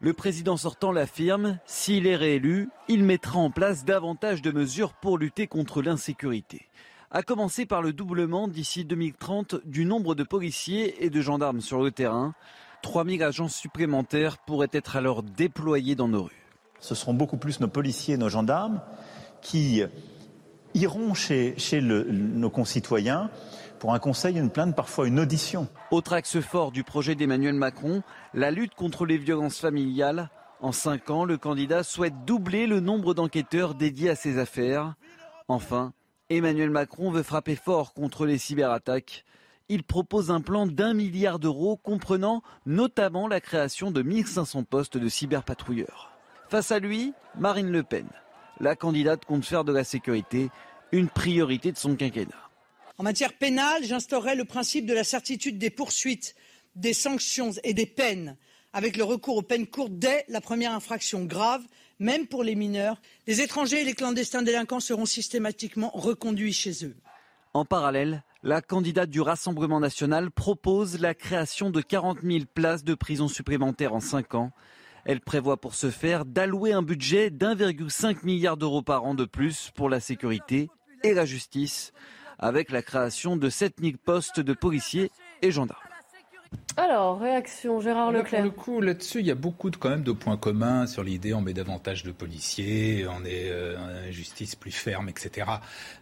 Le 0.01 0.13
président 0.13 0.57
sortant 0.57 0.91
l'affirme, 0.91 1.59
s'il 1.65 2.09
est 2.09 2.17
réélu, 2.17 2.69
il 2.89 3.05
mettra 3.05 3.39
en 3.39 3.51
place 3.51 3.85
davantage 3.85 4.43
de 4.43 4.51
mesures 4.51 4.95
pour 4.95 5.17
lutter 5.17 5.47
contre 5.47 5.81
l'insécurité. 5.81 6.67
À 7.13 7.23
commencer 7.23 7.67
par 7.67 7.83
le 7.83 7.93
doublement 7.93 8.49
d'ici 8.49 8.85
2030 8.85 9.57
du 9.65 9.85
nombre 9.85 10.15
de 10.15 10.25
policiers 10.25 11.05
et 11.05 11.11
de 11.11 11.21
gendarmes 11.21 11.61
sur 11.61 11.83
le 11.83 11.93
terrain. 11.93 12.35
3000 12.83 13.23
agents 13.23 13.49
supplémentaires 13.49 14.39
pourraient 14.39 14.71
être 14.73 14.97
alors 14.97 15.23
déployés 15.23 15.95
dans 15.95 16.09
nos 16.09 16.25
rues. 16.25 16.47
Ce 16.81 16.97
seront 16.97 17.15
beaucoup 17.15 17.37
plus 17.37 17.61
nos 17.61 17.69
policiers, 17.69 18.17
nos 18.17 18.29
gendarmes 18.29 18.81
qui 19.41 19.83
iront 20.75 21.15
chez, 21.15 21.57
nos 21.83 22.51
concitoyens 22.51 23.31
pour 23.79 23.95
un 23.95 23.99
conseil, 23.99 24.39
une 24.39 24.51
plainte, 24.51 24.77
parfois 24.77 25.09
une 25.09 25.19
audition. 25.19 25.67
Autre 25.91 26.13
axe 26.13 26.39
fort 26.41 26.71
du 26.71 26.85
projet 26.85 27.17
d'Emmanuel 27.17 27.55
Macron, 27.55 28.03
la 28.33 28.53
lutte 28.53 28.75
contre 28.77 29.07
les 29.07 29.19
violences 29.19 29.59
familiales. 29.59 30.31
En 30.61 30.71
cinq 30.71 31.11
ans, 31.11 31.25
le 31.25 31.37
candidat 31.37 31.83
souhaite 31.83 32.25
doubler 32.25 32.69
le 32.69 32.79
nombre 32.79 33.13
d'enquêteurs 33.15 33.75
dédiés 33.75 34.11
à 34.11 34.15
ces 34.15 34.39
affaires. 34.39 34.95
Enfin, 35.49 35.93
Emmanuel 36.31 36.71
Macron 36.71 37.11
veut 37.11 37.25
frapper 37.25 37.57
fort 37.57 37.93
contre 37.93 38.25
les 38.25 38.39
cyberattaques. 38.39 39.25
Il 39.69 39.83
propose 39.83 40.31
un 40.31 40.41
plan 40.41 40.67
d'un 40.67 40.95
milliard 40.95 41.39
d'euros 41.39 41.77
comprenant 41.77 42.43
notamment 42.67 43.27
la 43.27 43.41
création 43.41 43.91
de 43.91 44.03
1500 44.03 44.63
postes 44.63 44.97
de 44.97 45.09
cyberpatrouilleurs. 45.09 46.13
Face 46.49 46.71
à 46.71 46.79
lui, 46.79 47.15
Marine 47.39 47.73
Le 47.73 47.83
Pen. 47.83 48.07
La 48.61 48.77
candidate 48.77 49.25
compte 49.25 49.45
faire 49.45 49.65
de 49.65 49.73
la 49.73 49.85
sécurité 49.85 50.51
une 50.93 51.09
priorité 51.09 51.73
de 51.73 51.79
son 51.79 51.97
quinquennat. 51.97 52.51
En 52.99 53.05
matière 53.05 53.33
pénale, 53.33 53.85
j'instaurerai 53.85 54.35
le 54.35 54.45
principe 54.45 54.87
de 54.87 54.95
la 54.95 55.05
certitude 55.05 55.59
des 55.59 55.71
poursuites, 55.71 56.35
des 56.77 56.93
sanctions 56.93 57.53
et 57.65 57.75
des 57.75 57.87
peines, 57.87 58.37
avec 58.73 58.97
le 58.97 59.05
recours 59.05 59.37
aux 59.37 59.43
peines 59.43 59.67
courtes 59.67 59.99
dès 59.99 60.25
la 60.29 60.41
première 60.41 60.73
infraction 60.73 61.25
grave, 61.25 61.63
même 61.99 62.27
pour 62.27 62.45
les 62.45 62.55
mineurs. 62.55 63.01
Les 63.27 63.41
étrangers 63.41 63.81
et 63.81 63.85
les 63.85 63.95
clandestins 63.95 64.43
délinquants 64.43 64.81
seront 64.81 65.07
systématiquement 65.07 65.91
reconduits 65.95 66.53
chez 66.53 66.85
eux. 66.85 66.97
En 67.55 67.65
parallèle, 67.65 68.23
la 68.43 68.63
candidate 68.63 69.11
du 69.11 69.21
Rassemblement 69.21 69.79
national 69.79 70.31
propose 70.31 71.01
la 71.01 71.15
création 71.15 71.71
de 71.71 71.81
40 71.81 72.23
000 72.23 72.45
places 72.53 72.83
de 72.83 72.95
prison 72.95 73.29
supplémentaires 73.29 73.95
en 73.95 74.01
cinq 74.01 74.35
ans. 74.35 74.53
Elle 75.05 75.21
prévoit 75.21 75.61
pour 75.61 75.75
ce 75.75 75.91
faire 75.91 76.25
d'allouer 76.25 76.73
un 76.73 76.83
budget 76.83 77.31
d'1,5 77.31 78.25
milliard 78.25 78.57
d'euros 78.57 78.83
par 78.83 79.05
an 79.05 79.15
de 79.15 79.25
plus 79.25 79.71
pour 79.75 79.89
la 79.89 80.01
sécurité 80.01 80.71
et 81.03 81.15
la 81.15 81.25
justice 81.25 81.93
avec 82.39 82.71
la 82.71 82.83
création 82.83 83.37
de 83.37 83.49
7000 83.49 83.99
postes 83.99 84.41
de 84.41 84.53
policiers 84.53 85.11
et 85.43 85.51
gendarmes. 85.51 85.92
Alors, 86.77 87.21
réaction, 87.21 87.81
Gérard 87.81 88.13
Leclerc. 88.13 88.41
Pour 88.41 88.45
le 88.45 88.51
coup, 88.51 88.81
là-dessus, 88.81 89.21
il 89.21 89.27
y 89.27 89.31
a 89.31 89.35
beaucoup 89.35 89.69
de, 89.69 89.77
quand 89.77 89.91
même 89.91 90.05
de 90.05 90.13
points 90.13 90.39
communs 90.39 90.87
sur 90.87 91.03
l'idée 91.03 91.35
on 91.35 91.43
met 91.43 91.53
davantage 91.53 92.03
de 92.03 92.13
policiers, 92.13 93.07
on 93.09 93.25
est 93.27 93.51
euh, 93.51 94.07
une 94.07 94.13
justice 94.13 94.55
plus 94.55 94.71
ferme, 94.71 95.11
etc. 95.11 95.51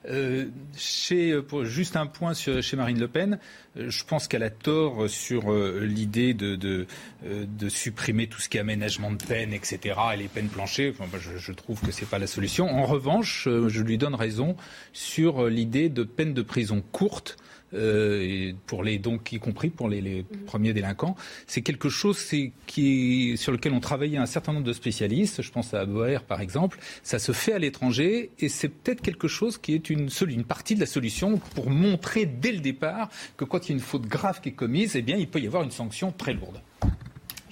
Euh, 0.09 0.47
chez, 0.77 1.43
pour, 1.43 1.65
juste 1.65 1.97
un 1.97 2.07
point 2.07 2.35
sur, 2.35 2.63
chez 2.63 2.77
Marine 2.77 3.01
Le 3.01 3.09
Pen, 3.09 3.41
euh, 3.77 3.91
je 3.91 4.05
pense 4.05 4.29
qu'elle 4.29 4.45
a 4.45 4.51
tort 4.51 5.09
sur 5.09 5.53
l'idée 5.53 6.35
de, 6.35 6.55
de, 6.55 6.87
de, 7.25 7.69
supprimer 7.69 8.29
tout 8.29 8.41
ce 8.41 8.49
qui 8.49 8.57
est 8.57 8.61
aménagement 8.61 9.11
de 9.11 9.25
peine, 9.25 9.53
etc. 9.53 9.99
et 10.15 10.17
les 10.17 10.29
peines 10.29 10.49
planchées. 10.49 10.95
Enfin, 10.97 11.07
je, 11.19 11.37
je, 11.37 11.53
trouve 11.53 11.81
que 11.81 11.91
c'est 11.91 12.09
pas 12.09 12.21
la 12.21 12.29
solution. 12.29 12.69
En 12.69 12.85
revanche, 12.85 13.49
je 13.49 13.83
lui 13.83 13.99
donne 13.99 14.15
raison 14.15 14.57
sur 14.93 15.49
l'idée 15.49 15.89
de 15.89 16.05
peine 16.05 16.33
de 16.33 16.43
prison 16.43 16.81
courte 16.93 17.37
euh, 17.75 18.53
pour 18.67 18.83
les 18.83 18.99
donc 18.99 19.33
y 19.33 19.39
compris 19.39 19.71
pour 19.71 19.89
les, 19.89 20.01
les 20.01 20.23
mhm. 20.23 20.45
premiers 20.47 20.73
délinquants. 20.73 21.17
C'est 21.47 21.63
quelque 21.63 21.89
chose 21.89 22.19
qui 22.67 23.35
sur 23.37 23.53
lequel 23.53 23.73
ont 23.73 23.81
travaillé 23.81 24.17
un 24.19 24.27
certain 24.27 24.53
nombre 24.53 24.67
de 24.67 24.73
spécialistes. 24.73 25.43
Je 25.43 25.51
pense 25.51 25.73
à 25.75 25.85
Boer 25.85 26.19
par 26.27 26.41
exemple. 26.41 26.79
Ça 27.03 27.19
se 27.19 27.33
fait 27.33 27.53
à 27.53 27.59
l'étranger 27.59 28.31
et 28.39 28.49
c'est 28.49 28.69
peut-être 28.69 29.03
quelque 29.03 29.29
chose 29.29 29.59
qui 29.59 29.75
est 29.75 29.91
une, 29.91 30.09
une 30.29 30.45
partie 30.45 30.75
de 30.75 30.81
la 30.81 30.87
solution 30.87 31.39
pour 31.55 31.71
montrer 31.71 32.27
dès 32.27 32.53
le 32.53 32.61
départ 32.61 33.09
que 33.37 33.45
quand 33.45 33.67
il 33.67 33.71
y 33.71 33.73
a 33.73 33.75
une 33.75 33.81
faute 33.81 34.07
grave 34.07 34.41
qui 34.41 34.51
est 34.51 34.53
commise, 34.53 34.97
eh 34.97 35.03
bien 35.03 35.17
il 35.17 35.29
peut 35.29 35.41
y 35.41 35.47
avoir 35.47 35.63
une 35.63 35.71
sanction 35.71 36.13
très 36.13 36.33
lourde. 36.33 36.61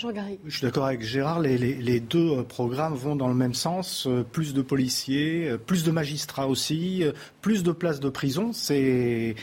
Je 0.01 0.57
suis 0.57 0.63
d'accord 0.63 0.87
avec 0.87 1.03
Gérard. 1.03 1.41
Les, 1.41 1.59
les, 1.59 1.75
les, 1.75 1.99
deux 1.99 2.39
euh, 2.39 2.43
programmes 2.45 2.95
vont 2.95 3.17
dans 3.17 3.27
le 3.27 3.35
même 3.35 3.55
sens. 3.55 4.07
Euh, 4.07 4.23
plus 4.23 4.55
de 4.55 4.63
policiers, 4.63 5.57
plus 5.67 5.83
de 5.83 5.91
magistrats 5.91 6.47
aussi, 6.47 7.03
plus 7.43 7.65
de 7.65 7.73
places 7.73 7.99
de 7.99 8.09
prison. 8.09 8.53
C'est 8.53 9.35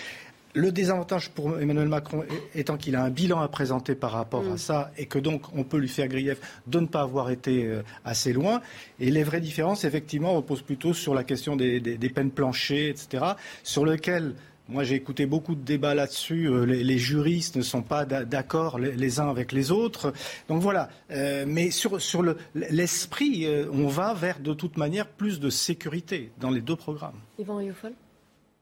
le 0.56 0.72
désavantage 0.72 1.30
pour 1.30 1.60
Emmanuel 1.60 1.90
Macron 1.90 2.24
étant 2.56 2.78
qu'il 2.78 2.96
a 2.96 3.04
un 3.04 3.10
bilan 3.10 3.42
à 3.42 3.48
présenter 3.48 3.94
par 3.94 4.12
rapport 4.12 4.46
à 4.48 4.54
mm. 4.54 4.58
ça 4.58 4.92
et 4.98 5.06
que 5.06 5.20
donc 5.20 5.44
on 5.54 5.64
peut 5.64 5.78
lui 5.78 5.90
faire 5.90 6.08
grief 6.08 6.40
de 6.66 6.80
ne 6.80 6.88
pas 6.88 7.02
avoir 7.02 7.30
été 7.30 7.66
euh, 7.66 7.84
assez 8.06 8.34
loin. 8.34 8.62
Et 9.00 9.12
les 9.12 9.24
vraies 9.24 9.42
différences, 9.42 9.84
effectivement, 9.84 10.34
reposent 10.34 10.62
plutôt 10.62 10.94
sur 10.94 11.14
la 11.14 11.24
question 11.24 11.56
des, 11.56 12.10
peines 12.16 12.32
planchées, 12.32 12.90
etc., 12.90 13.26
sur 13.64 13.86
lequel 13.86 14.34
moi, 14.68 14.84
j'ai 14.84 14.96
écouté 14.96 15.28
beaucoup 15.28 15.54
de 15.54 15.62
débats 15.62 15.94
là-dessus. 15.94 16.48
Euh, 16.48 16.66
les, 16.66 16.98
juristes 16.98 17.56
ne 17.56 17.62
sont 17.62 17.84
pas 17.84 18.06
d'accord 18.06 18.80
les, 18.80 19.20
uns 19.20 19.30
avec 19.30 19.52
les 19.52 19.72
autres. 19.72 20.12
Donc 20.48 20.60
voilà. 20.62 20.90
Euh, 21.12 21.46
mais 21.48 21.70
sur, 21.70 22.02
sur 22.02 22.24
l'esprit, 22.56 23.48
on 23.72 23.88
va 23.88 24.16
vers 24.16 24.40
de 24.40 24.56
toute 24.56 24.78
manière 24.78 25.08
plus 25.08 25.40
de 25.40 25.52
sécurité 25.52 26.32
dans 26.40 26.50
les 26.50 26.62
deux 26.62 26.76
programmes. 26.76 27.20
Yvan 27.38 27.62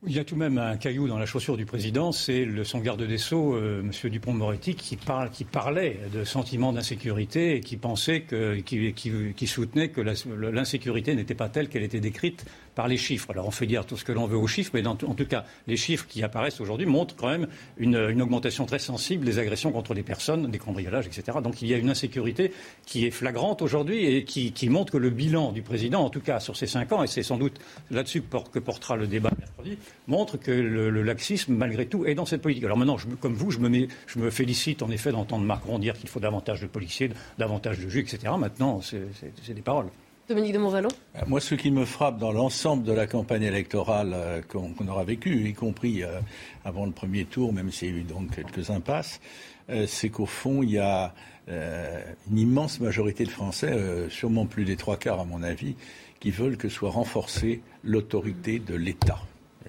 Il 0.05 0.13
y 0.13 0.19
a 0.19 0.25
tout 0.25 0.35
de 0.35 0.39
même 0.39 0.57
un 0.57 0.75
caillou 0.75 1.07
dans 1.07 1.17
la 1.17 1.25
chaussure 1.25 1.55
du 1.55 1.65
président, 1.65 2.11
c'est 2.11 2.45
son 2.65 2.79
garde 2.79 3.03
des 3.03 3.17
Sceaux, 3.17 3.55
euh, 3.55 3.81
M. 3.81 4.09
Dupont-Moretti, 4.09 4.75
qui, 4.75 4.97
parle, 4.97 5.29
qui, 5.29 5.45
parlait 5.45 5.97
de 6.13 6.25
sentiments 6.25 6.73
d'insécurité 6.73 7.55
et 7.55 7.59
qui 7.61 7.77
pensait 7.77 8.21
que, 8.21 8.59
qui, 8.59 8.93
qui 8.93 9.47
soutenait 9.47 9.89
que 9.89 10.01
l'insécurité 10.01 11.15
n'était 11.15 11.35
pas 11.35 11.47
telle 11.47 11.69
qu'elle 11.69 11.83
était 11.83 12.01
décrite 12.01 12.45
par 12.75 12.87
les 12.87 12.97
chiffres. 12.97 13.31
Alors 13.31 13.47
on 13.47 13.51
fait 13.51 13.65
dire 13.65 13.85
tout 13.85 13.97
ce 13.97 14.03
que 14.03 14.11
l'on 14.11 14.27
veut 14.27 14.37
aux 14.37 14.47
chiffres, 14.47 14.71
mais 14.73 14.85
en 14.85 14.95
tout 14.95 15.25
cas, 15.25 15.45
les 15.67 15.77
chiffres 15.77 16.05
qui 16.07 16.23
apparaissent 16.23 16.61
aujourd'hui 16.61 16.85
montrent 16.85 17.15
quand 17.15 17.29
même 17.29 17.47
une, 17.77 18.21
augmentation 18.21 18.65
très 18.65 18.79
sensible 18.79 19.25
des 19.25 19.39
agressions 19.39 19.71
contre 19.71 19.93
les 19.93 20.03
personnes, 20.03 20.49
des 20.49 20.59
cambriolages, 20.59 21.07
etc. 21.07 21.39
Donc 21.43 21.61
il 21.61 21.67
y 21.67 21.73
a 21.73 21.77
une 21.77 21.89
insécurité 21.89 22.51
qui 22.85 23.05
est 23.05 23.11
flagrante 23.11 23.61
aujourd'hui 23.61 24.05
et 24.05 24.23
qui, 24.23 24.69
montre 24.69 24.93
que 24.93 24.97
le 24.97 25.09
bilan 25.09 25.51
du 25.51 25.61
président, 25.61 26.03
en 26.03 26.09
tout 26.09 26.21
cas 26.21 26.39
sur 26.39 26.55
ces 26.55 26.67
cinq 26.67 26.91
ans, 26.91 27.03
et 27.03 27.07
c'est 27.07 27.23
sans 27.23 27.37
doute 27.37 27.59
là-dessus 27.91 28.23
que 28.51 28.59
portera 28.59 28.95
le 28.95 29.07
débat 29.07 29.31
mercredi, 29.37 29.77
montre 30.07 30.37
que 30.37 30.51
le, 30.51 31.03
laxisme, 31.03 31.53
malgré 31.53 31.85
tout, 31.85 32.05
est 32.05 32.15
dans 32.15 32.25
cette 32.25 32.41
politique. 32.41 32.63
Alors 32.63 32.77
maintenant, 32.77 32.97
comme 33.19 33.33
vous, 33.33 33.51
je 33.51 33.59
me, 33.59 33.87
je 34.07 34.19
me 34.19 34.29
félicite 34.29 34.81
en 34.81 34.89
effet 34.89 35.11
d'entendre 35.11 35.45
Macron 35.45 35.79
dire 35.79 35.93
qu'il 35.93 36.09
faut 36.09 36.19
davantage 36.19 36.61
de 36.61 36.67
policiers, 36.67 37.11
davantage 37.37 37.79
de 37.79 37.89
juges, 37.89 38.13
etc. 38.13 38.33
Maintenant, 38.37 38.81
c'est 38.81 39.53
des 39.53 39.61
paroles. 39.61 39.87
Dominique 40.29 40.53
de 40.53 40.59
euh, 40.59 40.89
Moi, 41.27 41.41
ce 41.41 41.53
qui 41.53 41.69
me 41.69 41.83
frappe 41.83 42.17
dans 42.17 42.31
l'ensemble 42.31 42.83
de 42.83 42.93
la 42.93 43.07
campagne 43.07 43.43
électorale 43.43 44.11
euh, 44.13 44.41
qu'on 44.41 44.87
aura 44.87 45.03
vécue, 45.03 45.49
y 45.49 45.53
compris 45.53 46.01
euh, 46.01 46.21
avant 46.63 46.85
le 46.85 46.93
premier 46.93 47.25
tour, 47.25 47.51
même 47.51 47.71
s'il 47.71 47.89
y 47.89 47.91
a 47.91 47.97
eu 47.97 48.03
donc 48.03 48.33
quelques 48.33 48.69
impasses, 48.69 49.19
c'est 49.87 50.09
qu'au 50.09 50.25
fond, 50.25 50.61
il 50.61 50.71
y 50.71 50.77
a 50.77 51.13
une 51.47 52.37
immense 52.37 52.81
majorité 52.81 53.23
de 53.23 53.29
Français, 53.29 54.09
sûrement 54.09 54.45
plus 54.45 54.65
des 54.65 54.75
trois 54.75 54.97
quarts 54.97 55.21
à 55.21 55.23
mon 55.23 55.41
avis, 55.41 55.77
qui 56.19 56.31
veulent 56.31 56.57
que 56.57 56.67
soit 56.67 56.89
renforcée 56.89 57.61
l'autorité 57.81 58.59
de 58.59 58.75
l'État. 58.75 59.19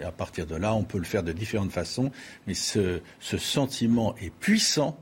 Et 0.00 0.02
à 0.02 0.11
partir 0.11 0.46
de 0.46 0.57
là, 0.57 0.74
on 0.74 0.82
peut 0.82 0.98
le 0.98 1.05
faire 1.05 1.22
de 1.22 1.30
différentes 1.30 1.70
façons, 1.70 2.11
mais 2.48 2.55
ce, 2.55 3.02
ce 3.20 3.38
sentiment 3.38 4.16
est 4.16 4.34
puissant 4.34 4.98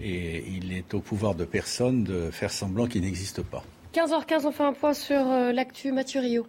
et 0.00 0.44
il 0.48 0.72
est 0.72 0.92
au 0.92 1.00
pouvoir 1.00 1.36
de 1.36 1.44
personne 1.44 2.02
de 2.02 2.32
faire 2.32 2.50
semblant 2.50 2.88
qu'il 2.88 3.02
n'existe 3.02 3.42
pas. 3.42 3.62
15h15, 3.96 4.44
on 4.44 4.52
fait 4.52 4.62
un 4.62 4.74
point 4.74 4.92
sur 4.92 5.26
euh, 5.26 5.52
l'actu 5.52 5.90
Mathurio. 5.90 6.46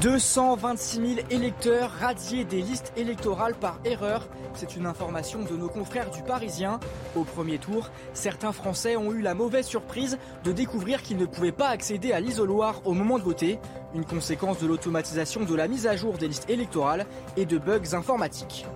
226 0.00 1.16
000 1.16 1.26
électeurs 1.30 1.90
radiés 1.90 2.44
des 2.44 2.62
listes 2.62 2.92
électorales 2.96 3.56
par 3.56 3.80
erreur. 3.84 4.28
C'est 4.54 4.76
une 4.76 4.86
information 4.86 5.42
de 5.42 5.56
nos 5.56 5.68
confrères 5.68 6.12
du 6.12 6.22
Parisien. 6.22 6.78
Au 7.16 7.24
premier 7.24 7.58
tour, 7.58 7.90
certains 8.14 8.52
Français 8.52 8.94
ont 8.96 9.12
eu 9.12 9.22
la 9.22 9.34
mauvaise 9.34 9.66
surprise 9.66 10.18
de 10.44 10.52
découvrir 10.52 11.02
qu'ils 11.02 11.18
ne 11.18 11.26
pouvaient 11.26 11.50
pas 11.50 11.68
accéder 11.68 12.12
à 12.12 12.20
l'isoloir 12.20 12.82
au 12.84 12.92
moment 12.92 13.18
de 13.18 13.24
voter, 13.24 13.58
une 13.92 14.04
conséquence 14.04 14.60
de 14.60 14.68
l'automatisation 14.68 15.42
de 15.42 15.54
la 15.56 15.66
mise 15.66 15.88
à 15.88 15.96
jour 15.96 16.16
des 16.16 16.28
listes 16.28 16.48
électorales 16.48 17.06
et 17.36 17.44
de 17.44 17.58
bugs 17.58 17.94
informatiques. 17.94 18.66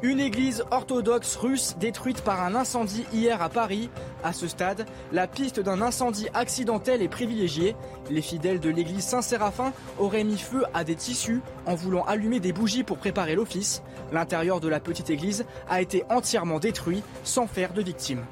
Une 0.00 0.20
église 0.20 0.64
orthodoxe 0.70 1.34
russe 1.34 1.74
détruite 1.80 2.20
par 2.20 2.44
un 2.44 2.54
incendie 2.54 3.04
hier 3.12 3.42
à 3.42 3.48
Paris. 3.48 3.90
À 4.22 4.32
ce 4.32 4.46
stade, 4.46 4.86
la 5.10 5.26
piste 5.26 5.58
d'un 5.58 5.82
incendie 5.82 6.28
accidentel 6.34 7.02
est 7.02 7.08
privilégiée. 7.08 7.74
Les 8.08 8.22
fidèles 8.22 8.60
de 8.60 8.70
l'église 8.70 9.04
Saint-Séraphin 9.04 9.72
auraient 9.98 10.22
mis 10.22 10.38
feu 10.38 10.62
à 10.72 10.84
des 10.84 10.94
tissus 10.94 11.40
en 11.66 11.74
voulant 11.74 12.04
allumer 12.04 12.38
des 12.38 12.52
bougies 12.52 12.84
pour 12.84 12.98
préparer 12.98 13.34
l'office. 13.34 13.82
L'intérieur 14.12 14.60
de 14.60 14.68
la 14.68 14.78
petite 14.78 15.10
église 15.10 15.44
a 15.68 15.80
été 15.80 16.04
entièrement 16.10 16.60
détruit 16.60 17.02
sans 17.24 17.48
faire 17.48 17.72
de 17.72 17.82
victimes. 17.82 18.24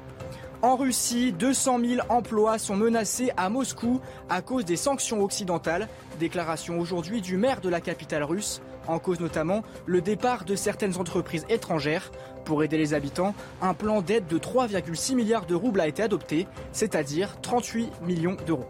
En 0.61 0.77
Russie, 0.77 1.33
200 1.33 1.79
000 1.85 2.07
emplois 2.07 2.59
sont 2.59 2.77
menacés 2.77 3.31
à 3.35 3.49
Moscou 3.49 3.99
à 4.29 4.41
cause 4.41 4.63
des 4.63 4.77
sanctions 4.77 5.21
occidentales. 5.21 5.89
Déclaration 6.17 6.79
aujourd'hui 6.79 7.21
du 7.21 7.35
maire 7.35 7.59
de 7.59 7.67
la 7.67 7.81
capitale 7.81 8.23
russe. 8.23 8.61
En 8.87 8.99
cause 8.99 9.19
notamment 9.19 9.63
le 9.85 10.01
départ 10.01 10.45
de 10.45 10.55
certaines 10.55 10.97
entreprises 10.97 11.45
étrangères. 11.49 12.11
Pour 12.45 12.63
aider 12.63 12.77
les 12.77 12.93
habitants, 12.93 13.35
un 13.61 13.73
plan 13.73 14.01
d'aide 14.01 14.27
de 14.27 14.37
3,6 14.37 15.15
milliards 15.15 15.45
de 15.45 15.55
roubles 15.55 15.81
a 15.81 15.87
été 15.87 16.01
adopté, 16.01 16.47
c'est-à-dire 16.71 17.41
38 17.41 18.01
millions 18.01 18.37
d'euros. 18.45 18.67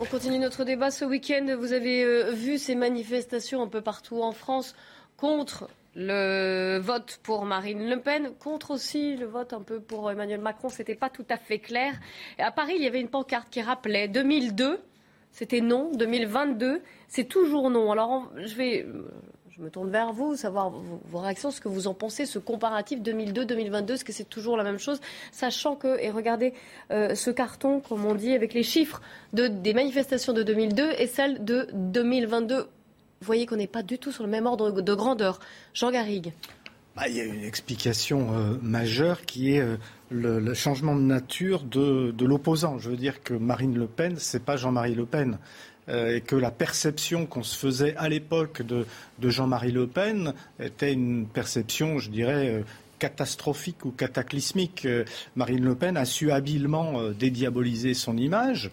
On 0.00 0.04
continue 0.04 0.38
notre 0.38 0.64
débat 0.64 0.90
ce 0.90 1.04
week-end. 1.04 1.56
Vous 1.58 1.72
avez 1.72 2.04
euh, 2.04 2.32
vu 2.32 2.58
ces 2.58 2.74
manifestations 2.74 3.62
un 3.62 3.68
peu 3.68 3.80
partout 3.80 4.22
en 4.22 4.32
France 4.32 4.74
contre 5.16 5.68
le 5.94 6.78
vote 6.78 7.20
pour 7.22 7.44
Marine 7.44 7.88
Le 7.88 8.00
Pen, 8.00 8.32
contre 8.38 8.72
aussi 8.72 9.16
le 9.16 9.26
vote 9.26 9.52
un 9.52 9.62
peu 9.62 9.80
pour 9.80 10.10
Emmanuel 10.10 10.40
Macron. 10.40 10.68
C'était 10.68 10.96
pas 10.96 11.10
tout 11.10 11.24
à 11.30 11.36
fait 11.36 11.60
clair. 11.60 11.94
À 12.38 12.50
Paris, 12.50 12.74
il 12.76 12.82
y 12.82 12.86
avait 12.86 13.00
une 13.00 13.08
pancarte 13.08 13.48
qui 13.50 13.62
rappelait 13.62 14.08
2002 14.08 14.80
c'était 15.34 15.60
non. 15.60 15.90
2022, 15.92 16.80
c'est 17.08 17.24
toujours 17.24 17.68
non. 17.68 17.92
Alors, 17.92 18.32
je 18.36 18.54
vais. 18.54 18.86
Je 19.50 19.62
me 19.62 19.70
tourne 19.70 19.88
vers 19.88 20.12
vous, 20.12 20.34
savoir 20.34 20.70
vos, 20.70 21.18
réactions, 21.20 21.52
ce 21.52 21.60
que 21.60 21.68
vous 21.68 21.86
en 21.86 21.94
pensez, 21.94 22.26
ce 22.26 22.40
comparatif 22.40 23.00
2002-2022, 23.02 23.92
est-ce 23.92 24.04
que 24.04 24.12
c'est 24.12 24.28
toujours 24.28 24.56
la 24.56 24.64
même 24.64 24.80
chose 24.80 25.00
Sachant 25.30 25.76
que, 25.76 25.96
et 26.00 26.10
regardez 26.10 26.54
euh, 26.90 27.14
ce 27.14 27.30
carton, 27.30 27.78
comme 27.78 28.04
on 28.04 28.16
dit, 28.16 28.34
avec 28.34 28.52
les 28.52 28.64
chiffres 28.64 29.00
de, 29.32 29.46
des 29.46 29.72
manifestations 29.72 30.32
de 30.32 30.42
2002 30.42 30.94
et 30.98 31.06
celles 31.06 31.44
de 31.44 31.68
2022. 31.72 32.56
Vous 32.62 32.66
voyez 33.22 33.46
qu'on 33.46 33.54
n'est 33.54 33.68
pas 33.68 33.84
du 33.84 33.96
tout 33.96 34.10
sur 34.10 34.24
le 34.24 34.30
même 34.30 34.46
ordre 34.46 34.72
de 34.72 34.94
grandeur. 34.94 35.38
Jean 35.72 35.92
Garrigue. 35.92 36.32
Bah, 36.96 37.08
il 37.08 37.16
y 37.16 37.20
a 37.20 37.24
une 37.24 37.44
explication 37.44 38.34
euh, 38.34 38.56
majeure 38.60 39.22
qui 39.22 39.54
est 39.54 39.60
euh, 39.60 39.76
le, 40.14 40.54
changement 40.54 40.94
de 40.94 41.00
nature 41.02 41.62
de, 41.62 42.24
l'opposant. 42.24 42.78
Je 42.78 42.90
veux 42.90 42.96
dire 42.96 43.22
que 43.22 43.34
Marine 43.34 43.76
Le 43.76 43.86
Pen, 43.86 44.14
c'est 44.18 44.44
pas 44.44 44.56
Jean-Marie 44.56 44.94
Le 44.94 45.06
Pen. 45.06 45.38
Euh, 45.90 46.16
et 46.16 46.20
que 46.22 46.36
la 46.36 46.50
perception 46.50 47.26
qu'on 47.26 47.42
se 47.42 47.58
faisait 47.58 47.94
à 47.96 48.08
l'époque 48.08 48.62
de, 48.62 48.86
Jean-Marie 49.22 49.72
Le 49.72 49.86
Pen 49.86 50.32
était 50.58 50.92
une 50.92 51.26
perception, 51.26 51.98
je 51.98 52.10
dirais, 52.10 52.64
catastrophique 52.98 53.84
ou 53.84 53.90
cataclysmique. 53.90 54.88
Marine 55.36 55.64
Le 55.64 55.74
Pen 55.74 55.96
a 55.96 56.06
su 56.06 56.32
habilement 56.32 57.10
dédiaboliser 57.10 57.92
son 57.92 58.16
image. 58.16 58.70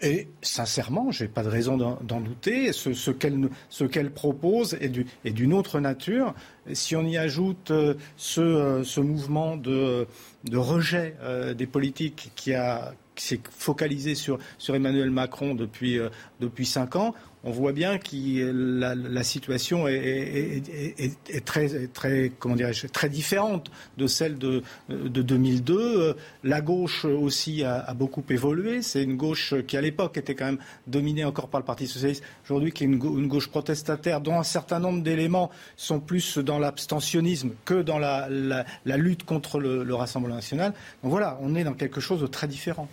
Et 0.00 0.28
sincèrement, 0.42 1.10
je 1.12 1.24
n'ai 1.24 1.28
pas 1.28 1.42
de 1.42 1.48
raison 1.48 1.76
d'en 1.76 2.20
douter. 2.20 2.72
Ce, 2.72 3.10
qu'elle 3.10 4.10
propose 4.10 4.76
est 4.80 5.30
d'une 5.30 5.52
autre 5.52 5.80
nature. 5.80 6.34
Si 6.72 6.96
on 6.96 7.06
y 7.06 7.16
ajoute 7.16 7.70
euh, 7.70 7.94
euh, 8.38 8.84
ce, 8.84 9.00
mouvement 9.00 9.56
de, 9.56 10.06
rejet 10.52 11.16
euh, 11.22 11.54
des 11.54 11.66
politiques 11.66 12.32
qui, 12.34 12.52
s'est 13.16 13.40
focalisé 13.50 14.14
sur, 14.14 14.38
Emmanuel 14.68 15.10
Macron 15.10 15.54
depuis 15.54 16.66
cinq 16.66 16.96
ans, 16.96 17.14
on 17.44 17.50
voit 17.50 17.72
bien 17.72 17.98
que 17.98 18.10
la, 18.12 19.22
situation 19.22 19.86
est, 19.86 20.62
très, 21.44 21.86
très, 21.88 22.32
comment 22.38 22.56
très 22.92 23.08
différente 23.08 23.70
de 23.98 24.06
celle 24.06 24.38
de, 24.38 24.62
de 24.88 25.22
2002. 25.22 26.16
La 26.42 26.60
gauche 26.62 27.04
aussi 27.04 27.62
a, 27.62 27.92
beaucoup 27.94 28.24
évolué. 28.30 28.80
C'est 28.80 29.02
une 29.02 29.16
gauche 29.16 29.54
qui, 29.66 29.76
à 29.76 29.82
l'époque, 29.82 30.16
était 30.16 30.34
quand 30.34 30.46
même 30.46 30.58
dominée 30.86 31.24
encore 31.24 31.48
par 31.48 31.60
le 31.60 31.66
Parti 31.66 31.86
socialiste. 31.86 32.24
Aujourd'hui, 32.44 32.72
qui 32.72 32.84
est 32.84 32.86
une, 32.86 32.98
gauche 33.28 33.48
protestataire 33.48 34.20
dont 34.22 34.38
un 34.38 34.42
certain 34.42 34.78
nombre 34.78 35.02
d'éléments 35.02 35.50
sont 35.76 36.00
plus 36.00 36.38
dans 36.38 36.58
l'abstentionnisme 36.58 37.50
que 37.64 37.82
dans 37.82 37.98
la, 37.98 38.28
lutte 38.86 39.24
contre 39.24 39.60
le, 39.60 39.84
le 39.84 39.94
Rassemblement 39.94 40.36
national. 40.36 40.72
Donc 41.02 41.10
voilà, 41.10 41.38
on 41.42 41.54
est 41.54 41.64
dans 41.64 41.74
quelque 41.74 42.00
chose 42.00 42.20
de 42.22 42.26
très 42.26 42.48
différent. 42.48 42.88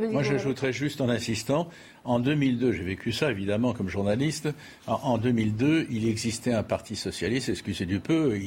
Moi, 0.00 0.22
j'ajouterais 0.22 0.72
juste 0.72 1.00
en 1.00 1.08
insistant, 1.08 1.68
en 2.04 2.18
2002, 2.18 2.72
j'ai 2.72 2.82
vécu 2.82 3.12
ça 3.12 3.30
évidemment 3.30 3.72
comme 3.72 3.88
journaliste, 3.88 4.48
en, 4.86 5.18
2002, 5.18 5.86
il 5.90 6.06
existait 6.08 6.52
un 6.52 6.62
parti 6.62 6.96
socialiste, 6.96 7.48
excusez 7.48 7.86
du 7.86 8.00
peu, 8.00 8.38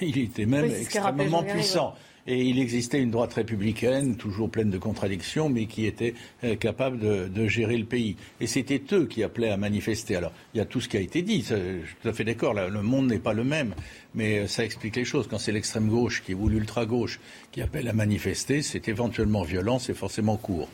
il, 0.00 0.18
était 0.18 0.46
même 0.46 0.70
extrêmement 0.70 1.42
puissant. 1.42 1.94
Et 2.30 2.44
il 2.44 2.58
existait 2.58 3.00
une 3.00 3.10
droite 3.10 3.32
républicaine, 3.32 4.16
toujours 4.16 4.50
pleine 4.50 4.68
de 4.68 4.76
contradictions, 4.76 5.48
mais 5.48 5.64
qui 5.64 5.86
était 5.86 6.12
euh, 6.44 6.56
capable 6.56 6.98
de, 6.98 7.48
gérer 7.48 7.78
le 7.78 7.86
pays. 7.86 8.16
Et 8.38 8.46
c'était 8.46 8.82
eux 8.92 9.06
qui 9.06 9.22
appelaient 9.22 9.48
à 9.48 9.56
manifester. 9.56 10.14
Alors, 10.14 10.32
il 10.52 10.58
y 10.58 10.60
a 10.60 10.66
tout 10.66 10.82
ce 10.82 10.90
qui 10.90 10.98
a 10.98 11.00
été 11.00 11.22
dit, 11.22 11.40
je 11.40 11.54
suis 11.54 11.96
tout 12.02 12.08
à 12.08 12.12
fait 12.12 12.24
d'accord, 12.24 12.52
le 12.52 12.82
monde 12.82 13.06
n'est 13.06 13.18
pas 13.18 13.32
le 13.32 13.44
même, 13.44 13.74
mais 14.14 14.40
euh, 14.40 14.46
ça 14.46 14.62
explique 14.62 14.96
les 14.96 15.06
choses. 15.06 15.26
Quand 15.26 15.38
c'est 15.38 15.52
l'extrême 15.52 15.88
gauche 15.88 16.22
qui 16.22 16.34
ou 16.34 16.50
l'ultra 16.50 16.84
gauche 16.84 17.18
qui 17.50 17.62
appelle 17.62 17.88
à 17.88 17.94
manifester, 17.94 18.60
c'est 18.60 18.88
éventuellement 18.88 19.42
violent, 19.42 19.78
c'est 19.78 19.94
forcément 19.94 20.36
court. 20.36 20.68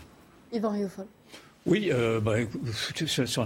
Yvan 0.52 0.74
oui, 1.66 1.88
euh, 1.90 2.20
bah, 2.20 2.34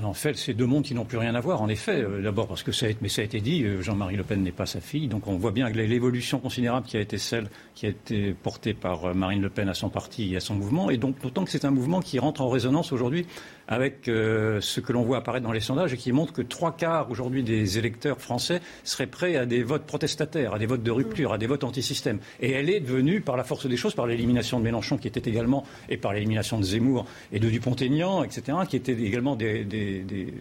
en 0.03 0.13
fait, 0.13 0.37
c'est 0.37 0.53
deux 0.53 0.67
mondes 0.67 0.83
qui 0.83 0.93
n'ont 0.93 1.05
plus 1.05 1.19
rien 1.19 1.37
à 1.37 1.41
voir, 1.41 1.63
en 1.63 1.69
effet. 1.69 2.03
Euh, 2.03 2.21
d'abord 2.21 2.49
parce 2.49 2.65
que 2.65 2.73
ça 2.73 2.87
a, 2.87 2.89
mais 3.01 3.09
ça 3.09 3.23
a 3.23 3.25
été 3.25 3.41
dit, 3.41 3.63
euh, 3.63 3.81
Jean-Marie 3.81 4.17
Le 4.17 4.25
Pen 4.25 4.43
n'est 4.43 4.51
pas 4.51 4.67
sa 4.67 4.81
fille, 4.81 5.07
donc 5.07 5.29
on 5.29 5.37
voit 5.37 5.53
bien 5.53 5.69
l'évolution 5.69 6.41
considérable 6.41 6.85
qui 6.85 6.97
a 6.97 7.01
été 7.01 7.17
celle 7.17 7.49
qui 7.77 7.87
a 7.87 7.91
été 7.91 8.33
portée 8.33 8.75
par 8.75 9.05
euh, 9.05 9.15
Marine 9.15 9.41
Le 9.41 9.51
Pen 9.51 9.69
à 9.69 9.75
son 9.75 9.89
parti 9.89 10.35
et 10.35 10.37
à 10.37 10.41
son 10.41 10.57
mouvement, 10.57 10.91
et 10.91 10.97
donc 10.97 11.21
d'autant 11.23 11.45
que 11.45 11.51
c'est 11.53 11.65
un 11.65 11.71
mouvement 11.71 12.01
qui 12.01 12.19
rentre 12.19 12.41
en 12.41 12.49
résonance 12.49 12.91
aujourd'hui 12.91 13.25
avec 13.71 14.05
ce 14.07 14.81
que 14.81 14.95
l'on 14.95 15.03
voit 15.03 15.19
apparaître 15.19 15.45
dans 15.45 15.53
les 15.53 15.61
sondages 15.61 15.93
et 15.93 15.99
qui 15.99 16.11
montre 16.11 16.33
que 16.33 16.41
trois 16.41 16.75
quarts 16.75 17.11
aujourd'hui 17.11 17.43
des 17.43 17.77
électeurs 17.77 18.19
français 18.19 18.63
seraient 18.83 19.07
prêts 19.07 19.37
à 19.37 19.45
des 19.45 19.63
votes 19.63 19.85
protestataires, 19.85 20.55
à 20.55 20.59
des 20.59 20.65
votes 20.65 20.83
de 20.83 20.91
rupture, 20.91 21.35
à 21.35 21.39
des 21.39 21.47
votes 21.47 21.65
anti-système. 21.65 22.19
Et 22.41 22.53
elle 22.53 22.71
est 22.71 22.81
devenue, 22.81 23.21
par 23.21 23.37
la 23.37 23.45
force 23.45 23.67
des 23.67 23.77
choses, 23.77 23.95
par 23.95 24.07
l'élimination 24.07 24.59
de 24.59 24.65
Mélenchon 24.65 24.97
qui 24.97 25.07
était 25.07 25.29
également, 25.29 25.65
et 25.91 25.99
par 25.99 26.15
l'élimination 26.15 26.59
de 26.59 26.65
Zemmour 26.65 27.05
et 27.31 27.41
de 27.41 27.51
Dupont-Aignan, 27.51 28.08
étudiants, 28.09 28.23
etc., 28.23 28.59
qui 28.69 28.77
étaient 28.77 28.93
également 28.93 29.37
des, 29.37 29.65
des, 29.65 30.01
des, 30.03 30.35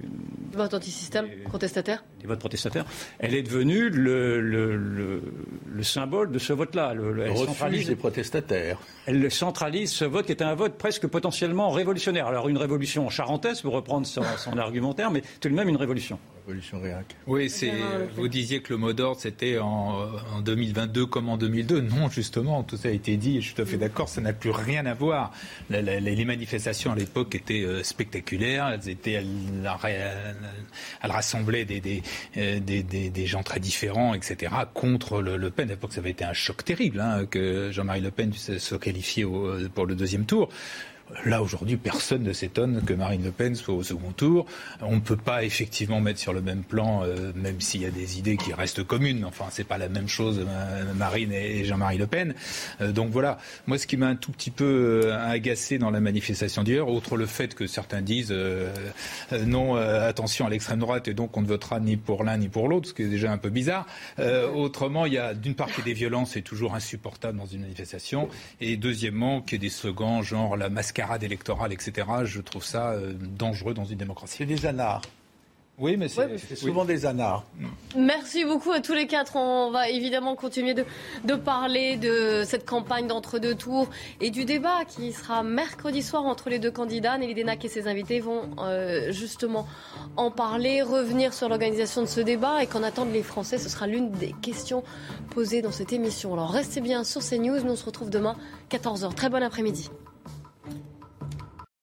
Vote 0.53 0.73
anti-système, 0.73 1.27
contestataire 1.51 2.03
des 2.21 2.27
votes 2.27 2.39
protestataires, 2.39 2.85
elle 3.19 3.35
est 3.35 3.43
devenue 3.43 3.89
le, 3.89 4.39
le, 4.41 4.75
le, 4.75 5.21
le 5.67 5.83
symbole 5.83 6.31
de 6.31 6.39
ce 6.39 6.53
vote-là. 6.53 6.93
Le, 6.93 7.11
le- 7.11 7.23
elle 7.25 7.31
Refuge 7.31 7.47
centralise- 7.47 7.87
des 7.87 7.95
protestataires. 7.95 8.79
Elle 9.05 9.29
centralise 9.31 9.91
ce 9.91 10.05
vote 10.05 10.25
qui 10.25 10.31
est 10.31 10.41
un 10.41 10.55
vote 10.55 10.77
presque 10.77 11.05
potentiellement 11.07 11.69
révolutionnaire. 11.69 12.27
Alors 12.27 12.47
une 12.49 12.57
révolution 12.57 13.09
charentaise, 13.09 13.61
pour 13.61 13.73
reprendre 13.73 14.07
son, 14.07 14.23
son 14.37 14.57
argumentaire, 14.57 15.11
mais 15.11 15.21
tout 15.41 15.49
de 15.49 15.53
même 15.53 15.69
une 15.69 15.75
révolution. 15.77 16.17
Réac. 16.73 17.15
Oui, 17.27 17.49
c'est. 17.49 17.71
Vous 18.15 18.27
disiez 18.27 18.61
que 18.61 18.71
le 18.73 18.77
mot 18.77 18.93
d'ordre 18.93 19.19
c'était 19.19 19.59
en, 19.59 20.07
en 20.35 20.41
2022 20.41 21.05
comme 21.05 21.27
en 21.29 21.37
2002. 21.37 21.81
Non, 21.81 22.09
justement, 22.09 22.63
tout 22.63 22.77
ça 22.77 22.87
a 22.87 22.91
été 22.91 23.17
dit. 23.17 23.37
et 23.37 23.41
Je 23.41 23.47
suis 23.47 23.55
tout 23.55 23.61
à 23.61 23.65
fait 23.65 23.77
d'accord. 23.77 24.07
Ça 24.07 24.21
n'a 24.21 24.33
plus 24.33 24.51
rien 24.51 24.85
à 24.85 24.93
voir. 24.93 25.31
La- 25.69 25.81
la- 25.81 25.99
les 25.99 26.25
manifestations 26.25 26.91
à 26.91 26.95
l'époque 26.95 27.35
étaient 27.35 27.63
euh, 27.63 27.83
spectaculaires. 27.83 28.67
Elles 28.69 28.89
étaient, 28.89 29.11
elles, 29.13 29.27
elles 29.83 31.11
rassemblaient 31.11 31.65
des, 31.65 31.81
des, 31.81 32.01
euh, 32.37 32.59
des, 32.59 32.81
des- 32.83 33.09
des 33.09 33.25
gens 33.25 33.43
très 33.43 33.59
différents, 33.59 34.13
etc. 34.13 34.53
Contre 34.73 35.21
le, 35.21 35.37
Le 35.37 35.49
Pen. 35.51 35.67
À 35.69 35.73
l'époque, 35.73 35.93
ça 35.93 35.99
avait 35.99 36.11
été 36.11 36.23
un 36.23 36.33
choc 36.33 36.63
terrible 36.63 36.99
hein, 37.01 37.25
que 37.29 37.71
Jean-Marie 37.71 38.01
Le 38.01 38.11
Pen 38.11 38.31
se, 38.33 38.57
se 38.57 38.75
au- 39.25 39.57
pour 39.73 39.85
le 39.85 39.95
deuxième 39.95 40.25
tour. 40.25 40.49
Là, 41.25 41.41
aujourd'hui, 41.41 41.77
personne 41.77 42.23
ne 42.23 42.33
s'étonne 42.33 42.81
que 42.83 42.93
Marine 42.93 43.23
Le 43.23 43.31
Pen 43.31 43.55
soit 43.55 43.73
au 43.73 43.83
second 43.83 44.11
tour. 44.11 44.45
On 44.81 44.95
ne 44.95 45.01
peut 45.01 45.17
pas 45.17 45.43
effectivement 45.43 46.01
mettre 46.01 46.19
sur 46.19 46.33
le 46.33 46.41
même 46.41 46.63
plan, 46.63 47.03
euh, 47.03 47.31
même 47.35 47.61
s'il 47.61 47.81
y 47.81 47.85
a 47.85 47.91
des 47.91 48.19
idées 48.19 48.37
qui 48.37 48.53
restent 48.53 48.83
communes. 48.83 49.25
Enfin, 49.25 49.45
c'est 49.49 49.63
pas 49.63 49.77
la 49.77 49.89
même 49.89 50.07
chose, 50.07 50.45
euh, 50.47 50.93
Marine 50.93 51.31
et 51.31 51.65
Jean-Marie 51.65 51.97
Le 51.97 52.07
Pen. 52.07 52.33
Euh, 52.81 52.91
donc 52.91 53.09
voilà. 53.11 53.37
Moi, 53.67 53.77
ce 53.77 53.87
qui 53.87 53.97
m'a 53.97 54.07
un 54.07 54.15
tout 54.15 54.31
petit 54.31 54.51
peu 54.51 55.13
agacé 55.13 55.77
dans 55.77 55.91
la 55.91 55.99
manifestation 55.99 56.63
d'hier, 56.63 56.87
outre 56.87 57.17
le 57.17 57.25
fait 57.25 57.55
que 57.55 57.67
certains 57.67 58.01
disent 58.01 58.33
non, 59.45 59.75
attention 59.75 60.45
à 60.45 60.49
l'extrême 60.49 60.79
droite, 60.79 61.07
et 61.07 61.13
donc 61.13 61.35
on 61.37 61.41
ne 61.41 61.47
votera 61.47 61.79
ni 61.79 61.97
pour 61.97 62.23
l'un 62.23 62.37
ni 62.37 62.47
pour 62.47 62.67
l'autre, 62.67 62.89
ce 62.89 62.93
qui 62.93 63.03
est 63.03 63.07
déjà 63.07 63.31
un 63.31 63.37
peu 63.37 63.49
bizarre. 63.49 63.85
Autrement, 64.55 65.05
il 65.05 65.13
y 65.13 65.17
a 65.17 65.33
d'une 65.33 65.55
part 65.55 65.69
ait 65.69 65.81
des 65.83 65.93
violences, 65.93 66.31
c'est 66.31 66.41
toujours 66.41 66.75
insupportable 66.75 67.37
dans 67.37 67.45
une 67.45 67.61
manifestation, 67.61 68.29
et 68.61 68.77
deuxièmement 68.77 69.41
qu'il 69.41 69.59
des 69.59 69.69
slogans 69.69 70.21
genre 70.21 70.55
la 70.55 70.69
mascarade 70.97 71.23
électorale, 71.23 71.73
etc. 71.73 72.07
Je 72.23 72.41
trouve 72.41 72.63
ça 72.63 72.91
euh, 72.91 73.13
dangereux 73.13 73.73
dans 73.73 73.85
une 73.85 73.97
démocratie. 73.97 74.37
C'est 74.39 74.45
des 74.45 74.65
anards. 74.65 75.03
Oui, 75.79 75.95
mais 75.95 76.07
c'est 76.07 76.55
souvent 76.55 76.85
des 76.85 77.05
anards. 77.05 77.43
Merci 77.95 78.45
beaucoup 78.45 78.71
à 78.71 78.79
tous 78.79 78.95
les 78.95 79.05
quatre. 79.05 79.35
On 79.35 79.69
va 79.69 79.89
évidemment 79.89 80.35
continuer 80.35 80.73
de, 80.73 80.85
de 81.23 81.35
parler 81.35 81.97
de 81.97 82.41
cette 82.47 82.65
campagne 82.65 83.05
d'entre-deux 83.05 83.53
tours 83.53 83.87
et 84.19 84.31
du 84.31 84.43
débat 84.43 84.85
qui 84.87 85.13
sera 85.13 85.43
mercredi 85.43 86.01
soir 86.01 86.25
entre 86.25 86.49
les 86.49 86.57
deux 86.57 86.71
candidats. 86.71 87.19
Nelly 87.19 87.35
Denac 87.35 87.63
et 87.63 87.67
ses 87.67 87.87
invités 87.87 88.19
vont 88.19 88.49
euh, 88.57 89.11
justement 89.11 89.67
en 90.15 90.31
parler, 90.31 90.81
revenir 90.81 91.31
sur 91.35 91.47
l'organisation 91.47 92.01
de 92.01 92.07
ce 92.07 92.21
débat 92.21 92.63
et 92.63 92.65
qu'en 92.65 92.81
attendent 92.81 93.13
les 93.13 93.21
Français. 93.21 93.59
Ce 93.59 93.69
sera 93.69 93.85
l'une 93.85 94.09
des 94.09 94.33
questions 94.41 94.83
posées 95.29 95.61
dans 95.61 95.71
cette 95.71 95.93
émission. 95.93 96.33
Alors 96.33 96.49
restez 96.49 96.81
bien 96.81 97.03
sur 97.03 97.21
CNews. 97.21 97.61
Nous 97.63 97.73
on 97.73 97.75
se 97.75 97.85
retrouve 97.85 98.09
demain 98.09 98.35
14h. 98.71 99.13
Très 99.13 99.29
bon 99.29 99.43
après-midi. 99.43 99.91